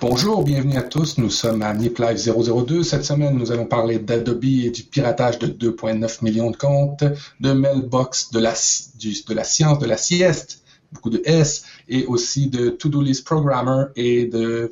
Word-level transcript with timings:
Bonjour, 0.00 0.44
bienvenue 0.44 0.76
à 0.76 0.82
tous. 0.82 1.16
Nous 1.16 1.30
sommes 1.30 1.62
à 1.62 1.72
Nip 1.72 1.98
Live 1.98 2.18
002. 2.18 2.82
Cette 2.82 3.04
semaine, 3.04 3.34
nous 3.34 3.50
allons 3.50 3.64
parler 3.64 3.98
d'Adobe 3.98 4.44
et 4.44 4.70
du 4.70 4.82
piratage 4.82 5.38
de 5.38 5.46
2,9 5.46 6.22
millions 6.22 6.50
de 6.50 6.56
comptes, 6.56 7.04
de 7.40 7.52
Mailbox, 7.52 8.30
de 8.30 8.38
la, 8.38 8.54
science 8.54 9.78
de 9.78 9.86
la 9.86 9.96
sieste, 9.96 10.62
beaucoup 10.92 11.08
de 11.08 11.22
S, 11.24 11.64
et 11.88 12.04
aussi 12.06 12.48
de 12.48 12.68
To-Do 12.68 13.00
List 13.00 13.24
Programmer 13.24 13.84
et 13.96 14.26
de 14.26 14.70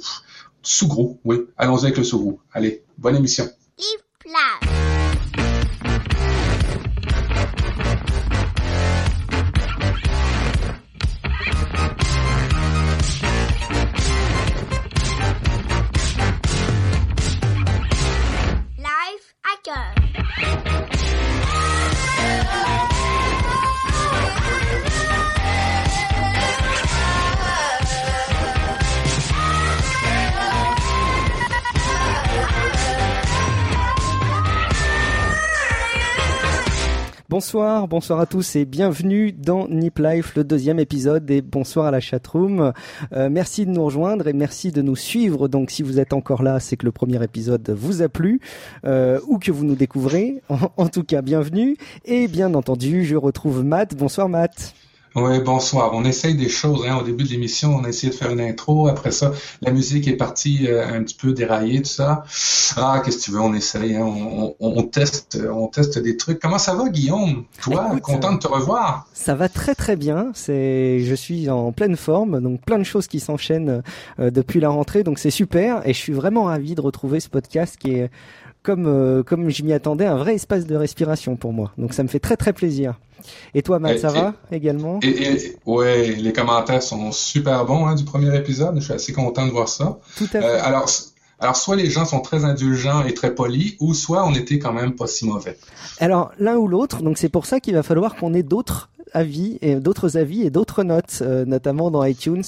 Sougro. 0.62 1.18
Oui, 1.24 1.38
allons-y 1.56 1.84
avec 1.84 1.96
le 1.96 2.04
Sougro. 2.04 2.40
Allez, 2.52 2.82
bonne 2.98 3.16
émission. 3.16 3.48
Bonsoir, 37.54 37.86
bonsoir 37.86 38.18
à 38.18 38.26
tous 38.26 38.56
et 38.56 38.64
bienvenue 38.64 39.30
dans 39.30 39.68
Nip 39.68 40.00
Life, 40.00 40.34
le 40.34 40.42
deuxième 40.42 40.80
épisode 40.80 41.30
et 41.30 41.40
bonsoir 41.40 41.86
à 41.86 41.92
la 41.92 42.00
chatroom. 42.00 42.72
Euh, 43.12 43.28
merci 43.30 43.64
de 43.64 43.70
nous 43.70 43.84
rejoindre 43.84 44.26
et 44.26 44.32
merci 44.32 44.72
de 44.72 44.82
nous 44.82 44.96
suivre. 44.96 45.46
Donc 45.46 45.70
si 45.70 45.84
vous 45.84 46.00
êtes 46.00 46.14
encore 46.14 46.42
là, 46.42 46.58
c'est 46.58 46.76
que 46.76 46.84
le 46.84 46.90
premier 46.90 47.22
épisode 47.22 47.70
vous 47.70 48.02
a 48.02 48.08
plu 48.08 48.40
euh, 48.84 49.20
ou 49.28 49.38
que 49.38 49.52
vous 49.52 49.64
nous 49.64 49.76
découvrez. 49.76 50.42
En, 50.76 50.88
tout 50.88 51.04
cas, 51.04 51.22
bienvenue. 51.22 51.76
Et 52.04 52.26
bien 52.26 52.54
entendu, 52.54 53.04
je 53.04 53.14
retrouve 53.14 53.62
Matt. 53.62 53.94
Bonsoir 53.94 54.28
Matt. 54.28 54.74
Oui, 55.16 55.38
bonsoir. 55.38 55.92
On 55.94 56.04
essaye 56.04 56.34
des 56.34 56.48
choses. 56.48 56.84
Hein. 56.88 56.98
Au 57.00 57.04
début 57.04 57.22
de 57.22 57.28
l'émission, 57.28 57.76
on 57.76 57.84
a 57.84 57.88
essayé 57.88 58.12
de 58.12 58.16
faire 58.16 58.32
une 58.32 58.40
intro. 58.40 58.88
Après 58.88 59.12
ça, 59.12 59.32
la 59.62 59.70
musique 59.70 60.08
est 60.08 60.16
partie 60.16 60.66
euh, 60.66 60.84
un 60.88 61.04
petit 61.04 61.14
peu 61.14 61.32
déraillée, 61.32 61.82
tout 61.82 61.88
ça. 61.88 62.24
Ah, 62.76 63.00
qu'est-ce 63.04 63.18
que 63.18 63.22
tu 63.22 63.30
veux, 63.30 63.40
on 63.40 63.54
essaye. 63.54 63.94
Hein. 63.94 64.04
On, 64.58 64.82
teste, 64.82 65.38
on 65.52 65.68
teste 65.68 66.00
des 66.00 66.16
trucs. 66.16 66.40
Comment 66.40 66.58
ça 66.58 66.74
va, 66.74 66.88
Guillaume? 66.88 67.44
Toi, 67.62 67.96
content 68.02 68.32
de 68.32 68.38
te 68.40 68.48
revoir 68.48 69.06
Ça 69.14 69.36
va 69.36 69.48
très 69.48 69.76
très 69.76 69.94
bien. 69.94 70.32
C'est, 70.34 70.98
je 71.04 71.14
suis 71.14 71.48
en 71.48 71.70
pleine 71.70 71.96
forme, 71.96 72.40
donc 72.40 72.62
plein 72.62 72.78
de 72.78 72.84
choses 72.84 73.06
qui 73.06 73.20
s'enchaînent 73.20 73.82
euh, 74.18 74.30
depuis 74.32 74.58
la 74.58 74.70
rentrée, 74.70 75.04
donc 75.04 75.20
c'est 75.20 75.30
super. 75.30 75.86
Et 75.86 75.92
je 75.92 75.98
suis 75.98 76.12
vraiment 76.12 76.44
ravi 76.44 76.74
de 76.74 76.80
retrouver 76.80 77.20
ce 77.20 77.28
podcast 77.28 77.76
qui 77.78 77.92
est 77.92 78.10
comme 78.64 78.86
euh, 78.86 79.22
comme 79.22 79.50
je 79.50 79.62
m'y 79.62 79.72
attendais, 79.72 80.06
un 80.06 80.16
vrai 80.16 80.34
espace 80.34 80.66
de 80.66 80.74
respiration 80.74 81.36
pour 81.36 81.52
moi. 81.52 81.70
Donc 81.78 81.94
ça 81.94 82.02
me 82.02 82.08
fait 82.08 82.18
très 82.18 82.36
très 82.36 82.52
plaisir. 82.52 82.98
Et 83.54 83.62
toi, 83.62 83.78
Matt, 83.78 83.98
ça 84.00 84.10
va 84.10 84.34
également? 84.50 84.98
et, 85.02 85.56
Ouais, 85.64 86.08
les 86.08 86.32
commentaires 86.32 86.82
sont 86.82 87.12
super 87.12 87.64
bons 87.64 87.86
hein, 87.86 87.94
du 87.94 88.04
premier 88.04 88.36
épisode. 88.36 88.74
Je 88.76 88.84
suis 88.84 88.92
assez 88.92 89.12
content 89.12 89.46
de 89.46 89.50
voir 89.50 89.68
ça. 89.68 89.98
Tout 90.16 90.24
à 90.24 90.26
fait. 90.26 90.44
Euh, 90.44 90.62
alors, 90.62 90.90
alors, 91.40 91.56
soit 91.56 91.76
les 91.76 91.90
gens 91.90 92.04
sont 92.04 92.20
très 92.20 92.44
indulgents 92.44 93.04
et 93.04 93.14
très 93.14 93.34
polis, 93.34 93.76
ou 93.80 93.94
soit 93.94 94.26
on 94.26 94.34
était 94.34 94.58
quand 94.58 94.72
même 94.72 94.94
pas 94.94 95.06
si 95.06 95.26
mauvais. 95.26 95.56
Alors, 96.00 96.32
l'un 96.38 96.56
ou 96.56 96.68
l'autre, 96.68 97.02
donc 97.02 97.18
c'est 97.18 97.28
pour 97.28 97.46
ça 97.46 97.60
qu'il 97.60 97.74
va 97.74 97.82
falloir 97.82 98.14
qu'on 98.16 98.34
ait 98.34 98.42
d'autres 98.42 98.90
avis 99.14 99.58
et 99.62 99.76
d'autres 99.76 100.16
avis 100.16 100.42
et 100.42 100.50
d'autres 100.50 100.82
notes, 100.82 101.20
euh, 101.22 101.44
notamment 101.44 101.90
dans 101.90 102.04
iTunes, 102.04 102.42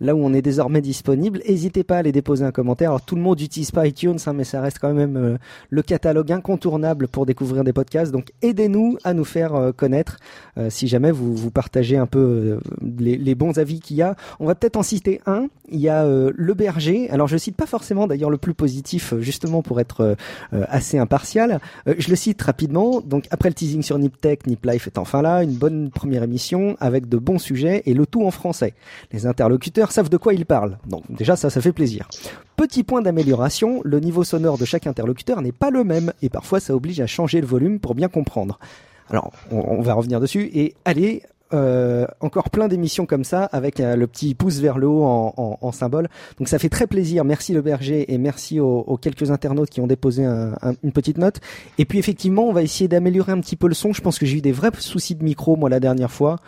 là 0.00 0.14
où 0.14 0.24
on 0.24 0.32
est 0.32 0.42
désormais 0.42 0.80
disponible. 0.80 1.40
N'hésitez 1.46 1.84
pas 1.84 1.98
à 1.98 2.02
les 2.02 2.12
déposer 2.12 2.44
un 2.44 2.52
commentaire. 2.52 2.90
Alors 2.90 3.02
tout 3.02 3.16
le 3.16 3.20
monde 3.20 3.40
n'utilise 3.40 3.70
pas 3.70 3.86
iTunes, 3.86 4.18
hein, 4.26 4.32
mais 4.32 4.44
ça 4.44 4.60
reste 4.60 4.78
quand 4.78 4.94
même 4.94 5.16
euh, 5.16 5.36
le 5.68 5.82
catalogue 5.82 6.32
incontournable 6.32 7.08
pour 7.08 7.26
découvrir 7.26 7.64
des 7.64 7.72
podcasts. 7.72 8.12
Donc 8.12 8.32
aidez-nous 8.40 8.96
à 9.04 9.12
nous 9.12 9.24
faire 9.24 9.54
euh, 9.54 9.72
connaître 9.72 10.18
si 10.68 10.86
jamais 10.86 11.10
vous, 11.10 11.34
vous 11.34 11.50
partagez 11.50 11.96
un 11.96 12.06
peu 12.06 12.58
les, 12.98 13.16
les, 13.16 13.34
bons 13.34 13.58
avis 13.58 13.80
qu'il 13.80 13.96
y 13.96 14.02
a. 14.02 14.16
On 14.38 14.46
va 14.46 14.54
peut-être 14.54 14.76
en 14.76 14.82
citer 14.82 15.20
un. 15.26 15.48
Il 15.70 15.80
y 15.80 15.88
a 15.88 16.04
Le 16.04 16.54
Berger. 16.54 17.08
Alors 17.10 17.26
je 17.26 17.38
cite 17.38 17.56
pas 17.56 17.64
forcément 17.66 18.06
d'ailleurs 18.06 18.28
le 18.28 18.36
plus 18.36 18.52
positif, 18.52 19.14
justement 19.20 19.62
pour 19.62 19.80
être 19.80 20.14
assez 20.52 20.98
impartial. 20.98 21.58
je 21.86 22.10
le 22.10 22.16
cite 22.16 22.40
rapidement. 22.42 23.00
Donc 23.00 23.26
après 23.30 23.48
le 23.48 23.54
teasing 23.54 23.82
sur 23.82 23.98
Niptech, 23.98 24.46
Niplife 24.46 24.86
est 24.86 24.98
enfin 24.98 25.22
là. 25.22 25.42
Une 25.42 25.54
bonne 25.54 25.90
première 25.90 26.11
émission 26.20 26.76
avec 26.80 27.08
de 27.08 27.16
bons 27.16 27.38
sujets 27.38 27.82
et 27.86 27.94
le 27.94 28.06
tout 28.06 28.26
en 28.26 28.30
français. 28.30 28.74
Les 29.12 29.26
interlocuteurs 29.26 29.92
savent 29.92 30.08
de 30.08 30.16
quoi 30.16 30.34
ils 30.34 30.46
parlent. 30.46 30.78
Donc 30.86 31.04
déjà 31.08 31.36
ça, 31.36 31.48
ça 31.48 31.60
fait 31.60 31.72
plaisir. 31.72 32.08
Petit 32.56 32.82
point 32.82 33.02
d'amélioration, 33.02 33.80
le 33.84 34.00
niveau 34.00 34.24
sonore 34.24 34.58
de 34.58 34.64
chaque 34.64 34.86
interlocuteur 34.86 35.40
n'est 35.40 35.52
pas 35.52 35.70
le 35.70 35.84
même 35.84 36.12
et 36.20 36.28
parfois 36.28 36.60
ça 36.60 36.74
oblige 36.74 37.00
à 37.00 37.06
changer 37.06 37.40
le 37.40 37.46
volume 37.46 37.78
pour 37.78 37.94
bien 37.94 38.08
comprendre. 38.08 38.58
Alors, 39.10 39.32
on, 39.50 39.82
va 39.82 39.92
revenir 39.92 40.20
dessus 40.20 40.50
et 40.54 40.74
allez, 40.86 41.22
euh, 41.52 42.06
encore 42.20 42.50
plein 42.50 42.68
d'émissions 42.68 43.06
comme 43.06 43.24
ça 43.24 43.44
avec 43.44 43.80
euh, 43.80 43.96
le 43.96 44.06
petit 44.06 44.34
pouce 44.34 44.58
vers 44.58 44.78
le 44.78 44.88
haut 44.88 45.04
en, 45.04 45.72
symbole. 45.72 46.08
Donc 46.38 46.48
ça 46.48 46.58
fait 46.58 46.68
très 46.68 46.86
plaisir. 46.86 47.24
Merci 47.24 47.52
le 47.52 47.62
berger 47.62 48.12
et 48.12 48.18
merci 48.18 48.60
aux, 48.60 48.98
quelques 49.00 49.30
internautes 49.30 49.70
qui 49.70 49.80
ont 49.80 49.86
déposé 49.86 50.24
une 50.24 50.92
petite 50.92 51.18
note. 51.18 51.40
Et 51.78 51.84
puis 51.84 51.98
effectivement, 51.98 52.44
on 52.44 52.52
va 52.52 52.62
essayer 52.62 52.88
d'améliorer 52.88 53.32
un 53.32 53.40
petit 53.40 53.56
peu 53.56 53.68
le 53.68 53.74
son. 53.74 53.92
Je 53.92 54.02
pense 54.02 54.18
que 54.18 54.26
j'ai 54.26 54.38
eu 54.38 54.40
des 54.40 54.52
vrais 54.52 54.70
soucis 54.78 55.14
de 55.14 55.24
micro 55.24 55.56
moi 55.56 55.70
la 55.70 55.80
dernière 55.80 56.10
fois. 56.10 56.38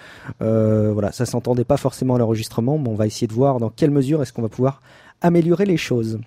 Euh, 0.43 0.93
voilà, 0.93 1.13
ça 1.13 1.27
s'entendait 1.27 1.65
pas 1.65 1.77
forcément 1.77 2.17
à 2.17 2.19
l'enregistrement, 2.19 2.79
mais 2.79 2.89
on 2.89 2.95
va 2.95 3.07
essayer 3.07 3.27
de 3.27 3.33
voir 3.33 3.59
dans 3.59 3.71
quelle 3.71 3.91
mesure 3.91 4.23
est-ce 4.23 4.33
qu'on 4.33 4.43
va 4.43 4.49
pouvoir 4.49 4.81
améliorer 5.21 5.65
les 5.65 5.77
choses. 5.77 6.19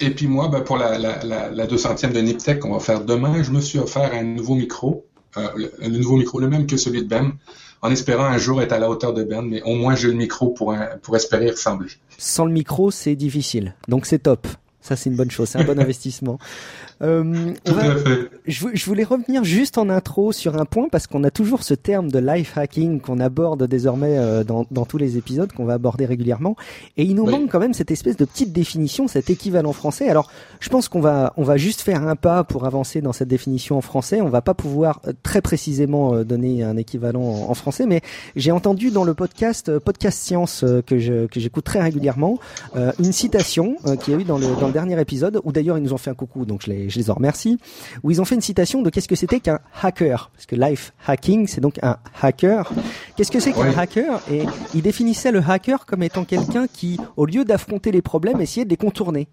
Et 0.00 0.10
puis 0.10 0.26
moi, 0.26 0.48
ben, 0.48 0.60
pour 0.60 0.76
la, 0.76 0.98
la, 0.98 1.24
la, 1.24 1.50
la 1.50 1.66
200e 1.66 2.12
de 2.12 2.20
Niptech 2.20 2.58
qu'on 2.58 2.72
va 2.72 2.80
faire 2.80 3.04
demain, 3.04 3.42
je 3.42 3.50
me 3.50 3.60
suis 3.60 3.78
offert 3.78 4.12
un 4.12 4.22
nouveau 4.22 4.54
micro, 4.54 5.06
euh, 5.36 5.68
un 5.80 5.88
nouveau 5.88 6.16
micro, 6.16 6.40
le 6.40 6.48
même 6.48 6.66
que 6.66 6.76
celui 6.76 7.02
de 7.02 7.08
Ben 7.08 7.32
en 7.82 7.90
espérant 7.90 8.24
un 8.24 8.38
jour 8.38 8.62
être 8.62 8.72
à 8.72 8.78
la 8.78 8.88
hauteur 8.90 9.12
de 9.14 9.24
Ben, 9.24 9.42
mais 9.42 9.62
au 9.62 9.74
moins 9.74 9.94
j'ai 9.94 10.08
le 10.08 10.14
micro 10.14 10.48
pour, 10.48 10.74
pour 11.02 11.16
espérer 11.16 11.50
ressembler. 11.50 11.90
Sans 12.16 12.44
le 12.44 12.52
micro, 12.52 12.90
c'est 12.90 13.16
difficile. 13.16 13.74
Donc 13.86 14.06
c'est 14.06 14.20
top. 14.20 14.46
Ça, 14.80 14.96
c'est 14.96 15.10
une 15.10 15.16
bonne 15.16 15.30
chose. 15.30 15.48
C'est 15.48 15.58
un 15.58 15.64
bon 15.64 15.78
investissement. 15.80 16.38
Euh, 17.00 17.54
je, 18.46 18.84
voulais 18.84 19.04
revenir 19.04 19.44
juste 19.44 19.78
en 19.78 19.88
intro 19.88 20.32
sur 20.32 20.56
un 20.56 20.64
point 20.64 20.88
parce 20.90 21.06
qu'on 21.06 21.22
a 21.22 21.30
toujours 21.30 21.62
ce 21.62 21.74
terme 21.74 22.10
de 22.10 22.18
life 22.18 22.58
hacking 22.58 23.00
qu'on 23.00 23.20
aborde 23.20 23.68
désormais 23.68 24.18
euh, 24.18 24.42
dans, 24.42 24.64
tous 24.64 24.98
les 24.98 25.16
épisodes 25.16 25.52
qu'on 25.52 25.64
va 25.64 25.74
aborder 25.74 26.06
régulièrement 26.06 26.56
et 26.96 27.04
il 27.04 27.14
nous 27.14 27.26
manque 27.26 27.50
quand 27.50 27.60
même 27.60 27.74
cette 27.74 27.92
espèce 27.92 28.16
de 28.16 28.24
petite 28.24 28.52
définition, 28.52 29.06
cet 29.06 29.30
équivalent 29.30 29.72
français. 29.72 30.08
Alors, 30.08 30.28
je 30.58 30.68
pense 30.70 30.88
qu'on 30.88 31.00
va 31.00 31.34
on 31.36 31.44
va 31.44 31.56
juste 31.56 31.82
faire 31.82 32.06
un 32.06 32.16
pas 32.16 32.42
pour 32.42 32.66
avancer 32.66 33.00
dans 33.00 33.12
cette 33.12 33.28
définition 33.28 33.78
en 33.78 33.80
français. 33.80 34.20
On 34.20 34.28
va 34.28 34.42
pas 34.42 34.54
pouvoir 34.54 35.00
euh, 35.06 35.12
très 35.22 35.40
précisément 35.40 36.24
donner 36.24 36.64
un 36.64 36.76
équivalent 36.76 37.22
en, 37.22 37.54
français, 37.54 37.86
mais 37.86 38.00
j'ai 38.34 38.50
entendu 38.50 38.90
dans 38.90 39.04
le 39.04 39.14
podcast 39.14 39.78
podcast 39.78 40.18
science 40.18 40.64
que 40.86 40.98
je 40.98 41.26
que 41.26 41.38
j'écoute 41.40 41.64
très 41.64 41.80
régulièrement 41.80 42.38
une 42.98 43.12
citation 43.12 43.76
qui 44.00 44.12
a 44.12 44.16
eu 44.16 44.24
dans 44.24 44.38
le 44.38 44.46
dans 44.60 44.67
le 44.68 44.72
dernier 44.72 45.00
épisode 45.00 45.40
où 45.44 45.52
d'ailleurs 45.52 45.78
ils 45.78 45.82
nous 45.82 45.92
ont 45.92 45.98
fait 45.98 46.10
un 46.10 46.14
coucou, 46.14 46.44
donc 46.44 46.62
je 46.64 46.70
les 46.70 46.88
je 46.88 46.98
les 46.98 47.10
en 47.10 47.14
remercie, 47.14 47.58
où 48.02 48.10
ils 48.10 48.20
ont 48.20 48.24
fait 48.24 48.34
une 48.34 48.40
citation 48.40 48.82
de 48.82 48.90
qu'est-ce 48.90 49.08
que 49.08 49.16
c'était 49.16 49.40
qu'un 49.40 49.58
hacker. 49.82 50.30
Parce 50.32 50.46
que 50.46 50.56
life 50.56 50.92
hacking, 51.06 51.46
c'est 51.46 51.60
donc 51.60 51.78
un 51.82 51.96
hacker. 52.22 52.72
Qu'est-ce 53.16 53.30
que 53.30 53.40
c'est 53.40 53.52
qu'un 53.52 53.76
hacker? 53.76 54.20
Et 54.30 54.42
ils 54.74 54.82
définissaient 54.82 55.32
le 55.32 55.42
hacker 55.46 55.86
comme 55.86 56.02
étant 56.02 56.24
quelqu'un 56.24 56.66
qui, 56.66 56.98
au 57.16 57.26
lieu 57.26 57.44
d'affronter 57.44 57.90
les 57.90 58.02
problèmes, 58.02 58.40
essayait 58.40 58.64
de 58.64 58.70
les 58.70 58.76
contourner. 58.76 59.28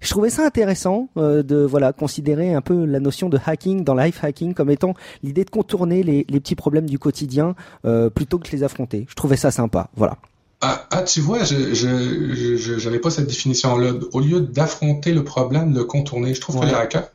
Je 0.00 0.10
trouvais 0.10 0.30
ça 0.30 0.44
intéressant 0.44 1.08
euh, 1.16 1.44
de 1.44 1.56
voilà 1.58 1.92
considérer 1.92 2.54
un 2.54 2.60
peu 2.60 2.84
la 2.84 2.98
notion 2.98 3.28
de 3.28 3.38
hacking 3.44 3.84
dans 3.84 3.94
life 3.94 4.24
hacking 4.24 4.52
comme 4.52 4.70
étant 4.70 4.94
l'idée 5.22 5.44
de 5.44 5.50
contourner 5.50 6.02
les, 6.02 6.24
petits 6.24 6.56
problèmes 6.56 6.86
du 6.86 6.98
quotidien 6.98 7.54
euh, 7.84 8.10
plutôt 8.10 8.38
que 8.38 8.48
de 8.48 8.52
les 8.52 8.64
affronter. 8.64 9.06
Je 9.08 9.14
trouvais 9.14 9.36
ça 9.36 9.52
sympa. 9.52 9.90
Voilà. 9.94 10.16
Ah, 10.64 10.86
ah, 10.92 11.02
tu 11.02 11.20
vois, 11.20 11.42
je 11.42 12.84
n'avais 12.84 13.00
pas 13.00 13.10
cette 13.10 13.26
définition-là. 13.26 13.94
Au 14.12 14.20
lieu 14.20 14.40
d'affronter 14.40 15.12
le 15.12 15.24
problème, 15.24 15.74
le 15.74 15.84
contourner, 15.84 16.34
je 16.34 16.40
trouve 16.40 16.60
que 16.60 16.66
les 16.66 16.72
hackers, 16.72 17.10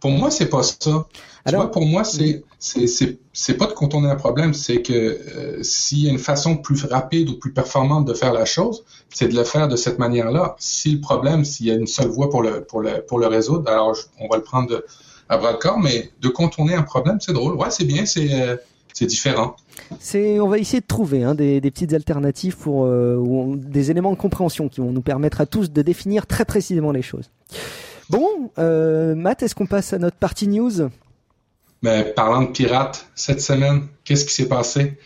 pour 0.00 0.10
moi, 0.10 0.30
c'est 0.30 0.50
pas 0.50 0.62
ça. 0.62 1.06
tu 1.48 1.54
vois, 1.54 1.70
pour 1.70 1.86
moi, 1.86 2.04
c'est 2.04 2.44
c'est 2.58 2.86
c'est 3.32 3.54
pas 3.54 3.66
de 3.66 3.72
contourner 3.72 4.10
un 4.10 4.16
problème, 4.16 4.52
c'est 4.52 4.82
que 4.82 4.92
euh, 4.92 5.62
s'il 5.62 6.04
y 6.04 6.08
a 6.08 6.10
une 6.10 6.18
façon 6.18 6.58
plus 6.58 6.84
rapide 6.84 7.30
ou 7.30 7.38
plus 7.38 7.54
performante 7.54 8.04
de 8.04 8.12
faire 8.12 8.34
la 8.34 8.44
chose, 8.44 8.84
c'est 9.08 9.28
de 9.28 9.34
le 9.34 9.44
faire 9.44 9.66
de 9.66 9.76
cette 9.76 9.98
manière-là. 9.98 10.56
Si 10.58 10.92
le 10.92 11.00
problème, 11.00 11.46
s'il 11.46 11.66
y 11.66 11.70
a 11.70 11.74
une 11.74 11.86
seule 11.86 12.08
voie 12.08 12.28
pour 12.28 12.42
le 12.42 12.64
pour 12.64 12.80
le 12.80 13.02
pour 13.06 13.18
le 13.18 13.28
résoudre, 13.28 13.70
alors 13.70 13.96
on 14.18 14.28
va 14.28 14.36
le 14.36 14.42
prendre 14.42 14.84
à 15.30 15.38
bras 15.38 15.54
de 15.54 15.58
corps, 15.58 15.78
mais 15.78 16.10
de 16.20 16.28
contourner 16.28 16.74
un 16.74 16.82
problème, 16.82 17.18
c'est 17.18 17.32
drôle. 17.32 17.54
Ouais, 17.54 17.70
c'est 17.70 17.84
bien, 17.84 18.04
c'est 18.04 18.28
euh, 18.32 18.56
c'est 19.00 19.06
différent. 19.06 19.56
C'est, 19.98 20.40
on 20.40 20.48
va 20.48 20.58
essayer 20.58 20.80
de 20.80 20.86
trouver 20.86 21.24
hein, 21.24 21.34
des, 21.34 21.60
petites 21.62 21.94
alternatives 21.94 22.54
pour 22.54 22.84
euh, 22.84 23.54
des 23.56 23.90
éléments 23.90 24.12
de 24.12 24.18
compréhension 24.18 24.68
qui 24.68 24.82
vont 24.82 24.92
nous 24.92 25.00
permettre 25.00 25.40
à 25.40 25.46
tous 25.46 25.72
de 25.72 25.80
définir 25.80 26.26
très 26.26 26.44
précisément 26.44 26.92
les 26.92 27.00
choses. 27.00 27.30
Bon, 28.10 28.50
euh, 28.58 29.14
Matt, 29.14 29.42
est-ce 29.42 29.54
qu'on 29.54 29.64
passe 29.64 29.94
à 29.94 29.98
notre 29.98 30.18
partie 30.18 30.48
news? 30.48 30.90
Mais 31.80 32.04
ben, 32.04 32.12
parlant 32.14 32.42
de 32.42 32.48
pirates, 32.48 33.08
cette 33.14 33.40
semaine, 33.40 33.86
qu'est-ce 34.04 34.26
qui 34.26 34.34
s'est 34.34 34.48
passé? 34.48 34.98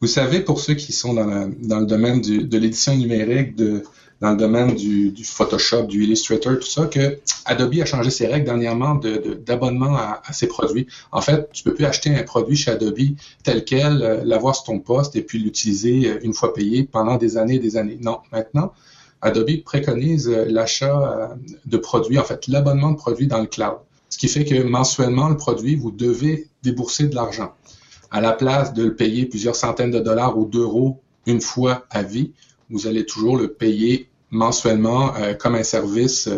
Vous 0.00 0.08
savez, 0.08 0.40
pour 0.40 0.58
ceux 0.58 0.74
qui 0.74 0.92
sont 0.92 1.12
dans, 1.12 1.80
le 1.80 1.86
domaine 1.86 2.22
de 2.22 2.58
l'édition 2.58 2.96
numérique, 2.96 3.56
de, 3.56 3.82
dans 4.20 4.30
le 4.30 4.36
domaine 4.36 4.74
du, 4.74 5.12
Photoshop, 5.24 5.84
du 5.84 6.04
Illustrator, 6.04 6.54
tout 6.58 6.66
ça, 6.66 6.86
que 6.86 7.18
Adobe 7.44 7.74
a 7.80 7.84
changé 7.84 8.10
ses 8.10 8.26
règles 8.26 8.46
dernièrement 8.46 9.00
d'abonnement 9.46 9.96
à, 9.96 10.32
ses 10.32 10.46
produits. 10.46 10.86
En 11.12 11.20
fait, 11.20 11.50
tu 11.52 11.62
peux 11.62 11.74
plus 11.74 11.84
acheter 11.84 12.14
un 12.14 12.22
produit 12.22 12.56
chez 12.56 12.70
Adobe 12.70 12.98
tel 13.42 13.64
quel, 13.64 14.02
euh, 14.02 14.22
l'avoir 14.24 14.54
sur 14.54 14.64
ton 14.64 14.78
poste 14.78 15.16
et 15.16 15.22
puis 15.22 15.38
l'utiliser 15.38 16.08
euh, 16.08 16.18
une 16.22 16.32
fois 16.32 16.54
payé 16.54 16.84
pendant 16.84 17.16
des 17.16 17.36
années 17.36 17.56
et 17.56 17.58
des 17.58 17.76
années. 17.76 17.98
Non, 18.00 18.18
maintenant, 18.32 18.72
Adobe 19.20 19.62
préconise 19.64 20.28
euh, 20.28 20.46
l'achat 20.48 21.36
de 21.66 21.76
produits, 21.76 22.18
en 22.18 22.24
fait, 22.24 22.46
l'abonnement 22.46 22.92
de 22.92 22.96
produits 22.96 23.26
dans 23.26 23.40
le 23.40 23.46
cloud. 23.46 23.78
Ce 24.08 24.18
qui 24.18 24.28
fait 24.28 24.44
que 24.44 24.62
mensuellement, 24.62 25.28
le 25.28 25.36
produit, 25.36 25.74
vous 25.74 25.90
devez 25.90 26.48
débourser 26.62 27.08
de 27.08 27.14
l'argent. 27.14 27.52
À 28.10 28.20
la 28.20 28.32
place 28.32 28.72
de 28.72 28.84
le 28.84 28.94
payer 28.94 29.26
plusieurs 29.26 29.56
centaines 29.56 29.90
de 29.90 29.98
dollars 29.98 30.38
ou 30.38 30.46
d'euros 30.46 31.00
une 31.26 31.40
fois 31.40 31.84
à 31.90 32.02
vie, 32.02 32.32
vous 32.70 32.86
allez 32.86 33.06
toujours 33.06 33.36
le 33.36 33.52
payer 33.52 34.08
mensuellement 34.30 35.14
euh, 35.16 35.34
comme 35.34 35.54
un 35.54 35.62
service 35.62 36.28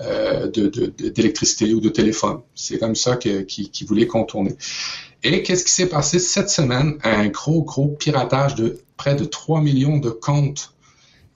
euh, 0.00 0.48
d'électricité 0.48 1.74
ou 1.74 1.80
de 1.80 1.90
téléphone. 1.90 2.40
C'est 2.54 2.78
comme 2.78 2.96
ça 2.96 3.16
qu'ils 3.16 3.46
qui 3.46 3.84
voulaient 3.84 4.06
contourner. 4.06 4.56
Et 5.22 5.42
qu'est-ce 5.42 5.64
qui 5.64 5.70
s'est 5.70 5.88
passé 5.88 6.18
cette 6.18 6.50
semaine? 6.50 6.98
Un 7.04 7.28
gros, 7.28 7.62
gros 7.62 7.88
piratage 7.88 8.54
de 8.56 8.80
près 8.96 9.14
de 9.14 9.24
3 9.24 9.60
millions 9.60 9.98
de 9.98 10.10
comptes. 10.10 10.74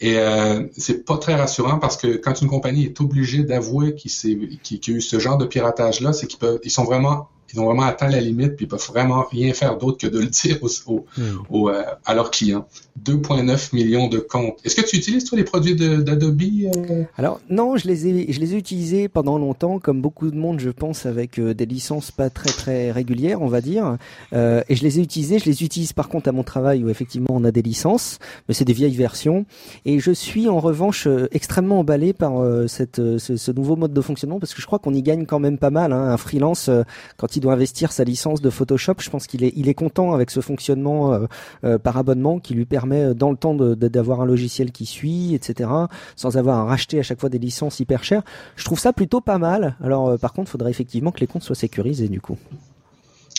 Et 0.01 0.19
euh, 0.19 0.67
c'est 0.77 1.05
pas 1.05 1.17
très 1.19 1.35
rassurant 1.35 1.79
parce 1.79 1.97
que 1.97 2.17
quand 2.17 2.41
une 2.43 2.49
compagnie 2.49 2.85
est 2.85 3.01
obligée 3.01 3.45
d'avouer 3.45 3.95
qu'il 3.95 4.11
y 4.13 4.91
a 4.91 4.95
eu 4.95 5.01
ce 5.01 5.19
genre 5.19 5.39
de 5.39 5.47
piratage-là, 5.47 6.13
c'est 6.13 6.27
qu'ils 6.27 6.39
ils 6.65 6.71
sont 6.71 6.85
vraiment 6.85 7.29
ils 7.53 7.61
ont 7.61 7.65
vraiment 7.65 7.85
atteint 7.85 8.09
la 8.09 8.21
limite, 8.21 8.57
puis 8.57 8.67
ils 8.67 8.69
peuvent 8.69 8.87
vraiment 8.89 9.25
rien 9.31 9.53
faire 9.53 9.79
d'autre 9.79 9.99
que 9.99 10.07
de 10.07 10.19
le 10.19 10.27
dire 10.27 10.59
hmm. 10.63 11.21
euh, 11.53 11.83
à 12.05 12.15
leurs 12.15 12.31
clients. 12.31 12.67
2,9 13.05 13.75
millions 13.75 14.09
de 14.09 14.19
comptes. 14.19 14.59
Est-ce 14.65 14.75
que 14.75 14.87
tu 14.87 14.97
utilises 14.97 15.25
toi 15.25 15.39
les 15.39 15.45
produits 15.45 15.77
d'Adobe 15.77 16.41
euh? 16.43 17.05
Alors 17.19 17.41
non, 17.51 17.77
je 17.77 17.87
les 17.87 18.07
ai, 18.09 18.33
je 18.33 18.41
les 18.41 18.55
ai 18.55 18.57
utilisés 18.57 19.09
pendant 19.09 19.39
longtemps, 19.39 19.79
comme 19.79 20.01
beaucoup 20.01 20.31
de 20.31 20.37
monde, 20.37 20.61
je 20.61 20.71
pense, 20.71 21.07
avec 21.07 21.39
euh, 21.39 21.55
des 21.55 21.67
licences 21.67 22.11
pas 22.11 22.31
très 22.31 22.51
très 22.51 22.91
régulières, 22.91 23.43
on 23.43 23.49
va 23.49 23.61
dire. 23.61 23.97
et 24.33 24.75
je 24.75 24.83
les 24.83 24.99
ai 24.99 25.03
utilisés. 25.03 25.39
Je 25.39 25.45
les 25.45 25.63
utilise 25.63 25.93
par 25.93 26.09
contre 26.09 26.29
à 26.29 26.33
mon 26.33 26.43
travail 26.43 26.83
où 26.83 26.89
effectivement 26.89 27.29
on 27.31 27.45
a 27.45 27.51
des 27.51 27.63
licences, 27.63 28.19
mais 28.49 28.55
c'est 28.55 28.65
des 28.65 28.73
vieilles 28.73 28.97
versions. 28.97 29.45
Et 29.85 30.01
je 30.01 30.11
suis 30.11 30.49
en 30.49 30.59
revanche 30.59 31.07
extrêmement 31.33 31.81
emballé 31.81 32.13
par 32.13 32.33
cette, 32.69 32.97
ce, 33.19 33.53
nouveau 33.53 33.77
mode 33.77 33.93
de 33.93 34.01
fonctionnement 34.01 34.41
parce 34.41 34.55
que 34.55 34.61
je 34.61 34.67
crois 34.67 34.79
qu'on 34.79 34.95
y 34.95 35.03
gagne 35.03 35.27
quand 35.27 35.39
même 35.39 35.59
pas 35.59 35.71
mal. 35.71 35.93
Hein. 35.93 36.09
Un 36.09 36.17
freelance 36.17 36.71
quand 37.17 37.36
doit 37.41 37.53
investir 37.53 37.93
sa 37.93 38.05
licence 38.05 38.41
de 38.41 38.50
Photoshop, 38.50 38.94
je 38.99 39.11
pense 39.11 39.27
qu'il 39.27 39.44
est, 39.44 39.53
il 39.56 39.69
est 39.69 39.75
content 39.75 40.12
avec 40.12 40.31
ce 40.31 40.41
fonctionnement 40.41 41.12
euh, 41.12 41.27
euh, 41.65 41.79
par 41.79 41.97
abonnement 41.97 42.38
qui 42.38 42.55
lui 42.55 42.65
permet 42.65 43.03
euh, 43.03 43.15
dans 43.15 43.31
le 43.31 43.37
temps 43.37 43.55
d'avoir 43.55 44.21
un 44.21 44.27
logiciel 44.27 44.73
qui 44.73 44.87
suit, 44.87 45.35
etc., 45.35 45.71
sans 46.17 46.37
avoir 46.37 46.59
à 46.59 46.65
racheter 46.65 46.99
à 46.99 47.03
chaque 47.03 47.21
fois 47.21 47.29
des 47.29 47.38
licences 47.38 47.81
hyper 47.81 48.05
chères. 48.05 48.23
Je 48.56 48.65
trouve 48.65 48.79
ça 48.79 48.93
plutôt 48.93 49.21
pas 49.21 49.38
mal. 49.38 49.77
Alors, 49.83 50.19
par 50.19 50.33
contre, 50.33 50.49
il 50.49 50.53
faudrait 50.53 50.71
effectivement 50.71 51.12
que 51.12 51.21
les 51.21 51.27
comptes 51.27 51.43
soient 51.43 51.56
sécurisés 51.56 52.09
du 52.09 52.21
coup. 52.21 52.38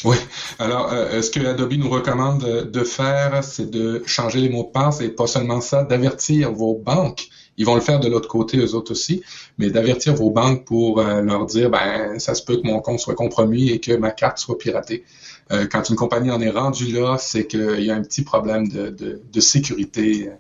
Oui. 0.04 0.16
Alors, 0.60 0.92
ce 0.92 1.30
que 1.32 1.46
Adobe 1.46 1.74
nous 1.74 1.90
recommande 1.90 2.44
de 2.72 2.84
faire, 2.84 3.44
c'est 3.44 3.70
de 3.70 4.04
changer 4.06 4.40
les 4.42 4.50
mots 4.50 4.64
de 4.64 4.72
passe 4.72 5.02
et 5.02 5.10
pas 5.10 5.28
seulement 5.28 5.62
ça, 5.62 5.84
d'avertir 5.84 6.52
vos 6.52 6.76
banques 6.76 7.30
ils 7.58 7.66
vont 7.66 7.76
le 7.76 7.82
faire 7.82 8.00
de 8.00 8.08
l'autre 8.08 8.30
côté, 8.30 8.58
eux 8.58 8.76
autres 8.76 8.92
aussi, 8.92 9.24
mais 9.58 9.70
d'avertir 9.70 10.14
vos 10.14 10.30
banques 10.30 10.66
pour 10.66 11.00
euh, 11.00 11.22
leur 11.22 11.46
dire, 11.46 11.70
ben, 11.70 12.20
ça 12.20 12.36
se 12.36 12.44
peut 12.44 12.58
que 12.58 12.68
mon 12.68 12.80
compte 12.80 13.00
soit 13.00 13.16
compromis 13.16 13.70
et 13.70 13.80
que 13.80 13.94
ma 13.94 14.12
carte 14.12 14.38
soit 14.38 14.58
piratée. 14.58 15.04
Euh, 15.52 15.66
quand 15.70 15.90
une 15.90 15.96
compagnie 15.96 16.30
en 16.30 16.40
est 16.40 16.52
rendue 16.52 16.92
là, 16.92 17.18
c'est 17.20 17.48
qu'il 17.48 17.84
y 17.84 17.90
a 17.90 17.96
un 17.96 18.02
petit 18.02 18.24
problème 18.24 18.68
de, 18.68 19.40
sécurité 19.40 20.28
euh, 20.28 20.32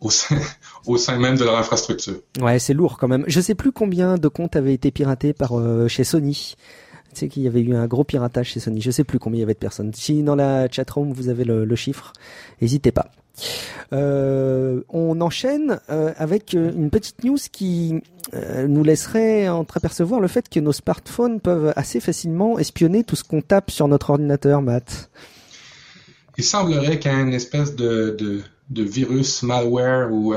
au 0.00 0.10
sein, 0.10 0.36
au 0.86 0.96
sein 0.96 1.18
même 1.18 1.36
de 1.36 1.44
leur 1.44 1.56
infrastructure. 1.56 2.20
Ouais, 2.40 2.58
c'est 2.58 2.74
lourd 2.74 2.98
quand 2.98 3.08
même. 3.08 3.24
Je 3.28 3.40
sais 3.40 3.54
plus 3.54 3.70
combien 3.70 4.16
de 4.16 4.28
comptes 4.28 4.56
avaient 4.56 4.74
été 4.74 4.90
piratés 4.90 5.32
par 5.32 5.52
chez 5.88 6.04
Sony. 6.04 6.56
Tu 7.12 7.20
sais 7.20 7.28
qu'il 7.28 7.42
y 7.42 7.48
avait 7.48 7.60
eu 7.60 7.74
un 7.74 7.86
gros 7.86 8.04
piratage 8.04 8.50
chez 8.50 8.60
Sony. 8.60 8.80
Je 8.80 8.90
sais 8.90 9.04
plus 9.04 9.18
combien 9.18 9.38
il 9.38 9.40
y 9.40 9.44
avait 9.44 9.54
de 9.54 9.58
personnes. 9.58 9.92
Si 9.94 10.22
dans 10.22 10.36
la 10.36 10.68
chatroom 10.70 11.12
vous 11.12 11.28
avez 11.28 11.44
le, 11.44 11.64
le 11.64 11.76
chiffre, 11.76 12.12
n'hésitez 12.60 12.92
pas. 12.92 13.10
Euh, 13.92 14.82
on 14.88 15.20
enchaîne 15.20 15.80
euh, 15.90 16.12
avec 16.16 16.54
euh, 16.54 16.72
une 16.72 16.90
petite 16.90 17.24
news 17.24 17.38
qui 17.50 18.00
nous 18.68 18.84
laisserait 18.84 19.48
entreapercevoir 19.48 20.20
le 20.20 20.28
fait 20.28 20.48
que 20.48 20.60
nos 20.60 20.70
smartphones 20.70 21.40
peuvent 21.40 21.72
assez 21.74 21.98
facilement 21.98 22.60
espionner 22.60 23.02
tout 23.02 23.16
ce 23.16 23.24
qu'on 23.24 23.40
tape 23.40 23.72
sur 23.72 23.88
notre 23.88 24.10
ordinateur, 24.10 24.62
Matt. 24.62 25.10
Il 26.38 26.44
semblerait 26.44 27.00
qu'un 27.00 27.32
espèce 27.32 27.74
de, 27.74 28.44
virus, 28.70 29.42
malware 29.42 30.12
ou 30.12 30.32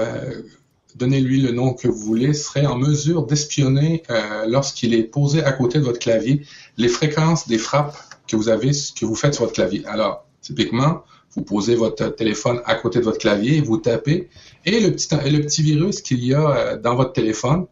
donnez-lui 0.96 1.42
le 1.42 1.52
nom 1.52 1.74
que 1.74 1.88
vous 1.88 2.00
voulez, 2.00 2.34
serait 2.34 2.66
en 2.66 2.78
mesure 2.78 3.28
d'espionner 3.28 4.02
lorsqu'il 4.48 4.96
est 4.96 5.04
posé 5.04 5.44
à 5.44 5.52
côté 5.52 5.78
de 5.78 5.84
votre 5.84 6.00
clavier 6.00 6.48
les 6.78 6.88
fréquences 6.88 7.48
des 7.48 7.60
frappes 7.60 7.96
que 8.28 8.36
vous 8.36 8.50
avez, 8.50 8.72
que 9.00 9.06
vous 9.06 9.16
faites 9.16 9.36
sur 9.36 9.44
votre 9.44 9.54
clavier. 9.54 9.86
Alors, 9.86 10.26
typiquement, 10.42 11.04
vous 11.36 11.44
posez 11.44 11.76
votre 11.76 12.08
téléphone 12.10 12.62
à 12.66 12.76
côté 12.76 13.00
de 13.00 13.06
votre 13.06 13.18
clavier, 13.18 13.62
vous 13.62 13.78
tapez, 13.78 14.30
et 14.66 14.80
le 14.80 14.92
petit, 14.92 15.08
le 15.10 15.42
petit 15.42 15.64
virus 15.64 16.02
qu'il 16.02 16.24
y 16.24 16.34
a 16.34 16.50
euh, 16.50 16.78
dans 16.78 16.96
votre 16.96 17.14
téléphone, 17.14 17.66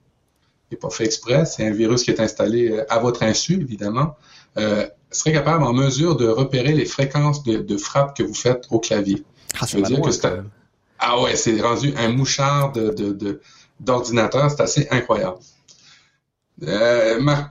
n'est 0.72 0.78
pas 0.78 0.90
fait 0.90 1.06
exprès, 1.06 1.46
c'est 1.46 1.68
un 1.68 1.72
virus 1.72 2.04
qui 2.04 2.12
est 2.12 2.20
installé 2.20 2.70
euh, 2.70 2.86
à 2.92 3.00
votre 3.00 3.24
insu, 3.24 3.62
évidemment, 3.62 4.16
euh, 4.58 4.88
serait 5.12 5.34
capable 5.34 5.64
en 5.64 5.74
mesure 5.74 6.16
de 6.16 6.28
repérer 6.28 6.74
les 6.74 6.86
fréquences 6.86 7.44
de, 7.44 7.78
frappe 7.78 8.18
que 8.18 8.24
vous 8.24 8.34
faites 8.34 8.66
au 8.72 8.80
clavier. 8.80 9.24
Ah, 9.60 9.68
ça 9.68 9.78
veut 9.78 9.84
dire 9.84 10.02
que 10.02 10.12
c'est 10.12 10.28
ah 11.04 11.20
ouais, 11.20 11.36
c'est 11.36 11.60
rendu 11.60 11.94
un 11.98 12.10
mouchard 12.10 12.74
de, 12.74 13.42
d'ordinateur, 13.80 14.52
c'est 14.52 14.62
assez 14.62 14.88
incroyable. 14.92 15.38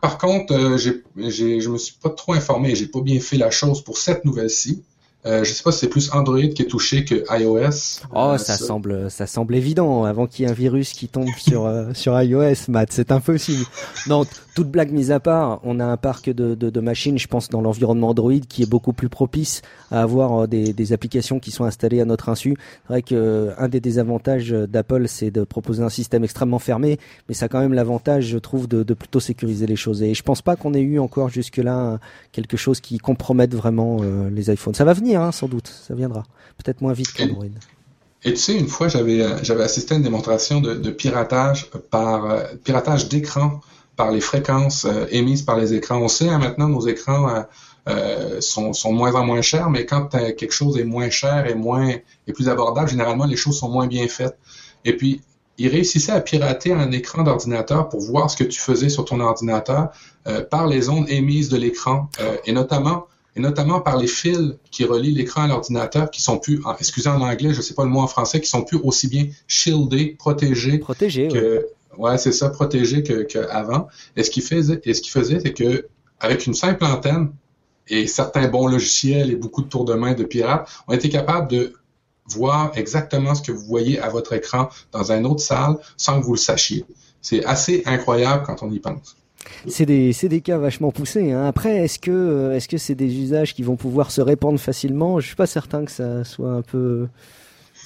par 0.00 0.18
contre, 0.18 0.76
j'ai, 0.76 1.02
j'ai, 1.16 1.60
je 1.60 1.68
me 1.68 1.76
suis 1.76 1.96
pas 2.00 2.10
trop 2.10 2.34
informé, 2.34 2.76
j'ai 2.76 2.86
pas 2.86 3.00
bien 3.00 3.18
fait 3.18 3.38
la 3.38 3.50
chose 3.50 3.82
pour 3.82 3.98
cette 3.98 4.24
nouvelle-ci. 4.24 4.84
Euh, 5.26 5.44
je 5.44 5.52
sais 5.52 5.62
pas 5.62 5.70
si 5.70 5.80
c'est 5.80 5.88
plus 5.88 6.10
Android 6.14 6.40
qui 6.40 6.62
est 6.62 6.66
touché 6.66 7.04
que 7.04 7.24
iOS. 7.38 8.06
Oh, 8.14 8.30
euh, 8.32 8.38
ça, 8.38 8.56
semble, 8.56 9.10
ça 9.10 9.26
semble 9.26 9.54
évident. 9.54 10.04
Avant 10.04 10.26
qu'il 10.26 10.44
y 10.44 10.48
ait 10.48 10.50
un 10.50 10.54
virus 10.54 10.94
qui 10.94 11.08
tombe 11.08 11.28
sur 11.36 11.66
euh, 11.66 11.90
sur 11.94 12.20
iOS, 12.20 12.54
Matt, 12.68 12.90
c'est 12.90 13.12
impossible. 13.12 13.64
Non, 14.06 14.24
toute 14.54 14.70
blague 14.70 14.92
mise 14.92 15.10
à 15.10 15.20
part, 15.20 15.60
on 15.62 15.78
a 15.78 15.84
un 15.84 15.98
parc 15.98 16.30
de, 16.30 16.54
de, 16.54 16.70
de 16.70 16.80
machines, 16.80 17.18
je 17.18 17.28
pense, 17.28 17.50
dans 17.50 17.60
l'environnement 17.60 18.08
Android 18.08 18.32
qui 18.48 18.62
est 18.62 18.70
beaucoup 18.70 18.94
plus 18.94 19.10
propice 19.10 19.60
à 19.90 20.00
avoir 20.00 20.48
des, 20.48 20.72
des 20.72 20.92
applications 20.94 21.38
qui 21.38 21.50
sont 21.50 21.64
installées 21.64 22.00
à 22.00 22.06
notre 22.06 22.30
insu. 22.30 22.56
C'est 22.86 22.92
vrai 22.92 23.02
que 23.02 23.50
un 23.58 23.68
des 23.68 23.80
désavantages 23.80 24.50
d'Apple, 24.50 25.06
c'est 25.06 25.30
de 25.30 25.44
proposer 25.44 25.82
un 25.82 25.90
système 25.90 26.24
extrêmement 26.24 26.58
fermé, 26.58 26.98
mais 27.28 27.34
ça 27.34 27.46
a 27.46 27.48
quand 27.48 27.60
même 27.60 27.74
l'avantage, 27.74 28.24
je 28.24 28.38
trouve, 28.38 28.68
de, 28.68 28.82
de, 28.82 28.94
plutôt 28.94 29.20
sécuriser 29.20 29.66
les 29.66 29.76
choses. 29.76 30.02
Et 30.02 30.14
je 30.14 30.22
pense 30.22 30.40
pas 30.40 30.56
qu'on 30.56 30.72
ait 30.72 30.80
eu 30.80 30.98
encore 30.98 31.28
jusque-là 31.28 31.98
quelque 32.32 32.56
chose 32.56 32.80
qui 32.80 32.98
compromette 32.98 33.54
vraiment 33.54 34.00
les 34.30 34.50
iPhones. 34.50 34.74
Ça 34.74 34.84
va 34.84 34.94
venir 34.94 35.09
Hein, 35.16 35.32
sans 35.32 35.48
doute, 35.48 35.68
ça 35.68 35.94
viendra. 35.94 36.24
Peut-être 36.58 36.80
moins 36.80 36.92
vite 36.92 37.12
qu'Android. 37.12 37.46
Et 38.22 38.32
tu 38.32 38.36
sais, 38.36 38.54
une 38.54 38.68
fois, 38.68 38.88
j'avais 38.88 39.22
euh, 39.22 39.42
j'avais 39.42 39.62
assisté 39.62 39.94
à 39.94 39.96
une 39.96 40.02
démonstration 40.02 40.60
de, 40.60 40.90
piratage 40.90 41.70
par 41.90 42.26
euh, 42.26 42.42
piratage 42.64 43.08
d'écran 43.08 43.60
par 43.96 44.10
les 44.10 44.20
fréquences 44.20 44.84
euh, 44.84 45.06
émises 45.10 45.42
par 45.42 45.56
les 45.56 45.72
écrans. 45.72 45.98
On 45.98 46.08
sait 46.08 46.28
hein, 46.28 46.38
maintenant 46.38 46.68
nos 46.68 46.86
écrans 46.86 47.44
sont, 48.38 48.72
sont 48.72 48.92
moins 48.92 49.14
en 49.14 49.24
moins 49.24 49.42
chers, 49.42 49.68
mais 49.68 49.84
quand 49.84 50.10
quelque 50.10 50.52
chose 50.52 50.78
est 50.78 50.84
moins 50.84 51.10
cher 51.10 51.46
et 51.48 51.56
moins 51.56 51.88
et 52.28 52.32
plus 52.32 52.48
abordable, 52.48 52.88
généralement 52.88 53.24
les 53.24 53.36
choses 53.36 53.58
sont 53.58 53.68
moins 53.68 53.88
bien 53.88 54.06
faites. 54.06 54.38
Et 54.84 54.96
puis 54.96 55.22
il 55.58 55.68
réussissait 55.68 56.12
à 56.12 56.20
pirater 56.20 56.72
un 56.72 56.92
écran 56.92 57.24
d'ordinateur 57.24 57.88
pour 57.88 58.00
voir 58.00 58.30
ce 58.30 58.36
que 58.36 58.44
tu 58.44 58.60
faisais 58.60 58.90
sur 58.90 59.04
ton 59.06 59.18
ordinateur 59.18 59.88
par 60.50 60.68
les 60.68 60.88
ondes 60.88 61.10
émises 61.10 61.48
de 61.48 61.56
l'écran 61.56 62.08
et 62.44 62.52
notamment 62.52 63.06
et 63.36 63.40
notamment 63.40 63.80
par 63.80 63.96
les 63.96 64.06
fils 64.06 64.54
qui 64.70 64.84
relient 64.84 65.14
l'écran 65.14 65.42
à 65.42 65.48
l'ordinateur, 65.48 66.10
qui 66.10 66.20
sont 66.22 66.38
plus, 66.38 66.60
excusez 66.78 67.08
en 67.08 67.20
anglais, 67.20 67.52
je 67.52 67.58
ne 67.58 67.62
sais 67.62 67.74
pas 67.74 67.84
le 67.84 67.90
mot 67.90 68.00
en 68.00 68.06
français, 68.06 68.40
qui 68.40 68.48
sont 68.48 68.64
plus 68.64 68.78
aussi 68.82 69.08
bien 69.08 69.26
shieldés, 69.46 70.16
protégés. 70.18 70.78
Protégés, 70.78 71.28
que, 71.28 71.66
ouais. 71.98 72.18
c'est 72.18 72.32
ça, 72.32 72.50
protégés 72.50 73.02
qu'avant. 73.02 73.88
et 74.16 74.22
ce 74.22 74.30
qu'il 74.30 74.42
faisait, 74.42 74.80
et 74.84 74.94
ce 74.94 75.00
qu'il 75.00 75.12
faisait, 75.12 75.40
c'est 75.40 75.52
que 75.52 75.86
avec 76.18 76.46
une 76.46 76.54
simple 76.54 76.84
antenne 76.84 77.32
et 77.88 78.06
certains 78.06 78.48
bons 78.48 78.66
logiciels 78.66 79.30
et 79.30 79.36
beaucoup 79.36 79.62
de 79.62 79.68
tours 79.68 79.84
de 79.84 79.94
main 79.94 80.14
de 80.14 80.24
pirates, 80.24 80.68
on 80.86 80.92
était 80.92 81.08
capable 81.08 81.48
de 81.48 81.74
voir 82.26 82.72
exactement 82.74 83.34
ce 83.34 83.42
que 83.42 83.52
vous 83.52 83.64
voyez 83.64 83.98
à 83.98 84.08
votre 84.08 84.32
écran 84.32 84.68
dans 84.92 85.10
une 85.10 85.26
autre 85.26 85.40
salle 85.40 85.76
sans 85.96 86.20
que 86.20 86.26
vous 86.26 86.34
le 86.34 86.38
sachiez. 86.38 86.84
C'est 87.22 87.44
assez 87.44 87.82
incroyable 87.86 88.44
quand 88.46 88.62
on 88.62 88.70
y 88.70 88.78
pense. 88.78 89.16
C'est 89.66 89.86
des, 89.86 90.12
des 90.12 90.40
cas 90.40 90.58
vachement 90.58 90.90
poussés. 90.90 91.32
Hein. 91.32 91.44
Après, 91.46 91.78
est-ce 91.78 91.98
que 91.98 92.10
euh, 92.10 92.56
est-ce 92.56 92.76
c'est 92.76 92.94
des 92.94 93.18
usages 93.18 93.54
qui 93.54 93.62
vont 93.62 93.76
pouvoir 93.76 94.10
se 94.10 94.20
répandre 94.20 94.58
facilement? 94.58 95.20
Je 95.20 95.26
suis 95.26 95.36
pas 95.36 95.46
certain 95.46 95.84
que 95.84 95.90
ça 95.90 96.24
soit 96.24 96.52
un 96.52 96.62
peu 96.62 97.08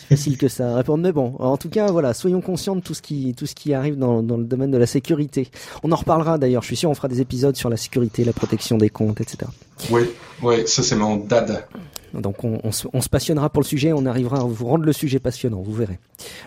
facile 0.08 0.37
que 0.37 0.49
ça 0.49 0.73
à 0.73 0.76
répondre. 0.76 1.02
Mais 1.02 1.12
bon, 1.12 1.34
en 1.38 1.56
tout 1.56 1.68
cas, 1.68 1.90
voilà, 1.90 2.14
soyons 2.14 2.40
conscients 2.40 2.76
de 2.76 2.80
tout 2.80 2.94
ce 2.94 3.02
qui 3.02 3.34
tout 3.34 3.46
ce 3.46 3.54
qui 3.54 3.75
arrive 3.75 3.96
dans, 3.96 4.23
dans 4.23 4.37
le 4.37 4.44
domaine 4.44 4.70
de 4.70 4.78
la 4.78 4.87
sécurité. 4.87 5.49
On 5.82 5.92
en 5.92 5.96
reparlera 5.96 6.38
d'ailleurs. 6.38 6.62
Je 6.62 6.68
suis 6.68 6.76
sûr, 6.76 6.90
on 6.90 6.94
fera 6.94 7.08
des 7.08 7.20
épisodes 7.20 7.56
sur 7.56 7.70
la 7.70 7.76
sécurité, 7.76 8.25
la 8.25 8.32
protection 8.32 8.78
des 8.78 8.90
comptes, 8.90 9.20
etc. 9.20 9.50
Oui, 9.90 10.02
oui, 10.42 10.66
ça 10.66 10.82
c'est 10.82 10.96
mon 10.96 11.16
dada. 11.16 11.66
Donc 12.21 12.44
on, 12.44 12.73
se 12.73 13.09
passionnera 13.09 13.50
pour 13.50 13.62
le 13.62 13.66
sujet, 13.66 13.92
on 13.92 14.06
arrivera 14.06 14.38
à 14.38 14.44
vous 14.44 14.66
rendre 14.66 14.85
le 14.85 14.92
sujet 14.92 15.18
passionnant, 15.18 15.62
vous 15.62 15.73
verrez. 15.73 15.99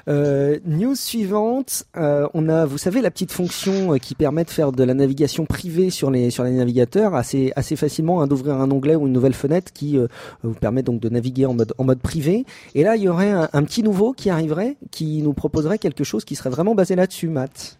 Euh, 0.07 0.59
news 0.65 0.95
suivante, 0.95 1.83
euh, 1.97 2.27
on 2.33 2.49
a, 2.49 2.65
vous 2.65 2.77
savez, 2.77 3.01
la 3.01 3.11
petite 3.11 3.31
fonction 3.31 3.93
euh, 3.93 3.97
qui 3.97 4.15
permet 4.15 4.43
de 4.43 4.49
faire 4.49 4.71
de 4.71 4.83
la 4.83 4.93
navigation 4.93 5.45
privée 5.45 5.89
sur 5.89 6.09
les 6.09 6.29
sur 6.29 6.43
les 6.43 6.51
navigateurs 6.51 7.15
assez 7.15 7.51
assez 7.55 7.75
facilement, 7.75 8.21
hein, 8.21 8.27
d'ouvrir 8.27 8.55
un 8.55 8.71
onglet 8.71 8.95
ou 8.95 9.07
une 9.07 9.13
nouvelle 9.13 9.33
fenêtre 9.33 9.73
qui 9.73 9.97
vous 10.43 10.53
permet 10.53 10.83
donc 10.83 10.99
de 10.99 11.09
naviguer 11.09 11.45
en 11.45 11.53
mode 11.53 11.73
en 11.77 11.83
mode 11.83 11.99
privé. 11.99 12.45
Et 12.75 12.83
là, 12.83 12.95
il 12.95 13.03
y 13.03 13.09
aurait 13.09 13.31
un, 13.31 13.63
petit 13.63 13.83
nouveau 13.83 14.13
qui 14.13 14.29
arriverait, 14.29 14.77
qui 14.91 15.21
nous 15.21 15.33
proposerait 15.33 15.77
quelque 15.77 16.03
chose 16.03 16.23
qui 16.25 16.35
serait 16.35 16.49
vraiment 16.49 16.75
basé 16.75 16.95
là-dessus, 16.95 17.27
Matt. 17.27 17.77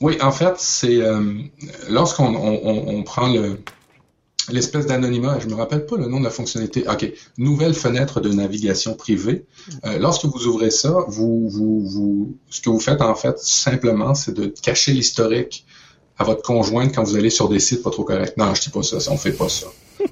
Oui, 0.00 0.16
en 0.22 0.30
fait, 0.30 0.54
c'est 0.58 1.00
lorsqu'on 1.88 2.34
on 2.34 3.02
prend 3.02 3.28
le 3.28 3.58
l'espèce 4.50 4.86
d'anonymat, 4.86 5.38
je 5.40 5.46
me 5.46 5.54
rappelle 5.54 5.86
pas 5.86 5.96
le 5.96 6.06
nom 6.06 6.18
de 6.18 6.24
la 6.24 6.30
fonctionnalité. 6.30 6.84
OK, 6.88 7.12
nouvelle 7.36 7.74
fenêtre 7.74 8.20
de 8.20 8.30
navigation 8.30 8.94
privée. 8.94 9.44
Euh, 9.84 9.98
lorsque 9.98 10.24
vous 10.24 10.46
ouvrez 10.46 10.70
ça, 10.70 10.96
vous, 11.08 11.48
vous, 11.48 11.80
vous, 11.86 12.36
ce 12.50 12.60
que 12.60 12.70
vous 12.70 12.80
faites 12.80 13.02
en 13.02 13.14
fait 13.14 13.38
simplement, 13.38 14.14
c'est 14.14 14.32
de 14.32 14.46
cacher 14.46 14.92
l'historique 14.92 15.66
à 16.18 16.24
votre 16.24 16.42
conjointe 16.42 16.94
quand 16.94 17.04
vous 17.04 17.16
allez 17.16 17.30
sur 17.30 17.48
des 17.48 17.60
sites 17.60 17.82
pas 17.82 17.90
trop 17.90 18.04
corrects. 18.04 18.36
Non, 18.36 18.54
je 18.54 18.62
dis 18.62 18.70
pas 18.70 18.82
ça, 18.82 18.98
on 19.10 19.16
fait 19.16 19.32
pas 19.32 19.48
ça. 19.48 19.66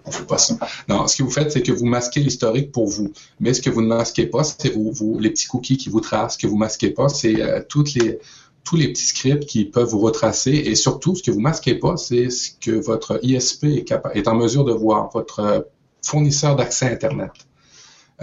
On 0.05 0.11
fait 0.11 0.27
pas 0.27 0.39
ça. 0.39 0.57
Non, 0.89 1.07
ce 1.07 1.17
que 1.17 1.23
vous 1.23 1.31
faites, 1.31 1.53
c'est 1.53 1.63
que 1.63 1.73
vous 1.73 1.87
masquez 1.87 2.21
l'historique 2.21 2.73
pour 2.73 2.89
vous. 2.89 3.13
Mais 3.41 3.55
ce 3.55 3.63
que 3.63 3.71
vous 3.71 3.83
ne 3.83 3.89
masquez 3.89 4.27
pas, 4.27 4.43
c'est 4.43 4.73
vous, 4.75 5.19
les 5.21 5.31
petits 5.31 5.47
cookies 5.47 5.77
qui 5.77 5.89
vous 5.89 6.01
tracent. 6.01 6.35
Ce 6.35 6.39
que 6.39 6.47
vous 6.47 6.57
masquez 6.57 6.91
pas, 6.91 7.09
c'est 7.09 7.41
euh, 7.41 7.61
toutes 7.69 7.95
les 7.95 8.19
tous 8.67 8.77
les 8.77 8.89
petits 8.89 9.07
scripts 9.07 9.47
qui 9.47 9.65
peuvent 9.65 9.89
vous 9.89 10.01
retracer 10.01 10.51
et 10.51 10.75
surtout, 10.75 11.15
ce 11.15 11.23
que 11.23 11.31
vous 11.31 11.41
masquez 11.41 11.77
pas, 11.77 11.97
c'est 11.97 12.29
ce 12.29 12.51
que 12.61 12.73
votre 12.73 13.21
ISP 13.23 13.65
est, 13.65 13.95
est 14.15 14.29
en 14.29 14.35
mesure 14.35 14.65
de 14.65 14.73
voir, 14.73 15.09
votre 15.15 15.69
fournisseur 16.05 16.57
d'accès 16.57 16.87
Internet. 16.91 17.31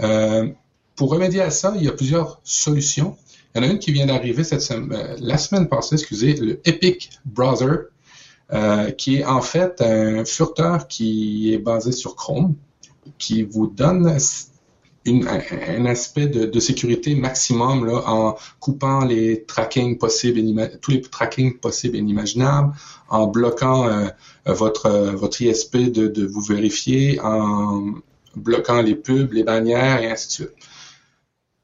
Euh, 0.00 0.48
pour 0.96 1.10
remédier 1.10 1.40
à 1.40 1.50
ça, 1.50 1.72
il 1.76 1.84
y 1.84 1.88
a 1.88 1.92
plusieurs 1.92 2.40
solutions. 2.44 3.16
Il 3.54 3.62
y 3.62 3.64
en 3.64 3.68
a 3.68 3.72
une 3.72 3.78
qui 3.78 3.92
vient 3.92 4.06
d'arriver 4.06 4.44
cette 4.44 4.60
semaine, 4.60 4.92
euh, 4.92 5.16
la 5.18 5.38
semaine 5.38 5.68
passée, 5.68 5.94
excusez, 5.94 6.34
le 6.34 6.60
Epic 6.64 7.10
Browser, 7.24 7.88
euh, 8.52 8.90
qui 8.90 9.16
est 9.16 9.24
en 9.24 9.40
fait 9.40 9.80
un 9.80 10.24
furteur 10.24 10.88
qui 10.88 11.54
est 11.54 11.58
basé 11.58 11.90
sur 11.92 12.16
Chrome, 12.16 12.54
qui 13.18 13.42
vous 13.42 13.66
donne 13.66 14.18
un 15.06 15.86
aspect 15.86 16.26
de, 16.26 16.60
sécurité 16.60 17.14
maximum 17.14 17.84
là, 17.84 18.02
en 18.06 18.36
coupant 18.60 19.04
les 19.04 19.44
tracking 19.44 19.98
possibles, 19.98 20.40
tous 20.80 20.90
les 20.92 21.02
tracking 21.02 21.58
possibles 21.58 21.96
et 21.96 21.98
inimaginables, 21.98 22.72
en 23.08 23.26
bloquant 23.26 23.86
euh, 23.86 24.06
votre, 24.46 24.90
votre 25.14 25.42
ISP 25.42 25.76
de, 25.76 26.08
de 26.08 26.26
vous 26.26 26.40
vérifier, 26.40 27.20
en 27.20 27.94
bloquant 28.36 28.80
les 28.82 28.94
pubs, 28.94 29.32
les 29.32 29.44
bannières 29.44 30.00
et 30.00 30.10
ainsi 30.10 30.28
de 30.28 30.32
suite. 30.32 30.50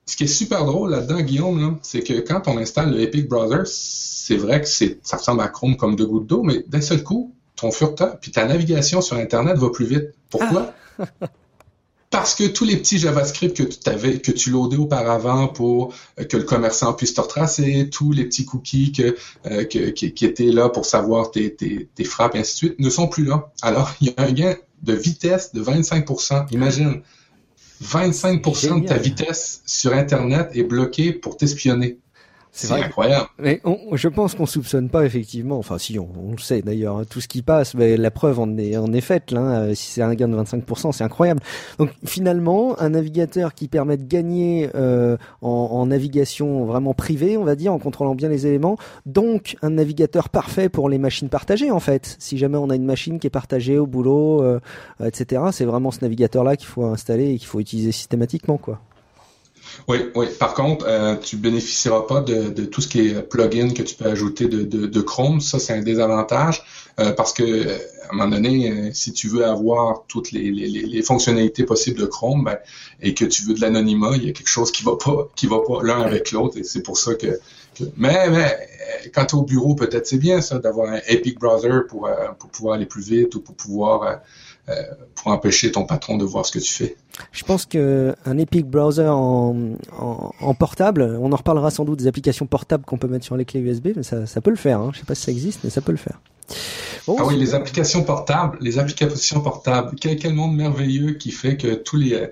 Ce 0.06 0.16
qui 0.16 0.24
est 0.24 0.28
super 0.28 0.64
drôle 0.64 0.90
là-dedans, 0.90 1.20
Guillaume, 1.20 1.78
c'est 1.82 2.02
que 2.02 2.20
quand 2.20 2.48
on 2.48 2.58
installe 2.58 2.90
le 2.90 3.00
Epic 3.00 3.28
Browser, 3.28 3.62
c'est 3.64 4.36
vrai 4.36 4.60
que 4.60 4.68
c'est, 4.68 4.98
ça 5.02 5.16
ressemble 5.16 5.40
à 5.40 5.48
Chrome 5.48 5.76
comme 5.76 5.96
deux 5.96 6.06
gouttes 6.06 6.26
d'eau, 6.26 6.42
mais 6.42 6.64
d'un 6.66 6.80
seul 6.80 7.02
coup, 7.02 7.34
ton 7.56 7.70
furteur, 7.70 8.18
puis 8.18 8.32
ta 8.32 8.44
navigation 8.44 9.00
sur 9.02 9.16
Internet 9.16 9.56
va 9.56 9.70
plus 9.70 9.86
vite. 9.86 10.08
Pourquoi? 10.28 10.74
Ah. 10.98 11.06
parce 12.10 12.34
que 12.34 12.44
tous 12.44 12.64
les 12.64 12.76
petits 12.76 12.98
JavaScript 12.98 13.56
que 13.56 13.62
tu 13.62 13.88
avais, 13.88 14.18
que 14.20 14.32
tu 14.32 14.50
loadais 14.50 14.76
auparavant 14.76 15.46
pour 15.46 15.94
euh, 16.18 16.24
que 16.24 16.36
le 16.36 16.42
commerçant 16.42 16.92
puisse 16.92 17.14
te 17.14 17.20
retracer, 17.20 17.88
tous 17.90 18.12
les 18.12 18.24
petits 18.24 18.44
cookies 18.44 18.92
que, 18.92 19.16
euh, 19.46 19.64
qui, 19.64 20.24
étaient 20.24 20.50
là 20.50 20.68
pour 20.68 20.86
savoir 20.86 21.30
tes, 21.30 21.54
tes, 21.54 21.88
tes, 21.94 22.04
frappes 22.04 22.34
et 22.34 22.40
ainsi 22.40 22.52
de 22.52 22.56
suite, 22.56 22.80
ne 22.80 22.90
sont 22.90 23.06
plus 23.06 23.24
là. 23.24 23.52
Alors, 23.62 23.92
il 24.00 24.08
y 24.08 24.14
a 24.16 24.24
un 24.24 24.32
gain 24.32 24.56
de 24.82 24.92
vitesse 24.92 25.54
de 25.54 25.62
25%. 25.62 26.52
Imagine, 26.52 27.02
25% 27.84 28.82
de 28.82 28.88
ta 28.88 28.98
vitesse 28.98 29.62
sur 29.64 29.92
Internet 29.94 30.50
est 30.54 30.64
bloquée 30.64 31.12
pour 31.12 31.36
t'espionner. 31.36 31.98
C'est 32.52 32.72
incroyable. 32.72 33.28
Mais 33.38 33.62
je 33.92 34.08
pense 34.08 34.34
qu'on 34.34 34.46
soupçonne 34.46 34.88
pas 34.88 35.04
effectivement. 35.04 35.58
Enfin, 35.58 35.78
si 35.78 35.98
on, 35.98 36.08
on 36.18 36.32
le 36.32 36.38
sait 36.38 36.62
d'ailleurs, 36.62 36.98
hein, 36.98 37.04
tout 37.08 37.20
ce 37.20 37.28
qui 37.28 37.42
passe, 37.42 37.74
mais 37.74 37.96
la 37.96 38.10
preuve 38.10 38.40
en 38.40 38.56
est 38.58 38.76
en 38.76 38.92
est 38.92 39.00
faite. 39.00 39.30
Là, 39.30 39.40
hein, 39.40 39.74
si 39.74 39.92
c'est 39.92 40.02
un 40.02 40.14
gain 40.14 40.28
de 40.28 40.36
25%, 40.36 40.92
c'est 40.92 41.04
incroyable. 41.04 41.40
Donc 41.78 41.90
finalement, 42.04 42.78
un 42.80 42.90
navigateur 42.90 43.54
qui 43.54 43.68
permet 43.68 43.96
de 43.96 44.04
gagner 44.04 44.68
euh, 44.74 45.16
en, 45.42 45.48
en, 45.48 45.86
navigation 45.86 46.64
vraiment 46.64 46.92
privée, 46.92 47.36
on 47.36 47.44
va 47.44 47.54
dire, 47.54 47.72
en 47.72 47.78
contrôlant 47.78 48.14
bien 48.14 48.28
les 48.28 48.46
éléments. 48.46 48.76
Donc 49.06 49.56
un 49.62 49.70
navigateur 49.70 50.28
parfait 50.28 50.68
pour 50.68 50.88
les 50.88 50.98
machines 50.98 51.28
partagées 51.28 51.70
en 51.70 51.80
fait. 51.80 52.16
Si 52.18 52.36
jamais 52.36 52.58
on 52.58 52.70
a 52.70 52.74
une 52.74 52.84
machine 52.84 53.18
qui 53.20 53.26
est 53.26 53.30
partagée 53.30 53.78
au 53.78 53.86
boulot, 53.86 54.42
euh, 54.42 54.60
etc. 55.04 55.42
C'est 55.52 55.64
vraiment 55.64 55.90
ce 55.90 56.00
navigateur-là 56.02 56.56
qu'il 56.56 56.68
faut 56.68 56.84
installer 56.84 57.30
et 57.30 57.38
qu'il 57.38 57.46
faut 57.46 57.60
utiliser 57.60 57.92
systématiquement, 57.92 58.58
quoi. 58.58 58.80
Oui, 59.90 59.98
oui. 60.14 60.26
Par 60.38 60.54
contre, 60.54 60.86
euh, 60.86 61.16
tu 61.16 61.36
bénéficieras 61.36 62.02
pas 62.02 62.20
de, 62.20 62.50
de, 62.50 62.64
tout 62.64 62.80
ce 62.80 62.86
qui 62.86 63.08
est 63.08 63.22
plugin 63.22 63.70
que 63.74 63.82
tu 63.82 63.96
peux 63.96 64.04
ajouter 64.04 64.46
de, 64.46 64.62
de, 64.62 64.86
de 64.86 65.00
Chrome. 65.00 65.40
Ça, 65.40 65.58
c'est 65.58 65.72
un 65.72 65.82
désavantage 65.82 66.62
euh, 67.00 67.12
parce 67.12 67.32
que 67.32 67.42
euh, 67.42 67.76
à 68.08 68.14
un 68.14 68.16
moment 68.16 68.36
donné, 68.36 68.70
euh, 68.70 68.90
si 68.92 69.12
tu 69.12 69.26
veux 69.26 69.44
avoir 69.44 70.04
toutes 70.06 70.30
les, 70.30 70.52
les, 70.52 70.68
les 70.68 71.02
fonctionnalités 71.02 71.64
possibles 71.64 71.98
de 71.98 72.06
Chrome 72.06 72.44
ben, 72.44 72.58
et 73.00 73.14
que 73.14 73.24
tu 73.24 73.42
veux 73.42 73.54
de 73.54 73.60
l'anonymat, 73.60 74.12
il 74.14 74.26
y 74.26 74.28
a 74.28 74.32
quelque 74.32 74.48
chose 74.48 74.70
qui 74.70 74.84
va 74.84 74.96
pas 74.96 75.28
qui 75.34 75.48
va 75.48 75.58
pas 75.66 75.82
l'un 75.82 76.02
avec 76.02 76.30
l'autre 76.30 76.58
et 76.58 76.62
c'est 76.62 76.82
pour 76.82 76.96
ça 76.96 77.14
que, 77.14 77.40
mais, 77.96 78.30
mais 78.30 78.56
quand 79.14 79.26
tu 79.26 79.36
es 79.36 79.38
au 79.38 79.42
bureau, 79.42 79.74
peut-être 79.74 80.06
c'est 80.06 80.18
bien 80.18 80.40
ça 80.40 80.58
d'avoir 80.58 80.92
un 80.92 81.00
Epic 81.08 81.38
Browser 81.38 81.80
pour 81.88 82.08
pour 82.38 82.50
pouvoir 82.50 82.74
aller 82.74 82.86
plus 82.86 83.08
vite 83.08 83.34
ou 83.34 83.40
pour 83.40 83.54
pouvoir 83.54 84.02
euh, 84.02 84.16
pour 85.14 85.32
empêcher 85.32 85.72
ton 85.72 85.84
patron 85.84 86.16
de 86.16 86.24
voir 86.24 86.46
ce 86.46 86.52
que 86.52 86.58
tu 86.58 86.72
fais. 86.72 86.96
Je 87.32 87.44
pense 87.44 87.66
que 87.66 88.14
un 88.24 88.38
Epic 88.38 88.66
Browser 88.66 89.08
en, 89.08 89.76
en, 89.98 90.54
portable, 90.54 91.18
on 91.20 91.32
en 91.32 91.36
reparlera 91.36 91.70
sans 91.70 91.84
doute 91.84 91.98
des 91.98 92.06
applications 92.06 92.46
portables 92.46 92.84
qu'on 92.84 92.96
peut 92.96 93.08
mettre 93.08 93.24
sur 93.24 93.36
les 93.36 93.44
clés 93.44 93.60
USB, 93.60 93.88
mais 93.96 94.02
ça, 94.02 94.26
ça 94.26 94.40
peut 94.40 94.50
le 94.50 94.56
faire. 94.56 94.80
Hein. 94.80 94.90
Je 94.94 95.00
sais 95.00 95.04
pas 95.04 95.14
si 95.14 95.22
ça 95.22 95.32
existe, 95.32 95.60
mais 95.64 95.70
ça 95.70 95.80
peut 95.80 95.92
le 95.92 95.98
faire. 95.98 96.20
ah 97.06 97.24
oui, 97.26 97.36
les 97.36 97.54
applications 97.54 98.02
portables, 98.04 98.58
les 98.60 98.78
applications 98.78 99.40
portables. 99.40 99.96
Quel, 100.00 100.16
quel 100.16 100.34
monde 100.34 100.56
merveilleux 100.56 101.14
qui 101.14 101.30
fait 101.30 101.56
que 101.56 101.74
tous 101.74 101.96
les 101.96 102.30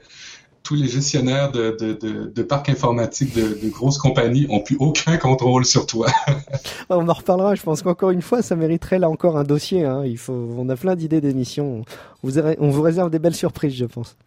tous 0.68 0.74
les 0.74 0.86
gestionnaires 0.86 1.50
de, 1.50 1.74
de, 1.80 2.30
de, 2.30 2.42
parcs 2.42 2.68
informatiques 2.68 3.34
de, 3.34 3.70
grosses 3.70 3.96
compagnies 3.96 4.46
ont 4.50 4.60
plus 4.60 4.76
aucun 4.78 5.16
contrôle 5.16 5.64
sur 5.64 5.86
toi. 5.86 6.08
on 6.90 7.08
en 7.08 7.12
reparlera. 7.14 7.54
Je 7.54 7.62
pense 7.62 7.80
qu'encore 7.80 8.10
une 8.10 8.20
fois, 8.20 8.42
ça 8.42 8.54
mériterait 8.54 8.98
là 8.98 9.08
encore 9.08 9.38
un 9.38 9.44
dossier. 9.44 9.86
Hein. 9.86 10.02
Il 10.04 10.18
faut, 10.18 10.34
on 10.58 10.68
a 10.68 10.76
plein 10.76 10.94
d'idées 10.94 11.22
d'émissions. 11.22 11.86
On 12.22 12.68
vous, 12.68 12.82
réserve 12.82 13.08
des 13.08 13.18
belles 13.18 13.34
surprises, 13.34 13.72
je 13.72 13.86
pense. 13.86 14.18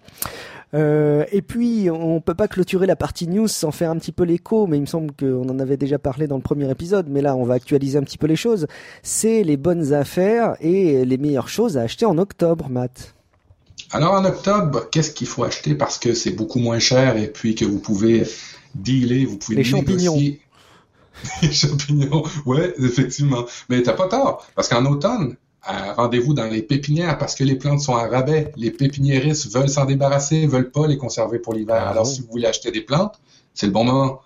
Euh, 0.74 1.26
et 1.32 1.44
puis, 1.44 1.92
on 1.92 2.22
peut 2.22 2.34
pas 2.34 2.48
clôturer 2.48 2.88
la 2.88 2.96
partie 2.96 3.28
news 3.28 3.48
sans 3.48 3.70
faire 3.70 3.92
un 3.92 3.98
petit 3.98 4.12
peu 4.12 4.24
l'écho, 4.24 4.66
mais 4.66 4.78
il 4.78 4.82
me 4.82 4.88
semble 4.88 5.12
qu'on 5.12 5.48
en 5.48 5.60
avait 5.60 5.78
déjà 5.78 6.00
parlé 6.00 6.26
dans 6.26 6.38
le 6.38 6.42
premier 6.42 6.72
épisode, 6.72 7.06
mais 7.08 7.22
là, 7.22 7.36
on 7.36 7.44
va 7.44 7.54
actualiser 7.54 8.00
un 8.00 8.04
petit 8.04 8.18
peu 8.18 8.26
les 8.26 8.36
choses. 8.36 8.66
C'est 9.04 9.44
les 9.44 9.58
bonnes 9.58 9.94
affaires 9.94 10.56
et 10.60 11.06
les 11.06 11.18
meilleures 11.20 11.50
choses 11.50 11.78
à 11.78 11.82
acheter 11.82 12.08
en 12.08 12.18
octobre, 12.18 12.68
Matt. 12.68 13.14
Alors 13.94 14.14
en 14.14 14.24
octobre, 14.26 14.90
qu'est-ce 14.90 15.12
qu'il 15.12 15.28
faut 15.28 15.44
acheter 15.44 15.76
parce 15.76 15.98
que 15.98 16.14
c'est 16.14 16.32
beaucoup 16.32 16.60
moins 16.60 16.80
cher 16.80 17.18
et 17.18 17.28
puis 17.28 17.56
que 17.56 17.66
vous 17.66 17.80
pouvez 17.80 18.26
dealer, 18.76 19.26
vous 19.26 19.38
pouvez 19.38 19.58
les 19.58 19.64
champignons. 19.64 20.16
les 21.42 21.52
champignons, 21.52 22.24
ouais, 22.46 22.74
effectivement. 22.80 23.46
Mais 23.70 23.84
t'as 23.84 23.94
pas 23.94 24.08
tort 24.08 24.48
parce 24.56 24.70
qu'en 24.70 24.86
automne, 24.86 25.36
euh, 25.70 25.94
rendez-vous 25.94 26.34
dans 26.34 26.46
les 26.46 26.62
pépinières 26.62 27.18
parce 27.18 27.36
que 27.36 27.44
les 27.44 27.56
plantes 27.56 27.82
sont 27.82 27.96
à 27.96 28.08
rabais. 28.08 28.54
Les 28.56 28.72
pépiniéristes 28.72 29.52
veulent 29.54 29.70
s'en 29.70 29.86
débarrasser, 29.86 30.48
veulent 30.48 30.72
pas 30.72 30.88
les 30.88 30.98
conserver 30.98 31.40
pour 31.40 31.54
l'hiver. 31.54 31.84
Ah 31.86 31.90
Alors 31.90 32.08
si 32.08 32.22
vous 32.22 32.28
voulez 32.32 32.48
acheter 32.48 32.72
des 32.72 32.82
plantes, 32.82 33.20
c'est 33.54 33.66
le 33.66 33.74
bon 33.74 33.84
moment. 33.84 34.22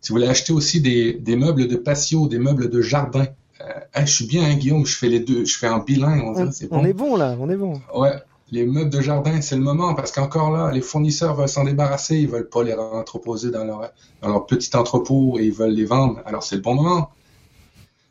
Si 0.00 0.08
vous 0.08 0.16
voulez 0.16 0.28
acheter 0.28 0.54
aussi 0.54 0.80
des, 0.80 1.12
des 1.12 1.36
meubles 1.36 1.68
de 1.68 1.76
patio, 1.76 2.26
des 2.26 2.38
meubles 2.38 2.70
de 2.70 2.80
jardin, 2.80 3.26
euh, 3.60 4.00
je 4.00 4.10
suis 4.10 4.26
bien, 4.26 4.44
hein, 4.44 4.54
Guillaume, 4.54 4.86
je 4.86 4.96
fais 4.96 5.08
les 5.08 5.20
deux, 5.20 5.44
je 5.44 5.58
fais 5.58 5.66
un 5.66 5.80
bilingue. 5.80 6.22
On, 6.24 6.46
on, 6.46 6.50
on 6.70 6.84
est 6.86 6.94
bon 6.94 7.16
là, 7.16 7.36
on 7.38 7.50
est 7.50 7.56
bon. 7.56 7.80
Ouais, 7.94 8.14
les 8.50 8.66
meubles 8.66 8.90
de 8.90 9.00
jardin, 9.00 9.40
c'est 9.40 9.56
le 9.56 9.62
moment 9.62 9.94
parce 9.94 10.12
qu'encore 10.12 10.50
là, 10.50 10.70
les 10.72 10.80
fournisseurs 10.80 11.34
veulent 11.34 11.48
s'en 11.48 11.64
débarrasser, 11.64 12.16
ils 12.16 12.28
veulent 12.28 12.48
pas 12.48 12.62
les 12.62 12.74
entreposer 12.74 13.50
dans 13.50 13.64
leur, 13.64 13.90
dans 14.22 14.28
leur 14.28 14.46
petit 14.46 14.74
entrepôt 14.76 15.38
et 15.38 15.44
ils 15.44 15.52
veulent 15.52 15.72
les 15.72 15.84
vendre. 15.84 16.20
Alors 16.26 16.42
c'est 16.42 16.56
le 16.56 16.62
bon 16.62 16.74
moment. 16.74 17.10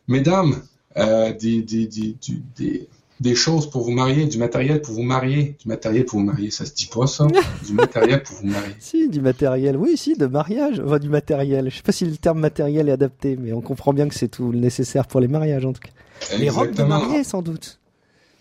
Mesdames, 0.07 0.61
euh, 0.97 1.33
des, 1.33 1.61
des, 1.61 1.87
des, 1.87 2.15
des, 2.57 2.87
des 3.19 3.35
choses 3.35 3.69
pour 3.69 3.83
vous 3.83 3.91
marier, 3.91 4.25
du 4.25 4.37
matériel 4.37 4.81
pour 4.81 4.93
vous 4.93 5.03
marier, 5.03 5.55
du 5.61 5.67
matériel 5.67 6.05
pour 6.05 6.19
vous 6.19 6.25
marier, 6.25 6.51
ça 6.51 6.65
se 6.65 6.73
dit 6.73 6.87
pas 6.87 7.05
ça, 7.05 7.27
du 7.67 7.73
matériel 7.73 8.23
pour 8.23 8.37
vous 8.37 8.47
marier. 8.47 8.75
Si, 8.79 9.09
du 9.09 9.21
matériel, 9.21 9.75
oui, 9.75 9.97
si, 9.97 10.15
de 10.15 10.25
mariage, 10.25 10.81
enfin 10.83 10.99
du 10.99 11.09
matériel. 11.09 11.69
Je 11.69 11.77
sais 11.77 11.83
pas 11.83 11.91
si 11.91 12.05
le 12.05 12.15
terme 12.17 12.39
matériel 12.39 12.89
est 12.89 12.93
adapté, 12.93 13.37
mais 13.37 13.51
on 13.51 13.61
comprend 13.61 13.93
bien 13.93 14.07
que 14.07 14.15
c'est 14.15 14.29
tout 14.29 14.51
le 14.51 14.59
nécessaire 14.59 15.05
pour 15.05 15.19
les 15.19 15.27
mariages 15.27 15.65
en 15.65 15.73
tout 15.73 15.81
cas. 15.81 16.37
Les 16.37 16.49
robes 16.49 16.73
de 16.73 16.83
mariée 16.83 17.23
sans 17.23 17.41
doute. 17.41 17.78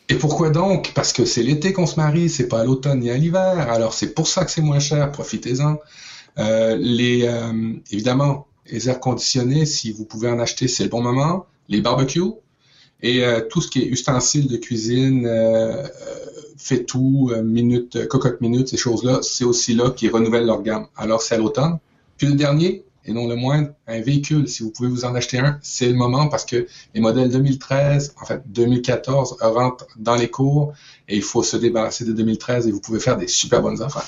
Et 0.08 0.14
pourquoi 0.14 0.50
donc? 0.50 0.92
Parce 0.94 1.12
que 1.12 1.24
c'est 1.24 1.42
l'été 1.42 1.72
qu'on 1.72 1.86
se 1.86 1.96
marie, 1.96 2.30
c'est 2.30 2.48
pas 2.48 2.60
à 2.60 2.64
l'automne 2.64 3.00
ni 3.00 3.10
à 3.10 3.16
l'hiver. 3.16 3.70
Alors 3.70 3.92
c'est 3.92 4.14
pour 4.14 4.26
ça 4.26 4.44
que 4.44 4.50
c'est 4.50 4.62
moins 4.62 4.78
cher. 4.78 5.12
Profitez-en. 5.12 5.78
Euh, 6.38 6.76
les 6.80 7.24
euh, 7.24 7.74
évidemment 7.90 8.46
les 8.70 8.88
airs 8.88 9.00
conditionnés, 9.00 9.66
si 9.66 9.92
vous 9.92 10.04
pouvez 10.04 10.28
en 10.28 10.38
acheter, 10.38 10.68
c'est 10.68 10.84
le 10.84 10.90
bon 10.90 11.02
moment. 11.02 11.46
Les 11.68 11.80
barbecues, 11.80 12.32
Et 13.02 13.22
tout 13.50 13.60
ce 13.62 13.68
qui 13.68 13.80
est 13.80 13.86
ustensiles 13.86 14.46
de 14.46 14.56
cuisine, 14.58 15.26
fait 16.58 16.84
tout, 16.84 17.32
minute, 17.42 18.06
cocotte 18.08 18.42
minute, 18.42 18.68
ces 18.68 18.76
choses-là, 18.76 19.20
c'est 19.22 19.44
aussi 19.44 19.72
là 19.74 19.90
qu'ils 19.90 20.10
renouvellent 20.10 20.44
leur 20.46 20.62
gamme. 20.62 20.86
Alors 20.96 21.22
c'est 21.22 21.34
à 21.34 21.38
l'automne. 21.38 21.78
Puis 22.18 22.26
le 22.26 22.34
dernier, 22.34 22.84
et 23.08 23.12
non 23.12 23.26
le 23.26 23.36
moindre, 23.36 23.70
un 23.86 24.00
véhicule. 24.00 24.48
Si 24.48 24.62
vous 24.62 24.70
pouvez 24.70 24.88
vous 24.88 25.04
en 25.04 25.14
acheter 25.14 25.38
un, 25.38 25.58
c'est 25.62 25.88
le 25.88 25.94
moment 25.94 26.28
parce 26.28 26.44
que 26.44 26.66
les 26.94 27.00
modèles 27.00 27.30
2013, 27.30 28.14
en 28.20 28.26
fait 28.26 28.42
2014, 28.46 29.38
rentrent 29.40 29.86
dans 29.96 30.14
les 30.14 30.28
cours 30.28 30.74
et 31.08 31.16
il 31.16 31.22
faut 31.22 31.42
se 31.42 31.56
débarrasser 31.56 32.04
de 32.04 32.12
2013 32.12 32.68
et 32.68 32.70
vous 32.70 32.80
pouvez 32.80 33.00
faire 33.00 33.16
des 33.16 33.26
super 33.26 33.62
bonnes 33.62 33.82
affaires. 33.82 34.06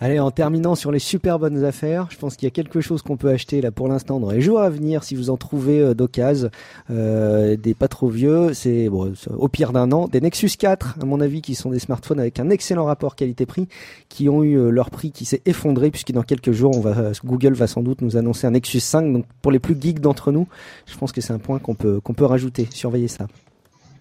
Allez, 0.00 0.20
en 0.20 0.30
terminant 0.30 0.76
sur 0.76 0.92
les 0.92 1.00
super 1.00 1.40
bonnes 1.40 1.64
affaires, 1.64 2.06
je 2.10 2.18
pense 2.18 2.36
qu'il 2.36 2.46
y 2.46 2.48
a 2.48 2.52
quelque 2.52 2.80
chose 2.80 3.02
qu'on 3.02 3.16
peut 3.16 3.30
acheter 3.30 3.60
là 3.60 3.72
pour 3.72 3.88
l'instant 3.88 4.20
dans 4.20 4.30
les 4.30 4.40
jours 4.40 4.60
à 4.60 4.70
venir 4.70 5.02
si 5.02 5.16
vous 5.16 5.28
en 5.28 5.36
trouvez 5.36 5.80
euh, 5.80 5.94
d'occasion, 5.94 6.50
euh, 6.90 7.56
des 7.56 7.74
pas 7.74 7.88
trop 7.88 8.08
vieux, 8.08 8.54
c'est 8.54 8.88
au 8.88 9.48
pire 9.48 9.72
d'un 9.72 9.90
an, 9.90 10.06
des 10.06 10.20
Nexus 10.20 10.50
4 10.56 10.98
à 11.02 11.04
mon 11.04 11.20
avis 11.20 11.42
qui 11.42 11.56
sont 11.56 11.70
des 11.70 11.80
smartphones 11.80 12.20
avec 12.20 12.38
un 12.38 12.48
excellent 12.50 12.84
rapport 12.84 13.16
qualité-prix, 13.16 13.66
qui 14.08 14.28
ont 14.28 14.44
eu 14.44 14.56
euh, 14.56 14.70
leur 14.70 14.90
prix 14.90 15.10
qui 15.10 15.24
s'est 15.24 15.42
effondré 15.46 15.90
puisque 15.90 16.12
dans 16.12 16.22
quelques 16.22 16.52
jours 16.52 16.80
va, 16.80 17.10
Google 17.24 17.54
va 17.54 17.66
sans 17.66 17.82
doute 17.82 18.00
nous 18.00 18.16
annoncer 18.16 18.46
un 18.46 18.52
Nexus 18.52 18.78
5. 18.78 19.12
Donc 19.12 19.24
pour 19.42 19.50
les 19.50 19.58
plus 19.58 19.76
geeks 19.80 19.98
d'entre 19.98 20.30
nous, 20.30 20.46
je 20.86 20.96
pense 20.96 21.10
que 21.10 21.20
c'est 21.20 21.32
un 21.32 21.40
point 21.40 21.58
qu'on 21.58 21.74
peut 21.74 21.98
qu'on 22.00 22.14
peut 22.14 22.24
rajouter. 22.24 22.68
Surveillez 22.70 23.08
ça. 23.08 23.26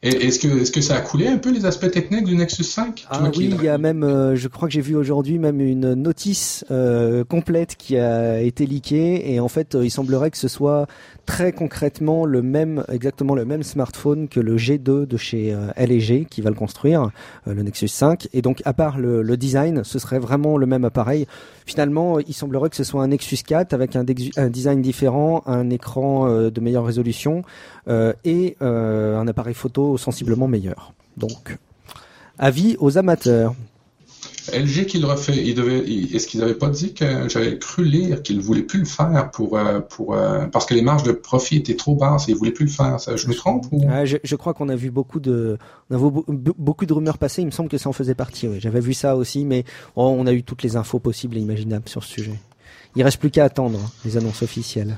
Est-ce 0.04 0.40
que, 0.40 0.48
est-ce 0.62 0.72
que 0.72 0.82
ça 0.82 0.96
a 0.96 1.02
coulé 1.02 1.28
un 1.28 1.38
peu 1.38 1.52
les 1.52 1.66
aspects 1.66 1.90
techniques 1.90 2.26
du 2.26 2.36
Nexus 2.36 2.64
5 2.64 3.08
Ah 3.10 3.32
oui, 3.36 3.52
il 3.52 3.64
y 3.64 3.68
a 3.68 3.80
même, 3.80 4.04
euh, 4.04 4.36
je 4.36 4.48
crois 4.48 4.68
que 4.68 4.74
j'ai 4.74 4.82
vu 4.82 4.96
aujourd'hui 4.96 5.40
même 5.40 5.60
une 5.60 5.96
notice 5.96 6.66
euh, 6.70 7.24
complète 7.24 7.76
qui 7.76 7.98
a 7.98 8.40
été 8.42 8.68
leakée 8.68 9.34
et 9.34 9.40
en 9.40 9.48
fait, 9.48 9.74
euh, 9.74 9.84
il 9.84 9.90
semblerait 9.90 10.30
que 10.30 10.38
ce 10.38 10.48
soit 10.48 10.86
très 11.26 11.52
concrètement 11.52 12.26
le 12.26 12.44
même, 12.44 12.84
exactement 12.90 13.34
le 13.34 13.44
même 13.44 13.64
smartphone 13.64 14.28
que 14.28 14.40
le 14.40 14.56
G2 14.56 15.06
de 15.06 15.18
chez 15.18 15.56
LG 15.78 16.28
qui 16.30 16.42
va 16.42 16.50
le 16.50 16.56
construire, 16.56 17.10
le 17.46 17.62
Nexus 17.64 17.90
5. 17.90 18.30
Et 18.34 18.42
donc, 18.42 18.62
à 18.64 18.74
part 18.74 18.98
le, 18.98 19.22
le, 19.22 19.36
design, 19.36 19.84
ce 19.84 20.00
serait 20.00 20.20
vraiment 20.20 20.58
le 20.58 20.66
même 20.66 20.86
appareil. 20.86 21.28
Finalement, 21.66 22.20
il 22.20 22.34
semblerait 22.34 22.70
que 22.70 22.78
ce 22.78 22.86
soit 22.86 23.04
un 23.04 23.10
Nexus 23.10 23.40
4 23.46 23.74
avec 23.74 23.98
un, 23.98 24.06
un 24.38 24.50
design 24.50 24.82
différent, 24.82 25.44
un 25.48 25.70
écran 25.70 26.30
de 26.30 26.62
meilleure 26.62 26.86
résolution 26.86 27.42
et 27.90 28.56
un 28.62 29.28
appareil 29.28 29.54
photo 29.54 29.87
sensiblement 29.96 30.50
meilleur. 30.50 30.94
Donc, 31.16 31.58
avis 32.38 32.76
aux 32.80 32.98
amateurs. 32.98 33.56
LG 34.54 34.86
qui 34.86 35.00
le 35.00 35.08
refait, 35.08 35.46
il 35.46 35.56
devait, 35.56 35.80
est-ce 35.80 36.26
qu'ils 36.26 36.40
n'avaient 36.40 36.54
pas 36.54 36.70
dit 36.70 36.94
que 36.94 37.28
j'avais 37.28 37.60
cru 37.60 37.84
lire 37.84 38.24
qu'ils 38.24 38.38
ne 38.38 38.42
voulaient 38.42 38.64
plus 38.64 38.80
le 38.80 38.86
faire 38.86 39.30
pour, 39.32 39.58
euh, 39.58 39.82
pour, 39.82 40.14
euh, 40.14 40.46
parce 40.48 40.66
que 40.66 40.74
les 40.74 40.82
marges 40.82 41.04
de 41.04 41.12
profit 41.12 41.58
étaient 41.58 41.76
trop 41.76 41.96
basses 41.96 42.28
et 42.28 42.32
ils 42.32 42.36
ne 42.36 42.40
voulaient 42.40 42.52
plus 42.52 42.66
le 42.66 42.72
faire. 42.72 43.00
Ça, 43.00 43.18
je 43.18 43.28
me 43.28 43.34
trompe 43.34 43.66
je, 44.06 44.36
crois 44.36 44.54
qu'on 44.54 44.70
a 44.70 44.76
vu 44.76 44.90
beaucoup 44.90 45.20
de, 45.20 45.58
beaucoup 45.90 46.86
de 46.86 46.94
rumeurs 46.94 47.18
passer. 47.18 47.42
Il 47.42 47.48
me 47.48 47.52
semble 47.52 47.68
que 47.68 47.78
ça 47.78 47.90
en 47.90 47.94
faisait 47.94 48.16
partie. 48.16 48.48
J'avais 48.60 48.80
vu 48.80 48.94
ça 48.94 49.18
aussi, 49.18 49.44
mais 49.44 49.66
oh, 49.96 50.16
on 50.18 50.26
a 50.26 50.32
eu 50.32 50.44
toutes 50.44 50.64
les 50.64 50.78
infos 50.78 51.00
possibles 51.00 51.38
et 51.38 51.42
imaginables 51.42 51.90
sur 51.90 52.04
ce 52.04 52.14
sujet. 52.14 52.40
Il 52.96 53.04
reste 53.04 53.20
plus 53.20 53.32
qu'à 53.32 53.44
attendre 53.44 53.80
hein, 53.80 53.92
les 54.06 54.16
annonces 54.16 54.42
officielles. 54.42 54.98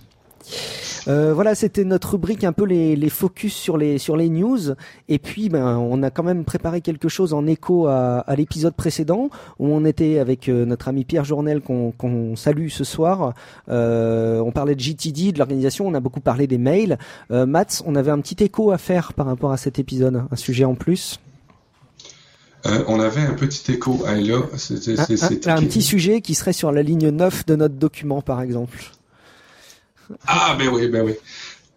Euh, 1.10 1.34
voilà, 1.34 1.56
c'était 1.56 1.84
notre 1.84 2.12
rubrique 2.12 2.44
un 2.44 2.54
peu 2.54 2.66
les, 2.66 2.96
les, 2.96 3.10
focus 3.10 3.54
sur 3.54 3.78
les 3.78 3.98
sur 3.98 4.16
les 4.16 4.30
news. 4.30 4.60
Et 5.08 5.20
puis, 5.20 5.50
ben, 5.50 5.78
on 5.78 6.04
a 6.04 6.12
quand 6.12 6.24
même 6.24 6.46
préparé 6.46 6.82
quelque 6.82 7.10
chose 7.10 7.34
en 7.34 7.48
écho 7.48 7.88
à, 7.88 8.20
à 8.20 8.36
l'épisode 8.36 8.76
précédent 8.76 9.30
où 9.58 9.68
on 9.68 9.86
était 9.86 10.20
avec 10.20 10.50
euh, 10.50 10.66
notre 10.66 10.88
ami 10.88 11.06
Pierre 11.06 11.26
Journel 11.26 11.62
qu'on 11.62 12.36
salue 12.36 12.68
ce 12.70 12.84
soir. 12.84 13.34
Euh, 13.70 14.40
on 14.40 14.52
parlait 14.52 14.76
de 14.76 14.80
GTD, 14.80 15.32
de 15.32 15.40
l'organisation. 15.40 15.88
On 15.88 15.94
a 15.94 16.00
beaucoup 16.00 16.22
parlé 16.22 16.48
des 16.48 16.58
mails. 16.58 16.98
Euh, 17.32 17.46
Mats, 17.46 17.82
on 17.86 17.96
avait 17.96 18.12
un 18.12 18.20
petit 18.20 18.44
écho 18.44 18.72
à 18.72 18.78
faire 18.78 19.14
par 19.14 19.26
rapport 19.26 19.52
à 19.52 19.58
cet 19.58 19.80
épisode, 19.80 20.24
un 20.30 20.36
sujet 20.36 20.66
en 20.66 20.76
plus. 20.76 21.20
Euh, 22.66 22.84
on 22.88 23.00
avait 23.00 23.22
un 23.22 23.34
petit 23.34 23.72
écho. 23.72 24.04
Ah, 24.06 24.16
là, 24.16 24.36
un, 24.36 25.56
un, 25.56 25.62
petit 25.62 25.82
sujet 25.82 26.22
qui 26.22 26.36
serait 26.36 26.54
sur 26.54 26.72
la 26.72 26.84
ligne 26.84 27.10
9 27.10 27.46
de 27.46 27.56
notre 27.56 27.76
document, 27.76 28.22
par 28.22 28.42
exemple. 28.42 28.92
Ah, 30.28 30.56
ben 30.58 30.70
oui, 30.70 30.88
ben 30.88 31.04
oui. 31.04 31.14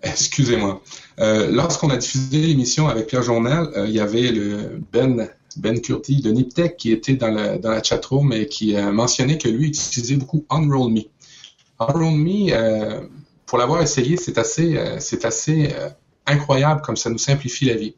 Excusez-moi. 0.03 0.83
Euh, 1.21 1.51
lorsqu'on 1.51 1.91
a 1.91 1.97
diffusé 1.97 2.39
l'émission 2.39 2.89
avec 2.89 3.07
Pierre 3.07 3.23
Journal, 3.23 3.71
euh, 3.77 3.87
il 3.87 3.93
y 3.93 4.01
avait 4.01 4.33
le 4.33 4.80
Ben, 4.93 5.28
Ben 5.56 5.80
Curti 5.80 6.21
de 6.21 6.30
Niptech 6.30 6.76
qui 6.76 6.91
était 6.91 7.15
dans 7.15 7.30
la, 7.30 7.59
dans 7.59 7.71
la 7.71 7.83
chatroom 7.83 8.33
et 8.33 8.47
qui 8.47 8.76
a 8.76 8.91
mentionné 8.91 9.39
que 9.39 9.49
lui 9.49 9.69
utilisait 9.69 10.17
beaucoup. 10.17 10.45
UnrollMe, 10.50 11.04
euh, 12.50 13.00
pour 13.47 13.59
l'avoir 13.59 13.83
essayé, 13.83 14.17
c'est 14.17 14.39
assez, 14.39 15.69
incroyable 16.26 16.83
comme 16.83 16.97
ça 16.97 17.11
nous 17.11 17.19
simplifie 17.19 17.67
la 17.67 17.75
vie. 17.75 17.95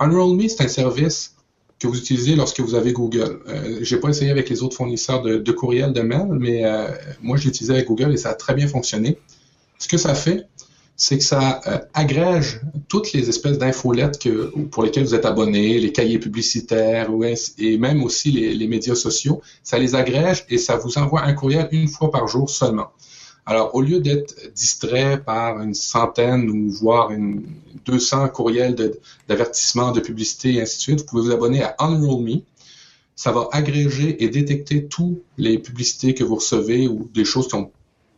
UnrollMe, 0.00 0.48
c'est 0.48 0.62
un 0.62 0.68
service 0.68 1.34
que 1.78 1.86
vous 1.86 1.98
utilisez 1.98 2.36
lorsque 2.36 2.60
vous 2.60 2.74
avez 2.74 2.92
Google. 2.92 3.40
Euh, 3.48 3.78
j'ai 3.82 3.98
pas 3.98 4.08
essayé 4.08 4.30
avec 4.30 4.48
les 4.48 4.62
autres 4.62 4.76
fournisseurs 4.76 5.22
de, 5.22 5.52
courriel 5.52 5.92
de 5.92 6.00
mail, 6.00 6.28
mais 6.30 6.64
moi, 7.20 7.36
je 7.36 7.44
l'ai 7.44 7.48
utilisé 7.50 7.74
avec 7.74 7.86
Google 7.88 8.12
et 8.12 8.16
ça 8.16 8.30
a 8.30 8.34
très 8.34 8.54
bien 8.54 8.68
fonctionné. 8.68 9.18
Ce 9.78 9.88
que 9.88 9.96
ça 9.96 10.14
fait, 10.14 10.46
c'est 10.96 11.18
que 11.18 11.24
ça 11.24 11.60
euh, 11.66 11.78
agrège 11.92 12.60
toutes 12.88 13.12
les 13.12 13.28
espèces 13.28 13.58
d'infolettes 13.58 14.18
que, 14.18 14.50
pour 14.70 14.82
lesquelles 14.82 15.04
vous 15.04 15.14
êtes 15.14 15.26
abonné, 15.26 15.78
les 15.78 15.92
cahiers 15.92 16.18
publicitaires 16.18 17.10
et 17.58 17.76
même 17.76 18.02
aussi 18.02 18.30
les, 18.30 18.66
médias 18.66 18.94
sociaux. 18.94 19.42
Ça 19.62 19.78
les 19.78 19.94
agrège 19.94 20.46
et 20.48 20.58
ça 20.58 20.76
vous 20.76 20.96
envoie 20.96 21.22
un 21.22 21.34
courriel 21.34 21.68
une 21.70 21.88
fois 21.88 22.10
par 22.10 22.26
jour 22.26 22.48
seulement. 22.48 22.90
Alors, 23.44 23.74
au 23.74 23.82
lieu 23.82 24.00
d'être 24.00 24.34
distrait 24.54 25.22
par 25.22 25.60
une 25.60 25.74
centaine 25.74 26.50
ou 26.50 26.70
voire 26.70 27.12
une 27.12 27.44
200 27.84 28.30
courriels 28.30 28.74
d'avertissement, 29.28 29.92
de, 29.92 30.00
publicité 30.00 30.54
et 30.54 30.62
ainsi 30.62 30.78
de 30.78 30.82
suite, 30.82 31.00
vous 31.00 31.06
pouvez 31.06 31.22
vous 31.22 31.32
abonner 31.32 31.62
à 31.62 31.76
Unroll 31.78 32.24
Me. 32.24 32.36
Ça 33.14 33.30
va 33.30 33.48
agréger 33.52 34.22
et 34.24 34.28
détecter 34.28 34.86
toutes 34.86 35.22
les 35.38 35.58
publicités 35.58 36.12
que 36.12 36.24
vous 36.24 36.34
recevez 36.36 36.88
ou 36.88 37.08
des 37.14 37.24
choses 37.24 37.46
qui 37.46 37.54
ont 37.54 37.70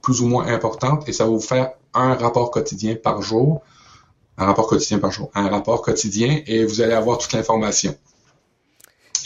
plus 0.08 0.22
ou 0.22 0.26
moins 0.26 0.46
importante 0.46 1.06
et 1.06 1.12
ça 1.12 1.24
va 1.24 1.30
vous 1.30 1.38
faire 1.38 1.72
un 1.92 2.14
rapport 2.14 2.50
quotidien 2.50 2.94
par 2.94 3.20
jour. 3.20 3.60
Un 4.38 4.46
rapport 4.46 4.66
quotidien 4.66 4.98
par 4.98 5.10
jour. 5.10 5.30
Un 5.34 5.50
rapport 5.50 5.82
quotidien 5.82 6.40
et 6.46 6.64
vous 6.64 6.80
allez 6.80 6.94
avoir 6.94 7.18
toute 7.18 7.34
l'information. 7.34 7.94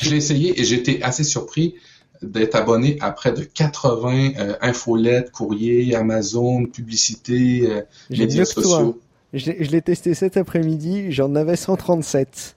Je 0.00 0.10
l'ai 0.10 0.16
essayé 0.16 0.60
et 0.60 0.64
j'étais 0.64 1.00
assez 1.00 1.22
surpris 1.22 1.76
d'être 2.20 2.56
abonné 2.56 2.98
à 3.00 3.12
près 3.12 3.30
de 3.30 3.44
80 3.44 4.30
euh, 4.38 4.56
infolettes, 4.60 5.30
courriers, 5.30 5.94
Amazon, 5.94 6.66
publicités, 6.66 7.70
euh, 7.70 7.82
médias 8.10 8.44
sociaux. 8.44 9.00
Je 9.34 9.52
l'ai 9.52 9.82
testé 9.82 10.14
cet 10.14 10.36
après-midi, 10.36 11.12
j'en 11.12 11.36
avais 11.36 11.54
137. 11.54 12.56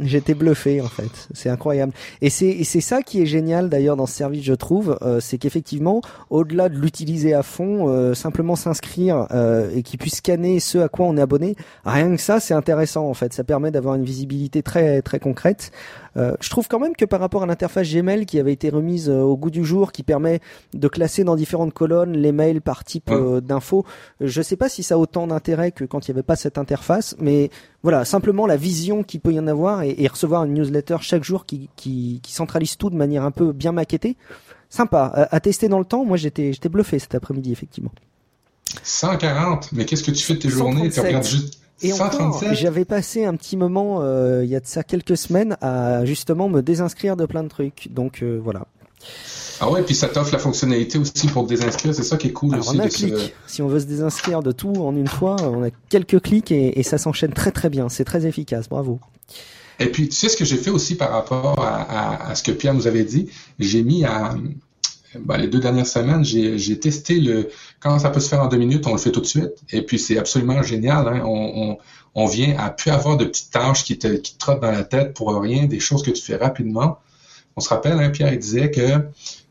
J'étais 0.00 0.32
bluffé 0.32 0.80
en 0.80 0.88
fait, 0.88 1.28
c'est 1.34 1.50
incroyable. 1.50 1.92
Et 2.22 2.30
c'est 2.30 2.64
ça 2.80 3.02
qui 3.02 3.20
est 3.20 3.26
génial 3.26 3.68
d'ailleurs 3.68 3.96
dans 3.96 4.06
ce 4.06 4.14
service, 4.14 4.42
je 4.42 4.54
trouve, 4.54 4.98
euh, 5.02 5.20
c'est 5.20 5.36
qu'effectivement, 5.36 6.00
au-delà 6.30 6.70
de 6.70 6.78
l'utiliser 6.78 7.34
à 7.34 7.42
fond, 7.42 7.88
euh, 7.88 8.14
simplement 8.14 8.56
s'inscrire 8.56 9.26
euh, 9.32 9.70
et 9.74 9.82
qu'il 9.82 9.98
puisse 9.98 10.16
scanner 10.16 10.60
ce 10.60 10.78
à 10.78 10.88
quoi 10.88 11.04
on 11.06 11.18
est 11.18 11.20
abonné, 11.20 11.56
rien 11.84 12.16
que 12.16 12.22
ça, 12.22 12.40
c'est 12.40 12.54
intéressant 12.54 13.06
en 13.06 13.12
fait. 13.12 13.34
Ça 13.34 13.44
permet 13.44 13.70
d'avoir 13.70 13.94
une 13.94 14.04
visibilité 14.04 14.62
très 14.62 15.02
très 15.02 15.18
concrète. 15.18 15.72
Euh, 16.16 16.34
je 16.40 16.50
trouve 16.50 16.68
quand 16.68 16.78
même 16.78 16.94
que 16.94 17.04
par 17.04 17.20
rapport 17.20 17.42
à 17.42 17.46
l'interface 17.46 17.90
Gmail 17.90 18.26
qui 18.26 18.38
avait 18.38 18.52
été 18.52 18.68
remise 18.68 19.08
euh, 19.08 19.20
au 19.20 19.36
goût 19.36 19.50
du 19.50 19.64
jour, 19.64 19.92
qui 19.92 20.02
permet 20.02 20.40
de 20.74 20.88
classer 20.88 21.24
dans 21.24 21.36
différentes 21.36 21.72
colonnes 21.72 22.12
les 22.12 22.32
mails 22.32 22.60
par 22.60 22.84
type 22.84 23.10
euh, 23.10 23.40
d'infos, 23.40 23.84
je 24.20 24.42
sais 24.42 24.56
pas 24.56 24.68
si 24.68 24.82
ça 24.82 24.94
a 24.96 24.98
autant 24.98 25.26
d'intérêt 25.26 25.72
que 25.72 25.84
quand 25.84 26.06
il 26.06 26.10
n'y 26.10 26.16
avait 26.16 26.22
pas 26.22 26.36
cette 26.36 26.58
interface, 26.58 27.16
mais 27.18 27.50
voilà, 27.82 28.04
simplement 28.04 28.46
la 28.46 28.56
vision 28.56 29.02
qu'il 29.02 29.20
peut 29.20 29.32
y 29.32 29.40
en 29.40 29.46
avoir 29.46 29.82
et, 29.82 30.06
recevoir 30.06 30.44
une 30.44 30.54
newsletter 30.54 30.96
chaque 31.00 31.24
jour 31.24 31.46
qui, 31.46 31.70
qui, 31.76 32.20
qui, 32.22 32.32
centralise 32.32 32.76
tout 32.76 32.90
de 32.90 32.96
manière 32.96 33.24
un 33.24 33.30
peu 33.30 33.52
bien 33.52 33.72
maquettée, 33.72 34.16
sympa. 34.68 35.28
À, 35.30 35.40
tester 35.40 35.68
dans 35.68 35.78
le 35.78 35.84
temps, 35.84 36.04
moi 36.04 36.16
j'étais 36.16 36.52
j'étais 36.52 36.68
bluffé 36.68 36.98
cet 36.98 37.14
après-midi 37.14 37.50
effectivement. 37.50 37.92
140, 38.82 39.72
mais 39.72 39.84
qu'est-ce 39.86 40.02
que 40.02 40.10
tu 40.10 40.22
fais 40.22 40.34
de 40.34 40.40
tes 40.40 40.48
journées? 40.48 40.90
Tu 40.90 41.00
regardes 41.00 41.24
juste 41.24 41.61
et 41.82 41.92
encore, 41.92 42.42
j'avais 42.52 42.84
passé 42.84 43.24
un 43.24 43.34
petit 43.34 43.56
moment, 43.56 44.00
euh, 44.02 44.44
il 44.44 44.50
y 44.50 44.56
a 44.56 44.60
de 44.60 44.66
ça 44.66 44.82
quelques 44.82 45.16
semaines, 45.16 45.56
à 45.60 46.04
justement 46.04 46.48
me 46.48 46.60
désinscrire 46.60 47.16
de 47.16 47.26
plein 47.26 47.42
de 47.42 47.48
trucs. 47.48 47.88
Donc 47.90 48.22
euh, 48.22 48.40
voilà. 48.42 48.66
Ah 49.60 49.70
ouais, 49.70 49.82
puis 49.82 49.94
ça 49.94 50.08
t'offre 50.08 50.32
la 50.32 50.38
fonctionnalité 50.38 50.98
aussi 50.98 51.26
pour 51.28 51.44
te 51.44 51.50
désinscrire, 51.50 51.94
c'est 51.94 52.02
ça 52.02 52.16
qui 52.16 52.28
est 52.28 52.32
cool 52.32 52.56
aussi. 52.56 52.76
On 52.76 52.78
a 52.78 52.84
un 52.84 52.88
clic. 52.88 53.14
Si 53.46 53.62
on 53.62 53.68
veut 53.68 53.80
se 53.80 53.86
désinscrire 53.86 54.42
de 54.42 54.52
tout 54.52 54.74
en 54.74 54.96
une 54.96 55.08
fois, 55.08 55.36
on 55.42 55.62
a 55.62 55.70
quelques 55.88 56.20
clics 56.20 56.50
et, 56.50 56.78
et 56.78 56.82
ça 56.82 56.98
s'enchaîne 56.98 57.32
très 57.32 57.52
très 57.52 57.68
bien. 57.68 57.88
C'est 57.88 58.04
très 58.04 58.26
efficace, 58.26 58.68
bravo. 58.68 58.98
Et 59.78 59.86
puis, 59.86 60.08
tu 60.08 60.14
sais 60.14 60.28
ce 60.28 60.36
que 60.36 60.44
j'ai 60.44 60.56
fait 60.56 60.70
aussi 60.70 60.94
par 60.94 61.10
rapport 61.10 61.58
à, 61.58 61.82
à, 61.82 62.30
à, 62.30 62.34
ce 62.34 62.42
que 62.42 62.52
Pierre 62.52 62.74
nous 62.74 62.86
avait 62.86 63.04
dit? 63.04 63.28
J'ai 63.58 63.82
mis 63.82 64.04
à, 64.04 64.34
ben, 65.18 65.36
les 65.36 65.48
deux 65.48 65.60
dernières 65.60 65.86
semaines, 65.86 66.24
j'ai 66.24 66.78
testé 66.78 67.20
le 67.20 67.48
quand 67.82 67.98
ça 67.98 68.10
peut 68.10 68.20
se 68.20 68.28
faire 68.28 68.40
en 68.40 68.46
deux 68.46 68.58
minutes, 68.58 68.86
on 68.86 68.92
le 68.92 68.98
fait 68.98 69.10
tout 69.10 69.20
de 69.20 69.26
suite. 69.26 69.52
Et 69.70 69.82
puis 69.82 69.98
c'est 69.98 70.16
absolument 70.16 70.62
génial. 70.62 71.08
Hein. 71.08 71.22
On, 71.24 71.78
on, 72.14 72.26
vient 72.26 72.56
à 72.58 72.70
plus 72.70 72.90
avoir 72.90 73.16
de 73.16 73.24
petites 73.24 73.50
tâches 73.50 73.84
qui 73.84 73.98
te, 73.98 74.06
qui 74.06 74.34
te 74.34 74.38
trottent 74.38 74.60
dans 74.60 74.70
la 74.70 74.84
tête 74.84 75.14
pour 75.14 75.34
rien, 75.34 75.66
des 75.66 75.80
choses 75.80 76.02
que 76.02 76.10
tu 76.10 76.22
fais 76.22 76.36
rapidement. 76.36 76.98
On 77.56 77.60
se 77.60 77.68
rappelle, 77.68 77.98
hein, 77.98 78.10
Pierre 78.10 78.32
il 78.32 78.38
disait 78.38 78.70
que 78.70 78.80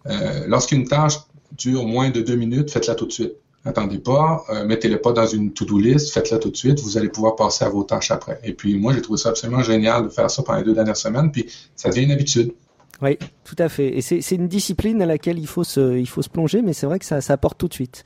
euh, 0.08 0.46
lorsqu'une 0.48 0.88
tâche 0.88 1.16
dure 1.58 1.86
moins 1.86 2.10
de 2.10 2.22
deux 2.22 2.36
minutes, 2.36 2.72
faites-la 2.72 2.96
tout 2.96 3.06
de 3.06 3.12
suite. 3.12 3.34
attendez 3.66 4.00
pas, 4.00 4.44
euh, 4.50 4.66
mettez-le 4.66 5.00
pas 5.00 5.12
dans 5.12 5.28
une 5.28 5.52
to-do 5.54 5.78
list, 5.78 6.12
faites-le 6.12 6.40
tout 6.40 6.50
de 6.50 6.58
suite, 6.58 6.80
vous 6.80 6.98
allez 6.98 7.10
pouvoir 7.10 7.36
passer 7.36 7.66
à 7.66 7.70
vos 7.70 7.84
tâches 7.84 8.12
après. 8.12 8.40
Et 8.44 8.54
puis 8.54 8.78
moi, 8.78 8.94
j'ai 8.94 9.02
trouvé 9.02 9.20
ça 9.20 9.30
absolument 9.30 9.62
génial 9.62 10.06
de 10.06 10.10
faire 10.10 10.32
ça 10.32 10.42
pendant 10.42 10.60
les 10.60 10.64
deux 10.64 10.74
dernières 10.74 10.98
semaines, 10.98 11.32
puis 11.32 11.48
ça 11.76 11.90
devient 11.90 12.04
une 12.04 12.12
habitude. 12.12 12.54
Oui, 13.02 13.18
tout 13.44 13.56
à 13.58 13.68
fait. 13.68 13.98
Et 13.98 14.02
c'est 14.02 14.36
une 14.36 14.48
discipline 14.48 15.02
à 15.02 15.08
laquelle 15.08 15.40
il 15.40 15.48
faut 15.48 15.64
se, 15.64 15.98
il 15.98 16.08
faut 16.08 16.22
se 16.22 16.30
plonger, 16.30 16.62
mais 16.62 16.74
c'est 16.74 16.86
vrai 16.86 17.00
que 17.00 17.06
ça, 17.06 17.20
ça 17.20 17.34
apporte 17.34 17.58
tout 17.58 17.68
de 17.68 17.74
suite. 17.74 18.04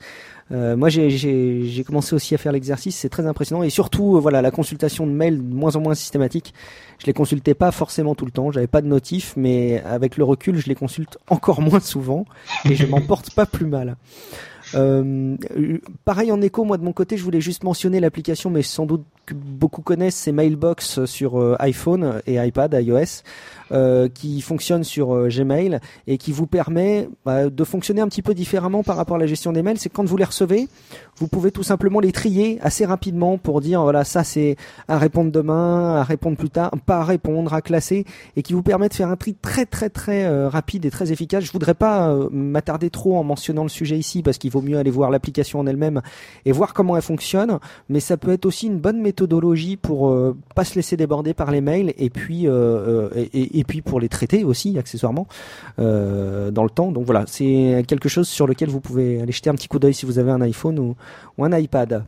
Euh, 0.52 0.74
moi, 0.76 0.88
j'ai 0.88 1.84
commencé 1.86 2.14
aussi 2.14 2.34
à 2.34 2.38
faire 2.38 2.52
l'exercice, 2.52 2.96
c'est 2.96 3.10
très 3.10 3.26
impressionnant. 3.26 3.62
Et 3.62 3.68
surtout, 3.68 4.16
euh, 4.16 4.20
voilà, 4.20 4.40
la 4.40 4.50
consultation 4.50 5.06
de 5.06 5.12
mails 5.12 5.36
de 5.36 5.54
moins 5.54 5.76
en 5.76 5.80
moins 5.80 5.94
systématique. 5.94 6.54
Je 6.98 7.06
les 7.06 7.12
consultais 7.12 7.54
pas 7.54 7.72
forcément 7.72 8.14
tout 8.14 8.24
le 8.24 8.30
temps, 8.30 8.50
j'avais 8.50 8.66
pas 8.66 8.80
de 8.80 8.86
notif, 8.86 9.34
mais 9.36 9.82
avec 9.82 10.16
le 10.16 10.24
recul, 10.24 10.56
je 10.56 10.66
les 10.66 10.74
consulte 10.74 11.18
encore 11.28 11.60
moins 11.60 11.80
souvent 11.80 12.24
et 12.64 12.74
je 12.74 12.86
m'en 12.86 13.02
porte 13.02 13.34
pas 13.34 13.44
plus 13.44 13.66
mal. 13.66 13.96
Euh, 14.74 15.36
pareil 16.04 16.32
en 16.32 16.40
écho, 16.40 16.64
moi 16.64 16.76
de 16.76 16.84
mon 16.84 16.92
côté, 16.92 17.16
je 17.16 17.22
voulais 17.22 17.40
juste 17.40 17.62
mentionner 17.62 18.00
l'application, 18.00 18.50
mais 18.50 18.62
sans 18.62 18.86
doute 18.86 19.04
que 19.24 19.34
beaucoup 19.34 19.82
connaissent, 19.82 20.16
c'est 20.16 20.32
Mailbox 20.32 21.04
sur 21.04 21.40
euh, 21.40 21.56
iPhone 21.60 22.20
et 22.26 22.36
iPad, 22.36 22.76
iOS. 22.80 23.22
Euh, 23.72 24.08
qui 24.08 24.40
fonctionne 24.42 24.84
sur 24.84 25.12
euh, 25.12 25.28
Gmail 25.28 25.80
et 26.06 26.18
qui 26.18 26.30
vous 26.30 26.46
permet 26.46 27.08
bah, 27.24 27.50
de 27.50 27.64
fonctionner 27.64 28.00
un 28.00 28.06
petit 28.06 28.22
peu 28.22 28.32
différemment 28.32 28.84
par 28.84 28.94
rapport 28.94 29.16
à 29.16 29.18
la 29.18 29.26
gestion 29.26 29.50
des 29.50 29.64
mails. 29.64 29.78
C'est 29.78 29.88
quand 29.88 30.04
vous 30.04 30.16
les 30.16 30.24
recevez, 30.24 30.68
vous 31.16 31.26
pouvez 31.26 31.50
tout 31.50 31.64
simplement 31.64 31.98
les 31.98 32.12
trier 32.12 32.60
assez 32.62 32.84
rapidement 32.84 33.38
pour 33.38 33.60
dire 33.60 33.82
voilà 33.82 34.04
ça 34.04 34.22
c'est 34.22 34.54
à 34.86 34.98
répondre 34.98 35.32
demain, 35.32 35.96
à 35.96 36.04
répondre 36.04 36.36
plus 36.36 36.50
tard, 36.50 36.70
pas 36.86 36.98
à 36.98 37.04
répondre, 37.04 37.52
à 37.54 37.60
classer 37.60 38.04
et 38.36 38.42
qui 38.42 38.52
vous 38.52 38.62
permet 38.62 38.88
de 38.88 38.94
faire 38.94 39.08
un 39.08 39.16
tri 39.16 39.34
très 39.34 39.66
très 39.66 39.90
très 39.90 40.26
euh, 40.26 40.48
rapide 40.48 40.84
et 40.84 40.90
très 40.90 41.10
efficace. 41.10 41.42
Je 41.42 41.50
voudrais 41.50 41.74
pas 41.74 42.16
m'attarder 42.30 42.88
trop 42.90 43.16
en 43.16 43.24
mentionnant 43.24 43.64
le 43.64 43.68
sujet 43.68 43.98
ici 43.98 44.22
parce 44.22 44.38
qu'il 44.38 44.52
vaut 44.52 44.62
mieux 44.62 44.78
aller 44.78 44.92
voir 44.92 45.10
l'application 45.10 45.58
en 45.58 45.66
elle-même 45.66 46.02
et 46.44 46.52
voir 46.52 46.72
comment 46.72 46.94
elle 46.94 47.02
fonctionne, 47.02 47.58
mais 47.88 47.98
ça 47.98 48.16
peut 48.16 48.30
être 48.30 48.46
aussi 48.46 48.68
une 48.68 48.78
bonne 48.78 49.02
méthodologie 49.02 49.76
pour 49.76 50.16
pas 50.54 50.64
se 50.64 50.76
laisser 50.76 50.96
déborder 50.96 51.34
par 51.34 51.50
les 51.50 51.60
mails 51.60 51.92
et 51.98 52.10
puis 52.10 52.46
et, 52.46 53.55
et 53.55 53.55
puis 53.64 53.82
pour 53.82 54.00
les 54.00 54.08
traiter 54.08 54.44
aussi 54.44 54.78
accessoirement 54.78 55.26
euh, 55.78 56.50
dans 56.50 56.64
le 56.64 56.70
temps. 56.70 56.92
Donc 56.92 57.04
voilà, 57.04 57.24
c'est 57.26 57.84
quelque 57.86 58.08
chose 58.08 58.28
sur 58.28 58.46
lequel 58.46 58.68
vous 58.68 58.80
pouvez 58.80 59.20
aller 59.20 59.32
jeter 59.32 59.50
un 59.50 59.54
petit 59.54 59.68
coup 59.68 59.78
d'œil 59.78 59.94
si 59.94 60.06
vous 60.06 60.18
avez 60.18 60.30
un 60.30 60.40
iPhone 60.40 60.78
ou, 60.78 60.96
un 61.44 61.56
iPad. 61.56 62.04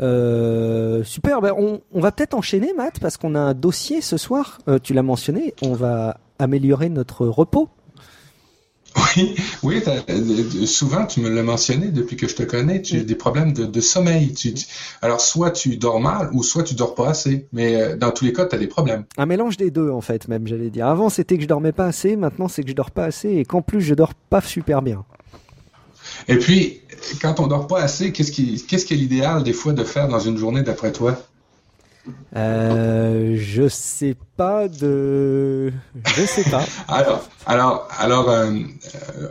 Euh, 0.00 1.04
super, 1.04 1.40
ben 1.40 1.52
on, 1.56 1.80
on, 1.92 2.00
va 2.00 2.10
peut-être 2.12 2.34
enchaîner 2.34 2.72
Matt 2.72 2.98
parce 2.98 3.16
qu'on 3.16 3.34
a 3.34 3.40
un 3.40 3.54
dossier 3.54 4.00
ce 4.00 4.16
soir, 4.16 4.58
euh, 4.66 4.78
tu 4.82 4.94
l'as 4.94 5.02
mentionné, 5.02 5.54
on 5.62 5.74
va 5.74 6.18
améliorer 6.38 6.88
notre 6.88 7.26
repos 7.26 7.68
oui, 9.16 9.34
oui 9.62 9.82
euh, 9.86 10.66
souvent 10.66 11.06
tu 11.06 11.20
me 11.20 11.28
l'as 11.28 11.42
mentionné 11.42 11.88
depuis 11.88 12.16
que 12.16 12.28
je 12.28 12.34
te 12.34 12.42
connais, 12.42 12.82
tu 12.82 12.98
as 12.98 13.04
des 13.04 13.14
problèmes 13.14 13.52
de, 13.52 13.80
sommeil. 13.80 14.34
alors 15.00 15.20
soit 15.20 15.50
tu 15.50 15.76
dors 15.76 16.00
mal 16.00 16.30
ou 16.32 16.42
soit 16.42 16.62
tu 16.62 16.74
dors 16.74 16.94
pas 16.94 17.10
assez, 17.10 17.46
mais 17.52 17.80
euh, 17.80 17.96
dans 17.96 18.10
tous 18.10 18.24
les 18.24 18.32
cas 18.32 18.46
tu 18.46 18.54
as 18.54 18.58
des 18.58 18.66
problèmes. 18.66 19.04
Un 19.16 19.26
mélange 19.26 19.56
des 19.56 19.70
deux 19.70 19.90
en 19.90 20.00
fait 20.00 20.28
même, 20.28 20.46
j'allais 20.46 20.70
dire. 20.70 20.86
Avant 20.86 21.08
c'était 21.08 21.36
que 21.36 21.42
je 21.42 21.48
dormais 21.48 21.72
pas 21.72 21.86
assez, 21.86 22.16
maintenant 22.16 22.48
c'est 22.48 22.62
que 22.62 22.68
je 22.68 22.74
dors 22.74 22.90
pas 22.90 23.04
assez 23.04 23.30
et 23.30 23.44
qu'en 23.44 23.62
plus 23.62 23.80
je 23.80 23.94
dors 23.94 24.14
pas 24.14 24.40
super 24.40 24.82
bien. 24.82 25.04
Et 26.28 26.36
puis 26.36 26.80
quand 27.20 27.40
on 27.40 27.46
dort 27.46 27.66
pas 27.66 27.80
assez, 27.80 28.12
qu'est-ce 28.12 28.32
qui 28.32 28.64
qu'est-ce 28.66 28.86
qui 28.86 28.94
est 28.94 28.98
l'idéal 28.98 29.42
des 29.42 29.52
fois 29.52 29.72
de 29.72 29.84
faire 29.84 30.08
dans 30.08 30.20
une 30.20 30.36
journée 30.36 30.62
d'après 30.62 30.92
toi? 30.92 31.18
Euh, 32.36 33.36
je 33.38 33.68
sais 33.68 34.16
pas 34.36 34.68
de, 34.68 35.72
je 36.16 36.26
sais 36.26 36.48
pas. 36.50 36.64
alors, 36.88 37.28
alors, 37.46 37.88
alors, 37.98 38.30
euh, 38.30 38.50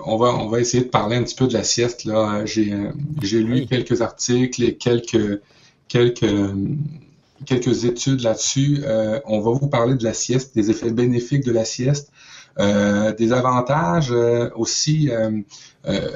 on 0.05 0.17
va, 0.17 0.27
on 0.27 0.47
va 0.47 0.60
essayer 0.60 0.84
de 0.84 0.89
parler 0.89 1.17
un 1.17 1.23
petit 1.23 1.36
peu 1.36 1.47
de 1.47 1.53
la 1.53 1.63
sieste 1.63 2.05
là. 2.05 2.45
J'ai, 2.45 2.73
j'ai 3.21 3.43
lu 3.43 3.65
quelques 3.65 4.01
articles 4.01 4.63
et 4.63 4.75
quelques, 4.77 5.41
quelques, 5.88 6.34
quelques 7.45 7.86
études 7.86 8.21
là-dessus. 8.21 8.81
Euh, 8.86 9.19
on 9.25 9.41
va 9.41 9.51
vous 9.51 9.67
parler 9.67 9.95
de 9.95 10.03
la 10.03 10.13
sieste, 10.13 10.55
des 10.55 10.69
effets 10.71 10.91
bénéfiques 10.91 11.43
de 11.43 11.51
la 11.51 11.65
sieste. 11.65 12.12
Euh, 12.60 13.13
des 13.13 13.31
avantages 13.31 14.12
euh, 14.12 14.49
aussi, 14.55 15.10
euh, 15.10 15.39
euh, 15.88 16.12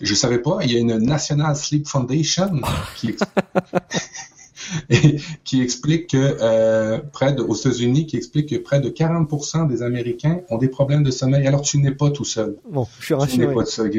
je 0.00 0.14
savais 0.14 0.38
pas, 0.38 0.58
il 0.62 0.72
y 0.72 0.76
a 0.76 0.80
une 0.80 0.98
National 0.98 1.54
Sleep 1.54 1.86
Foundation 1.86 2.60
qui, 2.96 3.14
qui 5.44 5.62
explique 5.62 6.10
que 6.10 6.36
euh, 6.40 6.98
près 7.12 7.32
de, 7.32 7.42
aux 7.42 7.54
États-Unis, 7.54 8.06
qui 8.06 8.16
explique 8.16 8.50
que 8.50 8.56
près 8.56 8.80
de 8.80 8.88
40% 8.88 9.68
des 9.68 9.82
Américains 9.82 10.40
ont 10.50 10.58
des 10.58 10.68
problèmes 10.68 11.02
de 11.02 11.10
sommeil. 11.10 11.46
Alors 11.46 11.62
tu 11.62 11.78
n'es 11.78 11.90
pas 11.90 12.10
tout 12.10 12.24
seul. 12.24 12.56
Bon, 12.70 12.86
je 12.98 13.04
suis 13.04 13.14
rassuré. 13.14 13.42
Tu 13.42 13.48
n'es 13.48 13.54
pas 13.54 13.64
tout 13.64 13.70
seul, 13.70 13.92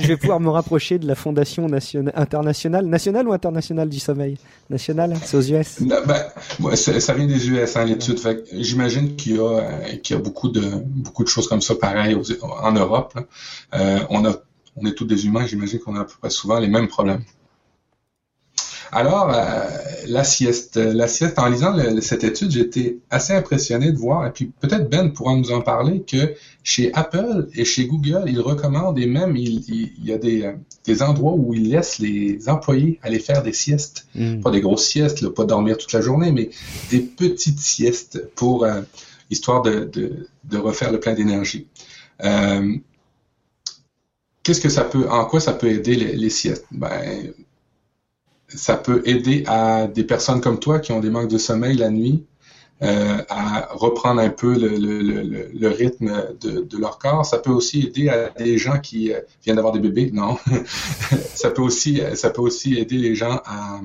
je 0.00 0.06
vais 0.06 0.16
pouvoir 0.16 0.40
me 0.40 0.48
rapprocher 0.48 0.98
de 0.98 1.06
la 1.06 1.14
Fondation 1.14 1.68
nationale, 1.68 2.12
internationale, 2.16 2.86
nationale 2.86 3.28
ou 3.28 3.32
internationale 3.32 3.88
du 3.88 3.98
sommeil? 3.98 4.38
Nationale, 4.70 5.16
c'est 5.24 5.36
aux 5.36 5.42
US. 5.42 5.82
Ben, 5.82 6.76
ça 6.76 7.14
vient 7.14 7.26
des 7.26 7.48
US, 7.48 7.76
hein, 7.76 7.84
l'étude. 7.84 8.18
J'imagine 8.52 9.16
qu'il 9.16 9.36
y 9.36 9.38
a, 9.38 9.96
qu'il 10.02 10.16
y 10.16 10.18
a 10.18 10.22
beaucoup 10.22 10.48
de 10.48 10.62
beaucoup 10.62 11.24
de 11.24 11.28
choses 11.28 11.48
comme 11.48 11.60
ça, 11.60 11.74
pareil 11.74 12.16
en 12.42 12.72
Europe. 12.72 13.18
Euh, 13.74 13.98
on 14.10 14.24
a, 14.24 14.34
on 14.76 14.86
est 14.86 14.94
tous 14.94 15.04
des 15.04 15.26
humains. 15.26 15.46
J'imagine 15.46 15.78
qu'on 15.80 15.96
a 15.96 16.06
à 16.22 16.30
souvent 16.30 16.58
les 16.58 16.68
mêmes 16.68 16.88
problèmes. 16.88 17.22
Alors, 18.94 19.32
euh, 19.34 19.64
la 20.06 20.22
sieste. 20.22 20.76
La 20.76 21.08
sieste, 21.08 21.38
en 21.38 21.48
lisant 21.48 21.74
cette 22.02 22.24
étude, 22.24 22.50
j'étais 22.50 22.98
assez 23.10 23.32
impressionné 23.32 23.90
de 23.90 23.96
voir, 23.96 24.26
et 24.26 24.30
puis 24.30 24.52
peut-être 24.60 24.90
Ben 24.90 25.10
pourra 25.10 25.34
nous 25.34 25.50
en 25.50 25.62
parler, 25.62 26.02
que 26.02 26.34
chez 26.62 26.92
Apple 26.92 27.48
et 27.54 27.64
chez 27.64 27.86
Google, 27.86 28.24
ils 28.26 28.40
recommandent 28.40 28.98
et 28.98 29.06
même 29.06 29.34
il, 29.34 29.92
y 30.04 30.12
a 30.12 30.18
des, 30.18 30.52
des, 30.84 31.02
endroits 31.02 31.32
où 31.32 31.54
ils 31.54 31.70
laissent 31.70 31.98
les 32.00 32.50
employés 32.50 33.00
aller 33.02 33.18
faire 33.18 33.42
des 33.42 33.54
siestes. 33.54 34.06
Hmm. 34.14 34.40
Pas 34.40 34.50
des 34.50 34.60
grosses 34.60 34.86
siestes, 34.86 35.26
pas 35.30 35.44
dormir 35.44 35.78
toute 35.78 35.92
la 35.94 36.02
journée, 36.02 36.30
mais 36.30 36.50
des 36.90 37.00
petites 37.00 37.60
siestes 37.60 38.28
pour 38.34 38.64
euh, 38.64 38.82
histoire 39.30 39.62
de, 39.62 39.84
de, 39.84 40.28
de, 40.44 40.58
refaire 40.58 40.92
le 40.92 41.00
plein 41.00 41.14
d'énergie. 41.14 41.66
Euh, 42.22 42.76
Qu'est-ce 44.42 44.60
que 44.60 44.68
ça 44.68 44.82
peut, 44.82 45.08
en 45.08 45.24
quoi 45.24 45.40
ça 45.40 45.52
peut 45.52 45.70
aider 45.70 45.94
les, 45.94 46.16
les 46.16 46.30
siestes? 46.30 46.66
Ben, 46.72 47.32
ça 48.54 48.76
peut 48.76 49.02
aider 49.04 49.44
à 49.46 49.86
des 49.86 50.04
personnes 50.04 50.40
comme 50.40 50.58
toi 50.58 50.78
qui 50.78 50.92
ont 50.92 51.00
des 51.00 51.10
manques 51.10 51.30
de 51.30 51.38
sommeil 51.38 51.76
la 51.76 51.90
nuit 51.90 52.24
euh, 52.82 53.18
à 53.28 53.68
reprendre 53.70 54.20
un 54.20 54.30
peu 54.30 54.54
le, 54.58 55.68
rythme 55.68 56.12
de, 56.40 56.78
leur 56.78 56.98
corps. 56.98 57.24
Ça 57.24 57.38
peut 57.38 57.50
aussi 57.50 57.82
aider 57.82 58.08
à 58.08 58.30
des 58.30 58.58
gens 58.58 58.78
qui 58.80 59.12
euh, 59.12 59.20
viennent 59.44 59.56
d'avoir 59.56 59.72
des 59.72 59.80
bébés. 59.80 60.10
Non, 60.12 60.36
ça 61.34 61.50
peut 61.50 61.62
aussi 61.62 62.00
ça 62.14 62.30
peut 62.30 62.42
aussi 62.42 62.74
aider 62.78 62.96
les 62.96 63.14
gens 63.14 63.40
à 63.44 63.80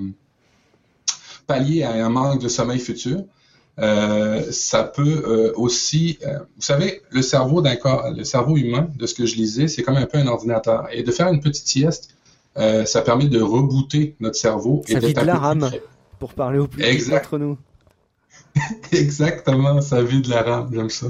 pallier 1.45 1.83
à 1.83 1.93
un 1.93 2.09
manque 2.09 2.41
de 2.41 2.47
sommeil 2.47 2.79
futur. 2.79 3.23
Euh, 3.79 4.51
ça 4.51 4.83
peut 4.83 5.23
euh, 5.27 5.53
aussi, 5.55 6.17
euh, 6.25 6.39
vous 6.39 6.61
savez, 6.61 7.01
le 7.11 7.21
cerveau 7.21 7.61
d'un 7.61 7.75
corps, 7.75 8.09
le 8.11 8.23
cerveau 8.23 8.57
humain, 8.57 8.89
de 8.95 9.05
ce 9.05 9.13
que 9.13 9.25
je 9.25 9.35
lisais, 9.35 9.67
c'est 9.67 9.83
comme 9.83 9.97
un 9.97 10.07
peu 10.07 10.17
un 10.17 10.27
ordinateur. 10.27 10.87
Et 10.91 11.03
de 11.03 11.11
faire 11.11 11.27
une 11.27 11.41
petite 11.41 11.67
sieste, 11.67 12.15
euh, 12.57 12.85
ça 12.85 13.01
permet 13.01 13.27
de 13.27 13.41
rebooter 13.41 14.15
notre 14.19 14.37
cerveau. 14.37 14.81
Ça 14.87 14.99
vide 14.99 15.21
la 15.23 15.35
rame, 15.35 15.69
pour 16.19 16.33
parler 16.33 16.59
au 16.59 16.67
plus 16.67 16.83
exact. 16.83 17.25
entre 17.25 17.37
nous. 17.37 17.57
Exactement, 18.91 19.81
ça 19.81 20.01
vide 20.01 20.27
la 20.27 20.41
rame, 20.41 20.69
j'aime 20.73 20.89
ça. 20.89 21.07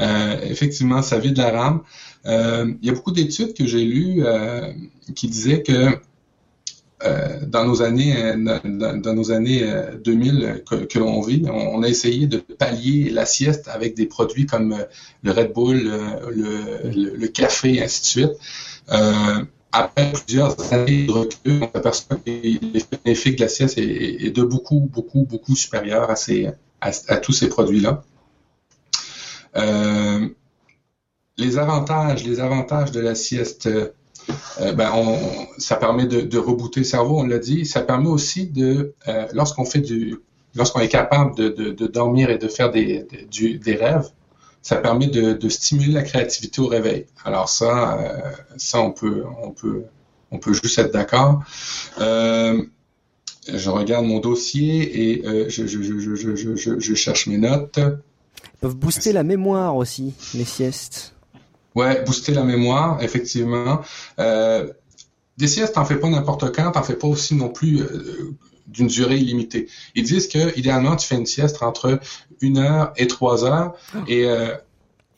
Euh, 0.00 0.40
effectivement, 0.42 1.02
ça 1.02 1.18
vide 1.18 1.38
la 1.38 1.50
rame. 1.50 1.82
Euh, 2.26 2.72
il 2.80 2.86
y 2.86 2.90
a 2.90 2.92
beaucoup 2.92 3.12
d'études 3.12 3.54
que 3.54 3.66
j'ai 3.66 3.84
lues 3.84 4.22
qui 5.14 5.28
disaient 5.28 5.62
que 5.62 5.98
dans 7.46 7.64
nos 7.64 7.82
années, 7.82 8.34
dans, 8.36 9.14
nos 9.14 9.30
années 9.30 9.68
2000 10.04 10.62
que, 10.88 10.98
l'on 10.98 11.20
vit, 11.20 11.44
on, 11.48 11.82
a 11.82 11.88
essayé 11.88 12.26
de 12.26 12.38
pallier 12.38 13.10
la 13.10 13.26
sieste 13.26 13.68
avec 13.68 13.94
des 13.94 14.06
produits 14.06 14.46
comme 14.46 14.76
le 15.22 15.30
Red 15.30 15.52
Bull, 15.52 15.82
le, 15.82 16.90
le, 16.90 17.16
le 17.16 17.28
café, 17.28 17.82
ainsi 17.82 18.00
de 18.00 18.06
suite 18.06 18.32
après 19.76 20.12
plusieurs 20.12 20.72
années 20.72 21.06
de 21.06 21.12
recul, 21.12 21.62
on 21.62 21.70
s'aperçoit 21.72 22.16
que 22.16 22.30
l'effet 22.30 22.98
bénéfique 23.04 23.36
de 23.36 23.42
la 23.42 23.48
sieste 23.48 23.76
est, 23.78 24.30
de 24.30 24.42
beaucoup, 24.42 24.80
beaucoup, 24.80 25.24
beaucoup 25.24 25.54
supérieur 25.54 26.10
à, 26.10 26.16
ces, 26.16 26.50
à, 26.80 27.16
tous 27.18 27.32
ces 27.32 27.48
produits-là. 27.48 28.02
Euh, 29.56 30.28
les 31.36 31.58
avantages, 31.58 32.24
les 32.24 32.40
avantages 32.40 32.90
de 32.90 33.00
la 33.00 33.14
sieste, 33.14 33.66
euh, 33.66 34.72
ben 34.72 34.90
ça 35.58 35.76
permet 35.76 36.06
de, 36.06 36.38
rebooter 36.38 36.80
le 36.80 36.84
cerveau, 36.84 37.20
on 37.20 37.26
l'a 37.26 37.38
dit. 37.38 37.66
Ça 37.66 37.82
permet 37.82 38.08
aussi 38.08 38.46
de, 38.46 38.94
euh, 39.08 39.26
lorsqu'on 39.34 39.66
fait 39.66 39.80
du, 39.80 40.16
lorsqu'on 40.54 40.80
est 40.80 40.88
capable 40.88 41.34
de, 41.36 41.86
dormir 41.86 42.30
et 42.30 42.38
de 42.38 42.48
faire 42.48 42.70
des, 42.70 43.06
des 43.30 43.74
rêves, 43.74 44.08
ça 44.66 44.74
permet 44.74 45.06
de, 45.06 45.48
stimuler 45.48 45.92
la 45.92 46.02
créativité 46.02 46.60
au 46.60 46.66
réveil. 46.66 47.06
Alors 47.24 47.48
ça, 47.48 48.00
euh, 48.00 48.32
ça 48.56 48.80
on 48.80 48.90
peut, 48.90 49.22
on 49.40 49.52
peut, 49.52 49.84
on 50.32 50.38
peut 50.38 50.54
juste 50.54 50.76
être 50.80 50.92
d'accord. 50.92 51.44
Euh, 52.00 52.60
je 53.46 53.70
regarde 53.70 54.04
mon 54.06 54.18
dossier 54.18 55.12
et 55.12 55.24
euh, 55.24 55.48
je, 55.48 55.68
je, 55.68 56.94
cherche 56.96 57.28
mes 57.28 57.38
notes. 57.38 57.78
Ils 57.78 58.58
peuvent 58.60 58.74
booster 58.74 59.12
la 59.12 59.22
mémoire 59.22 59.76
aussi, 59.76 60.14
les 60.34 60.44
siestes. 60.44 61.14
Ouais, 61.76 62.02
booster 62.02 62.34
la 62.34 62.42
mémoire, 62.42 63.00
effectivement. 63.04 63.82
des 64.18 65.46
siestes, 65.46 65.74
t'en 65.74 65.84
fais 65.84 66.00
pas 66.00 66.08
n'importe 66.08 66.52
quand, 66.52 66.72
t'en 66.72 66.82
fais 66.82 66.96
pas 66.96 67.06
aussi 67.06 67.36
non 67.36 67.50
plus 67.50 67.84
d'une 68.66 68.88
durée 68.88 69.16
illimitée. 69.16 69.68
Ils 69.94 70.04
disent 70.04 70.28
que 70.28 70.58
idéalement, 70.58 70.96
tu 70.96 71.06
fais 71.06 71.16
une 71.16 71.26
sieste 71.26 71.62
entre 71.62 72.00
une 72.40 72.58
heure 72.58 72.92
et 72.96 73.06
trois 73.06 73.44
heures. 73.44 73.74
Ah. 73.94 73.98
Et 74.08 74.26
euh, 74.26 74.54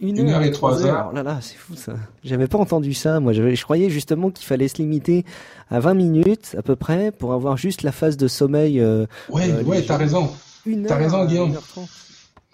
une, 0.00 0.28
heure, 0.28 0.42
et 0.42 0.52
trois 0.52 0.86
heures. 0.86 1.08
Oh 1.10 1.14
là 1.14 1.22
là, 1.22 1.38
c'est 1.40 1.56
fou 1.56 1.74
ça. 1.74 1.94
J'avais 2.22 2.46
pas 2.46 2.58
entendu 2.58 2.94
ça. 2.94 3.18
Moi, 3.18 3.32
je, 3.32 3.62
croyais 3.62 3.90
justement 3.90 4.30
qu'il 4.30 4.46
fallait 4.46 4.68
se 4.68 4.76
limiter 4.76 5.24
à 5.70 5.80
20 5.80 5.94
minutes 5.94 6.54
à 6.56 6.62
peu 6.62 6.76
près 6.76 7.10
pour 7.10 7.32
avoir 7.32 7.56
juste 7.56 7.82
la 7.82 7.90
phase 7.90 8.16
de 8.16 8.28
sommeil. 8.28 8.80
Euh, 8.80 9.06
ouais, 9.28 9.50
euh, 9.50 9.64
ouais, 9.64 9.82
t'as 9.82 9.96
raison. 9.96 10.30
T'as 10.86 10.96
raison, 10.96 11.24
Guillaume. 11.24 11.54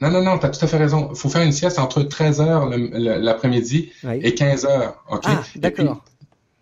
Non, 0.01 0.11
non, 0.11 0.23
non, 0.23 0.39
t'as 0.39 0.49
tout 0.49 0.65
à 0.65 0.69
fait 0.69 0.77
raison. 0.77 1.11
Il 1.11 1.17
faut 1.17 1.29
faire 1.29 1.43
une 1.43 1.53
sieste 1.53 1.79
entre 1.79 2.03
13 2.03 2.41
heures 2.41 2.71
l'après-midi 2.71 3.93
et 4.05 4.35
15 4.35 4.65
heures. 4.65 5.05
OK? 5.11 5.23
Ah, 5.27 5.43
d'accord 5.57 6.03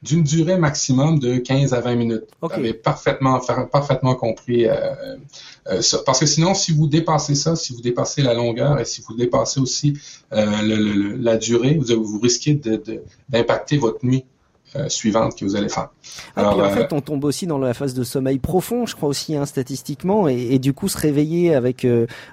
d'une 0.03 0.25
durée 0.25 0.57
maximum 0.57 1.19
de 1.19 1.37
15 1.37 1.75
à 1.75 1.81
20 1.81 1.95
minutes. 1.95 2.25
Okay. 2.41 2.55
Vous 2.55 2.61
avez 2.61 2.75
parfaitement, 2.75 3.41
parfaitement 3.71 4.15
compris 4.17 4.67
euh, 4.67 4.75
euh, 5.69 5.81
ça. 5.81 5.99
Parce 6.05 6.19
que 6.19 6.27
sinon, 6.27 6.55
si 6.55 6.73
vous 6.73 6.89
dépassez 6.89 7.37
ça, 7.37 7.55
si 7.55 7.73
vous 7.73 7.81
dépassez 7.81 8.23
la 8.23 8.35
longueur 8.35 8.81
et 8.81 8.85
si 8.85 9.03
vous 9.03 9.15
dépassez 9.15 9.61
aussi 9.61 9.97
euh, 10.33 10.45
le, 10.63 11.17
la 11.17 11.37
durée, 11.37 11.79
vous, 11.81 12.05
vous 12.05 12.19
risquez 12.19 12.55
d'impacter 13.29 13.77
de, 13.77 13.81
votre 13.81 14.05
nuit. 14.05 14.25
Euh, 14.75 14.89
suivante 14.89 15.39
que 15.39 15.45
vous 15.45 15.55
allez 15.55 15.69
faire. 15.69 15.91
Ah, 16.35 16.49
Alors, 16.49 16.61
en 16.61 16.71
fait, 16.71 16.95
on 16.95 17.03
tombe 17.03 17.25
aussi 17.25 17.47
dans 17.47 17.59
la 17.59 17.75
phase 17.75 17.93
de 17.93 18.05
sommeil 18.05 18.39
profond, 18.39 18.87
je 18.87 18.97
crois 18.97 19.11
aussi 19.11 19.37
hein, 19.37 19.45
statistiquement, 19.45 20.29
et, 20.29 20.55
et, 20.55 20.59
du 20.59 20.73
coup 20.73 20.89
se 20.89 20.97
réveiller 20.97 21.55
avec 21.55 21.87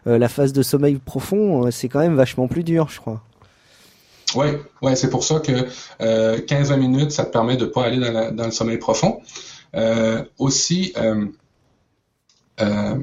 la 0.06 0.30
phase 0.30 0.54
de 0.54 0.62
sommeil 0.62 1.00
profond, 1.00 1.70
c'est 1.70 1.90
quand 1.90 2.00
même 2.00 2.16
vachement 2.16 2.48
plus 2.48 2.64
dur, 2.64 2.88
je 2.88 3.02
crois. 3.02 3.22
Oui, 4.36 4.48
ouais, 4.82 4.96
c'est 4.96 5.10
pour 5.10 5.24
ça 5.24 5.40
que 5.40 5.52
euh, 6.02 6.40
15-20 6.40 6.78
minutes, 6.78 7.12
ça 7.12 7.26
te 7.26 7.32
permet 7.32 7.58
de 7.58 7.66
ne 7.66 7.70
pas 7.70 7.86
aller 7.86 8.00
dans, 8.00 8.46
le 8.46 8.52
sommeil 8.52 8.78
profond. 8.78 9.22
Euh, 9.76 10.24
aussi, 10.38 10.94
euh, 10.98 11.26
euh, 12.62 12.96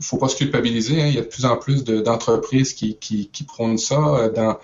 faut 0.00 0.16
pas 0.16 0.28
se 0.28 0.36
culpabiliser. 0.36 1.00
Hein, 1.02 1.06
il 1.06 1.14
y 1.14 1.18
a 1.18 1.22
de 1.22 1.26
plus 1.26 1.44
en 1.44 1.56
plus 1.56 1.84
d'entreprises 1.84 2.74
qui, 2.74 2.96
qui, 2.96 3.44
prônent 3.44 3.78
ça 3.78 4.28
dans, 4.34 4.58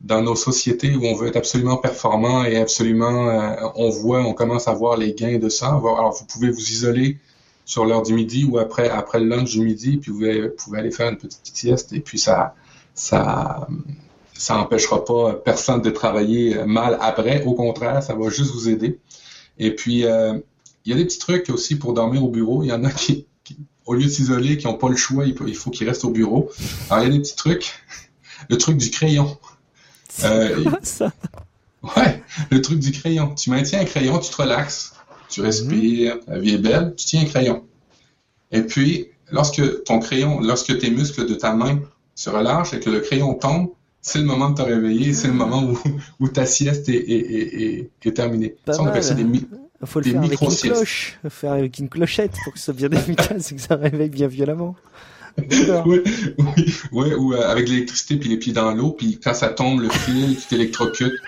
dans 0.00 0.22
nos 0.22 0.36
sociétés 0.36 0.94
où 0.94 1.04
on 1.06 1.14
veut 1.14 1.28
être 1.28 1.36
absolument 1.36 1.78
performant 1.78 2.44
et 2.44 2.56
absolument, 2.58 3.72
on 3.76 3.90
voit, 3.90 4.20
on 4.20 4.34
commence 4.34 4.68
à 4.68 4.74
voir 4.74 4.96
les 4.96 5.14
gains 5.14 5.38
de 5.38 5.48
ça. 5.48 5.68
Alors, 5.68 6.12
vous 6.12 6.26
pouvez 6.26 6.50
vous 6.50 6.70
isoler 6.70 7.18
sur 7.64 7.84
l'heure 7.84 8.02
du 8.02 8.14
midi 8.14 8.44
ou 8.44 8.58
après, 8.58 8.88
après 8.88 9.18
le 9.18 9.26
lunch 9.26 9.50
du 9.50 9.60
midi, 9.60 9.96
puis 9.96 10.12
vous 10.12 10.18
pouvez, 10.18 10.42
vous 10.42 10.54
pouvez 10.56 10.78
aller 10.78 10.92
faire 10.92 11.08
une 11.08 11.16
petite 11.16 11.56
sieste 11.56 11.92
et 11.92 12.00
puis 12.00 12.18
ça, 12.18 12.54
ça, 12.94 13.66
ça 14.38 14.54
n'empêchera 14.54 15.04
pas 15.04 15.34
personne 15.34 15.82
de 15.82 15.90
travailler 15.90 16.64
mal 16.64 16.98
après. 17.00 17.42
Au 17.44 17.54
contraire, 17.54 18.02
ça 18.02 18.14
va 18.14 18.28
juste 18.28 18.52
vous 18.52 18.68
aider. 18.68 18.98
Et 19.58 19.74
puis, 19.74 20.04
euh, 20.04 20.38
il 20.84 20.90
y 20.90 20.92
a 20.92 20.96
des 20.96 21.04
petits 21.04 21.18
trucs 21.18 21.50
aussi 21.50 21.76
pour 21.76 21.94
dormir 21.94 22.22
au 22.24 22.28
bureau. 22.28 22.62
Il 22.62 22.68
y 22.68 22.72
en 22.72 22.84
a 22.84 22.90
qui, 22.90 23.26
au 23.86 23.94
lieu 23.94 24.04
de 24.04 24.08
s'isoler, 24.08 24.56
qui 24.56 24.66
n'ont 24.66 24.74
pas 24.74 24.88
le 24.88 24.96
choix, 24.96 25.24
il 25.26 25.54
faut 25.54 25.70
qu'ils 25.70 25.88
restent 25.88 26.04
au 26.04 26.10
bureau. 26.10 26.50
Alors, 26.90 27.04
il 27.04 27.08
y 27.08 27.12
a 27.12 27.16
des 27.16 27.22
petits 27.22 27.36
trucs. 27.36 27.74
Le 28.50 28.58
truc 28.58 28.76
du 28.76 28.90
crayon. 28.90 29.38
Euh, 30.22 30.62
ça? 30.82 31.10
Ouais, 31.82 32.22
le 32.50 32.60
truc 32.60 32.78
du 32.78 32.92
crayon. 32.92 33.34
Tu 33.34 33.50
maintiens 33.50 33.80
un 33.80 33.84
crayon, 33.84 34.18
tu 34.18 34.30
te 34.30 34.42
relaxes, 34.42 34.94
tu 35.28 35.40
respires, 35.40 36.18
la 36.26 36.38
vie 36.38 36.54
est 36.54 36.58
belle, 36.58 36.94
tu 36.96 37.06
tiens 37.06 37.22
un 37.22 37.24
crayon. 37.24 37.64
Et 38.52 38.62
puis, 38.62 39.08
lorsque 39.30 39.84
ton 39.84 39.98
crayon, 39.98 40.40
lorsque 40.40 40.78
tes 40.78 40.90
muscles 40.90 41.26
de 41.26 41.34
ta 41.34 41.54
main 41.54 41.80
se 42.14 42.30
relâchent 42.30 42.74
et 42.74 42.80
que 42.80 42.90
le 42.90 43.00
crayon 43.00 43.34
tombe, 43.34 43.70
c'est 44.06 44.20
le 44.20 44.24
moment 44.24 44.50
de 44.50 44.54
te 44.54 44.62
réveiller, 44.62 45.12
c'est 45.12 45.26
le 45.26 45.34
moment 45.34 45.64
où, 45.64 45.76
où 46.20 46.28
ta 46.28 46.46
sieste 46.46 46.88
est, 46.88 46.94
est, 46.94 47.90
est, 48.04 48.12
terminée. 48.12 48.54
ça, 48.64 48.80
on 48.80 48.86
appelle 48.86 49.02
ça 49.02 49.14
des, 49.14 49.24
mi 49.24 49.44
faut 49.84 49.98
le 50.00 50.10
faire 50.10 50.22
avec 50.22 50.40
une 50.40 50.54
cloche, 50.54 51.18
faut 51.22 51.30
faire 51.30 51.52
avec 51.52 51.78
une 51.80 51.88
clochette 51.88 52.32
pour 52.44 52.52
que 52.52 52.58
ce 52.60 52.66
soit 52.66 52.74
bien 52.74 52.90
efficace 52.92 53.50
et 53.52 53.56
que 53.56 53.60
ça 53.60 53.74
réveille 53.74 54.08
bien 54.08 54.28
violemment. 54.28 54.76
oui, 55.86 56.02
oui, 56.92 57.14
ou 57.14 57.34
euh, 57.34 57.50
avec 57.50 57.68
l'électricité 57.68 58.16
puis 58.16 58.28
les 58.28 58.36
pieds 58.36 58.52
dans 58.52 58.72
l'eau, 58.72 58.92
puis 58.92 59.18
quand 59.22 59.34
ça 59.34 59.48
tombe, 59.48 59.80
le 59.80 59.90
fil, 59.90 60.36
tu 60.36 60.46
t'électrocutes. 60.46 61.20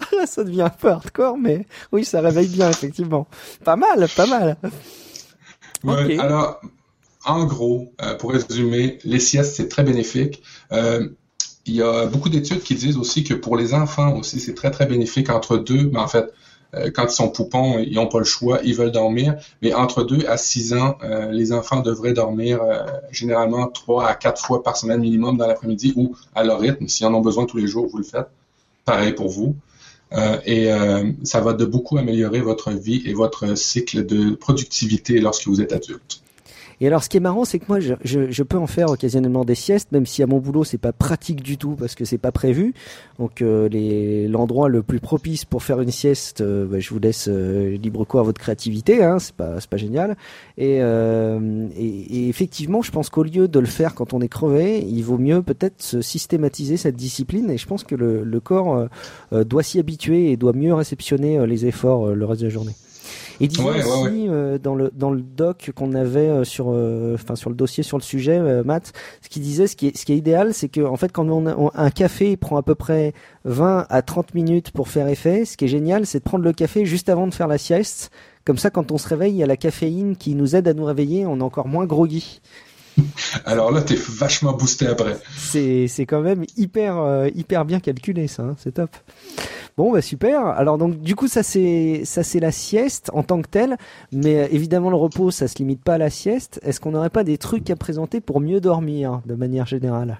Là, 0.16 0.26
ça 0.26 0.44
devient 0.44 0.62
un 0.62 0.70
peu 0.70 0.88
hardcore, 0.88 1.36
mais 1.36 1.66
oui, 1.92 2.06
ça 2.06 2.22
réveille 2.22 2.48
bien, 2.48 2.70
effectivement. 2.70 3.28
Pas 3.64 3.76
mal, 3.76 4.08
pas 4.16 4.26
mal. 4.26 4.56
Ouais, 5.84 6.18
alors, 6.18 6.60
en 7.24 7.44
gros, 7.44 7.92
euh, 8.00 8.14
pour 8.14 8.32
résumer, 8.32 8.98
les 9.04 9.20
siestes, 9.20 9.54
c'est 9.54 9.68
très 9.68 9.84
bénéfique. 9.84 10.42
Euh, 10.72 11.08
il 11.66 11.74
y 11.74 11.82
a 11.82 12.06
beaucoup 12.06 12.28
d'études 12.28 12.62
qui 12.62 12.74
disent 12.74 12.96
aussi 12.96 13.24
que 13.24 13.34
pour 13.34 13.56
les 13.56 13.74
enfants 13.74 14.16
aussi, 14.16 14.40
c'est 14.40 14.54
très, 14.54 14.70
très 14.70 14.86
bénéfique 14.86 15.28
entre 15.30 15.58
deux, 15.58 15.90
mais 15.92 15.98
en 15.98 16.08
fait, 16.08 16.32
euh, 16.74 16.90
quand 16.90 17.04
ils 17.04 17.10
sont 17.10 17.28
poupons, 17.28 17.78
ils 17.78 17.94
n'ont 17.94 18.06
pas 18.06 18.18
le 18.18 18.24
choix, 18.24 18.60
ils 18.64 18.74
veulent 18.74 18.92
dormir. 18.92 19.36
Mais 19.60 19.74
entre 19.74 20.02
deux 20.02 20.26
à 20.26 20.36
six 20.36 20.72
ans, 20.72 20.96
les 21.30 21.52
enfants 21.52 21.80
devraient 21.80 22.12
dormir 22.12 22.60
généralement 23.10 23.68
trois 23.68 24.08
à 24.08 24.14
quatre 24.14 24.44
fois 24.44 24.62
par 24.62 24.76
semaine 24.76 25.00
minimum 25.00 25.36
dans 25.36 25.46
l'après-midi 25.46 25.92
ou 25.96 26.16
à 26.34 26.42
leur 26.44 26.60
rythme. 26.60 26.88
S'ils 26.88 27.06
en 27.06 27.14
ont 27.14 27.20
besoin 27.20 27.46
tous 27.46 27.58
les 27.58 27.66
jours, 27.66 27.86
vous 27.86 27.98
le 27.98 28.04
faites. 28.04 28.28
Pareil 28.84 29.12
pour 29.12 29.28
vous. 29.28 29.54
et 30.46 30.70
ça 31.24 31.40
va 31.40 31.52
de 31.52 31.64
beaucoup 31.64 31.98
améliorer 31.98 32.40
votre 32.40 32.70
vie 32.70 33.02
et 33.04 33.12
votre 33.12 33.56
cycle 33.56 34.06
de 34.06 34.34
productivité 34.34 35.20
lorsque 35.20 35.46
vous 35.48 35.60
êtes 35.60 35.72
adulte. 35.72 36.22
Et 36.80 36.86
alors, 36.86 37.02
ce 37.02 37.08
qui 37.08 37.16
est 37.16 37.20
marrant, 37.20 37.44
c'est 37.44 37.58
que 37.58 37.64
moi, 37.68 37.80
je, 37.80 37.94
je, 38.04 38.30
je, 38.30 38.42
peux 38.44 38.56
en 38.56 38.68
faire 38.68 38.88
occasionnellement 38.90 39.44
des 39.44 39.56
siestes, 39.56 39.90
même 39.90 40.06
si 40.06 40.22
à 40.22 40.26
mon 40.26 40.38
boulot, 40.38 40.62
c'est 40.62 40.78
pas 40.78 40.92
pratique 40.92 41.42
du 41.42 41.58
tout 41.58 41.74
parce 41.76 41.94
que 41.94 42.04
c'est 42.04 42.18
pas 42.18 42.30
prévu. 42.30 42.72
Donc, 43.18 43.42
euh, 43.42 43.68
l'endroit 44.28 44.68
le 44.68 44.82
plus 44.82 45.00
propice 45.00 45.44
pour 45.44 45.62
faire 45.62 45.80
une 45.80 45.90
sieste, 45.90 46.40
euh, 46.40 46.66
bah, 46.66 46.78
je 46.78 46.90
vous 46.90 47.00
laisse 47.00 47.28
euh, 47.28 47.76
libre 47.76 48.04
cours 48.04 48.20
à 48.20 48.22
votre 48.22 48.40
créativité. 48.40 49.02
Hein, 49.02 49.18
c'est 49.18 49.34
pas, 49.34 49.56
pas 49.68 49.76
génial. 49.76 50.16
Et, 50.56 50.78
euh, 50.80 51.66
et, 51.76 51.86
et, 51.86 52.28
effectivement, 52.28 52.80
je 52.82 52.92
pense 52.92 53.10
qu'au 53.10 53.24
lieu 53.24 53.48
de 53.48 53.58
le 53.58 53.66
faire 53.66 53.94
quand 53.94 54.14
on 54.14 54.20
est 54.20 54.28
crevé, 54.28 54.78
il 54.78 55.02
vaut 55.02 55.18
mieux 55.18 55.42
peut-être 55.42 56.00
systématiser 56.00 56.76
cette 56.76 56.96
discipline. 56.96 57.50
Et 57.50 57.58
je 57.58 57.66
pense 57.66 57.82
que 57.82 57.96
le, 57.96 58.22
le 58.22 58.40
corps 58.40 58.88
doit 59.32 59.62
s'y 59.62 59.78
habituer 59.78 60.30
et 60.30 60.36
doit 60.36 60.52
mieux 60.52 60.74
réceptionner 60.74 61.44
les 61.46 61.66
efforts 61.66 62.14
le 62.14 62.24
reste 62.24 62.40
de 62.42 62.46
la 62.46 62.52
journée. 62.52 62.74
Et 63.40 63.46
disons 63.46 63.68
aussi 63.68 64.28
euh, 64.28 64.58
dans 64.58 64.74
le 64.74 64.90
dans 64.94 65.10
le 65.10 65.20
doc 65.20 65.70
qu'on 65.74 65.94
avait 65.94 66.28
euh, 66.28 66.44
sur 66.44 66.66
euh, 66.70 67.14
enfin 67.14 67.36
sur 67.36 67.50
le 67.50 67.56
dossier 67.56 67.82
sur 67.82 67.96
le 67.96 68.02
sujet, 68.02 68.40
Matt, 68.64 68.92
ce 69.22 69.28
qu'il 69.28 69.42
disait, 69.42 69.66
ce 69.66 69.76
qui 69.76 69.88
est 69.88 69.96
ce 69.96 70.04
qui 70.04 70.12
est 70.12 70.16
idéal, 70.16 70.54
c'est 70.54 70.68
que 70.68 70.80
en 70.80 70.96
fait 70.96 71.12
quand 71.12 71.28
on, 71.28 71.46
a, 71.46 71.72
un 71.74 71.90
café 71.90 72.36
prend 72.36 72.56
à 72.56 72.62
peu 72.62 72.74
près 72.74 73.12
20 73.44 73.86
à 73.88 74.02
30 74.02 74.34
minutes 74.34 74.70
pour 74.72 74.88
faire 74.88 75.08
effet, 75.08 75.44
ce 75.44 75.56
qui 75.56 75.66
est 75.66 75.68
génial, 75.68 76.06
c'est 76.06 76.18
de 76.18 76.24
prendre 76.24 76.44
le 76.44 76.52
café 76.52 76.84
juste 76.84 77.08
avant 77.08 77.26
de 77.26 77.34
faire 77.34 77.48
la 77.48 77.58
sieste. 77.58 78.10
Comme 78.44 78.56
ça, 78.56 78.70
quand 78.70 78.92
on 78.92 78.98
se 78.98 79.06
réveille, 79.06 79.34
il 79.34 79.36
y 79.36 79.42
a 79.42 79.46
la 79.46 79.58
caféine 79.58 80.16
qui 80.16 80.34
nous 80.34 80.56
aide 80.56 80.66
à 80.68 80.72
nous 80.72 80.84
réveiller, 80.84 81.26
on 81.26 81.40
est 81.40 81.42
encore 81.42 81.68
moins 81.68 81.84
groggy. 81.84 82.40
Alors 83.44 83.70
là, 83.70 83.82
t'es 83.82 83.96
vachement 83.96 84.52
boosté 84.52 84.86
après. 84.86 85.16
C'est 85.36 86.06
quand 86.06 86.20
même 86.20 86.44
hyper 86.56 87.28
hyper 87.34 87.64
bien 87.64 87.80
calculé 87.80 88.28
ça, 88.28 88.42
hein, 88.42 88.56
c'est 88.58 88.72
top. 88.72 88.90
Bon, 89.78 89.92
bah 89.92 90.02
super. 90.02 90.44
Alors 90.44 90.76
donc 90.76 91.00
du 91.02 91.14
coup 91.14 91.28
ça 91.28 91.44
c'est 91.44 92.02
ça 92.04 92.24
c'est 92.24 92.40
la 92.40 92.50
sieste 92.50 93.12
en 93.14 93.22
tant 93.22 93.40
que 93.40 93.46
telle, 93.46 93.76
mais 94.10 94.40
euh, 94.40 94.48
évidemment 94.50 94.90
le 94.90 94.96
repos 94.96 95.30
ça 95.30 95.46
se 95.46 95.54
limite 95.58 95.84
pas 95.84 95.94
à 95.94 95.98
la 95.98 96.10
sieste. 96.10 96.58
Est-ce 96.64 96.80
qu'on 96.80 96.90
n'aurait 96.90 97.10
pas 97.10 97.22
des 97.22 97.38
trucs 97.38 97.70
à 97.70 97.76
présenter 97.76 98.20
pour 98.20 98.40
mieux 98.40 98.60
dormir 98.60 99.20
de 99.24 99.36
manière 99.36 99.66
générale? 99.66 100.18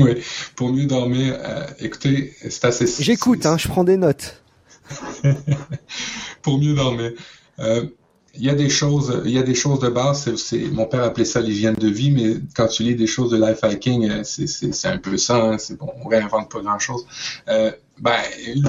Oui, 0.00 0.16
pour 0.56 0.72
mieux 0.72 0.86
dormir. 0.86 1.36
Euh, 1.38 1.66
écoutez, 1.78 2.34
c'est 2.50 2.64
assez. 2.64 2.88
J'écoute, 3.00 3.46
hein, 3.46 3.56
je 3.58 3.68
prends 3.68 3.84
des 3.84 3.96
notes. 3.96 4.42
pour 6.42 6.58
mieux 6.58 6.74
dormir. 6.74 7.12
Euh, 7.60 7.86
il 8.36 8.44
y 8.44 8.50
a 8.50 8.54
des 8.54 8.68
choses, 8.68 9.22
il 9.24 9.30
y 9.30 9.38
a 9.38 9.42
des 9.42 9.54
choses 9.54 9.80
de 9.80 9.88
base. 9.88 10.34
C'est, 10.36 10.58
mon 10.70 10.86
père 10.86 11.02
appelait 11.02 11.24
ça 11.24 11.40
l'hygiène 11.40 11.74
de 11.74 11.88
vie, 11.88 12.10
mais 12.10 12.36
quand 12.54 12.66
tu 12.66 12.82
lis 12.82 12.94
des 12.94 13.06
choses 13.06 13.30
de 13.30 13.36
life 13.36 13.62
hacking, 13.62 14.24
c'est, 14.24 14.46
c'est, 14.46 14.88
un 14.88 14.98
peu 14.98 15.16
ça. 15.16 15.36
Hein, 15.36 15.58
c'est 15.58 15.78
bon, 15.78 15.90
on 16.04 16.08
réinvente 16.08 16.50
pas 16.50 16.60
grand 16.60 16.78
chose. 16.78 17.06
Euh, 17.48 17.70
ben, 18.00 18.20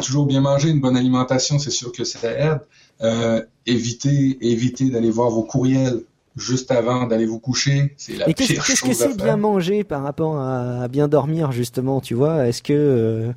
toujours 0.04 0.28
bien 0.28 0.42
manger, 0.42 0.70
une 0.70 0.82
bonne 0.82 0.98
alimentation, 0.98 1.58
c'est 1.58 1.72
sûr 1.72 1.92
que 1.92 2.04
ça 2.04 2.32
aide. 2.32 2.60
Euh, 3.02 3.42
éviter, 3.66 4.38
éviter 4.42 4.90
d'aller 4.90 5.10
voir 5.10 5.30
vos 5.30 5.44
courriels 5.44 6.04
juste 6.36 6.72
avant 6.72 7.06
d'aller 7.08 7.26
vous 7.26 7.40
coucher, 7.40 7.94
c'est 7.98 8.18
la 8.18 8.26
pire 8.26 8.48
chose 8.48 8.60
Qu'est-ce 8.66 8.82
que 8.82 8.94
c'est 8.94 9.16
bien 9.16 9.38
manger 9.38 9.84
par 9.84 10.04
rapport 10.04 10.38
à, 10.38 10.88
bien 10.88 11.08
dormir 11.08 11.52
justement, 11.52 12.02
tu 12.02 12.14
vois? 12.14 12.48
Est-ce 12.48 12.62
que 12.62 12.74
euh, 12.74 13.32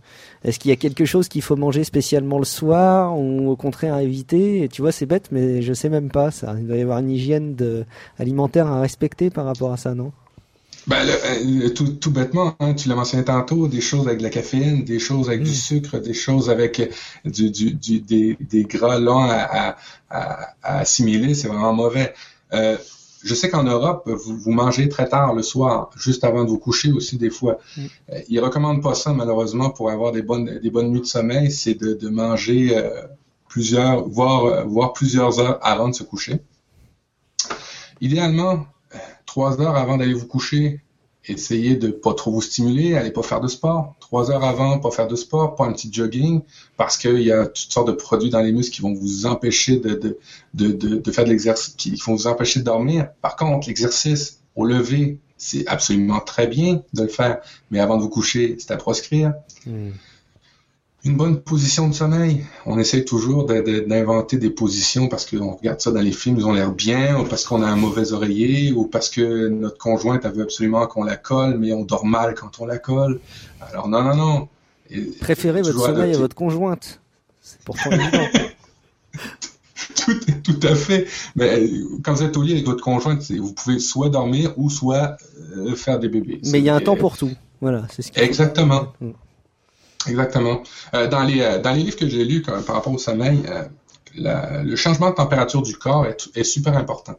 est-ce 0.44 0.58
qu'il 0.58 0.70
y 0.70 0.72
a 0.72 0.76
quelque 0.76 1.04
chose 1.04 1.28
qu'il 1.28 1.42
faut 1.42 1.56
manger 1.56 1.84
spécialement 1.84 2.38
le 2.38 2.44
soir 2.44 3.18
ou 3.18 3.50
au 3.50 3.56
contraire 3.56 3.94
à 3.94 4.02
éviter? 4.02 4.68
Tu 4.72 4.82
vois, 4.82 4.92
c'est 4.92 5.06
bête, 5.06 5.28
mais 5.30 5.62
je 5.62 5.72
sais 5.72 5.88
même 5.88 6.10
pas 6.10 6.30
ça. 6.30 6.56
Il 6.58 6.66
doit 6.66 6.76
y 6.76 6.82
avoir 6.82 6.98
une 6.98 7.10
hygiène 7.10 7.54
de, 7.54 7.84
alimentaire 8.18 8.66
à 8.66 8.80
respecter 8.80 9.30
par 9.30 9.44
rapport 9.44 9.72
à 9.72 9.76
ça, 9.76 9.94
non? 9.94 10.12
Ben, 10.88 11.06
euh, 11.06 11.68
tout, 11.68 11.88
tout, 11.88 12.10
bêtement, 12.10 12.56
hein, 12.60 12.72
tu 12.72 12.88
l'as 12.88 12.94
mentionné 12.94 13.22
tantôt, 13.22 13.68
des 13.68 13.82
choses 13.82 14.06
avec 14.06 14.18
de 14.18 14.22
la 14.22 14.30
caféine, 14.30 14.84
des 14.84 14.98
choses 14.98 15.28
avec 15.28 15.42
du 15.42 15.50
hmm. 15.50 15.54
sucre, 15.54 15.98
des 15.98 16.14
choses 16.14 16.48
avec 16.48 16.90
du, 17.26 17.50
du, 17.50 17.74
du 17.74 18.00
des, 18.00 18.38
des, 18.40 18.64
gras 18.64 18.98
longs 18.98 19.28
à, 19.28 19.76
à, 20.08 20.54
à 20.62 20.78
assimiler, 20.78 21.34
c'est 21.34 21.48
vraiment 21.48 21.74
mauvais. 21.74 22.14
Euh, 22.52 22.76
je 23.22 23.34
sais 23.34 23.50
qu'en 23.50 23.64
Europe, 23.64 24.08
vous, 24.08 24.38
vous, 24.38 24.50
mangez 24.52 24.88
très 24.88 25.08
tard 25.08 25.34
le 25.34 25.42
soir, 25.42 25.90
juste 25.96 26.24
avant 26.24 26.44
de 26.44 26.50
vous 26.50 26.58
coucher 26.58 26.92
aussi 26.92 27.16
des 27.16 27.30
fois. 27.30 27.58
Mm. 27.76 27.84
Euh, 28.12 28.20
ils 28.28 28.40
recommandent 28.40 28.82
pas 28.82 28.94
ça 28.94 29.12
malheureusement 29.12 29.70
pour 29.70 29.90
avoir 29.90 30.12
des 30.12 30.22
bonnes 30.22 30.58
des 30.60 30.70
bonnes 30.70 30.90
nuits 30.90 31.00
de 31.00 31.06
sommeil, 31.06 31.50
c'est 31.50 31.74
de, 31.74 31.94
de, 31.94 32.08
manger 32.08 32.76
euh, 32.76 33.02
plusieurs, 33.48 34.08
voire, 34.08 34.66
voire 34.66 34.92
plusieurs 34.92 35.40
heures 35.40 35.58
avant 35.62 35.88
de 35.88 35.94
se 35.94 36.04
coucher. 36.04 36.40
Idéalement, 38.00 38.66
trois 39.26 39.60
heures 39.60 39.76
avant 39.76 39.96
d'aller 39.96 40.14
vous 40.14 40.26
coucher, 40.26 40.80
essayez 41.28 41.76
de 41.76 41.88
pas 41.88 42.14
trop 42.14 42.30
vous 42.30 42.42
stimuler, 42.42 42.96
allez 42.96 43.10
pas 43.10 43.22
faire 43.22 43.40
de 43.40 43.48
sport. 43.48 43.94
Trois 44.00 44.30
heures 44.30 44.44
avant, 44.44 44.78
pas 44.78 44.90
faire 44.90 45.08
de 45.08 45.16
sport, 45.16 45.54
pas 45.54 45.64
un 45.64 45.72
petit 45.72 45.92
jogging, 45.92 46.42
parce 46.76 46.96
qu'il 46.96 47.20
y 47.22 47.32
a 47.32 47.46
toutes 47.46 47.72
sortes 47.72 47.88
de 47.88 47.92
produits 47.92 48.30
dans 48.30 48.40
les 48.40 48.52
muscles 48.52 48.74
qui 48.74 48.82
vont 48.82 48.94
vous 48.94 49.26
empêcher 49.26 49.78
de, 49.78 49.94
de, 49.94 50.18
de, 50.54 50.98
de, 50.98 51.12
faire 51.12 51.24
de 51.24 51.30
l'exercice, 51.30 51.74
qui 51.74 51.94
vont 51.96 52.14
vous 52.14 52.26
empêcher 52.26 52.60
de 52.60 52.64
dormir. 52.64 53.08
Par 53.20 53.36
contre, 53.36 53.68
l'exercice 53.68 54.40
au 54.56 54.64
lever, 54.64 55.18
c'est 55.36 55.66
absolument 55.68 56.20
très 56.20 56.46
bien 56.46 56.82
de 56.92 57.02
le 57.02 57.08
faire, 57.08 57.38
mais 57.70 57.78
avant 57.78 57.96
de 57.96 58.02
vous 58.02 58.08
coucher, 58.08 58.56
c'est 58.58 58.72
à 58.72 58.76
proscrire. 58.76 59.34
Hmm 59.66 59.90
une 61.04 61.16
bonne 61.16 61.40
position 61.40 61.88
de 61.88 61.94
sommeil. 61.94 62.44
On 62.66 62.78
essaie 62.78 63.04
toujours 63.04 63.46
d'inventer 63.46 64.36
des 64.36 64.50
positions 64.50 65.08
parce 65.08 65.26
qu'on 65.26 65.52
regarde 65.52 65.80
ça 65.80 65.92
dans 65.92 66.00
les 66.00 66.12
films, 66.12 66.38
ils 66.38 66.46
ont 66.46 66.52
l'air 66.52 66.72
bien, 66.72 67.18
ou 67.18 67.24
parce 67.24 67.44
qu'on 67.44 67.62
a 67.62 67.66
un 67.66 67.76
mauvais 67.76 68.12
oreiller, 68.12 68.72
ou 68.72 68.86
parce 68.86 69.08
que 69.08 69.48
notre 69.48 69.78
conjointe 69.78 70.26
a 70.26 70.30
veut 70.30 70.42
absolument 70.42 70.86
qu'on 70.86 71.04
la 71.04 71.16
colle, 71.16 71.56
mais 71.58 71.72
on 71.72 71.84
dort 71.84 72.04
mal 72.04 72.34
quand 72.34 72.60
on 72.60 72.66
la 72.66 72.78
colle. 72.78 73.20
Alors 73.60 73.88
non, 73.88 74.02
non, 74.02 74.16
non. 74.16 74.48
Préférez 75.20 75.62
votre 75.62 75.80
sommeil 75.80 76.14
à 76.14 76.18
votre 76.18 76.34
conjointe. 76.34 77.00
C'est 77.40 77.58
évident. 77.92 78.26
tout, 79.94 80.12
tout 80.42 80.66
à 80.66 80.74
fait. 80.74 81.06
Mais 81.36 81.70
quand 82.02 82.14
vous 82.14 82.22
êtes 82.22 82.36
au 82.36 82.42
lit 82.42 82.52
avec 82.52 82.66
votre 82.66 82.82
conjointe, 82.82 83.30
vous 83.30 83.52
pouvez 83.52 83.78
soit 83.78 84.08
dormir 84.08 84.52
ou 84.56 84.68
soit 84.68 85.16
euh, 85.56 85.74
faire 85.74 85.98
des 85.98 86.08
bébés. 86.08 86.40
Mais 86.46 86.58
il 86.58 86.64
y 86.64 86.70
a 86.70 86.74
un 86.74 86.80
temps 86.80 86.96
pour 86.96 87.16
tout. 87.16 87.30
Voilà, 87.60 87.86
c'est 87.90 88.02
ce 88.02 88.10
Exactement. 88.16 88.92
Mm. 89.00 89.10
Exactement. 90.08 90.62
Euh, 90.94 91.06
dans, 91.06 91.22
les, 91.22 91.40
euh, 91.40 91.58
dans 91.58 91.72
les 91.72 91.82
livres 91.82 91.96
que 91.96 92.08
j'ai 92.08 92.24
lus 92.24 92.42
par 92.42 92.64
rapport 92.66 92.92
au 92.92 92.98
sommeil, 92.98 93.42
euh, 93.48 94.62
le 94.64 94.76
changement 94.76 95.10
de 95.10 95.14
température 95.14 95.62
du 95.62 95.76
corps 95.76 96.06
est, 96.06 96.28
est 96.34 96.44
super 96.44 96.76
important. 96.76 97.16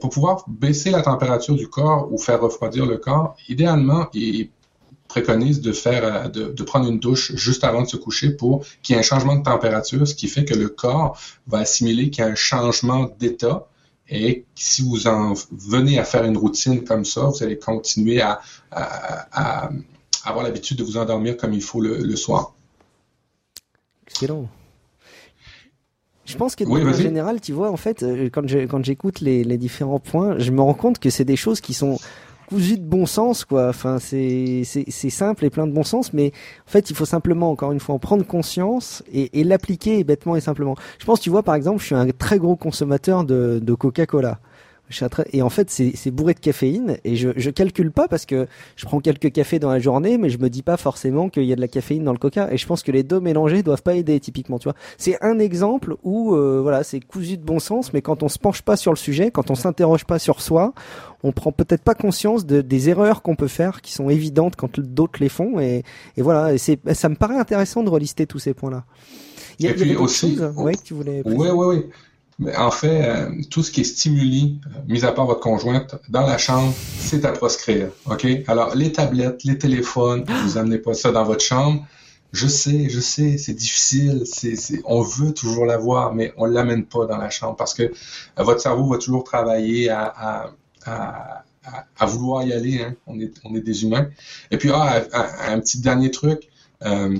pour 0.00 0.10
pouvoir 0.10 0.44
baisser 0.48 0.90
la 0.90 1.02
température 1.02 1.54
du 1.54 1.68
corps 1.68 2.10
ou 2.10 2.18
faire 2.18 2.40
refroidir 2.40 2.86
le 2.86 2.96
corps, 2.96 3.36
idéalement, 3.48 4.08
il 4.14 4.48
préconise 5.06 5.60
de 5.60 5.72
faire 5.72 6.30
de, 6.30 6.44
de, 6.46 6.62
prendre 6.64 6.88
une 6.88 6.98
douche 6.98 7.36
juste 7.36 7.62
avant 7.62 7.82
de 7.82 7.86
se 7.86 7.98
coucher 7.98 8.30
pour 8.30 8.64
qu'il 8.82 8.94
y 8.94 8.96
ait 8.96 9.00
un 9.00 9.04
changement 9.04 9.36
de 9.36 9.42
température, 9.42 10.08
ce 10.08 10.14
qui 10.14 10.28
fait 10.28 10.46
que 10.46 10.54
le 10.54 10.70
corps 10.70 11.18
va 11.46 11.58
assimiler 11.58 12.08
qu'il 12.10 12.24
y 12.24 12.26
a 12.26 12.30
un 12.30 12.34
changement 12.34 13.10
d'état 13.20 13.68
et 14.08 14.44
si 14.54 14.82
vous 14.82 15.06
en 15.06 15.34
venez 15.50 15.98
à 15.98 16.04
faire 16.04 16.24
une 16.24 16.36
routine 16.36 16.84
comme 16.84 17.04
ça, 17.04 17.22
vous 17.22 17.42
allez 17.42 17.58
continuer 17.58 18.20
à, 18.20 18.40
à, 18.70 19.64
à, 19.64 19.70
avoir 20.24 20.44
l'habitude 20.44 20.78
de 20.78 20.84
vous 20.84 20.96
endormir 20.96 21.36
comme 21.36 21.52
il 21.52 21.62
faut 21.62 21.80
le, 21.80 22.16
soir. 22.16 22.54
Excellent. 24.08 24.48
Je 26.24 26.36
pense 26.36 26.56
que 26.56 26.64
en 26.64 26.92
général, 26.94 27.40
tu 27.40 27.52
vois, 27.52 27.70
en 27.70 27.76
fait, 27.76 28.02
euh, 28.02 28.30
quand 28.32 28.50
quand 28.50 28.84
j'écoute 28.84 29.20
les, 29.20 29.44
les 29.44 29.58
différents 29.58 30.00
points, 30.00 30.38
je 30.38 30.50
me 30.50 30.62
rends 30.62 30.74
compte 30.74 30.98
que 30.98 31.10
c'est 31.10 31.26
des 31.26 31.36
choses 31.36 31.60
qui 31.60 31.74
sont 31.74 31.98
cousues 32.46 32.78
de 32.78 32.84
bon 32.84 33.06
sens, 33.06 33.44
quoi. 33.44 33.68
Enfin, 33.68 33.98
c'est 33.98 34.62
c'est 34.64 35.10
simple 35.10 35.44
et 35.44 35.50
plein 35.50 35.66
de 35.66 35.72
bon 35.72 35.82
sens, 35.82 36.12
mais 36.12 36.32
en 36.66 36.70
fait, 36.70 36.90
il 36.90 36.96
faut 36.96 37.04
simplement, 37.04 37.50
encore 37.50 37.72
une 37.72 37.80
fois, 37.80 37.94
en 37.94 37.98
prendre 37.98 38.24
conscience 38.24 39.02
et, 39.12 39.40
et 39.40 39.44
l'appliquer 39.44 40.02
bêtement 40.04 40.36
et 40.36 40.40
simplement. 40.40 40.76
Je 40.98 41.04
pense, 41.04 41.20
tu 41.20 41.30
vois, 41.30 41.42
par 41.42 41.54
exemple, 41.54 41.80
je 41.80 41.86
suis 41.86 41.94
un 41.94 42.08
très 42.08 42.38
gros 42.38 42.56
consommateur 42.56 43.24
de, 43.24 43.60
de 43.62 43.74
Coca-Cola. 43.74 44.40
Et 45.32 45.42
en 45.42 45.48
fait, 45.48 45.70
c'est 45.70 46.10
bourré 46.10 46.34
de 46.34 46.40
caféine. 46.40 46.98
Et 47.04 47.16
je, 47.16 47.30
je 47.36 47.50
calcule 47.50 47.90
pas 47.90 48.06
parce 48.06 48.26
que 48.26 48.46
je 48.76 48.84
prends 48.84 49.00
quelques 49.00 49.32
cafés 49.32 49.58
dans 49.58 49.70
la 49.70 49.78
journée, 49.78 50.18
mais 50.18 50.30
je 50.30 50.38
me 50.38 50.50
dis 50.50 50.62
pas 50.62 50.76
forcément 50.76 51.28
qu'il 51.28 51.44
y 51.44 51.52
a 51.52 51.56
de 51.56 51.60
la 51.60 51.68
caféine 51.68 52.04
dans 52.04 52.12
le 52.12 52.18
coca. 52.18 52.52
Et 52.52 52.56
je 52.56 52.66
pense 52.66 52.82
que 52.82 52.92
les 52.92 53.02
deux 53.02 53.20
mélangés 53.20 53.62
doivent 53.62 53.82
pas 53.82 53.94
aider, 53.94 54.20
typiquement. 54.20 54.58
Tu 54.58 54.64
vois, 54.64 54.76
c'est 54.98 55.16
un 55.22 55.38
exemple 55.38 55.96
où 56.02 56.34
euh, 56.34 56.60
voilà, 56.62 56.84
c'est 56.84 57.00
cousu 57.00 57.38
de 57.38 57.44
bon 57.44 57.58
sens, 57.58 57.92
mais 57.92 58.02
quand 58.02 58.22
on 58.22 58.28
se 58.28 58.38
penche 58.38 58.62
pas 58.62 58.76
sur 58.76 58.92
le 58.92 58.96
sujet, 58.96 59.30
quand 59.30 59.50
on 59.50 59.54
s'interroge 59.54 60.04
pas 60.04 60.18
sur 60.18 60.40
soi, 60.40 60.74
on 61.22 61.32
prend 61.32 61.50
peut-être 61.50 61.82
pas 61.82 61.94
conscience 61.94 62.44
de, 62.44 62.60
des 62.60 62.90
erreurs 62.90 63.22
qu'on 63.22 63.36
peut 63.36 63.48
faire, 63.48 63.80
qui 63.80 63.92
sont 63.92 64.10
évidentes 64.10 64.56
quand 64.56 64.78
d'autres 64.78 65.18
les 65.20 65.30
font. 65.30 65.58
Et, 65.60 65.82
et 66.16 66.22
voilà, 66.22 66.52
et 66.52 66.58
ça 66.58 67.08
me 67.08 67.16
paraît 67.16 67.38
intéressant 67.38 67.82
de 67.82 67.88
relister 67.88 68.26
tous 68.26 68.38
ces 68.38 68.54
points-là. 68.54 68.84
Il 69.58 69.64
y 69.64 69.68
a, 69.68 69.72
et 69.72 69.74
puis 69.74 69.96
aussi, 69.96 70.38
ouais, 70.56 70.74
que 70.74 70.82
tu 70.82 70.94
voulais. 70.94 71.22
Oui, 71.24 71.48
oui, 71.50 71.66
oui. 71.66 71.86
Mais 72.38 72.56
en 72.56 72.70
fait, 72.70 73.08
euh, 73.08 73.30
tout 73.50 73.62
ce 73.62 73.70
qui 73.70 73.82
est 73.82 73.84
stimuli, 73.84 74.60
euh, 74.66 74.80
mis 74.88 75.04
à 75.04 75.12
part 75.12 75.26
votre 75.26 75.40
conjointe, 75.40 75.96
dans 76.08 76.26
la 76.26 76.38
chambre, 76.38 76.74
c'est 76.98 77.24
à 77.24 77.32
proscrire. 77.32 77.88
OK? 78.06 78.26
Alors, 78.48 78.74
les 78.74 78.92
tablettes, 78.92 79.44
les 79.44 79.56
téléphones, 79.58 80.24
vous 80.44 80.58
amenez 80.58 80.78
pas 80.78 80.94
ça 80.94 81.12
dans 81.12 81.24
votre 81.24 81.44
chambre. 81.44 81.86
Je 82.32 82.48
sais, 82.48 82.88
je 82.88 82.98
sais, 82.98 83.38
c'est 83.38 83.54
difficile, 83.54 84.22
c'est, 84.24 84.56
on 84.86 85.02
veut 85.02 85.32
toujours 85.32 85.66
l'avoir, 85.66 86.12
mais 86.12 86.32
on 86.36 86.46
l'amène 86.46 86.84
pas 86.84 87.06
dans 87.06 87.16
la 87.16 87.30
chambre 87.30 87.54
parce 87.54 87.74
que 87.74 87.84
euh, 87.84 88.42
votre 88.42 88.60
cerveau 88.60 88.88
va 88.88 88.98
toujours 88.98 89.22
travailler 89.22 89.88
à, 89.88 90.02
à, 90.04 90.50
à, 90.84 91.44
à 91.98 92.06
vouloir 92.06 92.42
y 92.44 92.52
aller. 92.52 92.82
Hein. 92.82 92.94
On, 93.06 93.18
est, 93.20 93.32
on 93.44 93.54
est 93.54 93.60
des 93.60 93.84
humains. 93.84 94.08
Et 94.50 94.58
puis, 94.58 94.70
ah, 94.72 95.02
un, 95.46 95.60
petit 95.60 95.80
dernier 95.80 96.10
truc. 96.10 96.48
Euh, 96.82 97.18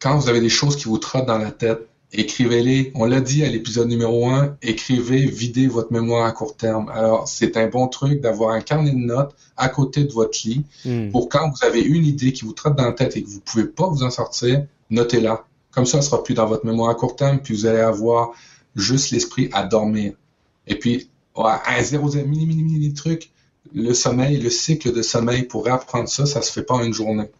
quand 0.00 0.16
vous 0.16 0.28
avez 0.28 0.40
des 0.40 0.48
choses 0.48 0.76
qui 0.76 0.84
vous 0.84 0.98
trottent 0.98 1.26
dans 1.26 1.38
la 1.38 1.52
tête, 1.52 1.88
écrivez-les. 2.12 2.92
On 2.94 3.04
l'a 3.04 3.20
dit 3.20 3.44
à 3.44 3.48
l'épisode 3.48 3.88
numéro 3.88 4.28
1, 4.28 4.56
écrivez, 4.62 5.26
videz 5.26 5.66
votre 5.66 5.92
mémoire 5.92 6.26
à 6.26 6.32
court 6.32 6.56
terme. 6.56 6.90
Alors, 6.90 7.26
c'est 7.26 7.56
un 7.56 7.68
bon 7.68 7.88
truc 7.88 8.20
d'avoir 8.20 8.50
un 8.50 8.60
carnet 8.60 8.92
de 8.92 8.96
notes 8.96 9.34
à 9.56 9.68
côté 9.68 10.04
de 10.04 10.12
votre 10.12 10.38
lit 10.44 10.64
hmm. 10.84 11.10
pour 11.10 11.28
quand 11.28 11.50
vous 11.50 11.64
avez 11.64 11.80
une 11.80 12.04
idée 12.04 12.32
qui 12.32 12.44
vous 12.44 12.52
trotte 12.52 12.76
dans 12.76 12.84
la 12.84 12.92
tête 12.92 13.16
et 13.16 13.22
que 13.22 13.28
vous 13.28 13.40
pouvez 13.40 13.64
pas 13.64 13.86
vous 13.86 14.02
en 14.02 14.10
sortir, 14.10 14.66
notez-la. 14.90 15.44
Comme 15.70 15.86
ça, 15.86 15.98
elle 15.98 16.04
sera 16.04 16.22
plus 16.22 16.34
dans 16.34 16.46
votre 16.46 16.66
mémoire 16.66 16.90
à 16.90 16.94
court 16.94 17.16
terme, 17.16 17.40
puis 17.40 17.54
vous 17.54 17.66
allez 17.66 17.80
avoir 17.80 18.32
juste 18.76 19.10
l'esprit 19.10 19.48
à 19.52 19.64
dormir. 19.64 20.12
Et 20.66 20.78
puis, 20.78 21.08
un 21.34 21.82
zéro, 21.82 22.10
mini, 22.10 22.46
mini, 22.46 22.62
mini 22.62 22.92
truc, 22.92 23.30
le 23.74 23.94
sommeil, 23.94 24.36
le 24.38 24.50
cycle 24.50 24.92
de 24.92 25.00
sommeil, 25.00 25.44
pour 25.44 25.66
apprendre 25.68 26.08
ça, 26.08 26.26
ça 26.26 26.42
se 26.42 26.52
fait 26.52 26.62
pas 26.62 26.74
en 26.74 26.82
une 26.82 26.92
journée. 26.92 27.30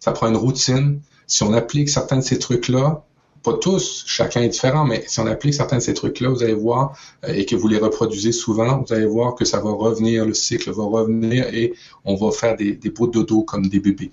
Ça 0.00 0.12
prend 0.12 0.28
une 0.28 0.36
routine. 0.36 1.00
Si 1.26 1.42
on 1.42 1.52
applique 1.54 1.88
certains 1.88 2.16
de 2.16 2.22
ces 2.22 2.38
trucs-là, 2.38 3.04
pas 3.42 3.54
tous, 3.54 4.04
chacun 4.06 4.42
est 4.42 4.48
différent, 4.48 4.84
mais 4.84 5.04
si 5.06 5.20
on 5.20 5.26
applique 5.26 5.54
certains 5.54 5.76
de 5.76 5.82
ces 5.82 5.94
trucs-là, 5.94 6.28
vous 6.28 6.42
allez 6.42 6.54
voir, 6.54 6.98
euh, 7.24 7.32
et 7.32 7.46
que 7.46 7.56
vous 7.56 7.68
les 7.68 7.78
reproduisez 7.78 8.32
souvent, 8.32 8.82
vous 8.86 8.92
allez 8.92 9.06
voir 9.06 9.34
que 9.34 9.44
ça 9.44 9.60
va 9.60 9.70
revenir, 9.70 10.24
le 10.24 10.34
cycle 10.34 10.70
va 10.70 10.84
revenir 10.84 11.46
et 11.52 11.74
on 12.04 12.14
va 12.16 12.30
faire 12.30 12.56
des, 12.56 12.72
des 12.72 12.90
de 12.90 13.06
dodo 13.06 13.42
comme 13.42 13.68
des 13.68 13.80
bébés. 13.80 14.10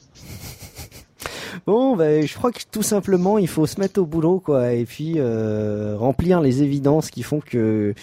Bon, 1.65 1.95
ben, 1.95 2.27
je 2.27 2.33
crois 2.35 2.51
que 2.51 2.61
tout 2.71 2.83
simplement, 2.83 3.39
il 3.39 3.47
faut 3.47 3.65
se 3.65 3.79
mettre 3.79 3.99
au 3.99 4.05
boulot, 4.05 4.39
quoi, 4.39 4.73
et 4.73 4.85
puis 4.85 5.13
euh, 5.17 5.95
remplir 5.97 6.39
les 6.39 6.61
évidences 6.61 7.09
qui 7.09 7.23
font 7.23 7.39
que 7.39 7.95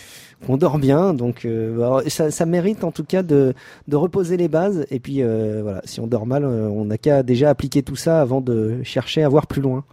qu'on 0.47 0.57
dort 0.57 0.79
bien. 0.79 1.15
Donc, 1.15 1.45
euh, 1.45 2.03
ça, 2.09 2.47
mérite 2.47 2.85
en 2.85 2.91
tout 2.91 3.05
cas 3.05 3.23
de, 3.23 3.55
reposer 3.93 4.37
les 4.37 4.49
bases. 4.49 4.87
Et 4.91 5.01
puis, 5.01 5.23
euh, 5.23 5.61
voilà, 5.63 5.83
si 5.85 6.01
on 6.01 6.07
dort 6.07 6.27
mal, 6.27 6.45
euh, 6.45 6.69
on 6.69 6.87
n'a 6.87 6.99
qu'à 6.99 7.23
déjà 7.23 7.51
appliquer 7.51 7.83
tout 7.83 7.97
ça 7.97 8.21
avant 8.21 8.41
de 8.41 8.83
chercher 8.83 9.23
à 9.23 9.29
voir 9.29 9.47
plus 9.47 9.63
loin. 9.63 9.85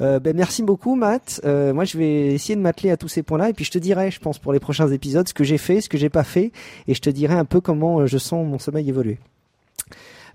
Ben, 0.00 0.34
merci 0.34 0.64
beaucoup, 0.64 0.96
Matt. 0.96 1.40
Moi, 1.44 1.84
je 1.84 1.96
vais 1.96 2.34
essayer 2.34 2.56
de 2.56 2.60
m'atteler 2.60 2.90
à 2.90 2.96
tous 2.96 3.06
ces 3.06 3.22
points-là, 3.22 3.50
et 3.50 3.52
puis 3.52 3.64
je 3.64 3.70
te 3.70 3.78
dirai, 3.78 4.10
je 4.10 4.18
pense, 4.18 4.40
pour 4.40 4.52
les 4.52 4.58
prochains 4.58 4.88
épisodes, 4.88 5.28
ce 5.28 5.34
que 5.34 5.44
j'ai 5.44 5.58
fait, 5.58 5.80
ce 5.80 5.88
que 5.88 5.96
j'ai 5.96 6.08
pas 6.08 6.24
fait, 6.24 6.50
et 6.88 6.94
je 6.94 7.00
te 7.00 7.08
dirai 7.08 7.34
un 7.34 7.44
peu 7.44 7.60
comment 7.60 8.04
je 8.06 8.18
sens 8.18 8.44
mon 8.44 8.58
sommeil 8.58 8.88
évoluer. 8.88 9.18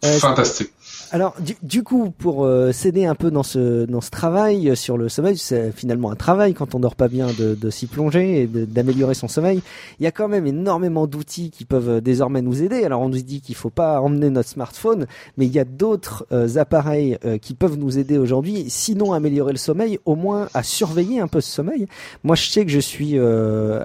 Fantastique. 0.02 0.72
Alors, 1.12 1.36
du, 1.64 1.84
coup, 1.84 2.12
pour 2.12 2.44
euh, 2.44 2.74
s'aider 2.74 3.06
un 3.06 3.16
peu 3.16 3.32
dans 3.32 3.44
ce 3.44 3.86
dans 3.86 4.02
ce 4.02 4.10
travail 4.10 4.76
sur 4.76 4.98
le 4.98 5.08
sommeil, 5.08 5.38
c'est 5.38 5.72
finalement 5.72 6.12
un 6.12 6.16
travail 6.16 6.54
quand 6.54 6.76
on 6.76 6.80
dort 6.82 6.96
pas 6.96 7.08
bien 7.08 7.28
de, 7.28 7.56
de 7.56 7.70
s'y 7.70 7.88
plonger 7.88 8.42
et 8.42 8.48
d'améliorer 8.48 9.14
son 9.14 9.30
sommeil. 9.30 9.62
Il 10.00 10.04
y 10.04 10.08
a 10.08 10.12
quand 10.12 10.28
même 10.28 10.46
énormément 10.46 11.08
d'outils 11.08 11.50
qui 11.50 11.64
peuvent 11.64 11.90
euh, 11.90 12.02
désormais 12.02 12.42
nous 12.42 12.62
aider. 12.62 12.84
Alors, 12.84 13.02
on 13.02 13.08
nous 13.08 13.22
dit 13.22 13.40
qu'il 13.40 13.56
faut 13.56 13.70
pas 13.70 14.02
emmener 14.02 14.30
notre 14.30 14.50
smartphone, 14.50 15.08
mais 15.38 15.46
il 15.46 15.54
y 15.54 15.60
a 15.60 15.64
d'autres 15.64 16.26
euh, 16.34 16.58
appareils 16.58 17.18
qui 17.42 17.54
peuvent 17.54 17.78
nous 17.78 17.98
aider 17.98 18.18
aujourd'hui, 18.18 18.66
sinon 18.68 19.14
améliorer 19.14 19.54
le 19.54 19.58
sommeil, 19.58 20.00
au 20.06 20.16
moins 20.16 20.50
à 20.54 20.64
surveiller 20.64 21.22
un 21.22 21.28
peu 21.28 21.40
ce 21.40 21.52
sommeil. 21.52 21.88
Moi, 22.24 22.36
je 22.36 22.50
sais 22.50 22.66
que 22.66 22.72
je 22.72 22.80
suis 22.80 23.18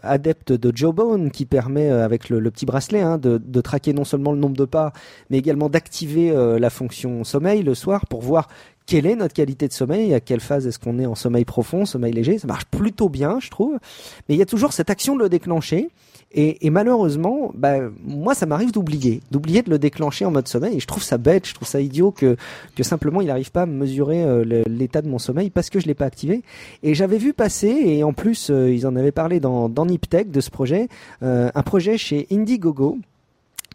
adepte 0.03 0.53
de 0.53 0.73
Jawbone 0.75 1.31
qui 1.31 1.47
permet 1.47 1.91
avec 1.91 2.29
le, 2.29 2.41
le 2.41 2.51
petit 2.51 2.67
bracelet 2.67 3.01
hein, 3.01 3.19
de, 3.19 3.41
de 3.45 3.61
traquer 3.61 3.93
non 3.93 4.05
seulement 4.05 4.33
le 4.33 4.39
nombre 4.39 4.57
de 4.57 4.65
pas, 4.65 4.93
mais 5.31 5.39
également 5.39 5.69
d'activer 5.69 6.33
la 6.59 6.71
fonction 6.71 7.12
sommeil 7.25 7.62
le 7.62 7.75
soir 7.75 8.07
pour 8.07 8.22
voir 8.22 8.48
quelle 8.87 9.06
est 9.06 9.17
notre 9.17 9.35
qualité 9.35 9.69
de 9.69 9.73
sommeil, 9.73 10.13
à 10.15 10.21
quelle 10.21 10.40
phase 10.40 10.67
est-ce 10.67 10.79
qu'on 10.79 10.98
est 10.98 11.06
en 11.06 11.15
sommeil 11.15 11.44
profond, 11.44 11.85
sommeil 11.85 12.13
léger. 12.13 12.38
Ça 12.38 12.46
marche 12.46 12.65
plutôt 12.67 13.08
bien, 13.08 13.38
je 13.40 13.48
trouve. 13.48 13.75
Mais 14.29 14.35
il 14.35 14.38
y 14.38 14.42
a 14.42 14.46
toujours 14.46 14.73
cette 14.73 14.90
action 14.90 15.15
de 15.15 15.23
le 15.23 15.29
déclencher. 15.29 15.88
Et, 16.35 16.71
malheureusement, 16.71 17.52
bah, 17.54 17.77
moi, 18.04 18.35
ça 18.35 18.46
m'arrive 18.46 18.73
d'oublier, 18.73 19.21
d'oublier 19.31 19.60
de 19.60 19.69
le 19.69 19.79
déclencher 19.79 20.25
en 20.25 20.31
mode 20.31 20.48
sommeil. 20.48 20.77
Et 20.77 20.81
je 20.81 20.87
trouve 20.87 21.02
ça 21.02 21.19
bête, 21.19 21.46
je 21.46 21.52
trouve 21.52 21.69
ça 21.69 21.79
idiot 21.79 22.10
que, 22.10 22.37
que 22.75 22.83
simplement 22.83 23.21
il 23.21 23.27
n'arrive 23.27 23.50
pas 23.50 23.63
à 23.63 23.67
mesurer 23.67 24.25
euh, 24.25 24.65
l'état 24.67 25.02
de 25.02 25.08
mon 25.08 25.19
sommeil 25.19 25.50
parce 25.50 25.69
que 25.69 25.79
je 25.79 25.87
l'ai 25.87 25.94
pas 25.94 26.06
activé. 26.06 26.42
Et 26.83 26.94
j'avais 26.94 27.19
vu 27.19 27.35
passer, 27.35 27.69
et 27.69 28.02
en 28.02 28.15
plus, 28.15 28.48
euh, 28.50 28.73
ils 28.73 28.87
en 28.87 28.96
avaient 28.96 29.13
parlé 29.13 29.40
dans, 29.40 29.69
dans 29.69 29.85
Niptech 29.85 30.31
de 30.31 30.40
ce 30.40 30.48
projet, 30.48 30.88
euh, 31.23 31.50
un 31.54 31.63
projet 31.63 31.98
chez 31.98 32.27
Indiegogo 32.33 32.98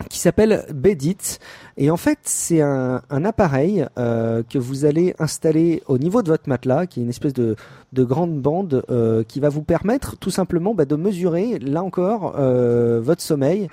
qui 0.09 0.19
s'appelle 0.19 0.65
Bedit. 0.73 1.39
Et 1.77 1.91
en 1.91 1.97
fait, 1.97 2.19
c'est 2.23 2.61
un, 2.61 3.01
appareil 3.09 3.85
euh, 3.97 4.41
que 4.47 4.57
vous 4.57 4.85
allez 4.85 5.15
installer 5.19 5.83
au 5.87 5.97
niveau 5.97 6.21
de 6.23 6.29
votre 6.29 6.49
matelas, 6.49 6.87
qui 6.87 6.99
est 6.99 7.03
une 7.03 7.09
espèce 7.09 7.33
de, 7.33 7.55
grande 7.93 8.39
bande 8.39 8.83
euh, 8.89 9.23
qui 9.23 9.39
va 9.39 9.49
vous 9.49 9.63
permettre 9.63 10.17
tout 10.17 10.29
simplement 10.29 10.73
bah, 10.73 10.85
de 10.85 10.95
mesurer, 10.95 11.59
là 11.59 11.83
encore, 11.83 12.35
euh, 12.37 12.99
votre 13.01 13.21
sommeil 13.21 13.67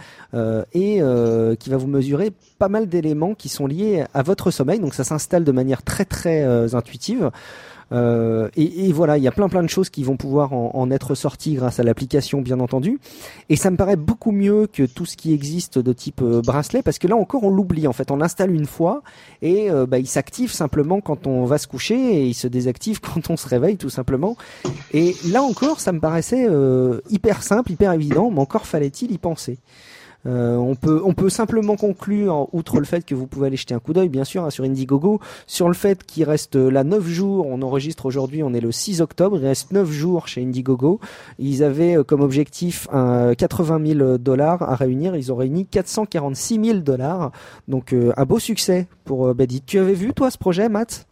et 0.72 1.00
qui 1.58 1.70
va 1.70 1.76
vous 1.76 1.86
mesurer 1.86 2.32
pas 2.58 2.68
mal 2.68 2.88
d'éléments 2.88 3.34
qui 3.34 3.48
sont 3.48 3.66
liés 3.66 4.04
à 4.12 4.22
votre 4.22 4.50
sommeil. 4.50 4.80
Donc 4.80 4.94
ça 4.94 5.04
s'installe 5.04 5.44
de 5.44 5.52
manière 5.52 5.82
très 5.82 6.04
très 6.04 6.74
intuitive. 6.74 7.30
Euh, 7.92 8.48
et, 8.56 8.92
voilà, 8.92 9.18
il 9.18 9.24
y 9.24 9.28
a 9.28 9.32
plein 9.32 9.48
plein 9.48 9.62
de 9.62 9.68
choses 9.68 9.90
qui 9.90 10.02
vont 10.02 10.16
pouvoir 10.16 10.52
en, 10.52 10.90
être 10.90 11.14
sorties 11.14 11.54
grâce 11.54 11.80
à 11.80 11.82
l'application, 11.82 12.40
bien 12.40 12.60
entendu. 12.60 12.98
Et 13.48 13.56
ça 13.56 13.70
me 13.70 13.76
paraît 13.76 13.96
beaucoup 13.96 14.32
mieux 14.32 14.66
que 14.66 14.84
tout 14.84 15.06
ce 15.06 15.16
qui 15.16 15.32
existe 15.32 15.78
de 15.78 15.92
type 15.92 16.20
euh, 16.22 16.40
bracelet, 16.42 16.82
parce 16.82 16.98
que 16.98 17.06
là 17.06 17.16
encore, 17.16 17.44
on 17.44 17.50
l'oublie. 17.50 17.86
En 17.86 17.92
fait, 17.92 18.10
on 18.10 18.16
l'installe 18.16 18.50
une 18.50 18.66
fois 18.66 19.02
et 19.42 19.70
euh, 19.70 19.86
bah, 19.86 19.98
il 19.98 20.06
s'active 20.06 20.52
simplement 20.52 21.00
quand 21.00 21.26
on 21.26 21.44
va 21.44 21.58
se 21.58 21.66
coucher 21.66 21.94
et 21.94 22.26
il 22.26 22.34
se 22.34 22.48
désactive 22.48 23.00
quand 23.14 23.30
on 23.30 23.36
se 23.36 23.48
réveille, 23.48 23.76
tout 23.76 23.90
simplement. 23.90 24.36
Et 24.92 25.14
là 25.28 25.42
encore, 25.42 25.80
ça 25.80 25.92
me 25.92 26.00
paraissait 26.00 26.48
hyper 27.10 27.42
simple, 27.42 27.72
hyper 27.72 27.92
évident, 27.92 28.30
mais 28.30 28.40
encore 28.40 28.66
fallait-il 28.66 29.12
y 29.12 29.18
penser. 29.18 29.58
Euh, 30.26 30.56
on 30.56 30.74
peut 30.74 31.02
on 31.04 31.12
peut 31.12 31.28
simplement 31.28 31.76
conclure, 31.76 32.48
outre 32.52 32.78
le 32.78 32.84
fait 32.84 33.04
que 33.04 33.14
vous 33.14 33.26
pouvez 33.26 33.48
aller 33.48 33.56
jeter 33.56 33.74
un 33.74 33.78
coup 33.78 33.92
d'œil, 33.92 34.08
bien 34.08 34.24
sûr, 34.24 34.44
hein, 34.44 34.50
sur 34.50 34.64
Indiegogo, 34.64 35.20
sur 35.46 35.68
le 35.68 35.74
fait 35.74 36.04
qu'il 36.04 36.24
reste 36.24 36.56
là 36.56 36.84
9 36.84 37.06
jours. 37.06 37.46
On 37.46 37.62
enregistre 37.62 38.06
aujourd'hui, 38.06 38.42
on 38.42 38.54
est 38.54 38.60
le 38.60 38.72
6 38.72 39.00
octobre. 39.00 39.38
Il 39.38 39.46
reste 39.46 39.72
9 39.72 39.90
jours 39.90 40.28
chez 40.28 40.42
Indiegogo. 40.42 41.00
Ils 41.38 41.62
avaient 41.62 41.98
euh, 41.98 42.04
comme 42.04 42.20
objectif 42.20 42.88
un 42.92 43.34
80 43.34 43.94
000 43.94 44.18
dollars 44.18 44.62
à 44.62 44.74
réunir. 44.74 45.16
Ils 45.16 45.32
ont 45.32 45.36
réuni 45.36 45.66
446 45.66 46.64
000 46.64 46.78
dollars. 46.78 47.32
Donc 47.68 47.92
euh, 47.92 48.12
un 48.16 48.24
beau 48.24 48.38
succès 48.38 48.86
pour 49.04 49.34
Bedit. 49.34 49.62
Tu 49.66 49.78
avais 49.78 49.94
vu 49.94 50.12
toi 50.12 50.30
ce 50.30 50.38
projet, 50.38 50.68
Matt? 50.68 51.06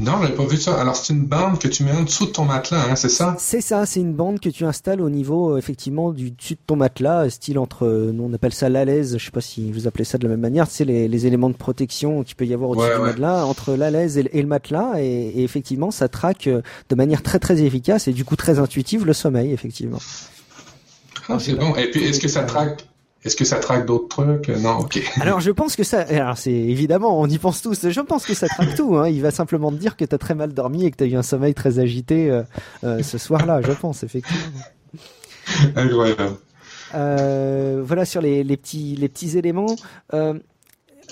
Non, 0.00 0.22
j'avais 0.22 0.34
pas 0.34 0.46
vu 0.46 0.56
ça. 0.56 0.80
Alors, 0.80 0.96
c'est 0.96 1.12
une 1.12 1.26
bande 1.26 1.58
que 1.58 1.68
tu 1.68 1.84
mets 1.84 1.92
en 1.92 2.02
dessous 2.02 2.26
de 2.26 2.30
ton 2.30 2.44
matelas, 2.44 2.86
hein, 2.90 2.96
c'est 2.96 3.10
ça? 3.10 3.36
C'est 3.38 3.60
ça, 3.60 3.84
c'est 3.84 4.00
une 4.00 4.14
bande 4.14 4.40
que 4.40 4.48
tu 4.48 4.64
installes 4.64 5.02
au 5.02 5.10
niveau, 5.10 5.52
euh, 5.52 5.58
effectivement, 5.58 6.12
du 6.12 6.30
dessus 6.30 6.54
de 6.54 6.60
ton 6.66 6.76
matelas, 6.76 7.28
style 7.28 7.58
entre, 7.58 7.86
euh, 7.86 8.10
nous 8.12 8.24
on 8.24 8.32
appelle 8.32 8.54
ça 8.54 8.70
l'alaise, 8.70 9.18
je 9.18 9.24
sais 9.24 9.30
pas 9.30 9.42
si 9.42 9.70
vous 9.70 9.86
appelez 9.86 10.04
ça 10.04 10.16
de 10.16 10.24
la 10.24 10.30
même 10.30 10.40
manière, 10.40 10.68
c'est 10.68 10.86
les, 10.86 11.06
les 11.06 11.26
éléments 11.26 11.50
de 11.50 11.54
protection 11.54 12.22
qu'il 12.22 12.34
peut 12.34 12.46
y 12.46 12.54
avoir 12.54 12.70
au-dessus 12.70 12.94
du 12.94 13.00
matelas, 13.00 13.44
entre 13.44 13.74
l'alaise 13.74 14.16
et, 14.16 14.28
et, 14.32 14.40
le 14.40 14.48
matelas, 14.48 14.94
et, 14.98 15.42
effectivement, 15.42 15.90
ça 15.90 16.08
traque 16.08 16.46
euh, 16.46 16.62
de 16.88 16.94
manière 16.94 17.22
très 17.22 17.38
très 17.38 17.62
efficace 17.62 18.08
et 18.08 18.12
du 18.12 18.24
coup 18.24 18.36
très 18.36 18.58
intuitive 18.58 19.04
le 19.04 19.12
sommeil, 19.12 19.52
effectivement. 19.52 19.98
Ah, 21.28 21.38
c'est 21.38 21.54
bon. 21.54 21.74
Et 21.76 21.90
puis, 21.90 22.04
est-ce 22.04 22.20
que 22.20 22.28
ça 22.28 22.42
traque 22.44 22.84
est-ce 23.24 23.36
que 23.36 23.44
ça 23.44 23.58
traque 23.58 23.84
d'autres 23.86 24.08
trucs? 24.08 24.48
Non, 24.48 24.78
ok. 24.78 25.00
Alors 25.20 25.40
je 25.40 25.50
pense 25.50 25.76
que 25.76 25.84
ça, 25.84 26.00
alors 26.00 26.38
c'est 26.38 26.52
évidemment, 26.52 27.20
on 27.20 27.26
y 27.26 27.36
pense 27.36 27.60
tous. 27.60 27.88
Je 27.88 28.00
pense 28.00 28.24
que 28.24 28.32
ça 28.32 28.48
traque 28.48 28.74
tout. 28.74 28.96
Hein. 28.96 29.08
Il 29.08 29.20
va 29.20 29.30
simplement 29.30 29.70
te 29.70 29.76
dire 29.76 29.96
que 29.96 30.04
tu 30.04 30.14
as 30.14 30.18
très 30.18 30.34
mal 30.34 30.54
dormi 30.54 30.86
et 30.86 30.90
que 30.90 30.96
tu 30.96 31.04
as 31.04 31.06
eu 31.06 31.16
un 31.16 31.22
sommeil 31.22 31.52
très 31.52 31.78
agité 31.78 32.30
euh, 32.30 32.42
euh, 32.84 33.02
ce 33.02 33.18
soir-là. 33.18 33.60
Je 33.60 33.72
pense 33.72 34.02
effectivement. 34.04 34.40
Incroyable. 35.76 36.36
Euh, 36.94 37.82
voilà 37.84 38.04
sur 38.04 38.20
les, 38.20 38.42
les, 38.42 38.56
petits 38.56 38.96
les 38.96 39.08
petits 39.08 39.36
éléments. 39.38 39.76
Euh, 40.14 40.34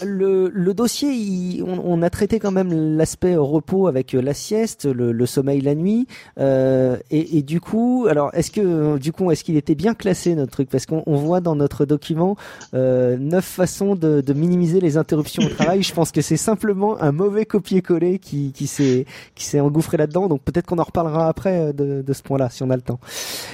le, 0.04 0.50
le 0.52 0.74
dossier, 0.74 1.62
on, 1.64 2.02
a 2.02 2.10
traité 2.10 2.38
quand 2.38 2.50
même 2.50 2.96
l'aspect 2.96 3.36
repos 3.36 3.86
avec 3.86 4.14
euh, 4.14 4.20
la 4.20 4.34
sieste, 4.34 4.86
le, 4.86 5.26
sommeil 5.26 5.60
la 5.60 5.74
nuit, 5.74 6.06
euh, 6.38 6.96
et, 7.10 7.42
du 7.42 7.60
coup, 7.60 8.06
alors 8.08 8.30
est-ce 8.34 8.50
que 8.50 8.98
du 8.98 9.12
coup, 9.12 9.30
est-ce 9.30 9.44
qu'il 9.44 9.56
était 9.56 9.74
bien 9.74 9.94
classé 9.94 10.34
notre 10.34 10.52
truc? 10.52 10.68
Parce 10.70 10.86
qu'on 10.86 11.02
voit 11.06 11.40
dans 11.40 11.54
notre 11.54 11.84
document 11.84 12.36
euh, 12.74 13.16
neuf 13.16 13.44
façons 13.44 13.94
de, 13.94 14.22
minimiser 14.32 14.80
les 14.80 14.96
interruptions 14.96 15.42
au 15.42 15.48
travail. 15.48 15.82
Je 15.82 15.92
pense 15.92 16.12
que 16.12 16.20
c'est 16.20 16.36
simplement 16.36 17.00
un 17.00 17.12
mauvais 17.12 17.44
copier-coller 17.44 18.18
qui, 18.18 18.52
qui 18.52 18.66
s'est 18.66 19.06
qui 19.34 19.44
s'est 19.44 19.60
engouffré 19.60 19.96
là-dedans. 19.96 20.28
Donc 20.28 20.42
peut-être 20.42 20.66
qu'on 20.66 20.78
en 20.78 20.84
reparlera 20.84 21.28
après 21.28 21.72
de, 21.72 22.02
de 22.02 22.12
ce 22.12 22.22
point-là 22.22 22.50
si 22.50 22.62
on 22.62 22.70
a 22.70 22.76
le 22.76 22.82
temps. 22.82 23.00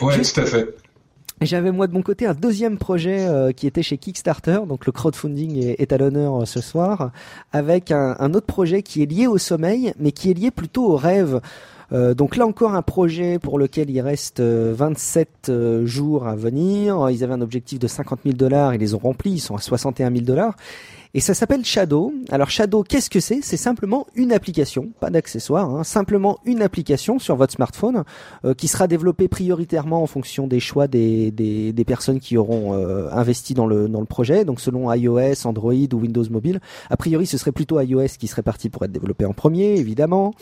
Ouais, 0.02 0.20
tout 0.20 0.40
à 0.40 0.44
fait. 0.44 0.74
J'avais 1.40 1.72
moi 1.72 1.86
de 1.86 1.92
mon 1.92 2.02
côté 2.02 2.26
un 2.26 2.34
deuxième 2.34 2.78
projet 2.78 3.26
euh, 3.26 3.52
qui 3.52 3.66
était 3.66 3.82
chez 3.82 3.98
Kickstarter, 3.98 4.60
donc 4.68 4.86
le 4.86 4.92
crowdfunding 4.92 5.74
est, 5.78 5.92
à 5.92 5.98
l'honneur 5.98 6.42
euh, 6.42 6.44
ce 6.46 6.60
soir, 6.60 7.10
avec 7.52 7.90
un, 7.90 8.16
un, 8.18 8.34
autre 8.34 8.46
projet 8.46 8.82
qui 8.82 9.02
est 9.02 9.06
lié 9.06 9.26
au 9.26 9.36
sommeil, 9.36 9.92
mais 9.98 10.12
qui 10.12 10.30
est 10.30 10.34
lié 10.34 10.50
plutôt 10.50 10.92
au 10.92 10.96
rêve. 10.96 11.40
Euh, 11.92 12.14
donc 12.14 12.36
là 12.36 12.46
encore 12.46 12.74
un 12.74 12.82
projet 12.82 13.38
pour 13.38 13.58
lequel 13.58 13.90
il 13.90 14.00
reste 14.00 14.40
27 14.40 15.52
jours 15.84 16.26
à 16.26 16.36
venir. 16.36 17.10
Ils 17.10 17.22
avaient 17.24 17.34
un 17.34 17.42
objectif 17.42 17.78
de 17.78 17.88
50 17.88 18.20
000 18.24 18.36
dollars, 18.36 18.74
ils 18.74 18.80
les 18.80 18.94
ont 18.94 18.98
remplis, 18.98 19.32
ils 19.32 19.40
sont 19.40 19.56
à 19.56 19.60
61 19.60 20.10
000 20.10 20.24
dollars. 20.24 20.54
Et 21.16 21.20
ça 21.20 21.32
s'appelle 21.32 21.64
Shadow. 21.64 22.12
Alors 22.28 22.50
Shadow, 22.50 22.82
qu'est-ce 22.82 23.08
que 23.08 23.20
c'est? 23.20 23.38
C'est 23.40 23.56
simplement 23.56 24.08
une 24.16 24.32
application, 24.32 24.90
pas 24.98 25.10
d'accessoire, 25.10 25.70
hein, 25.70 25.84
simplement 25.84 26.40
une 26.44 26.60
application 26.60 27.20
sur 27.20 27.36
votre 27.36 27.52
smartphone 27.52 28.02
euh, 28.44 28.52
qui 28.52 28.66
sera 28.66 28.88
développée 28.88 29.28
prioritairement 29.28 30.02
en 30.02 30.08
fonction 30.08 30.48
des 30.48 30.58
choix 30.58 30.88
des, 30.88 31.30
des, 31.30 31.84
personnes 31.84 32.18
qui 32.18 32.36
auront 32.36 32.74
euh, 32.74 33.08
investi 33.12 33.54
dans 33.54 33.66
le, 33.66 33.88
dans 33.88 34.00
le 34.00 34.06
projet, 34.06 34.44
donc 34.44 34.60
selon 34.60 34.92
iOS, 34.92 35.46
Android 35.46 35.72
ou 35.72 35.96
Windows 35.96 36.24
Mobile. 36.30 36.60
A 36.90 36.96
priori, 36.96 37.26
ce 37.26 37.38
serait 37.38 37.52
plutôt 37.52 37.80
iOS 37.80 38.16
qui 38.18 38.26
serait 38.26 38.42
parti 38.42 38.68
pour 38.68 38.84
être 38.84 38.92
développé 38.92 39.24
en 39.24 39.34
premier, 39.34 39.76
évidemment. 39.76 40.34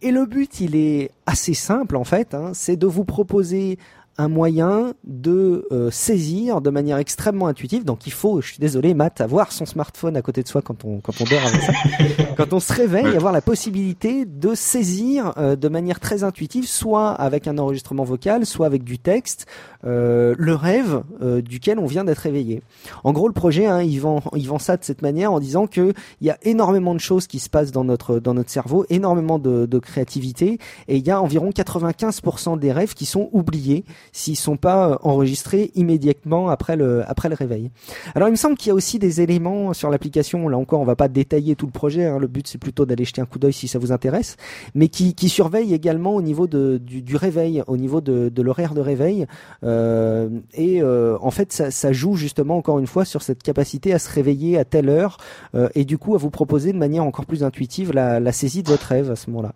Et 0.00 0.12
le 0.12 0.26
but, 0.26 0.60
il 0.60 0.76
est 0.76 1.10
assez 1.26 1.54
simple 1.54 1.96
en 1.96 2.04
fait, 2.04 2.34
hein, 2.34 2.50
c'est 2.52 2.76
de 2.76 2.86
vous 2.86 3.04
proposer 3.04 3.78
un 4.16 4.28
moyen 4.28 4.94
de 5.04 5.66
euh, 5.72 5.90
saisir 5.90 6.60
de 6.60 6.70
manière 6.70 6.98
extrêmement 6.98 7.48
intuitive. 7.48 7.84
Donc 7.84 8.06
il 8.06 8.12
faut, 8.12 8.40
je 8.40 8.48
suis 8.48 8.58
désolé, 8.58 8.94
Matt, 8.94 9.20
avoir 9.20 9.50
son 9.50 9.66
smartphone 9.66 10.16
à 10.16 10.22
côté 10.22 10.42
de 10.42 10.48
soi 10.48 10.62
quand 10.62 10.84
on 10.84 11.00
quand 11.00 11.20
on 11.20 11.24
dort 11.24 11.44
avec 11.44 11.60
ça. 11.62 11.72
quand 12.36 12.52
on 12.52 12.60
se 12.60 12.72
réveille, 12.72 13.16
avoir 13.16 13.32
la 13.32 13.40
possibilité 13.40 14.24
de 14.24 14.54
saisir 14.54 15.32
euh, 15.36 15.56
de 15.56 15.68
manière 15.68 15.98
très 15.98 16.22
intuitive, 16.22 16.66
soit 16.66 17.10
avec 17.12 17.48
un 17.48 17.58
enregistrement 17.58 18.04
vocal, 18.04 18.46
soit 18.46 18.66
avec 18.66 18.84
du 18.84 18.98
texte, 18.98 19.46
euh, 19.84 20.34
le 20.38 20.54
rêve 20.54 21.02
duquel 21.42 21.78
on 21.78 21.86
vient 21.86 22.04
d'être 22.04 22.18
réveillé. 22.18 22.62
En 23.02 23.12
gros, 23.12 23.26
le 23.26 23.34
projet, 23.34 23.66
hein, 23.66 23.82
il 23.82 24.00
vend 24.00 24.22
il 24.36 24.46
vend 24.46 24.58
ça 24.58 24.76
de 24.76 24.84
cette 24.84 25.02
manière 25.02 25.32
en 25.32 25.40
disant 25.40 25.66
que 25.66 25.92
il 26.20 26.26
y 26.26 26.30
a 26.30 26.38
énormément 26.42 26.94
de 26.94 27.00
choses 27.00 27.26
qui 27.26 27.40
se 27.40 27.50
passent 27.50 27.72
dans 27.72 27.84
notre 27.84 28.20
dans 28.20 28.34
notre 28.34 28.50
cerveau, 28.50 28.86
énormément 28.90 29.38
de, 29.38 29.66
de 29.66 29.78
créativité, 29.78 30.58
et 30.88 30.96
il 30.96 31.06
y 31.06 31.10
a 31.10 31.20
environ 31.20 31.50
95% 31.50 32.58
des 32.58 32.72
rêves 32.72 32.94
qui 32.94 33.06
sont 33.06 33.28
oubliés 33.32 33.84
s'ils 34.12 34.36
sont 34.36 34.56
pas 34.56 34.90
euh, 34.90 34.96
enregistrés 35.02 35.70
immédiatement 35.74 36.48
après 36.48 36.76
le 36.76 37.02
après 37.08 37.28
le 37.28 37.34
réveil. 37.34 37.70
Alors 38.14 38.28
il 38.28 38.32
me 38.32 38.36
semble 38.36 38.56
qu'il 38.56 38.68
y 38.68 38.70
a 38.70 38.74
aussi 38.74 38.98
des 38.98 39.20
éléments 39.20 39.72
sur 39.72 39.90
l'application. 39.90 40.48
Là 40.48 40.58
encore, 40.58 40.80
on 40.80 40.84
va 40.84 40.96
pas 40.96 41.08
détailler 41.08 41.56
tout 41.56 41.66
le 41.66 41.72
projet. 41.72 42.06
Hein. 42.06 42.18
Le 42.18 42.26
but 42.26 42.46
c'est 42.46 42.58
plutôt 42.58 42.86
d'aller 42.86 43.04
jeter 43.04 43.20
un 43.20 43.26
coup 43.26 43.38
d'œil 43.38 43.52
si 43.52 43.68
ça 43.68 43.78
vous 43.78 43.92
intéresse, 43.92 44.36
mais 44.74 44.88
qui, 44.88 45.14
qui 45.14 45.28
surveille 45.28 45.74
également 45.74 46.14
au 46.14 46.22
niveau 46.22 46.46
de, 46.46 46.78
du, 46.78 47.02
du 47.02 47.16
réveil, 47.16 47.62
au 47.66 47.76
niveau 47.76 48.00
de, 48.00 48.28
de 48.28 48.42
l'horaire 48.42 48.74
de 48.74 48.80
réveil. 48.80 49.26
Euh, 49.64 50.28
et 50.52 50.82
euh, 50.82 51.16
en 51.20 51.30
fait, 51.30 51.52
ça, 51.52 51.70
ça, 51.70 51.92
joue 51.92 52.16
justement 52.16 52.56
encore 52.56 52.78
une 52.78 52.86
fois 52.86 53.04
sur 53.04 53.22
cette 53.22 53.42
capacité 53.42 53.92
à 53.92 53.98
se 53.98 54.10
réveiller 54.10 54.58
à 54.58 54.64
telle 54.64 54.88
heure 54.88 55.18
euh, 55.54 55.68
et 55.74 55.84
du 55.84 55.98
coup 55.98 56.14
à 56.14 56.18
vous 56.18 56.30
proposer 56.30 56.72
de 56.72 56.78
manière 56.78 57.04
encore 57.04 57.26
plus 57.26 57.44
intuitive 57.44 57.92
la, 57.92 58.20
la 58.20 58.32
saisie 58.32 58.62
de 58.62 58.68
votre 58.68 58.86
rêve 58.86 59.10
à 59.10 59.16
ce 59.16 59.30
moment-là. 59.30 59.54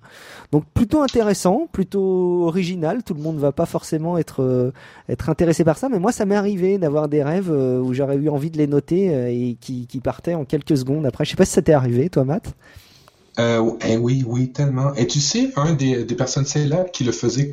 Donc 0.52 0.64
plutôt 0.72 1.02
intéressant, 1.02 1.68
plutôt 1.70 2.44
original. 2.46 3.02
Tout 3.02 3.14
le 3.14 3.20
monde 3.20 3.38
va 3.38 3.52
pas 3.52 3.66
forcément 3.66 4.18
être 4.18 4.37
euh, 4.42 4.72
être 5.08 5.28
intéressé 5.28 5.64
par 5.64 5.78
ça, 5.78 5.88
mais 5.88 5.98
moi 5.98 6.12
ça 6.12 6.24
m'est 6.24 6.36
arrivé 6.36 6.78
d'avoir 6.78 7.08
des 7.08 7.22
rêves 7.22 7.50
euh, 7.50 7.80
où 7.80 7.94
j'aurais 7.94 8.16
eu 8.16 8.28
envie 8.28 8.50
de 8.50 8.58
les 8.58 8.66
noter 8.66 9.14
euh, 9.14 9.28
et 9.28 9.56
qui, 9.60 9.86
qui 9.86 10.00
partaient 10.00 10.34
en 10.34 10.44
quelques 10.44 10.76
secondes 10.76 11.06
après. 11.06 11.24
Je 11.24 11.30
sais 11.30 11.36
pas 11.36 11.44
si 11.44 11.52
ça 11.52 11.62
t'est 11.62 11.72
arrivé, 11.72 12.08
toi, 12.10 12.24
Matt. 12.24 12.54
Eh 13.40 13.96
oui, 13.96 14.24
oui, 14.26 14.50
tellement. 14.50 14.92
Et 14.94 15.06
tu 15.06 15.20
sais, 15.20 15.52
un 15.54 15.72
des, 15.72 16.04
des 16.04 16.14
personnes 16.16 16.44
célèbres 16.44 16.90
qui 16.90 17.04
le 17.04 17.12
faisait 17.12 17.48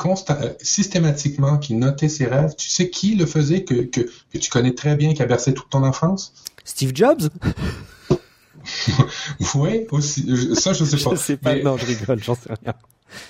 systématiquement, 0.60 1.60
qui 1.60 1.76
notait 1.76 2.10
ses 2.10 2.26
rêves, 2.26 2.56
tu 2.58 2.70
sais 2.70 2.90
qui 2.90 3.14
le 3.14 3.28
faisait 3.28 3.64
que, 3.64 3.84
que, 3.84 4.02
que 4.02 4.38
tu 4.40 4.50
connais 4.50 4.74
très 4.74 4.96
bien, 4.96 5.14
qui 5.14 5.22
a 5.22 5.28
bercé 5.28 5.54
toute 5.54 5.70
ton 5.70 5.84
enfance? 5.84 6.34
Steve 6.64 6.92
Jobs? 6.96 7.30
oui, 9.56 9.86
aussi. 9.92 10.56
Ça, 10.56 10.74
je 10.74 10.84
sais 10.84 10.98
pas. 11.04 11.12
Je 11.12 11.16
sais 11.16 11.38
pas, 11.38 11.56
non, 11.56 11.78
je 11.78 11.86
rigole, 11.86 12.24
j'en 12.24 12.34
sais 12.34 12.50
rien. 12.64 12.74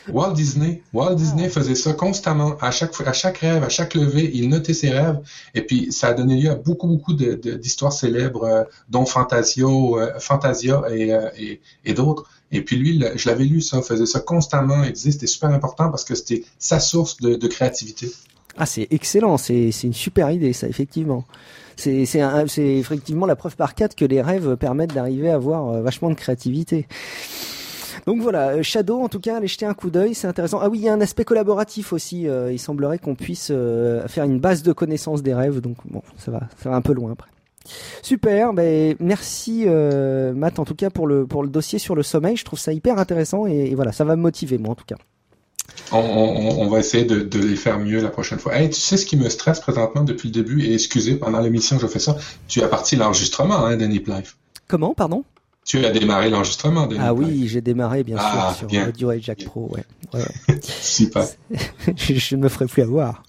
Walt 0.09 0.33
Disney, 0.33 0.81
Walt 0.93 1.15
Disney 1.15 1.49
faisait 1.49 1.75
ça 1.75 1.93
constamment. 1.93 2.57
À 2.61 2.71
chaque, 2.71 2.99
à 3.05 3.13
chaque 3.13 3.39
rêve, 3.39 3.63
à 3.63 3.69
chaque 3.69 3.95
levée, 3.95 4.31
il 4.33 4.49
notait 4.49 4.73
ses 4.73 4.89
rêves. 4.89 5.19
Et 5.53 5.61
puis, 5.61 5.91
ça 5.91 6.07
a 6.07 6.13
donné 6.13 6.39
lieu 6.41 6.51
à 6.51 6.55
beaucoup, 6.55 6.87
beaucoup 6.87 7.13
d'histoires 7.13 7.91
de, 7.91 7.97
célèbres, 7.97 8.43
euh, 8.43 8.63
dont 8.89 9.05
Fantasio, 9.05 9.99
euh, 9.99 10.19
Fantasia 10.19 10.83
et, 10.89 11.13
euh, 11.13 11.29
et, 11.37 11.61
et 11.83 11.93
d'autres. 11.93 12.29
Et 12.51 12.61
puis 12.61 12.77
lui, 12.77 13.03
je 13.15 13.29
l'avais 13.29 13.43
lu, 13.43 13.61
ça, 13.61 13.81
faisait 13.81 14.05
ça 14.05 14.19
constamment. 14.19 14.83
Et 14.83 14.93
c'était 14.95 15.27
super 15.27 15.49
important 15.49 15.89
parce 15.89 16.03
que 16.03 16.15
c'était 16.15 16.43
sa 16.59 16.79
source 16.79 17.17
de, 17.17 17.35
de 17.35 17.47
créativité. 17.47 18.11
Ah, 18.57 18.65
c'est 18.65 18.87
excellent. 18.91 19.37
C'est 19.37 19.71
une 19.83 19.93
super 19.93 20.31
idée, 20.31 20.53
ça, 20.53 20.67
effectivement. 20.67 21.25
C'est 21.75 22.07
effectivement 22.57 23.25
la 23.25 23.35
preuve 23.35 23.57
par 23.57 23.75
quatre 23.75 23.95
que 23.95 24.05
les 24.05 24.21
rêves 24.21 24.55
permettent 24.55 24.93
d'arriver 24.93 25.29
à 25.29 25.35
avoir 25.35 25.81
vachement 25.81 26.09
de 26.09 26.13
créativité. 26.13 26.87
Donc 28.05 28.21
voilà, 28.21 28.49
euh, 28.49 28.63
Shadow, 28.63 29.01
en 29.01 29.09
tout 29.09 29.19
cas, 29.19 29.37
allez 29.37 29.47
jeter 29.47 29.65
un 29.65 29.73
coup 29.73 29.89
d'œil, 29.89 30.13
c'est 30.13 30.27
intéressant. 30.27 30.59
Ah 30.61 30.69
oui, 30.69 30.79
il 30.79 30.83
y 30.83 30.89
a 30.89 30.93
un 30.93 31.01
aspect 31.01 31.25
collaboratif 31.25 31.91
aussi. 31.91 32.27
Euh, 32.27 32.51
il 32.51 32.59
semblerait 32.59 32.99
qu'on 32.99 33.15
puisse 33.15 33.49
euh, 33.51 34.07
faire 34.07 34.25
une 34.25 34.39
base 34.39 34.61
de 34.61 34.73
connaissances 34.73 35.23
des 35.23 35.33
rêves, 35.33 35.59
donc 35.59 35.77
bon, 35.85 36.03
ça 36.17 36.31
va, 36.31 36.41
ça 36.61 36.69
va 36.69 36.75
un 36.75 36.81
peu 36.81 36.93
loin 36.93 37.11
après. 37.11 37.29
Super, 38.03 38.53
ben 38.53 38.95
merci 38.99 39.63
euh, 39.65 40.33
Matt 40.33 40.59
en 40.59 40.65
tout 40.65 40.75
cas 40.75 40.89
pour 40.89 41.07
le 41.07 41.25
pour 41.25 41.41
le 41.41 41.49
dossier 41.49 41.79
sur 41.79 41.95
le 41.95 42.03
sommeil. 42.03 42.37
Je 42.37 42.45
trouve 42.45 42.59
ça 42.59 42.71
hyper 42.73 42.99
intéressant 42.99 43.47
et, 43.47 43.73
voilà, 43.73 43.91
ça 43.91 44.03
va 44.03 44.15
me 44.15 44.21
motiver 44.21 44.57
moi 44.57 44.71
en 44.71 44.75
tout 44.75 44.85
cas. 44.85 44.97
On, 45.91 46.67
va 46.69 46.79
essayer 46.79 47.05
de, 47.05 47.39
les 47.39 47.55
faire 47.55 47.79
mieux 47.79 48.01
la 48.01 48.09
prochaine 48.09 48.39
fois. 48.39 48.55
Hey, 48.55 48.69
tu 48.69 48.79
sais 48.79 48.97
ce 48.97 49.05
qui 49.05 49.17
me 49.17 49.29
stresse 49.29 49.59
présentement 49.59 50.03
depuis 50.03 50.29
le 50.29 50.33
début 50.33 50.63
et 50.63 50.73
excusez 50.73 51.15
pendant 51.15 51.39
l'émission 51.39 51.79
je 51.79 51.87
fais 51.87 51.99
ça. 51.99 52.17
Tu 52.47 52.61
as 52.61 52.67
parti 52.67 52.95
l'enregistrement, 52.95 53.65
hein, 53.65 53.75
Live. 53.75 54.33
Comment, 54.67 54.93
pardon? 54.93 55.23
Tu 55.65 55.83
as 55.83 55.89
démarré 55.89 56.29
l'enregistrement, 56.29 56.85
Denis 56.85 57.01
Ah 57.01 57.11
oui, 57.11 57.47
j'ai 57.47 57.59
démarré 57.59 58.03
bien 58.03 58.17
ah, 58.19 58.53
sûr 58.55 58.69
sur 58.69 58.79
Radio 58.79 59.11
Jack 59.19 59.43
Pro. 59.45 59.71
Ouais. 60.13 60.21
Super. 60.61 61.25
je 61.97 62.35
ne 62.35 62.43
me 62.43 62.49
ferai 62.49 62.67
plus 62.67 62.83
avoir. 62.83 63.23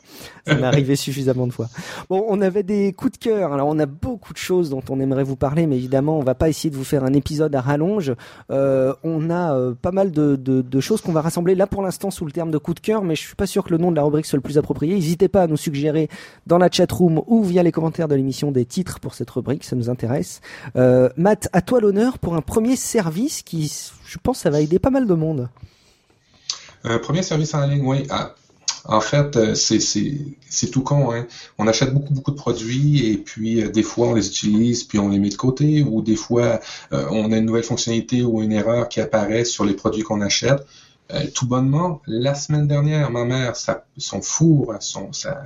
Ça 0.47 0.55
m'est 0.55 0.65
arrivé 0.65 0.97
suffisamment 0.97 1.47
de 1.47 1.53
fois. 1.53 1.69
Bon, 2.09 2.25
on 2.29 2.41
avait 2.41 2.63
des 2.63 2.93
coups 2.93 3.13
de 3.13 3.19
cœur. 3.19 3.53
Alors, 3.53 3.69
on 3.69 3.79
a 3.79 3.87
beaucoup 3.87 4.33
de 4.33 4.39
choses 4.39 4.71
dont 4.71 4.83
on 4.91 5.01
aimerait 5.01 5.25
vous 5.25 5.37
parler, 5.37 5.67
mais 5.67 5.77
évidemment, 5.77 6.19
on 6.19 6.23
va 6.23 6.35
pas 6.35 6.49
essayer 6.49 6.71
de 6.71 6.77
vous 6.77 6.85
faire 6.85 7.05
un 7.05 7.13
épisode 7.13 7.55
à 7.55 7.61
rallonge. 7.61 8.15
Euh, 8.51 8.95
on 9.03 9.31
a 9.31 9.55
euh, 9.55 9.75
pas 9.75 9.91
mal 9.91 10.13
de, 10.13 10.81
choses 10.81 11.01
qu'on 11.01 11.13
va 11.13 11.21
rassembler 11.21 11.55
là 11.55 11.67
pour 11.67 11.83
l'instant 11.83 12.11
sous 12.11 12.25
le 12.25 12.33
terme 12.33 12.51
de 12.51 12.59
coup 12.59 12.75
de 12.75 12.81
cœur, 12.81 13.03
mais 13.03 13.17
je 13.17 13.23
suis 13.23 13.35
pas 13.35 13.47
sûr 13.47 13.65
que 13.65 13.71
le 13.71 13.79
nom 13.79 13.91
de 13.91 13.97
la 13.97 14.03
rubrique 14.03 14.27
soit 14.27 14.37
le 14.37 14.43
plus 14.43 14.59
approprié. 14.59 14.95
N'hésitez 14.95 15.29
pas 15.29 15.43
à 15.43 15.47
nous 15.47 15.57
suggérer 15.57 16.09
dans 16.47 16.59
la 16.59 16.71
chat 16.71 16.91
room 16.91 17.23
ou 17.27 17.43
via 17.43 17.63
les 17.63 17.73
commentaires 17.73 18.09
de 18.09 18.15
l'émission 18.15 18.53
des 18.53 18.65
titres 18.65 19.01
pour 19.01 19.15
cette 19.15 19.31
rubrique, 19.31 19.65
ça 19.65 19.75
nous 19.75 19.91
intéresse. 19.91 20.41
Euh, 20.77 21.09
Matt, 21.17 21.49
à 21.53 21.63
toi 21.63 21.81
l'honneur 21.81 22.19
pour 22.19 22.37
un 22.37 22.43
premier 22.43 22.77
service 22.77 23.43
qui, 23.43 23.73
je 24.05 24.19
pense, 24.23 24.39
ça 24.39 24.51
va 24.51 24.61
aider 24.61 24.79
pas 24.79 24.91
mal 24.91 25.07
de 25.07 25.15
monde. 25.15 25.49
Premier 27.03 27.23
service 27.23 27.53
en 27.53 27.67
ligne, 27.67 27.85
oui. 27.85 28.07
Ah, 28.11 28.35
en 28.89 29.01
fait, 29.01 29.37
euh, 29.37 29.55
c'est 29.55 30.71
tout 30.71 30.83
con. 30.83 31.13
Hein. 31.13 31.27
On 31.59 31.67
achète 31.67 31.93
beaucoup, 31.93 32.15
beaucoup 32.15 32.31
de 32.31 32.37
produits 32.37 33.11
et 33.11 33.17
puis 33.17 33.63
euh, 33.63 33.69
des 33.69 33.83
fois 33.83 34.09
on 34.09 34.15
les 34.15 34.29
utilise 34.29 34.85
puis 34.85 34.99
on 34.99 35.09
les 35.09 35.19
met 35.19 35.29
de 35.29 35.37
côté 35.37 35.83
ou 35.83 36.03
des 36.03 36.17
fois 36.17 36.61
euh, 36.93 37.07
on 37.11 37.33
a 37.33 37.37
une 37.37 37.47
nouvelle 37.47 37.65
fonctionnalité 37.65 38.23
ou 38.23 38.43
une 38.43 38.53
erreur 38.53 38.89
qui 38.89 39.01
apparaît 39.01 39.45
sur 39.45 39.65
les 39.65 39.75
produits 39.75 40.03
qu'on 40.03 40.21
achète. 40.21 40.67
Tout 41.35 41.47
bonnement, 41.47 42.03
la 42.07 42.35
semaine 42.35 42.67
dernière, 42.67 43.11
ma 43.11 43.25
mère, 43.25 43.55
son 43.97 44.23
four, 44.23 44.75
son, 44.81 45.13
sa, 45.13 45.45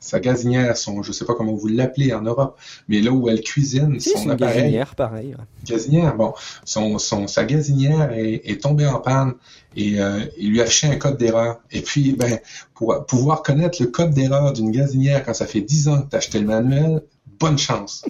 sa, 0.00 0.20
gazinière, 0.20 0.76
son, 0.76 1.02
je 1.02 1.12
sais 1.12 1.24
pas 1.24 1.34
comment 1.34 1.54
vous 1.54 1.68
l'appelez 1.68 2.12
en 2.12 2.22
Europe, 2.22 2.58
mais 2.88 3.00
là 3.00 3.12
où 3.12 3.28
elle 3.28 3.40
cuisine, 3.40 4.00
son 4.00 4.28
appareil. 4.30 4.62
Gazinière, 4.62 4.94
pareil. 4.94 5.36
Gazinière, 5.64 6.16
bon, 6.16 6.34
son, 6.64 6.98
son, 6.98 7.28
sa 7.28 7.44
gazinière 7.44 8.12
est, 8.12 8.42
est 8.44 8.62
tombée 8.62 8.86
en 8.86 8.98
panne 8.98 9.34
et 9.76 10.00
euh, 10.00 10.24
il 10.38 10.50
lui 10.50 10.60
a 10.60 10.64
affiché 10.64 10.88
un 10.88 10.96
code 10.96 11.18
d'erreur. 11.18 11.58
Et 11.70 11.82
puis, 11.82 12.12
ben, 12.12 12.38
pour 12.74 13.04
pouvoir 13.06 13.42
connaître 13.42 13.80
le 13.80 13.88
code 13.88 14.10
d'erreur 14.10 14.52
d'une 14.52 14.70
gazinière 14.70 15.24
quand 15.24 15.34
ça 15.34 15.46
fait 15.46 15.60
10 15.60 15.88
ans 15.88 16.02
que 16.02 16.10
tu 16.10 16.16
as 16.16 16.18
acheté 16.18 16.40
le 16.40 16.46
manuel, 16.46 17.02
bonne 17.38 17.58
chance. 17.58 18.04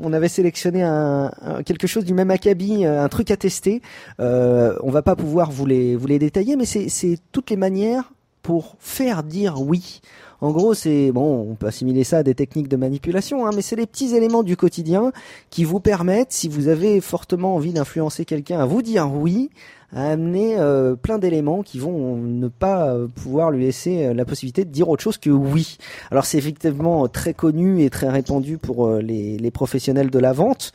on 0.03 0.13
avait 0.13 0.29
sélectionné 0.29 0.83
un, 0.83 1.31
quelque 1.67 1.87
chose 1.87 2.05
du 2.05 2.15
même 2.15 2.31
acabit, 2.31 2.85
un 2.85 3.09
truc 3.09 3.31
à 3.31 3.37
tester. 3.37 3.83
Euh, 4.21 4.77
on 4.83 4.91
va 4.91 5.03
pas 5.03 5.17
pouvoir 5.17 5.51
vous 5.51 5.67
les, 5.67 5.97
vous 5.97 6.07
les 6.07 6.19
détailler, 6.19 6.57
mais 6.57 6.65
c'est 6.65 7.19
toutes 7.33 7.51
les 7.51 7.57
manières 7.57 8.13
pour 8.43 8.77
faire 8.79 9.23
dire 9.23 9.61
oui 9.61 10.01
en 10.41 10.51
gros, 10.53 10.75
c'est 10.75 11.13
bon, 11.13 11.47
on 11.51 11.55
peut 11.55 11.67
assimiler 11.67 12.05
ça 12.05 12.19
à 12.19 12.23
des 12.23 12.35
techniques 12.35 12.69
de 12.69 12.77
manipulation, 12.77 13.47
hein, 13.47 13.51
mais 13.55 13.63
c'est 13.63 13.77
les 13.77 13.87
petits 13.87 14.15
éléments 14.15 14.43
du 14.43 14.57
quotidien 14.57 15.13
qui 15.51 15.65
vous 15.65 15.81
permettent, 15.81 16.33
si 16.33 16.49
vous 16.49 16.69
avez 16.69 17.01
fortement 17.01 17.55
envie 17.57 17.73
d'influencer 17.73 18.25
quelqu'un, 18.25 18.61
à 18.61 18.67
vous 18.67 18.83
dire 18.83 19.13
oui, 19.13 19.51
à 19.95 20.11
amener 20.11 20.57
euh, 20.57 20.95
plein 20.95 21.19
d'éléments 21.19 21.63
qui 21.63 21.79
vont 21.79 22.17
ne 22.17 22.49
pas 22.49 22.89
euh, 22.89 23.09
pouvoir 23.09 23.51
lui 23.51 23.65
laisser 23.65 24.07
euh, 24.07 24.15
la 24.15 24.25
possibilité 24.25 24.65
de 24.65 24.71
dire 24.71 24.89
autre 24.89 25.03
chose 25.03 25.19
que 25.19 25.31
oui. 25.31 25.79
Alors 26.11 26.25
c'est 26.25 26.39
effectivement 26.39 27.09
très 27.09 27.35
connu 27.35 27.83
et 27.83 27.91
très 27.91 28.09
répandu 28.09 28.57
pour 28.57 28.89
les, 28.91 29.51
professionnels 29.51 30.11
de 30.11 30.19
la 30.21 30.33
vente, 30.33 30.73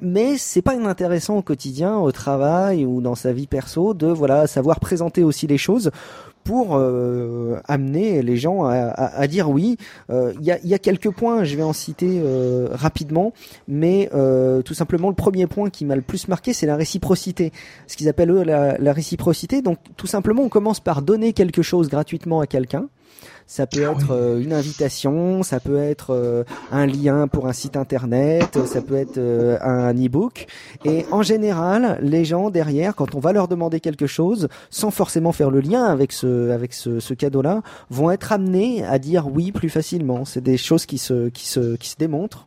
mais 0.00 0.36
c'est 0.38 0.60
pas 0.60 0.74
inintéressant 0.74 1.36
au 1.38 1.42
quotidien, 1.42 1.96
au 1.96 2.10
travail 2.10 2.84
ou 2.84 3.00
dans 3.00 3.14
sa 3.14 3.32
vie 3.32 3.46
perso 3.46 3.94
de 3.94 4.08
voilà 4.08 4.48
savoir 4.48 4.80
présenter 4.80 5.22
aussi 5.22 5.46
les 5.46 5.56
choses 5.56 5.92
pour 6.48 6.78
euh, 6.78 7.60
amener 7.68 8.22
les 8.22 8.38
gens 8.38 8.64
à, 8.64 8.72
à, 8.72 9.26
dire 9.26 9.50
oui. 9.50 9.76
Il 10.08 10.14
euh, 10.14 10.32
y, 10.40 10.50
a, 10.50 10.58
y, 10.64 10.72
a, 10.72 10.78
quelques 10.78 11.10
points, 11.10 11.44
je 11.44 11.54
vais 11.54 11.62
en 11.62 11.74
citer 11.74 12.22
euh, 12.24 12.68
rapidement, 12.72 13.34
mais 13.68 14.08
tout 14.64 14.72
simplement 14.72 15.10
le 15.10 15.14
premier 15.14 15.46
point 15.46 15.68
qui 15.68 15.84
m'a 15.84 15.94
le 15.94 16.00
plus 16.00 16.26
marqué, 16.26 16.54
c'est 16.54 16.64
la 16.64 16.76
réciprocité. 16.76 17.52
Ce 17.86 17.98
qu'ils 17.98 18.08
appellent 18.08 18.30
eux 18.30 18.44
la, 18.44 18.78
la 18.78 18.92
réciprocité. 18.94 19.60
Donc 19.60 19.76
tout 19.98 20.06
simplement, 20.06 20.42
on 20.42 20.48
commence 20.48 20.80
par 20.80 21.02
donner 21.02 21.34
quelque 21.34 21.60
chose 21.60 21.90
gratuitement 21.90 22.40
à 22.40 22.46
quelqu'un 22.46 22.88
ça 23.48 23.66
peut 23.66 23.86
ah 23.88 23.92
être 23.92 24.10
euh, 24.10 24.40
une 24.40 24.52
invitation, 24.52 25.42
ça 25.42 25.58
peut 25.58 25.78
être 25.78 26.10
euh, 26.10 26.44
un 26.70 26.86
lien 26.86 27.26
pour 27.28 27.48
un 27.48 27.54
site 27.54 27.78
internet, 27.78 28.58
ça 28.66 28.82
peut 28.82 28.94
être 28.94 29.16
euh, 29.16 29.58
un 29.62 29.94
e-book. 29.94 30.46
Et 30.84 31.06
en 31.10 31.22
général, 31.22 31.98
les 32.02 32.26
gens 32.26 32.50
derrière, 32.50 32.94
quand 32.94 33.14
on 33.14 33.20
va 33.20 33.32
leur 33.32 33.48
demander 33.48 33.80
quelque 33.80 34.06
chose, 34.06 34.48
sans 34.68 34.90
forcément 34.90 35.32
faire 35.32 35.50
le 35.50 35.60
lien 35.60 35.84
avec 35.84 36.12
ce 36.12 36.50
avec 36.50 36.74
ce, 36.74 37.00
ce 37.00 37.14
cadeau-là, 37.14 37.62
vont 37.88 38.10
être 38.10 38.32
amenés 38.32 38.84
à 38.84 38.98
dire 38.98 39.26
oui 39.32 39.50
plus 39.50 39.70
facilement. 39.70 40.26
C'est 40.26 40.42
des 40.42 40.58
choses 40.58 40.84
qui 40.84 40.98
se 40.98 41.30
qui 41.30 41.48
se 41.48 41.76
qui 41.76 41.88
se 41.88 41.96
démontrent. 41.96 42.46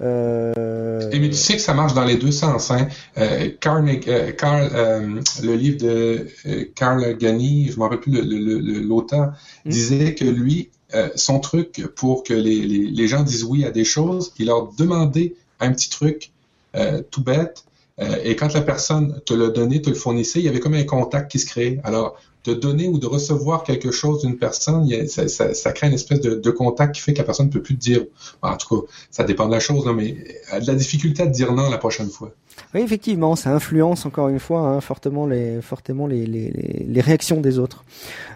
Euh... 0.00 1.10
Et 1.12 1.18
mais 1.18 1.28
tu 1.28 1.36
sais 1.36 1.54
que 1.54 1.60
ça 1.60 1.74
marche 1.74 1.94
dans 1.94 2.04
les 2.04 2.16
deux 2.16 2.32
sens. 2.32 2.70
Hein? 2.70 2.88
Euh, 3.18 3.50
Carl, 3.60 3.88
euh, 4.08 4.32
Carl 4.32 4.70
euh, 4.74 5.20
le 5.42 5.54
livre 5.54 5.78
de 5.78 6.26
Carl 6.74 7.16
Gani, 7.16 7.68
je 7.68 7.72
ne 7.72 7.76
me 7.76 7.82
rappelle 7.82 8.00
plus 8.00 8.82
l'auteur, 8.82 9.32
le, 9.64 9.70
mm. 9.70 9.72
disait 9.72 10.14
que 10.14 10.24
lui, 10.24 10.70
son 11.16 11.40
truc 11.40 11.84
pour 11.96 12.22
que 12.22 12.34
les, 12.34 12.60
les, 12.60 12.86
les, 12.86 13.08
gens 13.08 13.24
disent 13.24 13.42
oui 13.42 13.64
à 13.64 13.72
des 13.72 13.84
choses, 13.84 14.32
il 14.38 14.46
leur 14.46 14.72
demandait 14.74 15.34
un 15.58 15.72
petit 15.72 15.90
truc 15.90 16.30
tout 17.10 17.22
bête. 17.22 17.64
et 18.22 18.36
quand 18.36 18.52
la 18.54 18.60
personne 18.60 19.20
te 19.26 19.34
l'a 19.34 19.48
donné, 19.48 19.82
te 19.82 19.90
le 19.90 19.96
fournissait, 19.96 20.38
il 20.38 20.44
y 20.44 20.48
avait 20.48 20.60
comme 20.60 20.74
un 20.74 20.84
contact 20.84 21.32
qui 21.32 21.40
se 21.40 21.46
créait. 21.46 21.80
Alors, 21.82 22.16
de 22.44 22.54
donner 22.54 22.88
ou 22.88 22.98
de 22.98 23.06
recevoir 23.06 23.62
quelque 23.64 23.90
chose 23.90 24.22
d'une 24.22 24.36
personne, 24.36 24.88
ça, 25.08 25.28
ça, 25.28 25.54
ça, 25.54 25.72
crée 25.72 25.86
une 25.86 25.94
espèce 25.94 26.20
de, 26.20 26.34
de, 26.34 26.50
contact 26.50 26.94
qui 26.94 27.00
fait 27.00 27.14
que 27.14 27.18
la 27.18 27.24
personne 27.24 27.46
ne 27.46 27.52
peut 27.52 27.62
plus 27.62 27.76
te 27.76 27.80
dire. 27.80 28.04
en 28.42 28.56
tout 28.56 28.82
cas, 28.82 28.86
ça 29.10 29.24
dépend 29.24 29.46
de 29.46 29.52
la 29.52 29.60
chose, 29.60 29.86
là, 29.86 29.92
mais 29.92 30.16
a 30.50 30.60
de 30.60 30.66
la 30.66 30.74
difficulté 30.74 31.22
à 31.22 31.26
te 31.26 31.32
dire 31.32 31.52
non 31.52 31.70
la 31.70 31.78
prochaine 31.78 32.10
fois. 32.10 32.32
Oui, 32.74 32.80
effectivement, 32.80 33.36
ça 33.36 33.54
influence 33.54 34.04
encore 34.04 34.28
une 34.28 34.40
fois 34.40 34.60
hein, 34.60 34.80
fortement 34.80 35.26
les 35.26 35.60
fortement 35.60 36.06
les, 36.06 36.26
les, 36.26 36.50
les, 36.50 37.00
réactions 37.00 37.40
des 37.40 37.58
autres. 37.58 37.84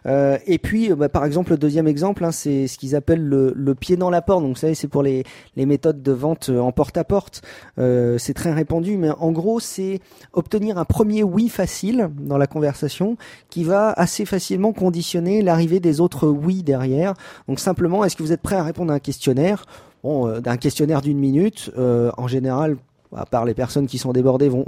Euh, 0.06 0.38
et 0.46 0.58
puis, 0.58 0.92
euh, 0.92 0.96
bah, 0.96 1.08
par 1.08 1.24
exemple, 1.24 1.50
le 1.50 1.58
deuxième 1.58 1.88
exemple, 1.88 2.24
hein, 2.24 2.30
c'est 2.30 2.68
ce 2.68 2.78
qu'ils 2.78 2.94
appellent 2.94 3.24
le, 3.24 3.52
le, 3.56 3.74
pied 3.74 3.96
dans 3.96 4.10
la 4.10 4.22
porte. 4.22 4.42
Donc, 4.42 4.54
vous 4.54 4.60
savez, 4.60 4.74
c'est 4.74 4.88
pour 4.88 5.02
les, 5.02 5.24
les 5.56 5.66
méthodes 5.66 6.02
de 6.02 6.12
vente 6.12 6.50
euh, 6.50 6.60
en 6.60 6.70
porte 6.70 6.96
à 6.96 7.04
porte. 7.04 7.42
Euh, 7.78 8.16
c'est 8.18 8.34
très 8.34 8.52
répandu, 8.52 8.96
mais 8.96 9.10
en 9.10 9.32
gros, 9.32 9.58
c'est 9.58 10.00
obtenir 10.32 10.78
un 10.78 10.84
premier 10.84 11.24
oui 11.24 11.48
facile 11.48 12.10
dans 12.18 12.38
la 12.38 12.46
conversation 12.46 13.16
qui 13.50 13.64
va 13.64 13.90
assez 13.98 14.24
facilement 14.24 14.72
conditionner 14.72 15.42
l'arrivée 15.42 15.80
des 15.80 16.00
autres 16.00 16.28
oui 16.28 16.62
derrière. 16.62 17.14
Donc 17.48 17.60
simplement, 17.60 18.04
est-ce 18.04 18.16
que 18.16 18.22
vous 18.22 18.32
êtes 18.32 18.42
prêt 18.42 18.56
à 18.56 18.62
répondre 18.62 18.92
à 18.92 18.96
un 18.96 19.00
questionnaire? 19.00 19.66
Bon, 20.02 20.28
euh, 20.28 20.40
d'un 20.40 20.56
questionnaire 20.56 21.02
d'une 21.02 21.18
minute, 21.18 21.72
euh, 21.76 22.10
en 22.16 22.28
général, 22.28 22.76
à 23.16 23.26
part 23.26 23.44
les 23.44 23.54
personnes 23.54 23.86
qui 23.86 23.98
sont 23.98 24.12
débordées, 24.12 24.48
vont, 24.48 24.64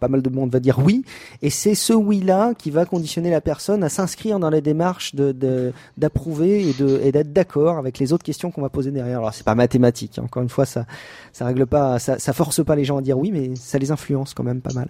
pas 0.00 0.08
mal 0.08 0.22
de 0.22 0.28
monde 0.28 0.52
va 0.52 0.60
dire 0.60 0.78
oui. 0.84 1.04
Et 1.40 1.50
c'est 1.50 1.74
ce 1.74 1.92
oui-là 1.92 2.52
qui 2.54 2.70
va 2.70 2.84
conditionner 2.84 3.30
la 3.30 3.40
personne 3.40 3.82
à 3.84 3.88
s'inscrire 3.88 4.38
dans 4.38 4.50
la 4.50 4.60
démarche 4.60 5.14
de 5.14 5.72
d'approuver 5.96 6.68
et 6.68 7.12
d'être 7.12 7.32
d'accord 7.32 7.78
avec 7.78 7.98
les 7.98 8.12
autres 8.12 8.24
questions 8.24 8.50
qu'on 8.50 8.62
va 8.62 8.70
poser 8.70 8.90
derrière. 8.90 9.18
Alors 9.18 9.32
c'est 9.32 9.44
pas 9.44 9.54
mathématique. 9.54 10.18
Hein. 10.18 10.24
Encore 10.24 10.42
une 10.42 10.48
fois, 10.48 10.66
ça 10.66 10.84
ça 11.32 11.46
règle 11.46 11.66
pas, 11.66 11.98
ça, 11.98 12.18
ça 12.18 12.32
force 12.32 12.64
pas 12.64 12.74
les 12.74 12.84
gens 12.84 12.98
à 12.98 13.02
dire 13.02 13.18
oui, 13.18 13.30
mais 13.32 13.54
ça 13.54 13.78
les 13.78 13.92
influence 13.92 14.34
quand 14.34 14.44
même 14.44 14.60
pas 14.60 14.74
mal. 14.74 14.88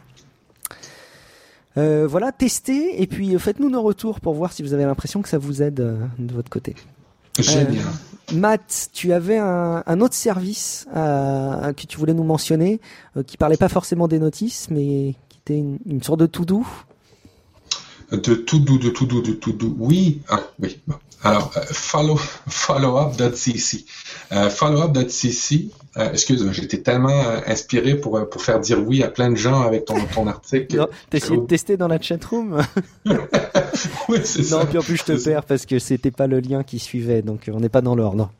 Euh, 1.80 2.06
voilà, 2.06 2.30
testez 2.30 3.00
et 3.02 3.06
puis 3.06 3.38
faites-nous 3.38 3.70
nos 3.70 3.82
retours 3.82 4.20
pour 4.20 4.34
voir 4.34 4.52
si 4.52 4.62
vous 4.62 4.74
avez 4.74 4.84
l'impression 4.84 5.22
que 5.22 5.28
ça 5.28 5.38
vous 5.38 5.62
aide 5.62 5.80
euh, 5.80 5.96
de 6.18 6.34
votre 6.34 6.50
côté. 6.50 6.74
Génial. 7.38 7.76
Euh, 7.76 8.34
Matt, 8.34 8.90
tu 8.92 9.12
avais 9.12 9.38
un, 9.38 9.82
un 9.86 10.00
autre 10.00 10.14
service 10.14 10.86
euh, 10.94 11.72
que 11.72 11.86
tu 11.86 11.96
voulais 11.96 12.14
nous 12.14 12.24
mentionner, 12.24 12.80
euh, 13.16 13.22
qui 13.22 13.36
parlait 13.36 13.56
pas 13.56 13.68
forcément 13.68 14.08
des 14.08 14.18
notices, 14.18 14.68
mais 14.70 15.14
qui 15.28 15.38
était 15.38 15.56
une, 15.58 15.78
une 15.86 16.02
sorte 16.02 16.20
de 16.20 16.26
tout 16.26 16.44
doux. 16.44 16.68
De 18.12 18.34
tout 18.34 18.58
doux, 18.58 18.78
de 18.78 18.90
tout 18.90 19.06
doux, 19.06 19.22
de 19.22 19.32
tout 19.32 19.52
doux. 19.52 19.74
Oui, 19.78 20.20
ah, 20.28 20.40
oui. 20.60 20.80
Bon. 20.86 20.96
Alors, 21.22 21.52
euh, 21.56 21.60
follow, 21.70 22.16
followup.cc. 22.48 23.84
Euh, 24.32 24.48
followup.cc, 24.48 25.70
euh, 25.96 26.12
excuse-moi, 26.12 26.52
j'étais 26.52 26.82
tellement 26.82 27.08
euh, 27.10 27.40
inspiré 27.46 27.96
pour, 27.96 28.16
euh, 28.16 28.24
pour 28.24 28.42
faire 28.42 28.60
dire 28.60 28.78
oui 28.80 29.02
à 29.02 29.08
plein 29.08 29.28
de 29.30 29.36
gens 29.36 29.62
avec 29.62 29.86
ton, 29.86 29.96
ton 30.06 30.28
article. 30.28 30.86
T'as 31.10 31.18
essayé 31.18 31.36
de 31.36 31.46
tester 31.46 31.76
dans 31.76 31.88
la 31.88 32.00
chatroom 32.00 32.62
Oui, 34.08 34.20
c'est 34.24 34.44
ça. 34.44 34.60
Non, 34.60 34.66
puis 34.66 34.78
en 34.78 34.82
plus 34.82 34.96
je 34.96 35.04
te 35.04 35.24
perds 35.24 35.44
parce 35.44 35.66
que 35.66 35.78
c'était 35.78 36.12
pas 36.12 36.26
le 36.26 36.40
lien 36.40 36.62
qui 36.62 36.78
suivait, 36.78 37.22
donc 37.22 37.50
on 37.52 37.60
n'est 37.60 37.68
pas 37.68 37.80
dans 37.80 37.96
l'ordre. 37.96 38.30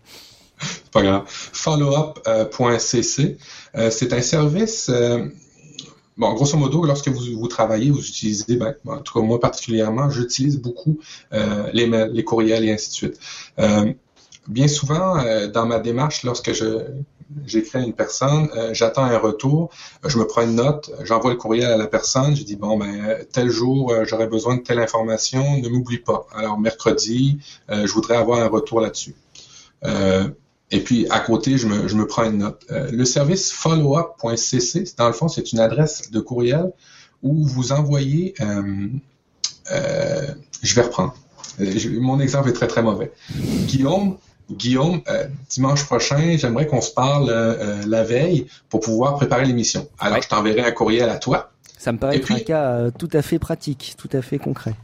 C'est 0.61 0.91
pas 0.91 1.03
grave. 1.03 1.22
Followup.cc, 1.26 3.39
c'est 3.91 4.12
un 4.12 4.22
service 4.22 4.91
Bon, 6.21 6.35
grosso 6.35 6.59
modo, 6.59 6.85
lorsque 6.85 7.09
vous, 7.09 7.41
vous 7.41 7.49
travaillez, 7.49 7.91
vous 7.91 8.07
utilisez, 8.07 8.57
ben, 8.57 8.75
en 8.85 8.99
tout 8.99 9.18
cas 9.18 9.25
moi 9.25 9.41
particulièrement, 9.41 10.11
j'utilise 10.11 10.61
beaucoup 10.61 11.01
euh, 11.33 11.71
les 11.73 11.87
mails, 11.87 12.11
les 12.12 12.25
courriels 12.25 12.62
et 12.62 12.71
ainsi 12.71 12.91
de 12.91 12.95
suite. 12.95 13.18
Euh, 13.59 13.95
bien 14.47 14.68
souvent, 14.68 15.16
euh, 15.16 15.47
dans 15.47 15.64
ma 15.64 15.79
démarche, 15.79 16.23
lorsque 16.25 16.53
je 16.53 16.85
j'écris 17.47 17.79
à 17.79 17.81
une 17.81 17.95
personne, 17.95 18.51
euh, 18.55 18.75
j'attends 18.75 19.05
un 19.05 19.16
retour, 19.16 19.71
je 20.05 20.18
me 20.18 20.27
prends 20.27 20.43
une 20.43 20.57
note, 20.57 20.91
j'envoie 21.05 21.31
le 21.31 21.39
courriel 21.39 21.73
à 21.73 21.79
la 21.79 21.87
personne, 21.87 22.37
je 22.37 22.43
dis 22.43 22.57
bon 22.57 22.77
ben 22.77 23.25
tel 23.33 23.49
jour 23.49 23.91
euh, 23.91 24.05
j'aurais 24.05 24.27
besoin 24.27 24.57
de 24.57 24.61
telle 24.61 24.81
information, 24.81 25.57
ne 25.57 25.68
m'oublie 25.71 26.01
pas. 26.01 26.27
Alors 26.35 26.59
mercredi, 26.59 27.39
je 27.71 27.91
voudrais 27.93 28.16
avoir 28.16 28.41
un 28.41 28.49
retour 28.49 28.83
là-dessus. 28.83 29.14
Et 30.71 30.81
puis, 30.81 31.07
à 31.11 31.21
côté, 31.21 31.59
je 31.59 31.66
me, 31.66 31.89
je 31.89 31.97
me 31.97 32.07
prends 32.07 32.25
une 32.25 32.39
note. 32.39 32.64
Euh, 32.71 32.91
le 32.93 33.05
service 33.05 33.53
followup.cc, 33.53 34.97
dans 34.97 35.09
le 35.09 35.12
fond, 35.12 35.29
c'est 35.29 35.53
une 35.53 35.59
adresse 35.59 36.11
de 36.11 36.21
courriel 36.21 36.73
où 37.23 37.45
vous 37.45 37.73
envoyez... 37.73 38.35
Euh, 38.41 38.89
euh, 39.73 40.27
je 40.62 40.75
vais 40.75 40.83
reprendre. 40.83 41.14
Euh, 41.61 42.01
mon 42.01 42.21
exemple 42.21 42.49
est 42.49 42.53
très, 42.53 42.66
très 42.66 42.83
mauvais. 42.83 43.12
Guillaume, 43.66 44.16
Guillaume, 44.51 45.01
euh, 45.09 45.27
dimanche 45.49 45.85
prochain, 45.85 46.37
j'aimerais 46.37 46.66
qu'on 46.66 46.81
se 46.81 46.91
parle 46.91 47.31
la 47.87 48.03
veille 48.03 48.47
pour 48.68 48.81
pouvoir 48.81 49.16
préparer 49.16 49.45
l'émission. 49.45 49.89
Alors, 49.99 50.16
ouais. 50.16 50.23
je 50.23 50.29
t'enverrai 50.29 50.62
un 50.62 50.73
courriel 50.73 51.09
à 51.09 51.18
toi. 51.18 51.53
Ça 51.79 51.93
me 51.93 51.99
paraît 51.99 52.16
être 52.16 52.25
puis, 52.25 52.35
un 52.35 52.41
cas 52.41 52.91
tout 52.91 53.09
à 53.12 53.23
fait 53.23 53.39
pratique, 53.39 53.95
tout 53.97 54.09
à 54.12 54.23
fait 54.23 54.39
concret. 54.39 54.75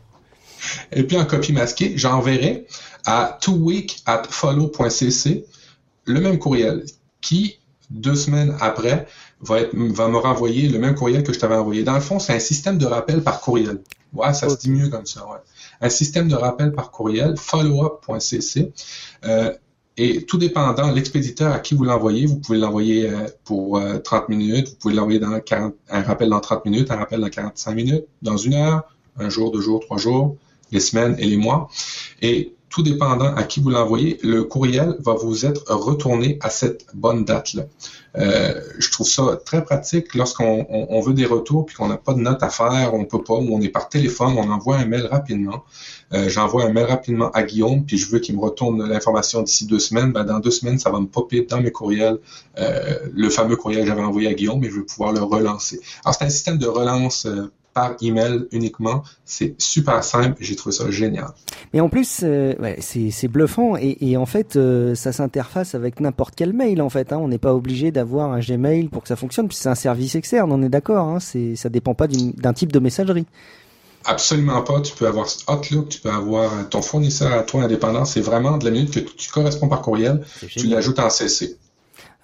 Et 0.92 1.02
puis, 1.02 1.16
en 1.16 1.24
copie 1.24 1.52
masquée, 1.52 1.92
j'enverrai 1.96 2.66
à 3.04 3.38
twoweek 3.40 4.02
at 4.06 4.22
follow.cc 4.28 5.44
le 6.06 6.20
même 6.20 6.38
courriel 6.38 6.84
qui, 7.20 7.58
deux 7.90 8.14
semaines 8.14 8.56
après, 8.60 9.06
va, 9.40 9.60
me 9.74 10.16
renvoyer 10.16 10.68
le 10.68 10.78
même 10.78 10.94
courriel 10.94 11.22
que 11.22 11.32
je 11.32 11.38
t'avais 11.38 11.56
envoyé. 11.56 11.82
Dans 11.82 11.94
le 11.94 12.00
fond, 12.00 12.18
c'est 12.18 12.34
un 12.34 12.40
système 12.40 12.78
de 12.78 12.86
rappel 12.86 13.22
par 13.22 13.40
courriel. 13.40 13.80
Ouais, 14.12 14.32
ça 14.32 14.48
se 14.48 14.56
dit 14.56 14.70
mieux 14.70 14.88
comme 14.88 15.06
ça. 15.06 15.26
Ouais. 15.26 15.38
Un 15.80 15.90
système 15.90 16.28
de 16.28 16.34
rappel 16.34 16.72
par 16.72 16.90
courriel, 16.90 17.36
followup.cc. 17.36 18.72
Euh, 19.24 19.52
et 19.98 20.24
tout 20.24 20.36
dépendant, 20.36 20.90
l'expéditeur 20.90 21.52
à 21.52 21.58
qui 21.58 21.74
vous 21.74 21.84
l'envoyez, 21.84 22.26
vous 22.26 22.36
pouvez 22.36 22.58
l'envoyer 22.58 23.08
euh, 23.08 23.26
pour 23.44 23.78
euh, 23.78 23.98
30 23.98 24.28
minutes, 24.28 24.68
vous 24.68 24.74
pouvez 24.76 24.94
l'envoyer 24.94 25.18
dans 25.18 25.40
40, 25.40 25.74
un 25.88 26.02
rappel 26.02 26.28
dans 26.28 26.40
30 26.40 26.64
minutes, 26.66 26.90
un 26.90 26.96
rappel 26.96 27.20
dans 27.20 27.30
45 27.30 27.74
minutes, 27.74 28.04
dans 28.20 28.36
une 28.36 28.54
heure, 28.54 28.82
un 29.18 29.30
jour, 29.30 29.50
deux 29.50 29.60
jours, 29.60 29.80
trois 29.80 29.96
jours, 29.96 30.36
les 30.70 30.80
semaines 30.80 31.16
et 31.18 31.24
les 31.24 31.38
mois. 31.38 31.70
Tout 32.68 32.82
dépendant 32.82 33.34
à 33.34 33.42
qui 33.44 33.60
vous 33.60 33.70
l'envoyez, 33.70 34.18
le 34.22 34.44
courriel 34.44 34.96
va 35.00 35.14
vous 35.14 35.46
être 35.46 35.72
retourné 35.72 36.38
à 36.42 36.50
cette 36.50 36.86
bonne 36.94 37.24
date-là. 37.24 37.62
Euh, 38.18 38.60
je 38.78 38.90
trouve 38.90 39.08
ça 39.08 39.38
très 39.44 39.62
pratique 39.62 40.14
lorsqu'on 40.14 40.66
on, 40.68 41.00
veut 41.00 41.12
des 41.12 41.26
retours 41.26 41.66
puis 41.66 41.76
qu'on 41.76 41.88
n'a 41.88 41.96
pas 41.96 42.14
de 42.14 42.20
note 42.20 42.42
à 42.42 42.48
faire, 42.48 42.94
on 42.94 43.04
peut 43.04 43.22
pas, 43.22 43.34
ou 43.34 43.48
on 43.54 43.60
est 43.60 43.68
par 43.68 43.88
téléphone, 43.88 44.34
on 44.38 44.50
envoie 44.50 44.76
un 44.76 44.86
mail 44.86 45.06
rapidement. 45.06 45.64
Euh, 46.12 46.28
J'envoie 46.28 46.64
un 46.64 46.72
mail 46.72 46.86
rapidement 46.86 47.30
à 47.32 47.42
Guillaume 47.42 47.84
puis 47.84 47.98
je 47.98 48.08
veux 48.10 48.18
qu'il 48.18 48.34
me 48.36 48.40
retourne 48.40 48.88
l'information 48.88 49.42
d'ici 49.42 49.66
deux 49.66 49.78
semaines. 49.78 50.12
Ben, 50.12 50.24
dans 50.24 50.40
deux 50.40 50.50
semaines, 50.50 50.78
ça 50.78 50.90
va 50.90 51.00
me 51.00 51.06
popper 51.06 51.42
dans 51.42 51.60
mes 51.60 51.70
courriels 51.70 52.18
euh, 52.58 52.98
le 53.12 53.28
fameux 53.30 53.56
courriel 53.56 53.82
que 53.82 53.88
j'avais 53.88 54.02
envoyé 54.02 54.28
à 54.28 54.34
Guillaume 54.34 54.64
et 54.64 54.70
je 54.70 54.76
vais 54.76 54.86
pouvoir 54.86 55.12
le 55.12 55.22
relancer. 55.22 55.80
Alors 56.04 56.14
c'est 56.14 56.24
un 56.24 56.30
système 56.30 56.58
de 56.58 56.66
relance 56.66 57.26
par 57.76 57.94
email 58.00 58.46
uniquement. 58.52 59.02
C'est 59.26 59.54
super 59.58 60.02
simple. 60.02 60.34
J'ai 60.40 60.56
trouvé 60.56 60.74
ça 60.74 60.90
génial. 60.90 61.28
Mais 61.74 61.80
en 61.80 61.90
plus, 61.90 62.20
euh, 62.22 62.54
ouais, 62.58 62.78
c'est 62.80 63.28
bluffant 63.28 63.76
et, 63.76 63.98
et, 64.00 64.16
en 64.16 64.24
fait, 64.24 64.56
euh, 64.56 64.94
ça 64.94 65.12
s'interface 65.12 65.74
avec 65.74 66.00
n'importe 66.00 66.32
quel 66.34 66.54
mail. 66.54 66.80
En 66.80 66.88
fait, 66.88 67.12
hein. 67.12 67.18
on 67.18 67.28
n'est 67.28 67.36
pas 67.36 67.54
obligé 67.54 67.90
d'avoir 67.90 68.32
un 68.32 68.40
Gmail 68.40 68.88
pour 68.88 69.02
que 69.02 69.08
ça 69.08 69.16
fonctionne. 69.16 69.46
Puis 69.46 69.58
c'est 69.58 69.68
un 69.68 69.74
service 69.74 70.14
externe. 70.14 70.50
On 70.52 70.62
est 70.62 70.70
d'accord. 70.70 71.06
Hein. 71.06 71.20
C'est 71.20 71.54
ça 71.54 71.68
dépend 71.68 71.94
pas 71.94 72.06
d'un 72.08 72.54
type 72.54 72.72
de 72.72 72.78
messagerie. 72.78 73.26
Absolument 74.06 74.62
pas. 74.62 74.80
Tu 74.80 74.94
peux 74.94 75.06
avoir 75.06 75.26
Outlook, 75.50 75.90
tu 75.90 76.00
peux 76.00 76.10
avoir 76.10 76.70
ton 76.70 76.80
fournisseur 76.80 77.30
à 77.30 77.42
toi 77.42 77.64
indépendant. 77.64 78.06
C'est 78.06 78.22
vraiment 78.22 78.56
de 78.56 78.64
la 78.64 78.70
minute 78.70 78.90
que 78.90 79.00
tu 79.00 79.30
corresponds 79.30 79.68
par 79.68 79.82
courriel, 79.82 80.24
tu 80.48 80.66
l'ajoutes 80.66 80.98
en 80.98 81.10
CC. 81.10 81.58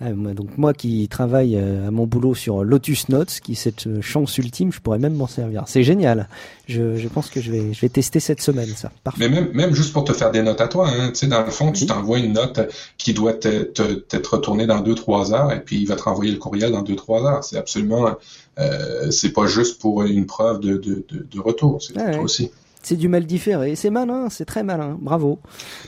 Euh, 0.01 0.35
donc 0.35 0.57
moi 0.57 0.73
qui 0.73 1.07
travaille 1.09 1.57
euh, 1.57 1.89
à 1.89 1.91
mon 1.91 2.07
boulot 2.07 2.35
sur 2.35 2.65
Lotus 2.65 3.09
Notes, 3.09 3.41
qui 3.43 3.53
est 3.53 3.57
cette 3.57 3.87
euh, 3.87 4.01
chance 4.01 4.37
ultime, 4.39 4.73
je 4.73 4.81
pourrais 4.81 4.99
même 4.99 5.15
m'en 5.15 5.27
servir. 5.27 5.65
C'est 5.67 5.83
génial. 5.83 6.29
Je, 6.67 6.97
je, 6.97 7.09
pense 7.09 7.29
que 7.29 7.41
je 7.41 7.53
vais, 7.53 7.73
je 7.73 7.81
vais 7.81 7.89
tester 7.89 8.19
cette 8.21 8.41
semaine 8.41 8.69
ça. 8.69 8.91
Parfait. 9.05 9.29
Mais 9.29 9.29
même, 9.29 9.53
même 9.53 9.75
juste 9.75 9.93
pour 9.93 10.05
te 10.05 10.13
faire 10.13 10.31
des 10.31 10.43
notes 10.43 10.61
à 10.61 10.69
toi, 10.69 10.89
hein, 10.89 11.09
tu 11.09 11.15
sais, 11.17 11.27
dans 11.27 11.45
le 11.45 11.51
fond, 11.51 11.67
oui. 11.67 11.73
tu 11.73 11.87
t'envoies 11.87 12.19
une 12.19 12.33
note 12.33 12.61
qui 12.97 13.13
doit 13.13 13.35
t'être 13.35 14.35
retournée 14.35 14.67
dans 14.67 14.83
2-3 14.83 15.35
heures, 15.35 15.53
et 15.53 15.61
puis 15.61 15.81
il 15.81 15.87
va 15.87 15.97
te 15.97 16.03
renvoyer 16.03 16.33
le 16.33 16.39
courriel 16.39 16.73
dans 16.73 16.83
2-3 16.83 17.27
heures. 17.27 17.45
C'est 17.45 17.59
absolument, 17.59 18.17
euh, 18.59 19.11
c'est 19.11 19.33
pas 19.33 19.47
juste 19.47 19.81
pour 19.81 20.03
une 20.03 20.27
preuve 20.27 20.61
de, 20.61 20.77
de, 20.77 21.05
de, 21.09 21.27
de 21.31 21.41
retour, 21.41 21.83
c'est 21.83 21.97
ah, 21.99 22.11
ouais. 22.11 22.19
aussi. 22.19 22.51
C'est 22.83 22.97
du 22.97 23.09
mail 23.09 23.27
différé. 23.27 23.77
C'est 23.77 23.91
malin, 23.91 24.29
c'est 24.29 24.45
très 24.45 24.63
malin. 24.63 24.99
Bravo. 25.01 25.39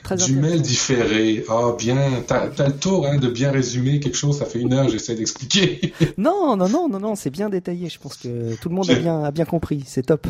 Très 0.03 0.17
du 0.17 0.37
mail 0.37 0.63
différé. 0.63 1.45
Ah, 1.49 1.69
oh, 1.69 1.77
bien. 1.77 1.97
T'as 2.27 2.49
as 2.59 2.69
le 2.69 2.77
tour 2.77 3.07
hein, 3.07 3.19
de 3.19 3.29
bien 3.29 3.51
résumer 3.51 4.01
quelque 4.01 4.17
chose. 4.17 4.39
Ça 4.39 4.47
fait 4.47 4.61
une 4.61 4.73
heure, 4.73 4.89
j'essaie 4.89 5.15
d'expliquer. 5.15 5.93
non, 6.19 6.57
non, 6.57 6.69
non, 6.69 6.89
non, 6.89 7.01
non. 7.01 7.15
C'est 7.15 7.31
bien 7.31 7.49
détaillé. 7.49 7.89
Je 7.89 7.99
pense 7.99 8.17
que 8.17 8.55
tout 8.57 8.69
le 8.69 8.75
monde 8.75 8.91
a 8.91 8.95
bien, 8.95 9.25
a 9.25 9.31
bien 9.31 9.45
compris. 9.45 9.83
C'est 9.87 10.07
top. 10.07 10.27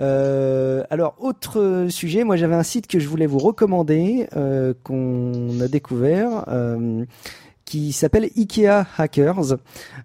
Euh, 0.00 0.82
alors, 0.90 1.14
autre 1.18 1.86
sujet, 1.90 2.24
moi 2.24 2.36
j'avais 2.36 2.54
un 2.54 2.62
site 2.62 2.86
que 2.86 2.98
je 2.98 3.08
voulais 3.08 3.26
vous 3.26 3.38
recommander, 3.38 4.26
euh, 4.36 4.72
qu'on 4.82 5.60
a 5.60 5.68
découvert. 5.68 6.44
Euh, 6.48 7.04
qui 7.70 7.92
s'appelle 7.92 8.28
Ikea 8.36 8.84
Hackers. 8.98 9.56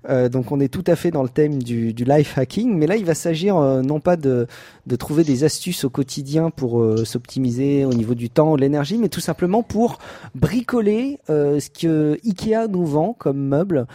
Euh, 0.07 0.29
donc 0.29 0.51
on 0.51 0.59
est 0.59 0.67
tout 0.67 0.83
à 0.85 0.95
fait 0.95 1.09
dans 1.09 1.23
le 1.23 1.29
thème 1.29 1.63
du, 1.63 1.93
life 1.93 2.37
hacking, 2.37 2.77
mais 2.77 2.85
là 2.85 2.95
il 2.95 3.05
va 3.05 3.15
s'agir 3.15 3.57
euh, 3.57 3.81
non 3.81 3.99
pas 3.99 4.17
de, 4.17 4.45
de 4.85 4.95
trouver 4.95 5.23
des 5.23 5.43
astuces 5.43 5.83
au 5.83 5.89
quotidien 5.89 6.51
pour 6.51 6.79
euh, 6.79 7.05
s'optimiser 7.05 7.83
au 7.83 7.93
niveau 7.93 8.13
du 8.13 8.29
temps, 8.29 8.55
de 8.55 8.61
l'énergie, 8.61 8.99
mais 8.99 9.09
tout 9.09 9.19
simplement 9.19 9.63
pour 9.63 9.97
bricoler 10.35 11.17
ce 11.27 11.69
que 11.69 12.19
Ikea 12.23 12.67
nous 12.69 12.85
vend 12.85 13.15
comme 13.17 13.39
meuble. 13.39 13.87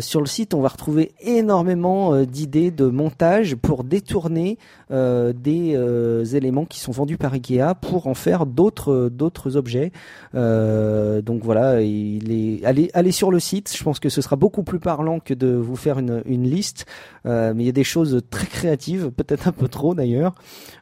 Sur 0.00 0.20
le 0.20 0.26
site, 0.26 0.54
on 0.54 0.60
va 0.60 0.68
retrouver 0.68 1.12
énormément 1.20 2.22
d'idées 2.22 2.70
de 2.70 2.86
montage 2.86 3.56
pour 3.56 3.84
détourner 3.84 4.58
des 4.90 6.36
éléments 6.36 6.64
qui 6.64 6.80
sont 6.80 6.92
vendus 6.92 7.16
par 7.16 7.32
Ikea 7.32 7.74
pour 7.80 8.06
en 8.06 8.14
faire 8.14 8.46
d'autres 8.46 9.08
d'autres 9.12 9.56
objets. 9.56 9.92
donc 10.34 11.42
voilà, 11.42 11.80
il 11.82 12.30
est 12.30 12.64
allez 12.64 12.90
allez 12.94 13.12
sur 13.16 13.30
le 13.30 13.40
site. 13.40 13.74
Je 13.76 13.82
pense 13.82 13.98
que 13.98 14.08
ce 14.08 14.20
sera 14.20 14.36
beaucoup 14.36 14.62
plus 14.62 14.78
parlant 14.78 15.18
que 15.18 15.34
de 15.34 15.48
vous 15.48 15.76
faire 15.76 15.98
une, 15.98 16.22
une 16.26 16.48
liste. 16.48 16.86
Euh, 17.26 17.52
mais 17.54 17.64
il 17.64 17.66
y 17.66 17.70
a 17.70 17.72
des 17.72 17.84
choses 17.84 18.22
très 18.30 18.46
créatives, 18.46 19.10
peut-être 19.10 19.48
un 19.48 19.52
peu 19.52 19.68
trop 19.68 19.94
d'ailleurs. 19.94 20.34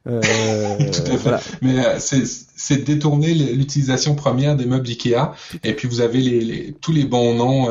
Euh, 0.06 0.20
voilà. 1.22 1.40
Mais 1.62 1.84
euh, 1.84 1.98
c'est 1.98 2.84
détourner 2.84 3.34
l'utilisation 3.34 4.14
première 4.14 4.56
des 4.56 4.66
meubles 4.66 4.88
Ikea. 4.88 5.32
Et 5.62 5.74
puis 5.74 5.88
vous 5.88 6.00
avez 6.00 6.18
les, 6.18 6.40
les, 6.40 6.72
tous 6.80 6.92
les 6.92 7.04
bons 7.04 7.34
noms 7.34 7.68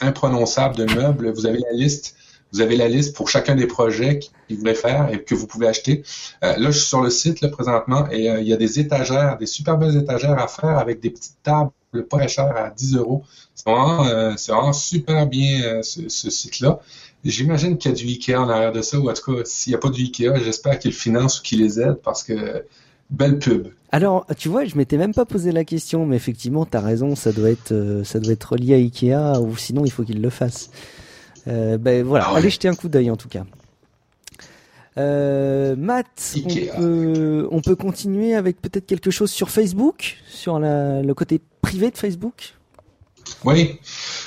imprononçables 0.00 0.76
de 0.76 0.92
meubles. 0.94 1.30
Vous 1.32 1.46
avez 1.46 1.58
la 1.58 1.72
liste 1.72 2.16
vous 2.52 2.60
avez 2.60 2.76
la 2.76 2.88
liste 2.88 3.14
pour 3.14 3.28
chacun 3.28 3.54
des 3.54 3.66
projets 3.66 4.18
qu'ils 4.18 4.58
voulaient 4.58 4.74
faire 4.74 5.12
et 5.12 5.22
que 5.22 5.34
vous 5.34 5.46
pouvez 5.46 5.66
acheter. 5.66 6.02
Euh, 6.42 6.56
là, 6.56 6.70
je 6.70 6.78
suis 6.78 6.88
sur 6.88 7.02
le 7.02 7.10
site 7.10 7.40
là, 7.40 7.48
présentement 7.48 8.08
et 8.10 8.30
euh, 8.30 8.40
il 8.40 8.48
y 8.48 8.52
a 8.52 8.56
des 8.56 8.80
étagères, 8.80 9.36
des 9.38 9.46
super 9.46 9.76
belles 9.76 9.96
étagères 9.96 10.38
à 10.38 10.48
faire 10.48 10.78
avec 10.78 11.00
des 11.00 11.10
petites 11.10 11.42
tables 11.42 11.70
pas 11.92 12.18
très 12.18 12.28
cher 12.28 12.56
à 12.56 12.70
10 12.70 12.96
euros. 12.96 13.24
C'est 13.54 13.68
vraiment, 13.68 14.04
vraiment, 14.04 14.72
super 14.72 15.26
bien 15.26 15.82
ce, 15.82 16.08
ce 16.08 16.30
site-là. 16.30 16.80
J'imagine 17.24 17.78
qu'il 17.78 17.90
y 17.90 17.94
a 17.94 17.96
du 17.96 18.06
Ikea 18.06 18.36
en 18.36 18.48
arrière 18.48 18.72
de 18.72 18.82
ça, 18.82 18.98
ou 18.98 19.10
en 19.10 19.14
tout 19.14 19.34
cas, 19.34 19.42
s'il 19.44 19.72
n'y 19.72 19.74
a 19.74 19.78
pas 19.78 19.90
du 19.90 20.02
Ikea, 20.02 20.36
j'espère 20.44 20.78
qu'il 20.78 20.92
finance 20.92 21.40
ou 21.40 21.42
qu'il 21.42 21.60
les 21.60 21.80
aide 21.80 21.96
parce 22.02 22.22
que 22.22 22.64
belle 23.10 23.38
pub. 23.38 23.68
Alors, 23.90 24.26
tu 24.36 24.48
vois, 24.48 24.64
je 24.64 24.76
m'étais 24.76 24.98
même 24.98 25.14
pas 25.14 25.24
posé 25.24 25.50
la 25.50 25.64
question, 25.64 26.06
mais 26.06 26.16
effectivement, 26.16 26.66
tu 26.66 26.76
as 26.76 26.80
raison, 26.80 27.16
ça 27.16 27.32
doit 27.32 27.50
être, 27.50 27.72
euh, 27.72 28.04
ça 28.04 28.20
doit 28.20 28.32
être 28.32 28.52
relié 28.52 28.74
à 28.74 28.76
Ikea, 28.76 29.40
ou 29.40 29.56
sinon 29.56 29.84
il 29.84 29.90
faut 29.90 30.04
qu'il 30.04 30.20
le 30.20 30.30
fasse. 30.30 30.70
Euh, 31.46 31.78
ben 31.78 32.04
voilà, 32.04 32.26
ah 32.28 32.36
allez 32.36 32.50
jeter 32.50 32.68
un 32.68 32.74
coup 32.74 32.88
d'œil 32.88 33.10
en 33.10 33.16
tout 33.16 33.28
cas. 33.28 33.44
Euh, 34.98 35.76
Matt, 35.76 36.34
on 36.44 36.80
peut, 36.80 37.48
on 37.50 37.60
peut, 37.60 37.76
continuer 37.76 38.34
avec 38.34 38.60
peut-être 38.60 38.86
quelque 38.86 39.10
chose 39.10 39.30
sur 39.30 39.50
Facebook, 39.50 40.16
sur 40.28 40.58
la, 40.58 41.02
le 41.02 41.14
côté 41.14 41.40
privé 41.60 41.90
de 41.90 41.96
Facebook? 41.96 42.54
Oui, 43.44 43.78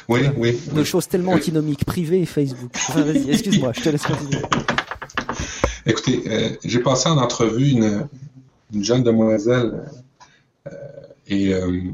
oui, 0.07 0.21
oui. 0.37 0.59
Deux 0.73 0.83
choses 0.83 1.07
tellement 1.07 1.33
antinomiques, 1.33 1.85
privé 1.85 2.21
et 2.21 2.25
Facebook. 2.25 2.71
vas-y, 2.93 3.29
excuse-moi, 3.31 3.73
je 3.75 3.81
te 3.81 3.89
laisse 3.89 4.03
continuer. 4.03 4.41
Écoutez, 5.85 6.23
euh, 6.27 6.49
j'ai 6.63 6.79
passé 6.79 7.09
en 7.09 7.17
entrevue 7.17 7.71
une, 7.71 8.07
une 8.73 8.83
jeune 8.83 9.03
demoiselle 9.03 9.83
euh, 10.67 10.71
et 11.27 11.53
euh, 11.53 11.91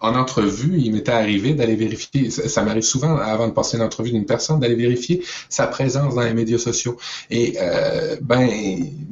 en 0.00 0.14
entrevue, 0.14 0.78
il 0.78 0.92
m'était 0.92 1.12
arrivé 1.12 1.52
d'aller 1.52 1.76
vérifier, 1.76 2.30
ça, 2.30 2.62
m'arrive 2.62 2.82
souvent 2.82 3.16
avant 3.16 3.48
de 3.48 3.52
passer 3.52 3.76
une 3.76 3.82
entrevue 3.82 4.10
d'une 4.10 4.24
personne, 4.24 4.58
d'aller 4.58 4.74
vérifier 4.74 5.22
sa 5.48 5.66
présence 5.66 6.14
dans 6.14 6.22
les 6.22 6.32
médias 6.32 6.58
sociaux. 6.58 6.96
Et 7.30 7.56
euh, 7.60 8.16
ben, 8.22 8.48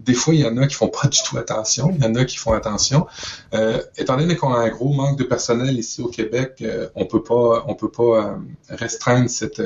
des 0.05 0.15
fois, 0.15 0.35
il 0.35 0.41
y 0.41 0.47
en 0.47 0.57
a 0.57 0.67
qui 0.67 0.75
font 0.75 0.89
pas 0.89 1.09
du 1.09 1.19
tout 1.23 1.37
attention, 1.37 1.95
il 1.95 2.03
y 2.03 2.07
en 2.07 2.15
a 2.15 2.25
qui 2.25 2.39
font 2.39 2.53
attention. 2.53 3.07
Euh, 3.55 3.83
étant 3.99 4.17
donné 4.17 4.37
qu'on 4.37 4.55
a 4.55 4.59
un 4.59 4.69
gros 4.69 4.93
manque 4.93 5.19
de 5.19 5.25
personnel 5.25 5.79
ici 5.79 6.01
au 6.01 6.09
Québec, 6.09 6.57
euh, 6.63 6.89
on 6.95 7.05
peut 7.05 7.23
pas, 7.23 7.65
on 7.69 7.75
peut 7.75 7.91
pas 7.91 8.39
restreindre 8.71 9.29
cette 9.29 9.63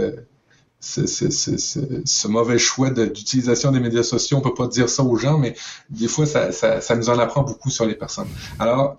ce, 0.81 1.07
ce, 1.07 1.31
ce, 1.31 1.57
ce, 2.05 2.29
mauvais 2.29 2.59
choix 2.59 2.91
d'utilisation 2.91 3.71
des 3.71 3.79
médias 3.79 4.03
sociaux. 4.03 4.39
On 4.39 4.41
peut 4.41 4.53
pas 4.53 4.67
dire 4.67 4.89
ça 4.89 5.05
aux 5.05 5.17
gens, 5.17 5.39
mais 5.39 5.55
des 5.91 6.09
fois, 6.09 6.27
ça, 6.27 6.51
ça, 6.51 6.81
ça 6.81 6.97
nous 6.97 7.09
en 7.09 7.19
apprend 7.21 7.43
beaucoup 7.43 7.71
sur 7.71 7.87
les 7.87 7.95
personnes. 7.95 8.27
Alors, 8.59 8.99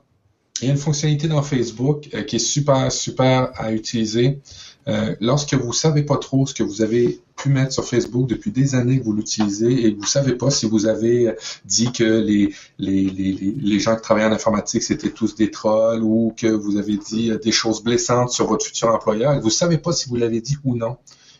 il 0.62 0.68
y 0.68 0.70
a 0.70 0.74
une 0.74 0.80
fonctionnalité 0.80 1.28
dans 1.28 1.42
Facebook 1.42 2.10
euh, 2.14 2.24
qui 2.24 2.36
est 2.36 2.40
super, 2.40 2.92
super 2.92 3.52
à 3.56 3.72
utiliser. 3.72 4.40
Euh, 4.88 5.16
lorsque 5.20 5.54
vous 5.54 5.74
savez 5.74 6.04
pas 6.04 6.18
trop 6.18 6.46
ce 6.46 6.54
que 6.54 6.62
vous 6.62 6.82
avez 6.82 7.22
pu 7.38 7.50
mettre 7.50 7.72
sur 7.72 7.86
Facebook 7.86 8.28
depuis 8.28 8.52
des 8.52 8.76
années 8.76 9.00
que 9.00 9.04
vous 9.04 9.14
l'utilisez 9.14 9.86
et 9.86 9.94
que 9.94 10.00
vous 10.00 10.06
savez 10.06 10.34
pas 10.36 10.52
si 10.52 10.68
vous 10.68 10.86
avez 10.86 11.30
euh, 11.30 11.36
dit 11.66 11.92
que 11.92 12.04
les, 12.04 12.54
les, 12.78 13.06
les, 13.06 13.34
les 13.34 13.80
gens 13.80 13.96
qui 13.96 14.02
travaillent 14.02 14.26
en 14.26 14.34
informatique 14.34 14.84
c'était 14.84 15.10
tous 15.10 15.36
des 15.36 15.50
trolls 15.50 16.04
ou 16.04 16.34
que 16.38 16.48
vous 16.48 16.78
avez 16.78 16.98
dit 16.98 17.32
des 17.42 17.52
choses 17.52 17.82
blessantes 17.82 18.30
sur 18.32 18.46
votre 18.46 18.66
futur 18.66 18.90
employeur 18.90 19.34
et 19.34 19.40
vous 19.40 19.50
savez 19.50 19.78
pas 19.78 19.94
si 19.94 20.10
vous 20.10 20.18
l'avez 20.18 20.42
dit 20.42 20.58
ou 20.66 20.76
non. 20.76 20.98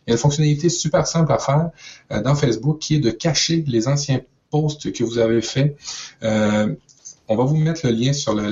Il 0.08 0.10
y 0.10 0.14
a 0.14 0.16
une 0.16 0.20
fonctionnalité 0.20 0.70
super 0.70 1.06
simple 1.06 1.32
à 1.32 1.38
faire 1.38 1.70
dans 2.24 2.36
Facebook 2.36 2.80
qui 2.80 2.96
est 2.96 3.00
de 3.00 3.12
cacher 3.12 3.64
les 3.68 3.88
anciens 3.88 4.22
posts 4.50 4.92
que 4.92 5.04
vous 5.04 5.18
avez 5.18 5.42
faits. 5.42 5.78
On 7.28 7.36
va 7.36 7.44
vous 7.44 7.56
mettre 7.56 7.86
le 7.88 7.94
lien 7.94 8.14
sur 8.14 8.34
le, 8.34 8.50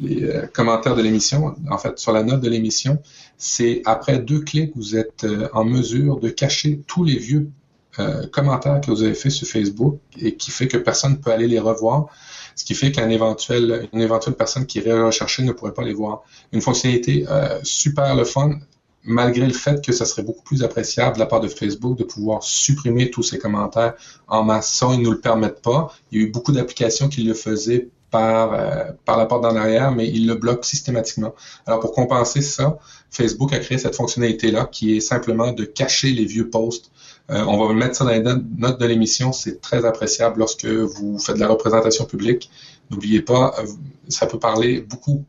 les 0.00 0.24
euh, 0.24 0.46
commentaires 0.46 0.94
de 0.94 1.02
l'émission, 1.02 1.54
en 1.70 1.78
fait, 1.78 1.98
sur 1.98 2.12
la 2.12 2.22
note 2.22 2.40
de 2.40 2.48
l'émission. 2.48 2.98
C'est 3.36 3.82
après 3.84 4.18
deux 4.18 4.40
clics, 4.40 4.72
vous 4.76 4.96
êtes 4.96 5.24
euh, 5.24 5.48
en 5.52 5.64
mesure 5.64 6.20
de 6.20 6.28
cacher 6.28 6.80
tous 6.86 7.04
les 7.04 7.18
vieux 7.18 7.50
euh, 7.98 8.26
commentaires 8.28 8.80
que 8.80 8.90
vous 8.90 9.02
avez 9.02 9.14
fait 9.14 9.30
sur 9.30 9.46
Facebook 9.46 9.98
et 10.18 10.36
qui 10.36 10.50
fait 10.50 10.68
que 10.68 10.76
personne 10.76 11.12
ne 11.12 11.16
peut 11.16 11.32
aller 11.32 11.48
les 11.48 11.58
revoir, 11.58 12.06
ce 12.54 12.64
qui 12.64 12.74
fait 12.74 12.92
qu'une 12.92 13.10
éventuelle, 13.10 13.88
une 13.92 14.00
éventuelle 14.00 14.34
personne 14.34 14.66
qui 14.66 14.78
irait 14.78 15.02
rechercher 15.02 15.42
ne 15.42 15.52
pourrait 15.52 15.74
pas 15.74 15.82
les 15.82 15.94
voir. 15.94 16.22
Une 16.52 16.60
fonctionnalité 16.60 17.26
super 17.62 18.14
le 18.14 18.24
fun, 18.24 18.58
malgré 19.04 19.46
le 19.46 19.52
fait 19.52 19.84
que 19.84 19.92
ça 19.92 20.04
serait 20.04 20.22
beaucoup 20.22 20.42
plus 20.42 20.62
appréciable 20.62 21.14
de 21.14 21.20
la 21.20 21.26
part 21.26 21.40
de 21.40 21.48
Facebook 21.48 21.98
de 21.98 22.04
pouvoir 22.04 22.42
supprimer 22.42 23.10
tous 23.10 23.22
ces 23.22 23.38
commentaires 23.38 23.94
en 24.28 24.44
masse. 24.44 24.70
Ça, 24.72 24.88
ils 24.92 24.98
ne 24.98 25.04
nous 25.04 25.10
le 25.12 25.20
permettent 25.20 25.62
pas. 25.62 25.92
Il 26.10 26.20
y 26.20 26.24
a 26.24 26.26
eu 26.26 26.30
beaucoup 26.30 26.52
d'applications 26.52 27.08
qui 27.08 27.22
le 27.22 27.34
faisaient 27.34 27.88
par, 28.12 28.52
euh, 28.52 28.92
par 29.06 29.16
la 29.16 29.26
porte 29.26 29.42
d'en 29.42 29.56
arrière, 29.56 29.90
mais 29.90 30.06
il 30.06 30.28
le 30.28 30.34
bloque 30.34 30.64
systématiquement. 30.64 31.34
Alors 31.66 31.80
pour 31.80 31.92
compenser 31.92 32.42
ça, 32.42 32.78
Facebook 33.10 33.52
a 33.54 33.58
créé 33.58 33.78
cette 33.78 33.96
fonctionnalité-là 33.96 34.68
qui 34.70 34.96
est 34.96 35.00
simplement 35.00 35.50
de 35.50 35.64
cacher 35.64 36.10
les 36.10 36.26
vieux 36.26 36.48
posts. 36.50 36.92
Euh, 37.30 37.42
on 37.48 37.66
va 37.66 37.72
mettre 37.72 37.96
ça 37.96 38.04
dans 38.04 38.10
les 38.10 38.20
notes 38.20 38.78
de 38.78 38.86
l'émission. 38.86 39.32
C'est 39.32 39.62
très 39.62 39.86
appréciable 39.86 40.40
lorsque 40.40 40.66
vous 40.66 41.18
faites 41.18 41.36
de 41.36 41.40
la 41.40 41.48
représentation 41.48 42.04
publique. 42.04 42.50
N'oubliez 42.90 43.22
pas, 43.22 43.54
euh, 43.58 43.66
ça 44.08 44.26
peut 44.26 44.38
parler 44.38 44.82
beaucoup 44.82 45.24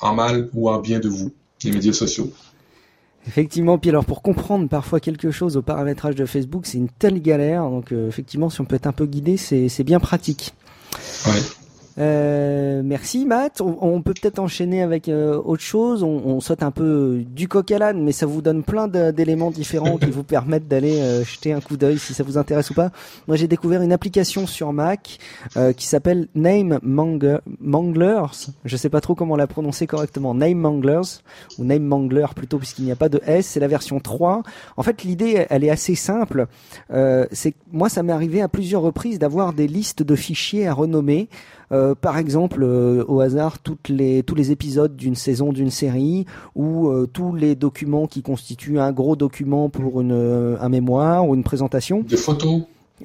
en 0.00 0.14
mal 0.14 0.48
ou 0.54 0.70
en 0.70 0.78
bien 0.78 1.00
de 1.00 1.08
vous, 1.08 1.32
les 1.64 1.72
médias 1.72 1.92
sociaux. 1.92 2.32
Effectivement, 3.26 3.78
puis 3.78 3.90
alors 3.90 4.04
pour 4.04 4.22
comprendre 4.22 4.68
parfois 4.68 5.00
quelque 5.00 5.32
chose 5.32 5.56
au 5.56 5.62
paramétrage 5.62 6.14
de 6.14 6.24
Facebook, 6.24 6.66
c'est 6.66 6.78
une 6.78 6.88
telle 6.88 7.20
galère. 7.20 7.68
Donc 7.68 7.90
effectivement, 7.90 8.48
si 8.48 8.60
on 8.60 8.64
peut 8.64 8.76
être 8.76 8.86
un 8.86 8.92
peu 8.92 9.06
guidé, 9.06 9.36
c'est 9.36 9.84
bien 9.84 9.98
pratique. 9.98 10.54
Ouais. 11.26 11.42
Euh, 11.98 12.82
merci 12.84 13.24
Matt. 13.24 13.60
On, 13.60 14.00
peut 14.02 14.14
peut-être 14.14 14.38
enchaîner 14.38 14.82
avec 14.82 15.08
euh, 15.08 15.40
autre 15.44 15.62
chose. 15.62 16.02
On, 16.02 16.22
on, 16.24 16.40
saute 16.40 16.62
un 16.62 16.70
peu 16.70 17.24
du 17.26 17.48
coq 17.48 17.70
à 17.72 17.78
l'âne, 17.78 18.02
mais 18.02 18.12
ça 18.12 18.26
vous 18.26 18.40
donne 18.40 18.62
plein 18.62 18.88
d'éléments 18.88 19.50
différents 19.50 19.98
qui 19.98 20.10
vous 20.10 20.22
permettent 20.22 20.68
d'aller 20.68 21.00
euh, 21.00 21.24
jeter 21.24 21.52
un 21.52 21.60
coup 21.60 21.76
d'œil 21.76 21.98
si 21.98 22.14
ça 22.14 22.22
vous 22.22 22.38
intéresse 22.38 22.70
ou 22.70 22.74
pas. 22.74 22.90
Moi, 23.26 23.36
j'ai 23.36 23.48
découvert 23.48 23.82
une 23.82 23.92
application 23.92 24.46
sur 24.46 24.72
Mac 24.72 25.18
qui 25.76 25.86
s'appelle 25.86 26.28
Name 26.34 26.78
Manglers. 26.82 28.50
Je 28.64 28.76
sais 28.76 28.88
pas 28.88 29.00
trop 29.00 29.14
comment 29.14 29.36
la 29.36 29.46
prononcer 29.46 29.86
correctement. 29.86 30.34
Name 30.34 30.58
Manglers 30.58 31.22
ou 31.58 31.64
Name 31.64 31.82
Mangler 31.82 32.26
plutôt 32.34 32.58
puisqu'il 32.58 32.84
n'y 32.84 32.92
a 32.92 32.96
pas 32.96 33.08
de 33.08 33.20
S. 33.26 33.46
C'est 33.46 33.60
la 33.60 33.68
version 33.68 33.98
3. 34.00 34.42
En 34.76 34.82
fait, 34.82 35.02
l'idée, 35.02 35.46
elle 35.50 35.64
est 35.64 35.70
assez 35.70 35.94
simple. 35.94 36.46
c'est 37.32 37.54
moi, 37.72 37.88
ça 37.88 38.02
m'est 38.02 38.12
arrivé 38.12 38.40
à 38.40 38.48
plusieurs 38.48 38.82
reprises 38.82 39.18
d'avoir 39.18 39.52
des 39.52 39.66
listes 39.66 40.02
de 40.02 40.14
fichiers 40.14 40.68
à 40.68 40.74
renommer. 40.74 41.28
Euh, 41.72 41.94
par 41.94 42.18
exemple, 42.18 42.62
euh, 42.62 43.04
au 43.08 43.20
hasard, 43.20 43.58
toutes 43.58 43.88
les, 43.88 44.22
tous 44.22 44.34
les 44.34 44.50
épisodes 44.50 44.96
d'une 44.96 45.14
saison 45.14 45.52
d'une 45.52 45.70
série 45.70 46.24
ou 46.54 46.88
euh, 46.88 47.06
tous 47.06 47.34
les 47.34 47.54
documents 47.54 48.06
qui 48.06 48.22
constituent 48.22 48.78
un 48.78 48.92
gros 48.92 49.16
document 49.16 49.68
pour 49.68 50.00
une, 50.00 50.56
un 50.60 50.68
mémoire 50.68 51.28
ou 51.28 51.34
une 51.34 51.44
présentation. 51.44 52.00
Des 52.00 52.16
photos. 52.16 52.62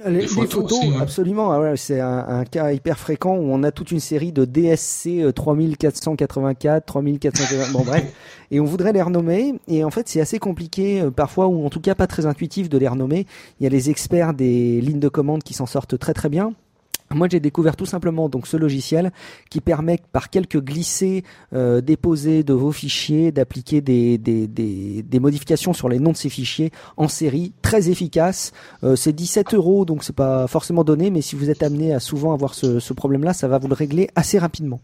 Les, 0.07 0.25
photos, 0.25 0.79
absolument. 0.99 1.51
Ah 1.51 1.75
c'est 1.75 1.99
un, 1.99 2.25
un, 2.27 2.45
cas 2.45 2.71
hyper 2.71 2.97
fréquent 2.97 3.35
où 3.35 3.43
on 3.51 3.61
a 3.61 3.71
toute 3.71 3.91
une 3.91 3.99
série 3.99 4.31
de 4.31 4.43
DSC 4.43 5.31
3484, 5.35 6.83
3480, 6.83 7.71
bon 7.71 7.83
bref, 7.83 8.03
et 8.49 8.59
on 8.59 8.63
voudrait 8.63 8.91
les 8.91 9.03
renommer. 9.03 9.53
Et 9.67 9.83
en 9.83 9.91
fait, 9.91 10.09
c'est 10.09 10.19
assez 10.19 10.39
compliqué 10.39 11.07
parfois, 11.15 11.45
ou 11.45 11.63
en 11.63 11.69
tout 11.69 11.79
cas 11.79 11.93
pas 11.93 12.07
très 12.07 12.25
intuitif 12.25 12.69
de 12.69 12.79
les 12.79 12.87
renommer. 12.87 13.27
Il 13.59 13.65
y 13.65 13.67
a 13.67 13.69
les 13.69 13.91
experts 13.91 14.33
des 14.33 14.81
lignes 14.81 14.99
de 14.99 15.09
commande 15.09 15.43
qui 15.43 15.53
s'en 15.53 15.67
sortent 15.67 15.99
très 15.99 16.15
très 16.15 16.29
bien. 16.29 16.53
Moi, 17.13 17.27
j'ai 17.29 17.39
découvert 17.39 17.75
tout 17.75 17.85
simplement 17.85 18.29
donc 18.29 18.47
ce 18.47 18.57
logiciel 18.57 19.11
qui 19.49 19.61
permet 19.61 19.99
par 20.11 20.29
quelques 20.29 20.59
glissés 20.59 21.23
euh, 21.53 21.81
déposés 21.81 22.43
de 22.43 22.53
vos 22.53 22.71
fichiers 22.71 23.31
d'appliquer 23.31 23.81
des, 23.81 24.17
des, 24.17 24.47
des, 24.47 25.03
des, 25.03 25.19
modifications 25.19 25.73
sur 25.73 25.89
les 25.89 25.99
noms 25.99 26.11
de 26.11 26.17
ces 26.17 26.29
fichiers 26.29 26.71
en 26.97 27.07
série, 27.07 27.53
très 27.61 27.89
efficace. 27.89 28.51
Euh, 28.83 28.95
c'est 28.95 29.13
17 29.13 29.53
euros, 29.53 29.85
donc 29.85 30.03
c'est 30.03 30.15
pas 30.15 30.47
forcément 30.47 30.83
donné, 30.83 31.09
mais 31.09 31.21
si 31.21 31.35
vous 31.35 31.49
êtes 31.49 31.63
amené 31.63 31.93
à 31.93 31.99
souvent 31.99 32.33
avoir 32.33 32.53
ce, 32.53 32.79
ce 32.79 32.93
problème-là, 32.93 33.33
ça 33.33 33.47
va 33.47 33.57
vous 33.57 33.67
le 33.67 33.75
régler 33.75 34.09
assez 34.15 34.37
rapidement. 34.37 34.79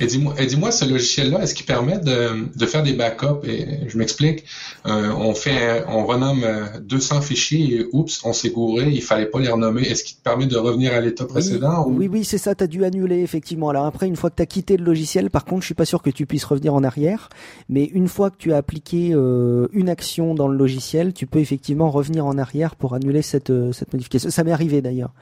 Et 0.00 0.06
dis-moi, 0.06 0.34
dis 0.38 0.56
ce 0.72 0.84
logiciel-là, 0.84 1.42
est-ce 1.42 1.54
qu'il 1.54 1.66
permet 1.66 1.98
de, 1.98 2.48
de, 2.56 2.66
faire 2.66 2.82
des 2.82 2.92
backups? 2.92 3.46
Et 3.46 3.88
je 3.88 3.96
m'explique. 3.96 4.44
Euh, 4.86 5.12
on 5.12 5.34
fait, 5.34 5.84
on 5.86 6.04
renomme 6.04 6.44
200 6.80 7.16
euh, 7.16 7.20
fichiers 7.20 7.76
et 7.76 7.86
oups, 7.92 8.20
on 8.24 8.32
s'est 8.32 8.50
gouré, 8.50 8.90
il 8.90 9.02
fallait 9.02 9.26
pas 9.26 9.38
les 9.38 9.48
renommer. 9.48 9.82
Est-ce 9.82 10.02
qu'il 10.02 10.16
te 10.16 10.22
permet 10.22 10.46
de 10.46 10.56
revenir 10.56 10.92
à 10.92 11.00
l'état 11.00 11.24
précédent 11.26 11.53
Oui, 11.88 12.08
oui, 12.08 12.24
c'est 12.24 12.38
ça. 12.38 12.54
tu 12.54 12.64
as 12.64 12.66
dû 12.66 12.84
annuler 12.84 13.20
effectivement. 13.22 13.68
Alors 13.68 13.86
après, 13.86 14.06
une 14.06 14.16
fois 14.16 14.30
que 14.30 14.36
tu 14.36 14.42
as 14.42 14.46
quitté 14.46 14.76
le 14.76 14.84
logiciel, 14.84 15.30
par 15.30 15.44
contre, 15.44 15.62
je 15.62 15.66
suis 15.66 15.74
pas 15.74 15.84
sûr 15.84 16.02
que 16.02 16.10
tu 16.10 16.26
puisses 16.26 16.44
revenir 16.44 16.74
en 16.74 16.84
arrière. 16.84 17.28
Mais 17.68 17.84
une 17.84 18.08
fois 18.08 18.30
que 18.30 18.36
tu 18.36 18.52
as 18.52 18.56
appliqué 18.56 19.10
euh, 19.12 19.68
une 19.72 19.88
action 19.88 20.34
dans 20.34 20.48
le 20.48 20.56
logiciel, 20.56 21.12
tu 21.12 21.26
peux 21.26 21.38
effectivement 21.38 21.90
revenir 21.90 22.26
en 22.26 22.38
arrière 22.38 22.76
pour 22.76 22.94
annuler 22.94 23.22
cette, 23.22 23.50
euh, 23.50 23.72
cette 23.72 23.92
modification. 23.92 24.30
Ça 24.30 24.44
m'est 24.44 24.52
arrivé 24.52 24.82
d'ailleurs. 24.82 25.12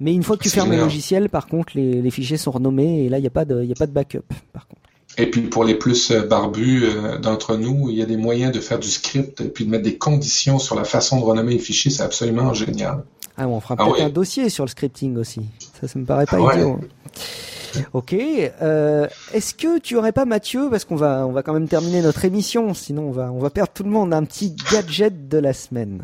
Mais 0.00 0.14
une 0.14 0.22
fois 0.22 0.36
que 0.36 0.42
tu 0.42 0.48
fermes 0.48 0.70
le 0.70 0.78
logiciel, 0.78 1.28
par 1.28 1.46
contre, 1.46 1.72
les, 1.74 2.00
les, 2.00 2.10
fichiers 2.10 2.38
sont 2.38 2.50
renommés 2.50 3.04
et 3.04 3.08
là, 3.10 3.18
il 3.18 3.20
n'y 3.20 3.26
a 3.26 3.30
pas 3.30 3.44
de, 3.44 3.62
il 3.62 3.70
a 3.70 3.74
pas 3.74 3.86
de 3.86 3.92
backup, 3.92 4.24
par 4.52 4.66
contre. 4.66 4.80
Et 5.18 5.26
puis 5.26 5.42
pour 5.42 5.64
les 5.64 5.74
plus 5.74 6.10
euh, 6.10 6.22
barbus 6.22 6.84
euh, 6.84 7.18
d'entre 7.18 7.56
nous, 7.56 7.90
il 7.90 7.96
y 7.96 8.02
a 8.02 8.06
des 8.06 8.16
moyens 8.16 8.52
de 8.52 8.60
faire 8.60 8.78
du 8.78 8.88
script 8.88 9.40
et 9.40 9.48
puis 9.48 9.64
de 9.64 9.70
mettre 9.70 9.84
des 9.84 9.96
conditions 9.96 10.58
sur 10.58 10.76
la 10.76 10.84
façon 10.84 11.18
de 11.20 11.24
renommer 11.24 11.54
les 11.54 11.58
fichiers. 11.58 11.90
C'est 11.90 12.02
absolument 12.02 12.54
génial. 12.54 13.04
Ah, 13.42 13.48
on 13.48 13.58
fera 13.58 13.74
ah 13.78 13.86
peut-être 13.86 14.02
un 14.02 14.10
dossier 14.10 14.50
sur 14.50 14.66
le 14.66 14.68
scripting 14.68 15.16
aussi. 15.16 15.40
Ça, 15.80 15.88
ça 15.88 15.98
me 15.98 16.04
paraît 16.04 16.26
pas 16.26 16.36
ah 16.36 16.54
idiot. 16.54 16.78
Ok. 17.94 18.12
Euh, 18.12 19.08
Est-ce 19.32 19.54
que 19.54 19.78
tu 19.78 19.96
aurais 19.96 20.12
pas, 20.12 20.26
Mathieu, 20.26 20.68
parce 20.70 20.84
qu'on 20.84 20.96
va, 20.96 21.26
on 21.26 21.32
va 21.32 21.42
quand 21.42 21.54
même 21.54 21.68
terminer 21.68 22.02
notre 22.02 22.22
émission, 22.26 22.74
sinon 22.74 23.04
on 23.04 23.12
va, 23.12 23.32
on 23.32 23.38
va 23.38 23.48
perdre 23.48 23.72
tout 23.72 23.82
le 23.82 23.88
monde, 23.88 24.12
un 24.12 24.24
petit 24.24 24.54
gadget 24.70 25.28
de 25.28 25.38
la 25.38 25.54
semaine? 25.54 26.02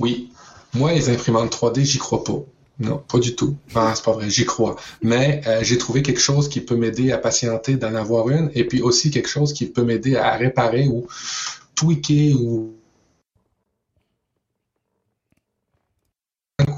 Oui. 0.00 0.32
Moi, 0.74 0.92
les 0.92 1.08
imprimantes 1.08 1.54
3D, 1.54 1.84
j'y 1.84 1.98
crois 1.98 2.24
pas. 2.24 2.40
Non, 2.80 3.00
pas 3.06 3.18
du 3.18 3.36
tout. 3.36 3.54
Ah, 3.76 3.92
c'est 3.94 4.04
pas 4.04 4.12
vrai, 4.12 4.28
j'y 4.28 4.46
crois. 4.46 4.74
Mais 5.02 5.42
euh, 5.46 5.60
j'ai 5.62 5.78
trouvé 5.78 6.02
quelque 6.02 6.20
chose 6.20 6.48
qui 6.48 6.60
peut 6.60 6.76
m'aider 6.76 7.12
à 7.12 7.18
patienter 7.18 7.76
d'en 7.76 7.94
avoir 7.94 8.28
une, 8.28 8.50
et 8.54 8.64
puis 8.64 8.82
aussi 8.82 9.12
quelque 9.12 9.28
chose 9.28 9.52
qui 9.52 9.66
peut 9.66 9.84
m'aider 9.84 10.16
à 10.16 10.34
réparer 10.36 10.88
ou 10.88 11.06
tweaker 11.76 12.34
ou 12.40 12.72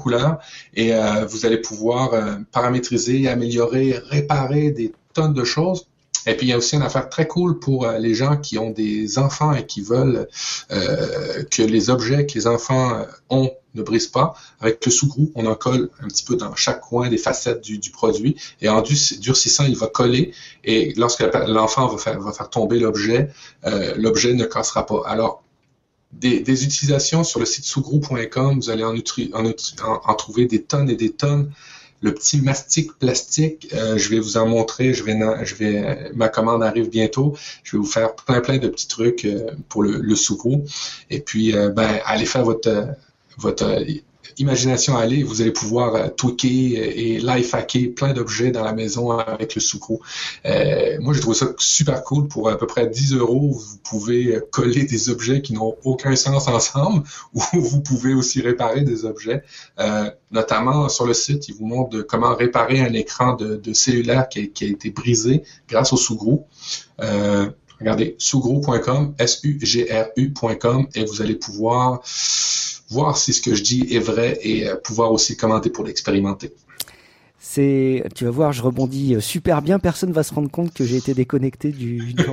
couleur 0.03 0.39
et 0.75 0.93
euh, 0.93 1.25
vous 1.25 1.45
allez 1.45 1.57
pouvoir 1.57 2.13
euh, 2.13 2.35
paramétriser, 2.51 3.27
améliorer, 3.27 3.97
réparer 4.09 4.71
des 4.71 4.93
tonnes 5.13 5.33
de 5.33 5.43
choses. 5.43 5.87
Et 6.25 6.35
puis 6.37 6.47
il 6.47 6.49
y 6.51 6.53
a 6.53 6.57
aussi 6.57 6.75
une 6.75 6.83
affaire 6.83 7.09
très 7.09 7.27
cool 7.27 7.59
pour 7.59 7.85
euh, 7.85 7.97
les 7.97 8.13
gens 8.13 8.37
qui 8.37 8.57
ont 8.57 8.69
des 8.69 9.17
enfants 9.17 9.53
et 9.53 9.65
qui 9.65 9.81
veulent 9.81 10.27
que 10.69 11.61
les 11.61 11.89
objets 11.89 12.25
que 12.25 12.35
les 12.35 12.47
enfants 12.47 13.05
ont 13.29 13.51
ne 13.75 13.81
brisent 13.81 14.07
pas. 14.07 14.35
Avec 14.61 14.85
le 14.85 14.91
sous-grou, 14.91 15.31
on 15.35 15.47
en 15.47 15.55
colle 15.55 15.89
un 16.01 16.07
petit 16.07 16.23
peu 16.23 16.35
dans 16.35 16.55
chaque 16.55 16.81
coin 16.81 17.09
des 17.09 17.17
facettes 17.17 17.61
du, 17.61 17.89
produit 17.91 18.37
et 18.61 18.69
en 18.69 18.81
durcissant, 18.81 19.65
il 19.65 19.75
va 19.75 19.87
coller 19.87 20.31
et 20.63 20.93
lorsque 20.95 21.21
l'enfant 21.47 21.87
va 21.87 21.97
faire, 21.97 22.19
va 22.19 22.31
faire 22.31 22.49
tomber 22.49 22.79
l'objet, 22.79 23.31
l'objet 23.97 24.33
ne 24.33 24.45
cassera 24.45 24.85
pas. 24.85 25.01
Alors 25.07 25.43
des, 26.19 26.63
utilisations 26.63 27.23
sur 27.23 27.39
le 27.39 27.45
site 27.45 27.65
sougroup.com, 27.65 28.55
vous 28.55 28.69
allez 28.69 28.83
en, 28.83 30.13
trouver 30.15 30.45
des 30.45 30.63
tonnes 30.63 30.89
et 30.89 30.95
des 30.95 31.11
tonnes. 31.11 31.51
Le 32.01 32.13
petit 32.13 32.41
mastic 32.41 32.91
plastique, 32.99 33.69
euh, 33.73 33.97
je 33.97 34.09
vais 34.09 34.19
vous 34.19 34.35
en 34.35 34.45
montrer. 34.45 34.93
Je 34.93 35.05
vais, 35.05 36.11
ma 36.13 36.27
commande 36.27 36.61
arrive 36.61 36.89
bientôt. 36.89 37.33
Je 37.63 37.77
vais 37.77 37.81
vous 37.81 37.89
faire 37.89 38.13
plein 38.15 38.41
plein 38.41 38.57
de 38.57 38.67
petits 38.67 38.89
trucs 38.89 39.23
euh, 39.23 39.51
pour 39.69 39.83
le, 39.83 39.99
le 39.99 40.15
Et 41.09 41.21
puis, 41.21 41.55
euh, 41.55 41.69
ben, 41.69 41.99
allez 42.05 42.25
faire 42.25 42.43
votre 42.43 42.95
imagination 44.37 44.97
aller, 44.97 45.23
vous 45.23 45.41
allez 45.41 45.51
pouvoir 45.51 45.95
euh, 45.95 46.07
tweaker 46.09 46.49
et 46.49 47.19
life 47.19 47.53
hacker 47.53 47.93
plein 47.95 48.13
d'objets 48.13 48.51
dans 48.51 48.63
la 48.63 48.73
maison 48.73 49.11
avec 49.11 49.55
le 49.55 49.61
sucre. 49.61 49.99
Euh, 50.45 50.97
moi, 50.99 51.13
je 51.13 51.21
trouve 51.21 51.35
ça 51.35 51.47
super 51.57 52.03
cool. 52.03 52.27
Pour 52.27 52.49
à 52.49 52.57
peu 52.57 52.67
près 52.67 52.87
10 52.87 53.15
euros, 53.15 53.51
vous 53.51 53.77
pouvez 53.83 54.39
coller 54.51 54.85
des 54.85 55.09
objets 55.09 55.41
qui 55.41 55.53
n'ont 55.53 55.75
aucun 55.83 56.15
sens 56.15 56.47
ensemble 56.47 57.03
ou 57.33 57.41
vous 57.53 57.81
pouvez 57.81 58.13
aussi 58.13 58.41
réparer 58.41 58.81
des 58.81 59.05
objets. 59.05 59.43
Euh, 59.79 60.09
notamment 60.31 60.89
sur 60.89 61.05
le 61.05 61.13
site, 61.13 61.47
il 61.47 61.55
vous 61.55 61.65
montre 61.65 62.01
comment 62.01 62.35
réparer 62.35 62.81
un 62.81 62.93
écran 62.93 63.33
de, 63.35 63.73
cellulaire 63.73 64.29
qui 64.29 64.39
a, 64.39 64.65
été 64.65 64.89
brisé 64.89 65.43
grâce 65.67 65.93
au 65.93 65.97
sous 65.97 66.43
Euh, 67.01 67.49
regardez, 67.83 68.15
sougru.com, 68.17 69.13
S-U-G-R-U.com 69.19 70.87
et 70.95 71.05
vous 71.05 71.21
allez 71.21 71.35
pouvoir 71.35 72.01
voir 72.89 73.17
si 73.17 73.33
ce 73.33 73.41
que 73.41 73.55
je 73.55 73.63
dis 73.63 73.87
est 73.91 73.99
vrai 73.99 74.39
et 74.41 74.69
euh, 74.69 74.75
pouvoir 74.75 75.11
aussi 75.11 75.35
commenter 75.35 75.69
pour 75.69 75.83
l'expérimenter. 75.83 76.53
C'est, 77.45 78.05
tu 78.15 78.23
vas 78.23 78.31
voir, 78.31 78.53
je 78.53 78.63
rebondis 78.63 79.15
euh, 79.15 79.19
super 79.19 79.61
bien. 79.61 79.77
Personne 79.77 80.13
va 80.13 80.23
se 80.23 80.33
rendre 80.33 80.49
compte 80.49 80.73
que 80.73 80.85
j'ai 80.85 80.95
été 80.95 81.13
déconnecté 81.13 81.71
du, 81.71 82.13
du 82.13 82.25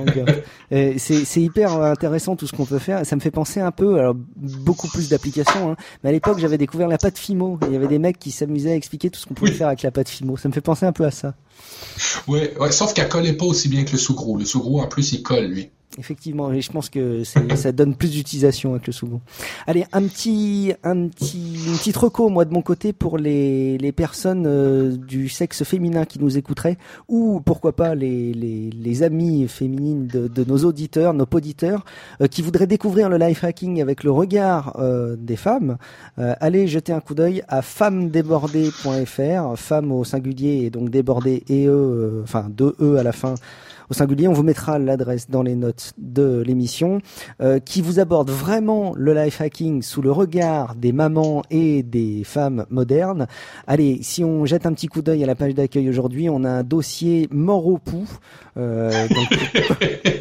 c'est, 0.97 1.41
hyper 1.41 1.81
intéressant 1.81 2.37
tout 2.37 2.47
ce 2.47 2.53
qu'on 2.53 2.65
peut 2.65 2.79
faire. 2.79 3.05
Ça 3.05 3.17
me 3.17 3.21
fait 3.21 3.29
penser 3.29 3.59
un 3.59 3.71
peu, 3.71 3.99
alors 3.99 4.15
beaucoup 4.15 4.87
plus 4.87 5.09
d'applications. 5.09 5.71
Hein, 5.71 5.75
mais 6.01 6.11
à 6.11 6.13
l'époque, 6.13 6.39
j'avais 6.39 6.57
découvert 6.57 6.87
la 6.87 6.97
pâte 6.97 7.17
Fimo. 7.17 7.59
Il 7.67 7.73
y 7.73 7.75
avait 7.75 7.89
des 7.89 7.99
mecs 7.99 8.19
qui 8.19 8.31
s'amusaient 8.31 8.71
à 8.71 8.75
expliquer 8.75 9.09
tout 9.09 9.19
ce 9.19 9.25
qu'on 9.25 9.33
pouvait 9.33 9.51
faire 9.51 9.67
avec 9.67 9.81
la 9.81 9.91
pâte 9.91 10.07
Fimo. 10.07 10.37
Ça 10.37 10.47
me 10.47 10.53
fait 10.53 10.61
penser 10.61 10.85
un 10.85 10.93
peu 10.93 11.03
à 11.03 11.11
ça. 11.11 11.33
Ouais, 12.29 12.57
ouais 12.57 12.71
sauf 12.71 12.93
qu'elle 12.93 13.09
collait 13.09 13.33
pas 13.33 13.45
aussi 13.45 13.67
bien 13.67 13.83
que 13.83 13.91
le 13.91 13.97
sous-gros. 13.97 14.37
Le 14.37 14.45
sous-gros, 14.45 14.79
en 14.79 14.87
plus, 14.87 15.11
il 15.11 15.23
colle 15.23 15.47
lui. 15.47 15.71
Effectivement, 15.97 16.53
et 16.53 16.61
je 16.61 16.71
pense 16.71 16.89
que 16.89 17.23
ça 17.25 17.71
donne 17.73 17.95
plus 17.95 18.11
d'utilisation 18.11 18.71
avec 18.71 18.87
le 18.87 18.93
second. 18.93 19.19
Allez, 19.67 19.85
un 19.91 20.03
petit, 20.03 20.73
un 20.83 21.07
petit, 21.07 21.55
une 21.67 21.77
petite 21.77 21.97
reco 21.97 22.29
moi 22.29 22.45
de 22.45 22.53
mon 22.53 22.61
côté 22.61 22.93
pour 22.93 23.17
les, 23.17 23.77
les 23.77 23.91
personnes 23.91 24.45
euh, 24.47 24.95
du 24.95 25.27
sexe 25.27 25.65
féminin 25.65 26.05
qui 26.05 26.19
nous 26.19 26.37
écouteraient, 26.37 26.77
ou 27.09 27.41
pourquoi 27.43 27.75
pas 27.75 27.93
les, 27.93 28.33
les, 28.33 28.69
les 28.69 29.03
amies 29.03 29.49
féminines 29.49 30.07
de, 30.07 30.29
de, 30.29 30.45
nos 30.45 30.59
auditeurs, 30.59 31.13
nos 31.13 31.27
auditeurs, 31.29 31.83
euh, 32.21 32.27
qui 32.27 32.41
voudraient 32.41 32.67
découvrir 32.67 33.09
le 33.09 33.17
life 33.17 33.43
hacking 33.43 33.81
avec 33.81 34.05
le 34.05 34.11
regard 34.11 34.77
euh, 34.79 35.17
des 35.17 35.35
femmes. 35.35 35.77
allez 36.17 36.67
jeter 36.67 36.93
un 36.93 37.01
coup 37.01 37.15
d'œil 37.15 37.43
à 37.49 37.61
femmesdébordées.fr, 37.61 39.57
femme 39.57 39.91
au 39.91 40.05
singulier 40.05 40.63
et 40.63 40.69
donc 40.69 40.89
débordée 40.89 41.43
et 41.49 41.67
e, 41.67 42.21
enfin 42.23 42.47
deux 42.49 42.75
e 42.79 42.95
à 42.95 43.03
la 43.03 43.11
fin 43.11 43.35
au 43.91 43.93
singulier. 43.93 44.29
On 44.29 44.33
vous 44.33 44.41
mettra 44.41 44.79
l'adresse 44.79 45.29
dans 45.29 45.43
les 45.43 45.55
notes 45.55 45.91
de 45.97 46.41
l'émission, 46.47 47.01
euh, 47.41 47.59
qui 47.59 47.81
vous 47.81 47.99
aborde 47.99 48.29
vraiment 48.29 48.93
le 48.95 49.13
life 49.13 49.41
hacking 49.41 49.81
sous 49.81 50.01
le 50.01 50.11
regard 50.11 50.75
des 50.75 50.93
mamans 50.93 51.43
et 51.51 51.83
des 51.83 52.23
femmes 52.23 52.65
modernes. 52.69 53.27
Allez, 53.67 53.99
si 54.01 54.23
on 54.23 54.45
jette 54.45 54.65
un 54.65 54.73
petit 54.73 54.87
coup 54.87 55.01
d'œil 55.01 55.23
à 55.23 55.27
la 55.27 55.35
page 55.35 55.55
d'accueil 55.55 55.89
aujourd'hui, 55.89 56.29
on 56.29 56.45
a 56.45 56.49
un 56.49 56.63
dossier 56.63 57.27
mort 57.31 57.67
au 57.67 57.77
pouls 57.77 58.07
euh, 58.57 59.07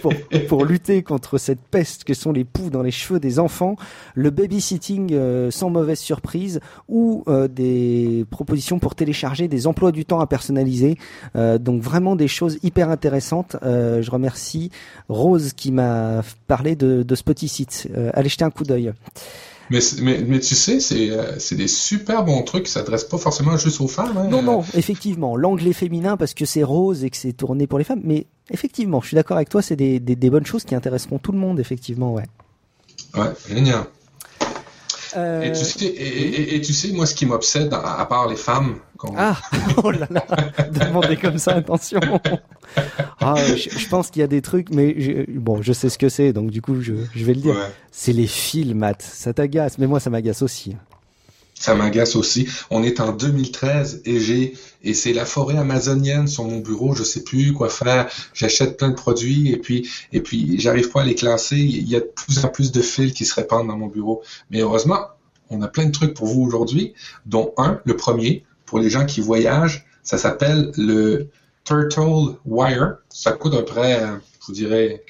pour, 0.02 0.12
pour, 0.48 0.64
lutter 0.64 1.02
contre 1.02 1.38
cette 1.38 1.60
peste 1.60 2.04
que 2.04 2.14
sont 2.14 2.32
les 2.32 2.44
poux 2.44 2.70
dans 2.70 2.82
les 2.82 2.90
cheveux 2.90 3.18
des 3.18 3.38
enfants, 3.38 3.76
le 4.14 4.30
babysitting 4.30 5.12
euh, 5.12 5.50
sans 5.50 5.70
mauvaise 5.70 5.98
surprise 5.98 6.60
ou 6.88 7.24
euh, 7.26 7.48
des 7.48 8.24
propositions 8.30 8.78
pour 8.78 8.94
télécharger 8.94 9.48
des 9.48 9.66
emplois 9.66 9.90
du 9.90 10.04
temps 10.04 10.20
à 10.20 10.26
personnaliser. 10.26 10.96
Euh, 11.36 11.58
donc 11.58 11.82
vraiment 11.82 12.14
des 12.14 12.28
choses 12.28 12.58
hyper 12.62 12.90
intéressantes. 12.90 13.56
Je 13.62 14.10
remercie 14.10 14.70
Rose 15.08 15.52
qui 15.52 15.72
m'a 15.72 16.22
parlé 16.46 16.76
de, 16.76 17.02
de 17.02 17.14
Spoticit. 17.14 17.88
allez 18.14 18.28
jeter 18.28 18.44
un 18.44 18.50
coup 18.50 18.64
d'œil. 18.64 18.92
Mais, 19.70 19.78
mais, 20.02 20.18
mais, 20.26 20.40
tu 20.40 20.56
sais, 20.56 20.80
c'est 20.80 21.10
euh, 21.10 21.36
des 21.52 21.68
super 21.68 22.24
bons 22.24 22.42
trucs 22.42 22.64
qui 22.64 22.72
s'adressent 22.72 23.04
pas 23.04 23.18
forcément 23.18 23.56
juste 23.56 23.80
aux 23.80 23.86
femmes. 23.86 24.16
Hein. 24.16 24.26
Non, 24.28 24.42
non, 24.42 24.64
effectivement. 24.74 25.36
L'angle 25.36 25.68
est 25.68 25.72
féminin 25.72 26.16
parce 26.16 26.34
que 26.34 26.44
c'est 26.44 26.64
rose 26.64 27.04
et 27.04 27.10
que 27.10 27.16
c'est 27.16 27.32
tourné 27.32 27.68
pour 27.68 27.78
les 27.78 27.84
femmes. 27.84 28.00
Mais 28.02 28.26
effectivement, 28.50 29.00
je 29.00 29.06
suis 29.06 29.14
d'accord 29.14 29.36
avec 29.36 29.48
toi, 29.48 29.62
c'est 29.62 29.76
des, 29.76 30.00
des, 30.00 30.16
des, 30.16 30.30
bonnes 30.30 30.44
choses 30.44 30.64
qui 30.64 30.74
intéresseront 30.74 31.18
tout 31.18 31.30
le 31.30 31.38
monde, 31.38 31.60
effectivement, 31.60 32.12
ouais. 32.12 32.24
Ouais, 33.14 33.30
génial. 33.48 33.84
Euh, 35.16 35.42
et, 35.42 35.52
tu 35.52 35.64
sais, 35.64 35.86
et, 35.86 36.60
tu 36.60 36.72
sais, 36.72 36.90
moi, 36.90 37.06
ce 37.06 37.14
qui 37.14 37.26
m'obsède, 37.26 37.72
à, 37.72 38.04
part 38.06 38.28
les 38.28 38.36
femmes. 38.36 38.76
Ah, 39.16 39.36
oh 39.82 39.90
là 39.90 40.06
là, 40.10 40.24
demander 40.70 41.16
comme 41.16 41.38
ça, 41.38 41.52
attention. 41.52 42.00
Ah, 43.20 43.34
je, 43.36 43.88
pense 43.88 44.10
qu'il 44.10 44.20
y 44.20 44.22
a 44.22 44.28
des 44.28 44.42
trucs, 44.42 44.70
mais 44.70 45.26
bon, 45.28 45.62
je 45.62 45.72
sais 45.72 45.88
ce 45.88 45.98
que 45.98 46.08
c'est, 46.08 46.32
donc 46.32 46.50
du 46.50 46.62
coup, 46.62 46.80
je, 46.80 46.94
je 47.14 47.24
vais 47.24 47.34
le 47.34 47.40
dire. 47.40 47.56
C'est 47.90 48.12
les 48.12 48.26
fils, 48.26 48.74
Matt. 48.74 49.02
Ça 49.02 49.32
t'agace, 49.32 49.78
mais 49.78 49.86
moi, 49.86 50.00
ça 50.00 50.10
m'agace 50.10 50.42
aussi 50.42 50.76
ça 51.60 51.74
m'agace 51.74 52.16
aussi. 52.16 52.48
On 52.70 52.82
est 52.82 53.00
en 53.00 53.12
2013 53.12 54.02
et 54.06 54.18
j'ai 54.18 54.54
et 54.82 54.94
c'est 54.94 55.12
la 55.12 55.26
forêt 55.26 55.58
amazonienne 55.58 56.26
sur 56.26 56.44
mon 56.44 56.58
bureau. 56.58 56.94
Je 56.94 57.04
sais 57.04 57.22
plus 57.22 57.52
quoi 57.52 57.68
faire. 57.68 58.10
J'achète 58.32 58.78
plein 58.78 58.88
de 58.88 58.94
produits 58.94 59.52
et 59.52 59.58
puis 59.58 59.88
et 60.12 60.22
puis 60.22 60.58
j'arrive 60.58 60.90
pas 60.90 61.02
à 61.02 61.04
les 61.04 61.14
classer. 61.14 61.58
Il 61.58 61.86
y 61.86 61.96
a 61.96 62.00
de 62.00 62.10
plus 62.16 62.42
en 62.44 62.48
plus 62.48 62.72
de 62.72 62.80
fils 62.80 63.12
qui 63.12 63.26
se 63.26 63.34
répandent 63.34 63.68
dans 63.68 63.76
mon 63.76 63.88
bureau. 63.88 64.22
Mais 64.50 64.62
heureusement, 64.62 65.00
on 65.50 65.60
a 65.60 65.68
plein 65.68 65.84
de 65.84 65.92
trucs 65.92 66.14
pour 66.14 66.28
vous 66.28 66.42
aujourd'hui, 66.42 66.94
dont 67.26 67.52
un, 67.58 67.78
le 67.84 67.94
premier 67.94 68.44
pour 68.70 68.78
les 68.78 68.88
gens 68.88 69.04
qui 69.04 69.20
voyagent. 69.20 69.84
Ça 70.04 70.16
s'appelle 70.16 70.70
le 70.76 71.28
Turtle 71.64 72.36
Wire. 72.46 72.98
Ça 73.08 73.32
coûte 73.32 73.52
à 73.54 73.58
peu 73.58 73.64
près, 73.64 74.00
je 74.40 74.46
vous 74.46 74.52
dirais, 74.52 75.04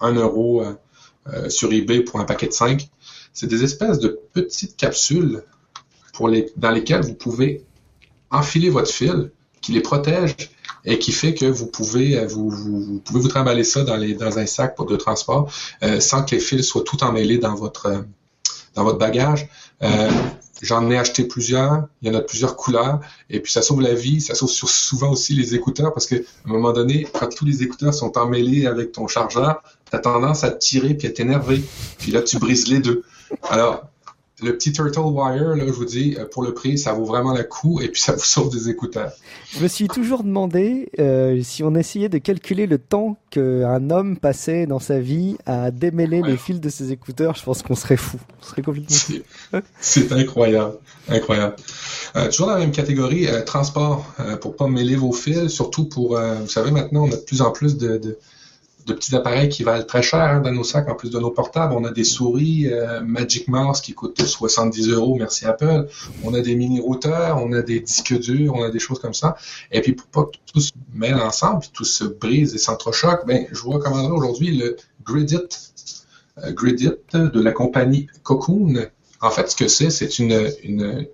un 0.00 0.14
euro 0.14 0.62
euh, 0.62 0.72
euh, 1.28 1.48
sur 1.50 1.70
eBay 1.70 2.00
pour 2.00 2.18
un 2.18 2.24
paquet 2.24 2.48
de 2.48 2.52
5. 2.52 2.88
C'est 3.34 3.46
des 3.46 3.62
espèces 3.62 3.98
de 3.98 4.18
petites 4.32 4.76
capsules 4.76 5.42
dans 6.56 6.70
lesquels 6.70 7.02
vous 7.02 7.14
pouvez 7.14 7.64
enfiler 8.30 8.70
votre 8.70 8.90
fil 8.90 9.30
qui 9.60 9.72
les 9.72 9.80
protège 9.80 10.34
et 10.86 10.98
qui 10.98 11.12
fait 11.12 11.34
que 11.34 11.46
vous 11.46 11.66
pouvez 11.66 12.18
euh, 12.18 12.26
vous, 12.26 13.00
pouvez 13.04 13.20
vous 13.20 13.28
trimballer 13.28 13.64
ça 13.64 13.82
dans, 13.82 14.38
un 14.38 14.46
sac 14.46 14.76
de 14.86 14.96
transport 14.96 15.50
euh, 15.82 16.00
sans 16.00 16.24
que 16.24 16.34
les 16.34 16.40
fils 16.40 16.66
soient 16.66 16.84
tout 16.84 17.02
emmêlés 17.04 17.38
dans 17.38 17.54
votre 17.54 17.86
euh, 17.86 18.02
dans 18.74 18.82
votre 18.82 18.98
bagage. 18.98 19.48
J'en 20.62 20.88
ai 20.90 20.96
acheté 20.96 21.24
plusieurs, 21.24 21.88
il 22.00 22.08
y 22.08 22.10
en 22.10 22.18
a 22.18 22.22
plusieurs 22.22 22.56
couleurs, 22.56 23.00
et 23.28 23.40
puis 23.40 23.52
ça 23.52 23.60
sauve 23.60 23.82
la 23.82 23.92
vie, 23.92 24.20
ça 24.20 24.34
sauve 24.34 24.50
souvent 24.50 25.10
aussi 25.10 25.34
les 25.34 25.54
écouteurs, 25.54 25.92
parce 25.92 26.06
que 26.06 26.14
à 26.14 26.48
un 26.48 26.52
moment 26.52 26.72
donné, 26.72 27.06
quand 27.12 27.28
tous 27.28 27.44
les 27.44 27.62
écouteurs 27.62 27.92
sont 27.92 28.16
emmêlés 28.16 28.66
avec 28.66 28.92
ton 28.92 29.06
chargeur, 29.06 29.62
tu 29.90 30.00
tendance 30.00 30.42
à 30.42 30.50
te 30.50 30.58
tirer 30.58 30.94
puis 30.94 31.08
à 31.08 31.10
t'énerver, 31.10 31.62
puis 31.98 32.12
là 32.12 32.22
tu 32.22 32.38
brises 32.38 32.68
les 32.68 32.78
deux. 32.78 33.02
Alors, 33.50 33.90
le 34.42 34.56
petit 34.56 34.72
Turtle 34.72 35.00
Wire, 35.00 35.54
là, 35.54 35.64
je 35.66 35.72
vous 35.72 35.84
dis, 35.84 36.16
euh, 36.18 36.24
pour 36.26 36.42
le 36.42 36.52
prix, 36.52 36.76
ça 36.76 36.92
vaut 36.92 37.04
vraiment 37.04 37.32
le 37.32 37.44
coup 37.44 37.80
et 37.80 37.88
puis 37.88 38.00
ça 38.00 38.12
vous 38.12 38.24
sauve 38.24 38.50
des 38.50 38.68
écouteurs. 38.68 39.12
Je 39.52 39.62
me 39.62 39.68
suis 39.68 39.86
toujours 39.86 40.24
demandé 40.24 40.90
euh, 40.98 41.40
si 41.42 41.62
on 41.62 41.74
essayait 41.74 42.08
de 42.08 42.18
calculer 42.18 42.66
le 42.66 42.78
temps 42.78 43.16
qu'un 43.30 43.90
homme 43.90 44.16
passait 44.16 44.66
dans 44.66 44.80
sa 44.80 44.98
vie 44.98 45.36
à 45.46 45.70
démêler 45.70 46.20
les 46.22 46.36
fils 46.36 46.60
de 46.60 46.68
ses 46.68 46.90
écouteurs, 46.90 47.36
je 47.36 47.44
pense 47.44 47.62
qu'on 47.62 47.76
serait 47.76 47.96
fou. 47.96 48.18
On 48.40 48.44
serait 48.44 48.62
complètement. 48.62 48.96
C'est 49.80 50.12
incroyable. 50.12 50.78
Incroyable. 51.08 51.54
Euh, 52.16 52.26
toujours 52.28 52.48
dans 52.48 52.54
la 52.54 52.60
même 52.60 52.72
catégorie, 52.72 53.28
transport, 53.46 54.12
pour 54.40 54.56
pas 54.56 54.66
mêler 54.66 54.96
vos 54.96 55.12
fils, 55.12 55.48
surtout 55.48 55.84
pour, 55.84 56.18
vous 56.18 56.48
savez, 56.48 56.72
maintenant, 56.72 57.04
on 57.04 57.12
a 57.12 57.16
de 57.16 57.22
plus 57.22 57.40
en 57.40 57.52
plus 57.52 57.76
de 57.76 57.98
de 57.98 58.18
petits 58.92 59.14
appareils 59.14 59.48
qui 59.48 59.62
valent 59.62 59.84
très 59.84 60.02
cher 60.02 60.20
hein, 60.20 60.40
dans 60.40 60.52
nos 60.52 60.64
sacs, 60.64 60.88
en 60.88 60.94
plus 60.94 61.10
de 61.10 61.18
nos 61.18 61.30
portables. 61.30 61.74
On 61.74 61.84
a 61.84 61.90
des 61.90 62.04
souris 62.04 62.72
euh, 62.72 63.00
Magic 63.00 63.48
Mouse 63.48 63.80
qui 63.80 63.94
coûtent 63.94 64.24
70 64.24 64.90
euros, 64.90 65.16
merci 65.16 65.46
Apple. 65.46 65.86
On 66.22 66.34
a 66.34 66.40
des 66.40 66.54
mini-routeurs, 66.54 67.42
on 67.42 67.52
a 67.52 67.62
des 67.62 67.80
disques 67.80 68.18
durs, 68.18 68.54
on 68.54 68.62
a 68.62 68.70
des 68.70 68.78
choses 68.78 68.98
comme 68.98 69.14
ça. 69.14 69.36
Et 69.72 69.80
puis 69.80 69.92
pour 69.92 70.06
pas 70.08 70.24
que 70.24 70.38
tout 70.52 70.60
se 70.60 70.72
mêle 70.92 71.14
ensemble, 71.14 71.60
puis 71.60 71.70
tout 71.72 71.84
se 71.84 72.04
brise 72.04 72.54
et 72.54 72.58
s'entrechoque, 72.58 73.26
ben, 73.26 73.46
je 73.50 73.60
vois 73.60 73.78
comment 73.78 74.04
aujourd'hui 74.08 74.56
le 74.56 74.76
Gridit, 75.04 75.38
euh, 76.44 76.52
Gridit 76.52 76.92
de 77.12 77.40
la 77.40 77.52
compagnie 77.52 78.08
Cocoon. 78.22 78.86
En 79.20 79.30
fait, 79.30 79.50
ce 79.50 79.56
que 79.56 79.68
c'est, 79.68 79.90
c'est 79.90 80.18
une 80.18 81.06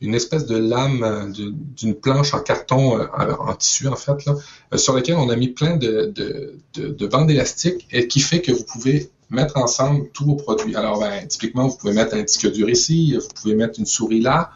une 0.00 0.14
espèce 0.14 0.46
de 0.46 0.56
lame 0.56 1.02
euh, 1.02 1.48
d'une 1.76 1.94
planche 1.94 2.34
en 2.34 2.40
carton, 2.40 3.00
euh, 3.00 3.06
en 3.38 3.54
tissu 3.54 3.88
en 3.88 3.96
fait, 3.96 4.24
là, 4.26 4.34
euh, 4.72 4.76
sur 4.76 4.94
laquelle 4.94 5.16
on 5.16 5.30
a 5.30 5.36
mis 5.36 5.48
plein 5.48 5.76
de, 5.76 6.12
de, 6.14 6.58
de, 6.74 7.06
bandes 7.06 7.30
élastiques 7.30 7.86
et 7.90 8.06
qui 8.06 8.20
fait 8.20 8.42
que 8.42 8.52
vous 8.52 8.64
pouvez 8.64 9.10
mettre 9.30 9.56
ensemble 9.56 10.08
tous 10.12 10.24
vos 10.24 10.36
produits. 10.36 10.76
Alors, 10.76 11.00
ben, 11.00 11.26
typiquement, 11.26 11.66
vous 11.66 11.76
pouvez 11.76 11.94
mettre 11.94 12.14
un 12.14 12.22
disque 12.22 12.50
dur 12.52 12.68
ici, 12.68 13.16
vous 13.16 13.28
pouvez 13.34 13.54
mettre 13.54 13.78
une 13.78 13.86
souris 13.86 14.20
là. 14.20 14.50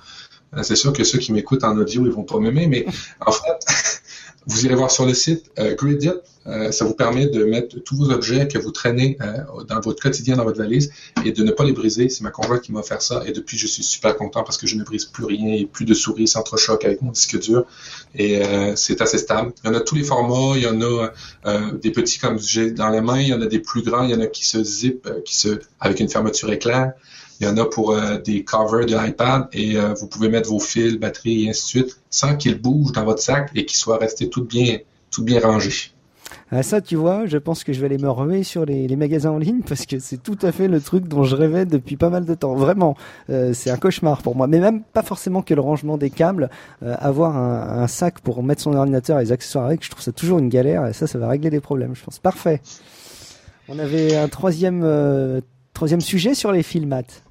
C'est 0.63 0.77
sûr 0.77 0.93
que 0.93 1.05
ceux 1.05 1.19
qui 1.19 1.33
m'écoutent 1.33 1.63
en 1.63 1.77
audio, 1.79 2.07
ils 2.07 2.13
vont 2.13 2.25
pas 2.25 2.39
m'aimer, 2.39 2.67
mais 2.67 2.85
en 3.25 3.31
fait, 3.31 3.67
vous 4.47 4.65
irez 4.65 4.75
voir 4.75 4.91
sur 4.91 5.07
le 5.07 5.15
site 5.15 5.51
euh, 5.59 5.75
Gridit. 5.75 6.11
Euh, 6.47 6.73
ça 6.73 6.87
vous 6.87 6.95
permet 6.95 7.27
de 7.27 7.45
mettre 7.45 7.79
tous 7.81 7.97
vos 7.97 8.11
objets 8.11 8.49
que 8.49 8.57
vous 8.57 8.71
traînez 8.71 9.19
euh, 9.21 9.63
dans 9.69 9.79
votre 9.81 10.03
quotidien 10.03 10.37
dans 10.37 10.45
votre 10.45 10.57
valise 10.57 10.91
et 11.25 11.33
de 11.33 11.45
ne 11.45 11.53
pas 11.53 11.65
les 11.65 11.73
briser. 11.73 12.09
C'est 12.09 12.23
ma 12.23 12.31
conjointe 12.31 12.63
qui 12.63 12.73
m'a 12.73 12.81
offert 12.81 13.03
ça 13.03 13.23
et 13.27 13.33
depuis 13.33 13.59
je 13.59 13.67
suis 13.67 13.83
super 13.83 14.17
content 14.17 14.43
parce 14.43 14.57
que 14.57 14.67
je 14.67 14.77
ne 14.77 14.83
brise 14.83 15.05
plus 15.05 15.27
rien 15.27 15.53
et 15.53 15.67
plus 15.67 15.85
de 15.85 15.93
souris 15.93 16.27
s'entrechoquent 16.27 16.87
avec 16.87 17.03
mon 17.03 17.11
disque 17.11 17.39
dur 17.39 17.67
et 18.15 18.43
c'est 18.75 19.03
assez 19.03 19.19
stable. 19.19 19.53
Il 19.63 19.69
y 19.69 19.71
en 19.71 19.75
a 19.75 19.81
tous 19.81 19.95
les 19.95 20.03
formats, 20.03 20.57
il 20.57 20.63
y 20.63 20.67
en 20.67 20.81
a 20.81 21.13
des 21.73 21.91
petits 21.91 22.19
comme 22.19 22.39
j'ai 22.39 22.71
dans 22.71 22.89
les 22.89 23.03
mains, 23.03 23.21
il 23.21 23.29
y 23.29 23.35
en 23.35 23.43
a 23.43 23.47
des 23.47 23.61
plus 23.61 23.83
grands, 23.83 24.05
il 24.05 24.11
y 24.11 24.15
en 24.15 24.21
a 24.21 24.27
qui 24.27 24.47
se 24.47 24.65
zip, 24.65 25.09
qui 25.25 25.37
se 25.37 25.61
avec 25.79 26.01
une 26.01 26.09
fermeture 26.09 26.51
éclair. 26.51 26.95
Il 27.41 27.47
y 27.47 27.51
en 27.51 27.57
a 27.57 27.65
pour 27.65 27.93
euh, 27.93 28.19
des 28.19 28.45
covers 28.45 28.85
de 28.85 29.09
iPad 29.09 29.49
et 29.55 29.79
euh, 29.79 29.95
vous 29.95 30.07
pouvez 30.07 30.29
mettre 30.29 30.51
vos 30.51 30.59
fils, 30.59 30.99
batteries 30.99 31.47
et 31.47 31.51
ainsi 31.51 31.79
de 31.79 31.85
suite 31.85 32.01
sans 32.11 32.37
qu'ils 32.37 32.61
bougent 32.61 32.93
dans 32.93 33.05
votre 33.05 33.23
sac 33.23 33.51
et 33.55 33.65
qu'ils 33.65 33.79
soient 33.79 33.97
restés 33.97 34.29
tout 34.29 34.45
bien, 34.45 34.79
tout 35.11 35.25
bien 35.25 35.41
rangés. 35.41 35.93
Ah, 36.53 36.63
ça, 36.63 36.83
tu 36.83 36.97
vois, 36.97 37.25
je 37.25 37.39
pense 37.39 37.65
que 37.65 37.73
je 37.73 37.81
vais 37.81 37.87
aller 37.87 37.97
me 37.97 38.11
remettre 38.11 38.47
sur 38.47 38.67
les, 38.67 38.95
magasins 38.95 39.31
en 39.31 39.39
ligne 39.39 39.63
parce 39.67 39.87
que 39.87 39.99
c'est 40.01 40.23
tout 40.23 40.39
à 40.43 40.53
fait 40.53 40.69
le 40.69 40.83
truc 40.83 41.09
dont 41.09 41.25
je 41.25 41.35
rêvais 41.35 41.65
depuis 41.65 41.97
pas 41.97 42.11
mal 42.11 42.27
de 42.27 42.35
temps. 42.35 42.55
Vraiment, 42.55 42.95
euh, 43.31 43.55
c'est 43.55 43.71
un 43.71 43.79
cauchemar 43.79 44.21
pour 44.21 44.37
moi. 44.37 44.47
Mais 44.47 44.59
même 44.61 44.83
pas 44.83 45.03
forcément 45.03 45.41
que 45.41 45.55
le 45.55 45.63
rangement 45.63 45.97
des 45.97 46.11
câbles. 46.11 46.51
avoir 46.83 47.37
un, 47.37 47.87
sac 47.87 48.21
pour 48.21 48.43
mettre 48.43 48.61
son 48.61 48.75
ordinateur 48.75 49.19
et 49.19 49.25
les 49.25 49.33
accessoires 49.33 49.65
avec, 49.65 49.83
je 49.83 49.91
trouve 49.91 50.03
ça 50.03 50.13
toujours 50.13 50.41
une 50.41 50.51
galère 50.51 50.87
et 50.87 50.93
ça, 50.93 51.07
ça 51.07 51.19
va 51.19 51.29
régler 51.29 51.49
des 51.49 51.61
problèmes, 51.61 51.95
je 51.95 52.05
pense. 52.05 52.19
Parfait. 52.19 52.61
On 53.69 53.79
avait 53.79 54.17
un 54.17 54.29
troisième, 54.29 55.41
troisième 55.73 56.03
sujet 56.03 56.35
sur 56.35 56.53
les 56.53 56.63
fils, 56.63 56.85
Matt. 56.85 57.23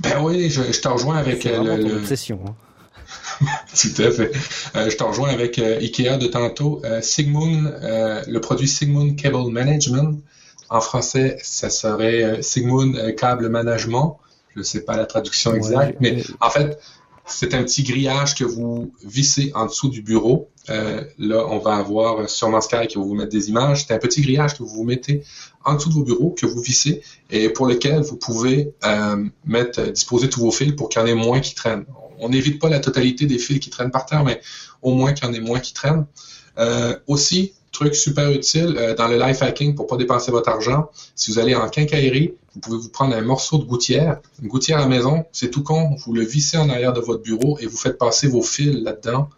Ben 0.00 0.22
oui, 0.22 0.50
je, 0.50 0.62
te 0.62 0.88
rejoins 0.88 1.16
avec 1.16 1.46
euh, 1.46 1.76
le. 1.76 1.96
Obsession, 1.96 2.40
hein. 2.46 2.54
Tout 3.74 4.02
à 4.02 4.10
fait. 4.10 4.32
Euh, 4.76 4.90
je 4.90 4.96
te 4.96 5.02
rejoins 5.02 5.30
avec 5.30 5.58
euh, 5.58 5.78
Ikea 5.78 6.18
de 6.18 6.26
tantôt. 6.26 6.82
Sigmund, 7.00 7.74
le 7.82 8.38
produit 8.38 8.68
Sigmund 8.68 9.16
Cable 9.16 9.50
Management. 9.50 10.20
En 10.68 10.80
français, 10.80 11.36
ça 11.42 11.68
serait 11.70 12.42
Sigmund 12.42 13.14
Cable 13.16 13.48
Management. 13.48 14.18
Je 14.54 14.60
ne 14.60 14.64
sais 14.64 14.82
pas 14.82 14.96
la 14.96 15.06
traduction 15.06 15.54
exacte, 15.54 15.98
mais 16.00 16.22
en 16.40 16.50
fait, 16.50 16.78
c'est 17.32 17.54
un 17.54 17.62
petit 17.62 17.82
grillage 17.82 18.34
que 18.34 18.44
vous 18.44 18.92
vissez 19.04 19.52
en 19.54 19.66
dessous 19.66 19.88
du 19.88 20.02
bureau. 20.02 20.48
là, 20.68 21.46
on 21.48 21.58
va 21.58 21.76
avoir 21.76 22.28
sûrement 22.28 22.60
Sky 22.60 22.86
qui 22.88 22.98
va 22.98 23.04
vous 23.04 23.14
mettre 23.14 23.30
des 23.30 23.48
images. 23.48 23.86
C'est 23.86 23.94
un 23.94 23.98
petit 23.98 24.22
grillage 24.22 24.56
que 24.56 24.62
vous 24.62 24.84
mettez 24.84 25.22
en 25.64 25.74
dessous 25.74 25.88
de 25.88 25.94
vos 25.94 26.04
bureaux 26.04 26.30
que 26.30 26.46
vous 26.46 26.60
vissez 26.60 27.02
et 27.30 27.48
pour 27.48 27.66
lequel 27.66 28.00
vous 28.00 28.16
pouvez 28.16 28.72
euh, 28.84 29.24
mettre, 29.44 29.80
euh, 29.80 29.90
disposer 29.90 30.28
tous 30.28 30.40
vos 30.40 30.50
fils 30.50 30.72
pour 30.72 30.88
qu'il 30.88 31.00
y 31.00 31.04
en 31.04 31.06
ait 31.06 31.14
moins 31.14 31.40
qui 31.40 31.54
traînent. 31.54 31.84
On 32.18 32.28
n'évite 32.28 32.60
pas 32.60 32.68
la 32.68 32.80
totalité 32.80 33.26
des 33.26 33.38
fils 33.38 33.58
qui 33.58 33.70
traînent 33.70 33.90
par 33.90 34.06
terre, 34.06 34.24
mais 34.24 34.40
au 34.80 34.92
moins 34.94 35.12
qu'il 35.12 35.26
y 35.26 35.30
en 35.30 35.34
ait 35.34 35.40
moins 35.40 35.60
qui 35.60 35.72
traînent. 35.72 36.06
Euh, 36.58 36.96
aussi, 37.06 37.54
truc 37.72 37.94
super 37.94 38.30
utile 38.30 38.76
euh, 38.78 38.94
dans 38.94 39.08
le 39.08 39.18
life 39.18 39.42
hacking 39.42 39.74
pour 39.74 39.86
pas 39.86 39.96
dépenser 39.96 40.30
votre 40.30 40.50
argent. 40.50 40.90
Si 41.16 41.32
vous 41.32 41.38
allez 41.38 41.54
en 41.54 41.68
quincaillerie, 41.68 42.34
vous 42.54 42.60
pouvez 42.60 42.78
vous 42.78 42.90
prendre 42.90 43.16
un 43.16 43.22
morceau 43.22 43.58
de 43.58 43.64
gouttière, 43.64 44.20
une 44.40 44.48
gouttière 44.48 44.78
à 44.78 44.86
maison, 44.86 45.24
c'est 45.32 45.50
tout 45.50 45.62
con, 45.62 45.96
vous 46.04 46.12
le 46.12 46.22
vissez 46.22 46.58
en 46.58 46.68
arrière 46.68 46.92
de 46.92 47.00
votre 47.00 47.22
bureau 47.22 47.58
et 47.60 47.66
vous 47.66 47.76
faites 47.76 47.98
passer 47.98 48.28
vos 48.28 48.42
fils 48.42 48.74
là-dedans. 48.82 49.28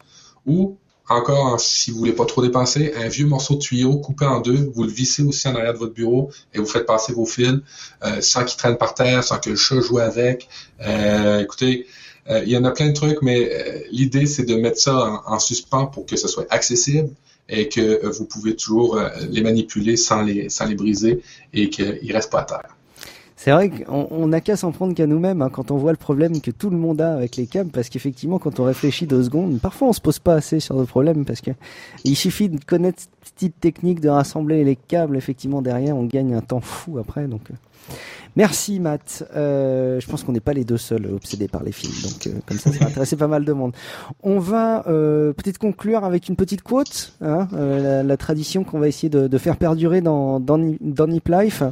Ou 0.46 0.76
encore, 1.08 1.60
si 1.60 1.90
vous 1.90 1.98
voulez 1.98 2.12
pas 2.12 2.24
trop 2.24 2.42
dépenser, 2.42 2.94
un 2.96 3.08
vieux 3.08 3.26
morceau 3.26 3.54
de 3.54 3.58
tuyau 3.60 3.98
coupé 3.98 4.24
en 4.24 4.40
deux, 4.40 4.70
vous 4.74 4.84
le 4.84 4.90
vissez 4.90 5.22
aussi 5.22 5.46
en 5.48 5.54
arrière 5.54 5.74
de 5.74 5.78
votre 5.78 5.92
bureau 5.92 6.30
et 6.54 6.58
vous 6.58 6.66
faites 6.66 6.86
passer 6.86 7.12
vos 7.12 7.26
fils 7.26 7.60
euh, 8.04 8.20
sans 8.20 8.44
qu'ils 8.44 8.56
traînent 8.56 8.78
par 8.78 8.94
terre, 8.94 9.22
sans 9.22 9.38
que 9.38 9.50
le 9.50 9.56
chat 9.56 9.80
joue 9.80 9.98
avec. 9.98 10.48
Euh, 10.80 11.40
écoutez, 11.40 11.86
euh, 12.30 12.42
il 12.44 12.50
y 12.50 12.56
en 12.56 12.64
a 12.64 12.70
plein 12.70 12.88
de 12.88 12.94
trucs, 12.94 13.20
mais 13.20 13.84
l'idée 13.90 14.24
c'est 14.26 14.44
de 14.44 14.54
mettre 14.54 14.78
ça 14.78 15.22
en, 15.26 15.38
suspens 15.38 15.86
pour 15.86 16.06
que 16.06 16.16
ce 16.16 16.26
soit 16.26 16.46
accessible 16.48 17.10
et 17.48 17.68
que 17.68 18.06
vous 18.06 18.24
pouvez 18.24 18.56
toujours 18.56 19.00
les 19.28 19.42
manipuler 19.42 19.96
sans 19.96 20.22
les, 20.22 20.48
sans 20.48 20.66
les 20.66 20.74
briser 20.74 21.22
et 21.52 21.70
qu'ils 21.70 22.00
ne 22.02 22.12
restent 22.12 22.32
pas 22.32 22.40
à 22.40 22.44
terre. 22.44 22.73
C'est 23.36 23.50
vrai 23.50 23.68
qu'on 23.68 24.28
n'a 24.28 24.40
qu'à 24.40 24.56
s'en 24.56 24.70
prendre 24.70 24.94
qu'à 24.94 25.06
nous-mêmes 25.06 25.42
hein, 25.42 25.50
quand 25.50 25.70
on 25.70 25.76
voit 25.76 25.90
le 25.90 25.98
problème 25.98 26.40
que 26.40 26.50
tout 26.50 26.70
le 26.70 26.76
monde 26.76 27.00
a 27.00 27.14
avec 27.14 27.36
les 27.36 27.46
câbles, 27.46 27.70
parce 27.70 27.88
qu'effectivement, 27.88 28.38
quand 28.38 28.60
on 28.60 28.64
réfléchit 28.64 29.06
deux 29.06 29.24
secondes, 29.24 29.60
parfois 29.60 29.88
on 29.88 29.92
se 29.92 30.00
pose 30.00 30.18
pas 30.18 30.34
assez 30.34 30.60
sur 30.60 30.78
le 30.78 30.84
problème, 30.84 31.24
parce 31.24 31.40
que 31.40 31.50
il 32.04 32.16
suffit 32.16 32.48
de 32.48 32.62
connaître 32.64 33.02
cette 33.02 33.34
petite 33.34 33.60
technique 33.60 34.00
de 34.00 34.08
rassembler 34.08 34.62
les 34.62 34.76
câbles, 34.76 35.16
effectivement 35.16 35.62
derrière, 35.62 35.96
on 35.96 36.04
gagne 36.04 36.34
un 36.34 36.40
temps 36.42 36.60
fou 36.60 36.98
après. 36.98 37.26
Donc, 37.26 37.50
euh. 37.50 37.54
merci 38.36 38.78
Matt. 38.78 39.28
Euh, 39.34 39.98
je 39.98 40.06
pense 40.06 40.22
qu'on 40.22 40.32
n'est 40.32 40.40
pas 40.40 40.52
les 40.52 40.64
deux 40.64 40.78
seuls 40.78 41.06
obsédés 41.06 41.48
par 41.48 41.64
les 41.64 41.72
films, 41.72 41.94
donc 42.04 42.28
euh, 42.28 42.38
comme 42.46 42.58
ça, 42.58 42.70
ça 42.70 42.78
va 42.78 42.86
intéresser 42.86 43.16
pas 43.16 43.26
mal 43.28 43.44
de 43.44 43.52
monde. 43.52 43.72
On 44.22 44.38
va 44.38 44.84
peut-être 44.84 45.58
conclure 45.58 46.04
avec 46.04 46.28
une 46.28 46.36
petite 46.36 46.62
quote, 46.62 47.14
hein, 47.20 47.48
la, 47.52 48.16
tradition 48.16 48.62
qu'on 48.62 48.78
va 48.78 48.86
essayer 48.86 49.10
de, 49.10 49.38
faire 49.38 49.56
perdurer 49.56 50.00
dans 50.00 50.38
dans, 50.38 50.76
dans 50.80 51.08
Nip 51.08 51.28
Life. 51.28 51.64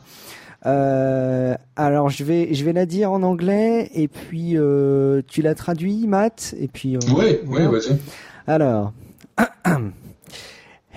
Euh, 0.65 1.57
alors 1.75 2.09
je 2.09 2.23
vais 2.23 2.55
je 2.55 2.65
vais 2.65 2.73
la 2.73 2.87
dire 2.87 3.11
en 3.11 3.25
anglais 3.25 3.91
et 3.95 4.07
puis 4.07 4.57
euh, 4.57 5.21
tu 5.27 5.43
la 5.43 5.57
traduis 5.57 6.07
Matt 6.07 6.55
et 6.57 6.69
puis 6.69 6.95
euh, 6.95 7.01
oui 7.17 7.39
oui 7.47 7.67
vas-y. 7.67 7.99
Alors 8.47 8.93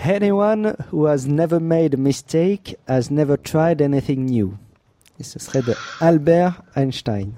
anyone 0.04 0.76
who 0.92 1.08
has 1.08 1.26
never 1.26 1.60
made 1.60 1.96
a 1.96 1.98
mistake 1.98 2.78
has 2.88 3.10
never 3.10 3.38
tried 3.38 3.82
anything 3.82 4.26
new. 4.26 4.54
Et 5.20 5.24
ce 5.24 5.40
serait 5.40 5.64
de 5.64 5.74
Albert 6.00 6.62
Einstein. 6.76 7.32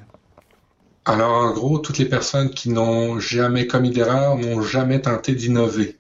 Alors 1.06 1.32
en 1.32 1.54
gros 1.54 1.80
toutes 1.80 1.98
les 1.98 2.10
personnes 2.10 2.50
qui 2.50 2.70
n'ont 2.70 3.20
jamais 3.20 3.68
commis 3.68 3.92
d'erreur 3.92 4.38
n'ont 4.38 4.62
jamais 4.62 5.00
tenté 5.00 5.34
d'innover. 5.34 5.97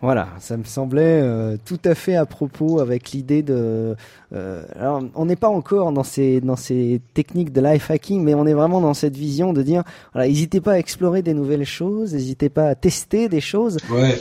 Voilà, 0.00 0.28
ça 0.38 0.56
me 0.56 0.62
semblait 0.62 1.20
euh, 1.20 1.56
tout 1.64 1.80
à 1.84 1.96
fait 1.96 2.14
à 2.14 2.24
propos 2.24 2.78
avec 2.78 3.10
l'idée 3.10 3.42
de. 3.42 3.96
Euh, 4.32 4.62
alors, 4.78 5.02
on 5.16 5.26
n'est 5.26 5.36
pas 5.36 5.48
encore 5.48 5.90
dans 5.90 6.04
ces 6.04 6.40
dans 6.40 6.54
ces 6.54 7.00
techniques 7.14 7.52
de 7.52 7.60
life 7.60 7.90
hacking, 7.90 8.22
mais 8.22 8.34
on 8.34 8.46
est 8.46 8.54
vraiment 8.54 8.80
dans 8.80 8.94
cette 8.94 9.16
vision 9.16 9.52
de 9.52 9.62
dire, 9.62 9.82
voilà, 10.12 10.28
n'hésitez 10.28 10.60
pas 10.60 10.74
à 10.74 10.78
explorer 10.78 11.22
des 11.22 11.34
nouvelles 11.34 11.64
choses, 11.64 12.14
n'hésitez 12.14 12.48
pas 12.48 12.68
à 12.68 12.74
tester 12.76 13.28
des 13.28 13.40
choses. 13.40 13.78
Ouais 13.90 14.16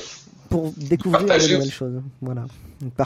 pour 0.47 0.73
découvrir 0.78 1.25
de 1.25 1.53
nouvelles 1.53 1.71
choses. 1.71 2.01
Voilà. 2.21 2.45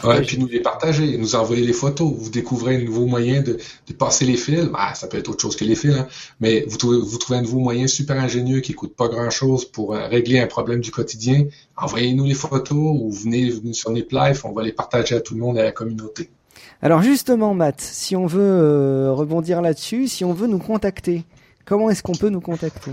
Ouais, 0.04 0.22
puis 0.22 0.38
nous 0.38 0.48
les 0.48 0.60
partager, 0.60 1.18
nous 1.18 1.36
envoyer 1.36 1.66
les 1.66 1.74
photos. 1.74 2.12
Vous 2.14 2.30
découvrez 2.30 2.76
un 2.76 2.84
nouveau 2.84 3.06
moyen 3.06 3.42
de, 3.42 3.58
de 3.88 3.94
passer 3.94 4.26
les 4.26 4.36
fils. 4.36 4.70
Ah, 4.74 4.94
ça 4.96 5.08
peut 5.08 5.18
être 5.18 5.30
autre 5.30 5.42
chose 5.42 5.56
que 5.56 5.64
les 5.64 5.76
fils, 5.76 5.96
hein. 5.96 6.08
mais 6.40 6.66
vous 6.68 6.78
trouvez, 6.78 6.98
vous 7.00 7.18
trouvez 7.18 7.40
un 7.40 7.42
nouveau 7.42 7.60
moyen 7.60 7.88
super 7.88 8.18
ingénieux 8.18 8.60
qui 8.60 8.74
coûte 8.74 8.96
pas 8.96 9.08
grand 9.08 9.30
chose 9.30 9.66
pour 9.66 9.96
euh, 9.96 10.08
régler 10.08 10.40
un 10.40 10.48
problème 10.48 10.82
du 10.82 10.92
quotidien. 10.92 11.46
Envoyez-nous 11.78 12.26
les 12.26 12.34
photos 12.34 12.98
ou 13.00 13.12
venez, 13.12 13.50
venez 13.50 13.74
sur 13.74 13.92
Nip 13.92 14.12
Life, 14.12 14.44
on 14.46 14.52
va 14.52 14.64
les 14.64 14.74
partager 14.74 15.16
à 15.16 15.22
tout 15.22 15.36
le 15.36 15.40
monde 15.40 15.58
et 15.58 15.62
à 15.62 15.66
la 15.66 15.72
communauté. 15.72 16.30
Alors 16.82 17.02
justement, 17.02 17.54
Matt, 17.54 17.80
si 17.80 18.16
on 18.16 18.26
veut 18.26 18.42
euh, 18.42 19.14
rebondir 19.14 19.62
là-dessus, 19.62 20.08
si 20.08 20.26
on 20.26 20.34
veut 20.34 20.48
nous 20.48 20.60
contacter, 20.60 21.24
comment 21.66 21.90
est-ce 21.90 22.04
qu'on 22.04 22.16
peut 22.16 22.30
nous 22.30 22.42
contacter? 22.42 22.92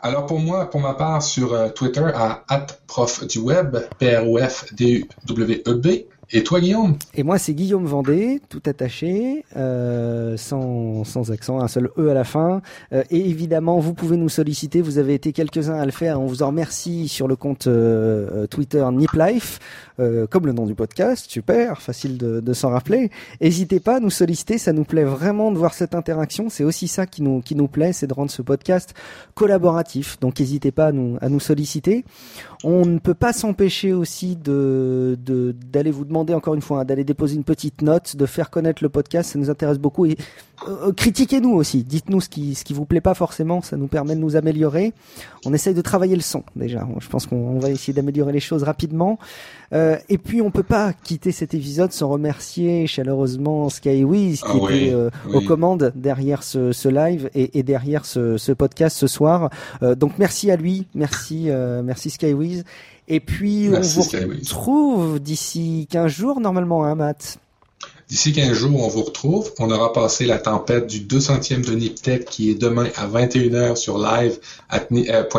Alors 0.00 0.26
pour 0.26 0.38
moi, 0.38 0.70
pour 0.70 0.80
ma 0.80 0.94
part, 0.94 1.22
sur 1.22 1.52
euh, 1.52 1.68
Twitter, 1.68 2.06
à 2.14 2.44
@prof 2.86 3.26
du 3.26 3.38
web, 3.38 3.76
P 3.98 4.16
R 4.16 4.28
O 4.28 4.38
F 4.38 4.72
D 4.74 5.00
U 5.00 5.08
W 5.26 5.62
E 5.66 5.74
B. 5.74 5.86
Et 6.30 6.44
toi, 6.44 6.60
Guillaume? 6.60 6.98
Et 7.14 7.22
moi, 7.22 7.38
c'est 7.38 7.54
Guillaume 7.54 7.86
Vendée, 7.86 8.42
tout 8.50 8.60
attaché, 8.66 9.46
euh, 9.56 10.36
sans, 10.36 11.02
sans 11.04 11.30
accent, 11.30 11.58
un 11.58 11.68
seul 11.68 11.88
E 11.96 12.10
à 12.10 12.12
la 12.12 12.24
fin. 12.24 12.60
Euh, 12.92 13.02
et 13.10 13.30
évidemment, 13.30 13.78
vous 13.78 13.94
pouvez 13.94 14.18
nous 14.18 14.28
solliciter. 14.28 14.82
Vous 14.82 14.98
avez 14.98 15.14
été 15.14 15.32
quelques-uns 15.32 15.78
à 15.78 15.86
le 15.86 15.90
faire. 15.90 16.20
On 16.20 16.26
vous 16.26 16.42
en 16.42 16.48
remercie 16.48 17.08
sur 17.08 17.28
le 17.28 17.36
compte 17.36 17.66
euh, 17.66 18.46
Twitter 18.46 18.84
NipLife, 18.92 19.58
euh, 20.00 20.26
comme 20.26 20.46
le 20.46 20.52
nom 20.52 20.66
du 20.66 20.74
podcast. 20.74 21.30
Super, 21.30 21.82
facile 21.82 22.18
de, 22.18 22.40
de 22.40 22.52
s'en 22.52 22.70
rappeler. 22.70 23.10
N'hésitez 23.40 23.80
pas 23.80 23.96
à 23.96 24.00
nous 24.00 24.10
solliciter. 24.10 24.58
Ça 24.58 24.72
nous 24.72 24.84
plaît 24.84 25.04
vraiment 25.04 25.52
de 25.52 25.58
voir 25.58 25.74
cette 25.74 25.94
interaction. 25.94 26.48
C'est 26.48 26.64
aussi 26.64 26.88
ça 26.88 27.06
qui 27.06 27.22
nous, 27.22 27.40
qui 27.40 27.54
nous 27.54 27.68
plaît, 27.68 27.92
c'est 27.92 28.06
de 28.06 28.14
rendre 28.14 28.30
ce 28.30 28.42
podcast 28.42 28.94
collaboratif. 29.34 30.18
Donc, 30.20 30.40
n'hésitez 30.40 30.70
pas 30.70 30.86
à 30.86 30.92
nous, 30.92 31.18
à 31.20 31.28
nous 31.28 31.40
solliciter. 31.40 32.04
On 32.64 32.84
ne 32.84 32.98
peut 32.98 33.14
pas 33.14 33.32
s'empêcher 33.32 33.92
aussi 33.92 34.34
de 34.34 35.16
d'aller 35.72 35.90
vous 35.90 36.04
demander 36.04 36.34
encore 36.34 36.54
une 36.54 36.60
fois 36.60 36.80
hein, 36.80 36.84
d'aller 36.84 37.04
déposer 37.04 37.36
une 37.36 37.44
petite 37.44 37.82
note, 37.82 38.16
de 38.16 38.26
faire 38.26 38.50
connaître 38.50 38.82
le 38.82 38.88
podcast, 38.88 39.32
ça 39.32 39.38
nous 39.38 39.50
intéresse 39.50 39.78
beaucoup 39.78 40.06
et 40.06 40.16
euh, 40.66 40.92
critiquez-nous 40.92 41.52
aussi. 41.52 41.84
Dites-nous 41.84 42.20
ce 42.20 42.28
qui 42.28 42.54
ce 42.54 42.64
qui 42.64 42.74
vous 42.74 42.84
plaît 42.84 43.00
pas 43.00 43.14
forcément, 43.14 43.62
ça 43.62 43.76
nous 43.76 43.86
permet 43.86 44.16
de 44.16 44.20
nous 44.20 44.34
améliorer. 44.34 44.92
On 45.44 45.54
essaye 45.54 45.74
de 45.74 45.80
travailler 45.80 46.16
le 46.16 46.22
son 46.22 46.42
déjà. 46.56 46.86
Je 46.98 47.08
pense 47.08 47.26
qu'on 47.26 47.60
va 47.60 47.70
essayer 47.70 47.92
d'améliorer 47.92 48.32
les 48.32 48.40
choses 48.40 48.64
rapidement. 48.64 49.18
Euh, 49.72 49.87
et 50.08 50.18
puis 50.18 50.40
on 50.42 50.50
peut 50.50 50.62
pas 50.62 50.92
quitter 50.92 51.32
cet 51.32 51.54
épisode 51.54 51.92
sans 51.92 52.08
remercier 52.08 52.86
chaleureusement 52.86 53.68
Skywiz 53.68 54.40
qui 54.40 54.46
ah 54.52 54.56
était 54.56 54.92
euh, 54.92 55.10
aux 55.32 55.40
commandes 55.40 55.92
derrière 55.94 56.42
ce, 56.42 56.72
ce 56.72 56.88
live 56.88 57.30
et, 57.34 57.58
et, 57.58 57.62
derrière 57.62 58.04
ce, 58.04 58.36
ce, 58.36 58.52
podcast 58.52 58.96
ce 58.96 59.06
soir. 59.06 59.50
Euh, 59.82 59.94
donc 59.94 60.12
merci 60.18 60.50
à 60.50 60.56
lui, 60.56 60.86
merci 60.94 61.46
euh, 61.48 61.82
merci 61.82 62.10
Skywiz. 62.10 62.64
Et 63.08 63.20
puis 63.20 63.70
on 63.72 63.80
vous 63.80 64.02
retrouve 64.02 65.20
d'ici 65.20 65.86
15 65.90 66.10
jours 66.12 66.40
normalement, 66.40 66.84
hein, 66.84 66.94
Matt? 66.94 67.38
D'ici 68.08 68.32
15 68.32 68.54
jours, 68.54 68.82
on 68.82 68.88
vous 68.88 69.02
retrouve. 69.02 69.52
On 69.58 69.70
aura 69.70 69.92
passé 69.92 70.24
la 70.24 70.38
tempête 70.38 70.86
du 70.86 71.00
200e 71.00 71.62
de 71.62 71.74
Niptech 71.74 72.24
qui 72.24 72.50
est 72.50 72.54
demain 72.54 72.88
à 72.96 73.06
21h 73.06 73.76
sur 73.76 73.98
live 73.98 74.38
à 74.70 74.80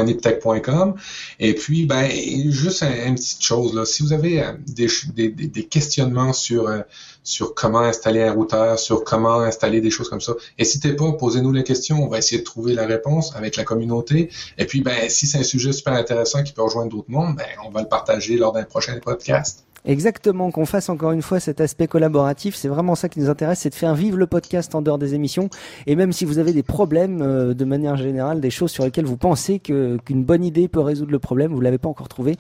.niptech.com. 0.03 0.93
Et 1.39 1.55
puis, 1.55 1.88
ben, 1.88 2.07
juste 2.51 2.84
une 2.84 3.15
petite 3.15 3.41
chose, 3.41 3.84
si 3.89 4.03
vous 4.03 4.13
avez 4.13 4.43
euh, 4.43 4.51
des, 4.67 4.88
des, 5.15 5.30
des 5.30 5.65
questionnements 5.65 6.32
sur, 6.32 6.67
euh, 6.67 6.82
sur 7.24 7.55
comment 7.55 7.80
installer 7.80 8.22
un 8.22 8.34
routeur, 8.34 8.78
sur 8.78 9.03
comment 9.03 9.39
installer 9.39 9.82
des 9.82 9.89
choses 9.89 10.07
comme 10.07 10.22
ça, 10.22 10.34
n'hésitez 10.59 10.93
pas, 10.93 11.11
posez-nous 11.13 11.51
les 11.51 11.63
questions. 11.63 12.03
On 12.03 12.07
va 12.07 12.20
essayer 12.20 12.38
de 12.38 12.45
trouver 12.45 12.76
la 12.76 12.86
réponse 12.86 13.36
avec 13.36 13.55
la 13.55 13.63
communauté. 13.63 14.30
Et 14.59 14.65
puis, 14.65 14.82
ben, 14.82 15.09
si 15.09 15.26
c'est 15.26 15.39
un 15.39 15.43
sujet 15.43 15.72
super 15.72 15.93
intéressant 15.93 16.43
qui 16.43 16.53
peut 16.53 16.61
rejoindre 16.61 16.91
d'autres 16.91 17.09
mondes, 17.09 17.36
ben, 17.36 17.47
on 17.65 17.72
va 17.72 17.82
le 17.82 17.88
partager 17.88 18.38
lors 18.38 18.51
d'un 18.51 18.63
prochain 18.63 18.99
podcast. 18.99 19.65
Exactement, 19.86 20.51
qu'on 20.51 20.65
fasse 20.65 20.89
encore 20.89 21.11
une 21.11 21.21
fois 21.21 21.39
cet 21.39 21.61
aspect 21.61 21.88
collaboratif, 21.88 22.55
c'est 22.55 22.67
vraiment 22.67 22.95
ça 22.95 23.07
qui 23.07 23.19
nous 23.19 23.30
intéresse, 23.30 23.59
c'est 23.59 23.69
de 23.69 23.75
faire 23.75 23.95
vivre 23.95 24.17
le 24.17 24.27
podcast 24.27 24.75
en 24.75 24.82
dehors 24.82 24.97
des 24.97 25.15
émissions. 25.15 25.49
Et 25.88 25.95
même 25.95 26.11
si 26.11 26.25
vous 26.25 26.38
avez 26.38 26.51
des 26.51 26.63
problèmes 26.63 27.21
euh, 27.21 27.53
de 27.53 27.65
manière 27.65 27.95
générale, 27.95 28.41
des 28.41 28.49
choses 28.49 28.71
sur 28.71 28.84
lesquelles 28.84 29.05
vous 29.05 29.17
pensez 29.17 29.59
que 29.59 29.97
qu'une 30.03 30.23
bonne 30.23 30.43
idée 30.43 30.67
peut 30.67 30.82
résoudre 30.82 31.11
le 31.11 31.19
problème, 31.19 31.53
vous 31.53 31.61
l'avez 31.61 31.77
pas 31.77 31.89
encore 31.89 32.09
trouvé, 32.09 32.36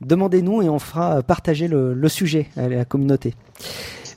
demandez-nous 0.00 0.62
et 0.62 0.68
on 0.68 0.78
fera 0.78 1.22
partager 1.22 1.68
le, 1.68 1.92
le 1.92 2.08
sujet 2.08 2.46
à 2.56 2.68
la 2.68 2.84
communauté. 2.84 3.34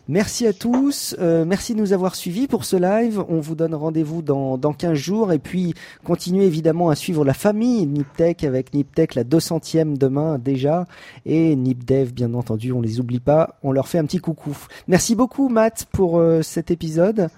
Merci 0.08 0.47
à 0.47 0.54
tous. 0.54 1.16
Euh, 1.20 1.45
merci 1.45 1.74
de 1.74 1.80
nous 1.80 1.93
avoir 1.93 2.16
suivis 2.16 2.47
pour 2.47 2.66
ce 2.66 2.76
live. 2.76 3.24
On 3.30 3.39
vous 3.39 3.56
donne 3.56 3.76
rendez-vous 3.76 4.22
dans, 4.22 4.58
dans 4.58 4.74
15 4.74 4.93
jours. 4.93 5.32
Et 5.32 5.39
puis, 5.39 5.74
continuez 6.04 6.45
évidemment 6.45 6.89
à 6.89 6.95
suivre 6.95 7.24
la 7.24 7.34
famille 7.34 7.86
Niptech 7.86 8.43
avec 8.43 8.74
Niptech, 8.74 9.16
la 9.16 9.24
200e 9.24 9.97
demain 9.97 10.39
déjà. 10.39 10.86
Et 11.26 11.56
Nipdev, 11.56 12.14
bien 12.14 12.34
entendu, 12.34 12.72
on 12.72 12.82
les 12.82 12.99
oublie 12.99 13.20
pas. 13.20 13.60
On 13.64 13.72
leur 13.72 13.88
fait 13.88 13.99
un 13.99 14.06
petit 14.06 14.20
coucou. 14.20 14.58
Merci 14.88 15.16
beaucoup, 15.16 15.49
Matt, 15.49 15.86
pour 15.91 16.18
euh, 16.18 16.41
cet 16.41 16.72
épisode. 16.72 17.30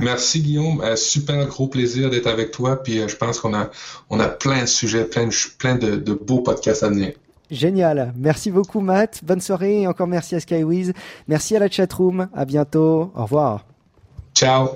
Merci 0.00 0.40
Guillaume, 0.40 0.80
euh, 0.80 0.96
super 0.96 1.46
gros 1.46 1.68
plaisir 1.68 2.10
d'être 2.10 2.26
avec 2.26 2.50
toi. 2.50 2.82
Puis 2.82 3.06
je 3.06 3.16
pense 3.16 3.38
qu'on 3.38 3.54
a 3.54 3.70
on 4.08 4.18
a 4.18 4.28
plein 4.28 4.62
de 4.62 4.66
sujets, 4.66 5.04
plein 5.04 5.26
de, 5.26 5.34
plein 5.58 5.76
de, 5.76 5.96
de 5.96 6.12
beaux 6.12 6.40
podcasts 6.40 6.82
à 6.82 6.88
venir. 6.88 7.12
Génial. 7.50 8.12
Merci 8.16 8.50
beaucoup, 8.50 8.80
Matt. 8.80 9.20
Bonne 9.24 9.40
soirée 9.40 9.82
et 9.82 9.86
encore 9.86 10.06
merci 10.06 10.34
à 10.34 10.40
Skywiz. 10.40 10.92
Merci 11.28 11.56
à 11.56 11.58
la 11.58 11.68
chatroom. 11.68 12.28
À 12.34 12.44
bientôt. 12.44 13.12
Au 13.14 13.22
revoir. 13.22 13.66
Ciao. 14.34 14.68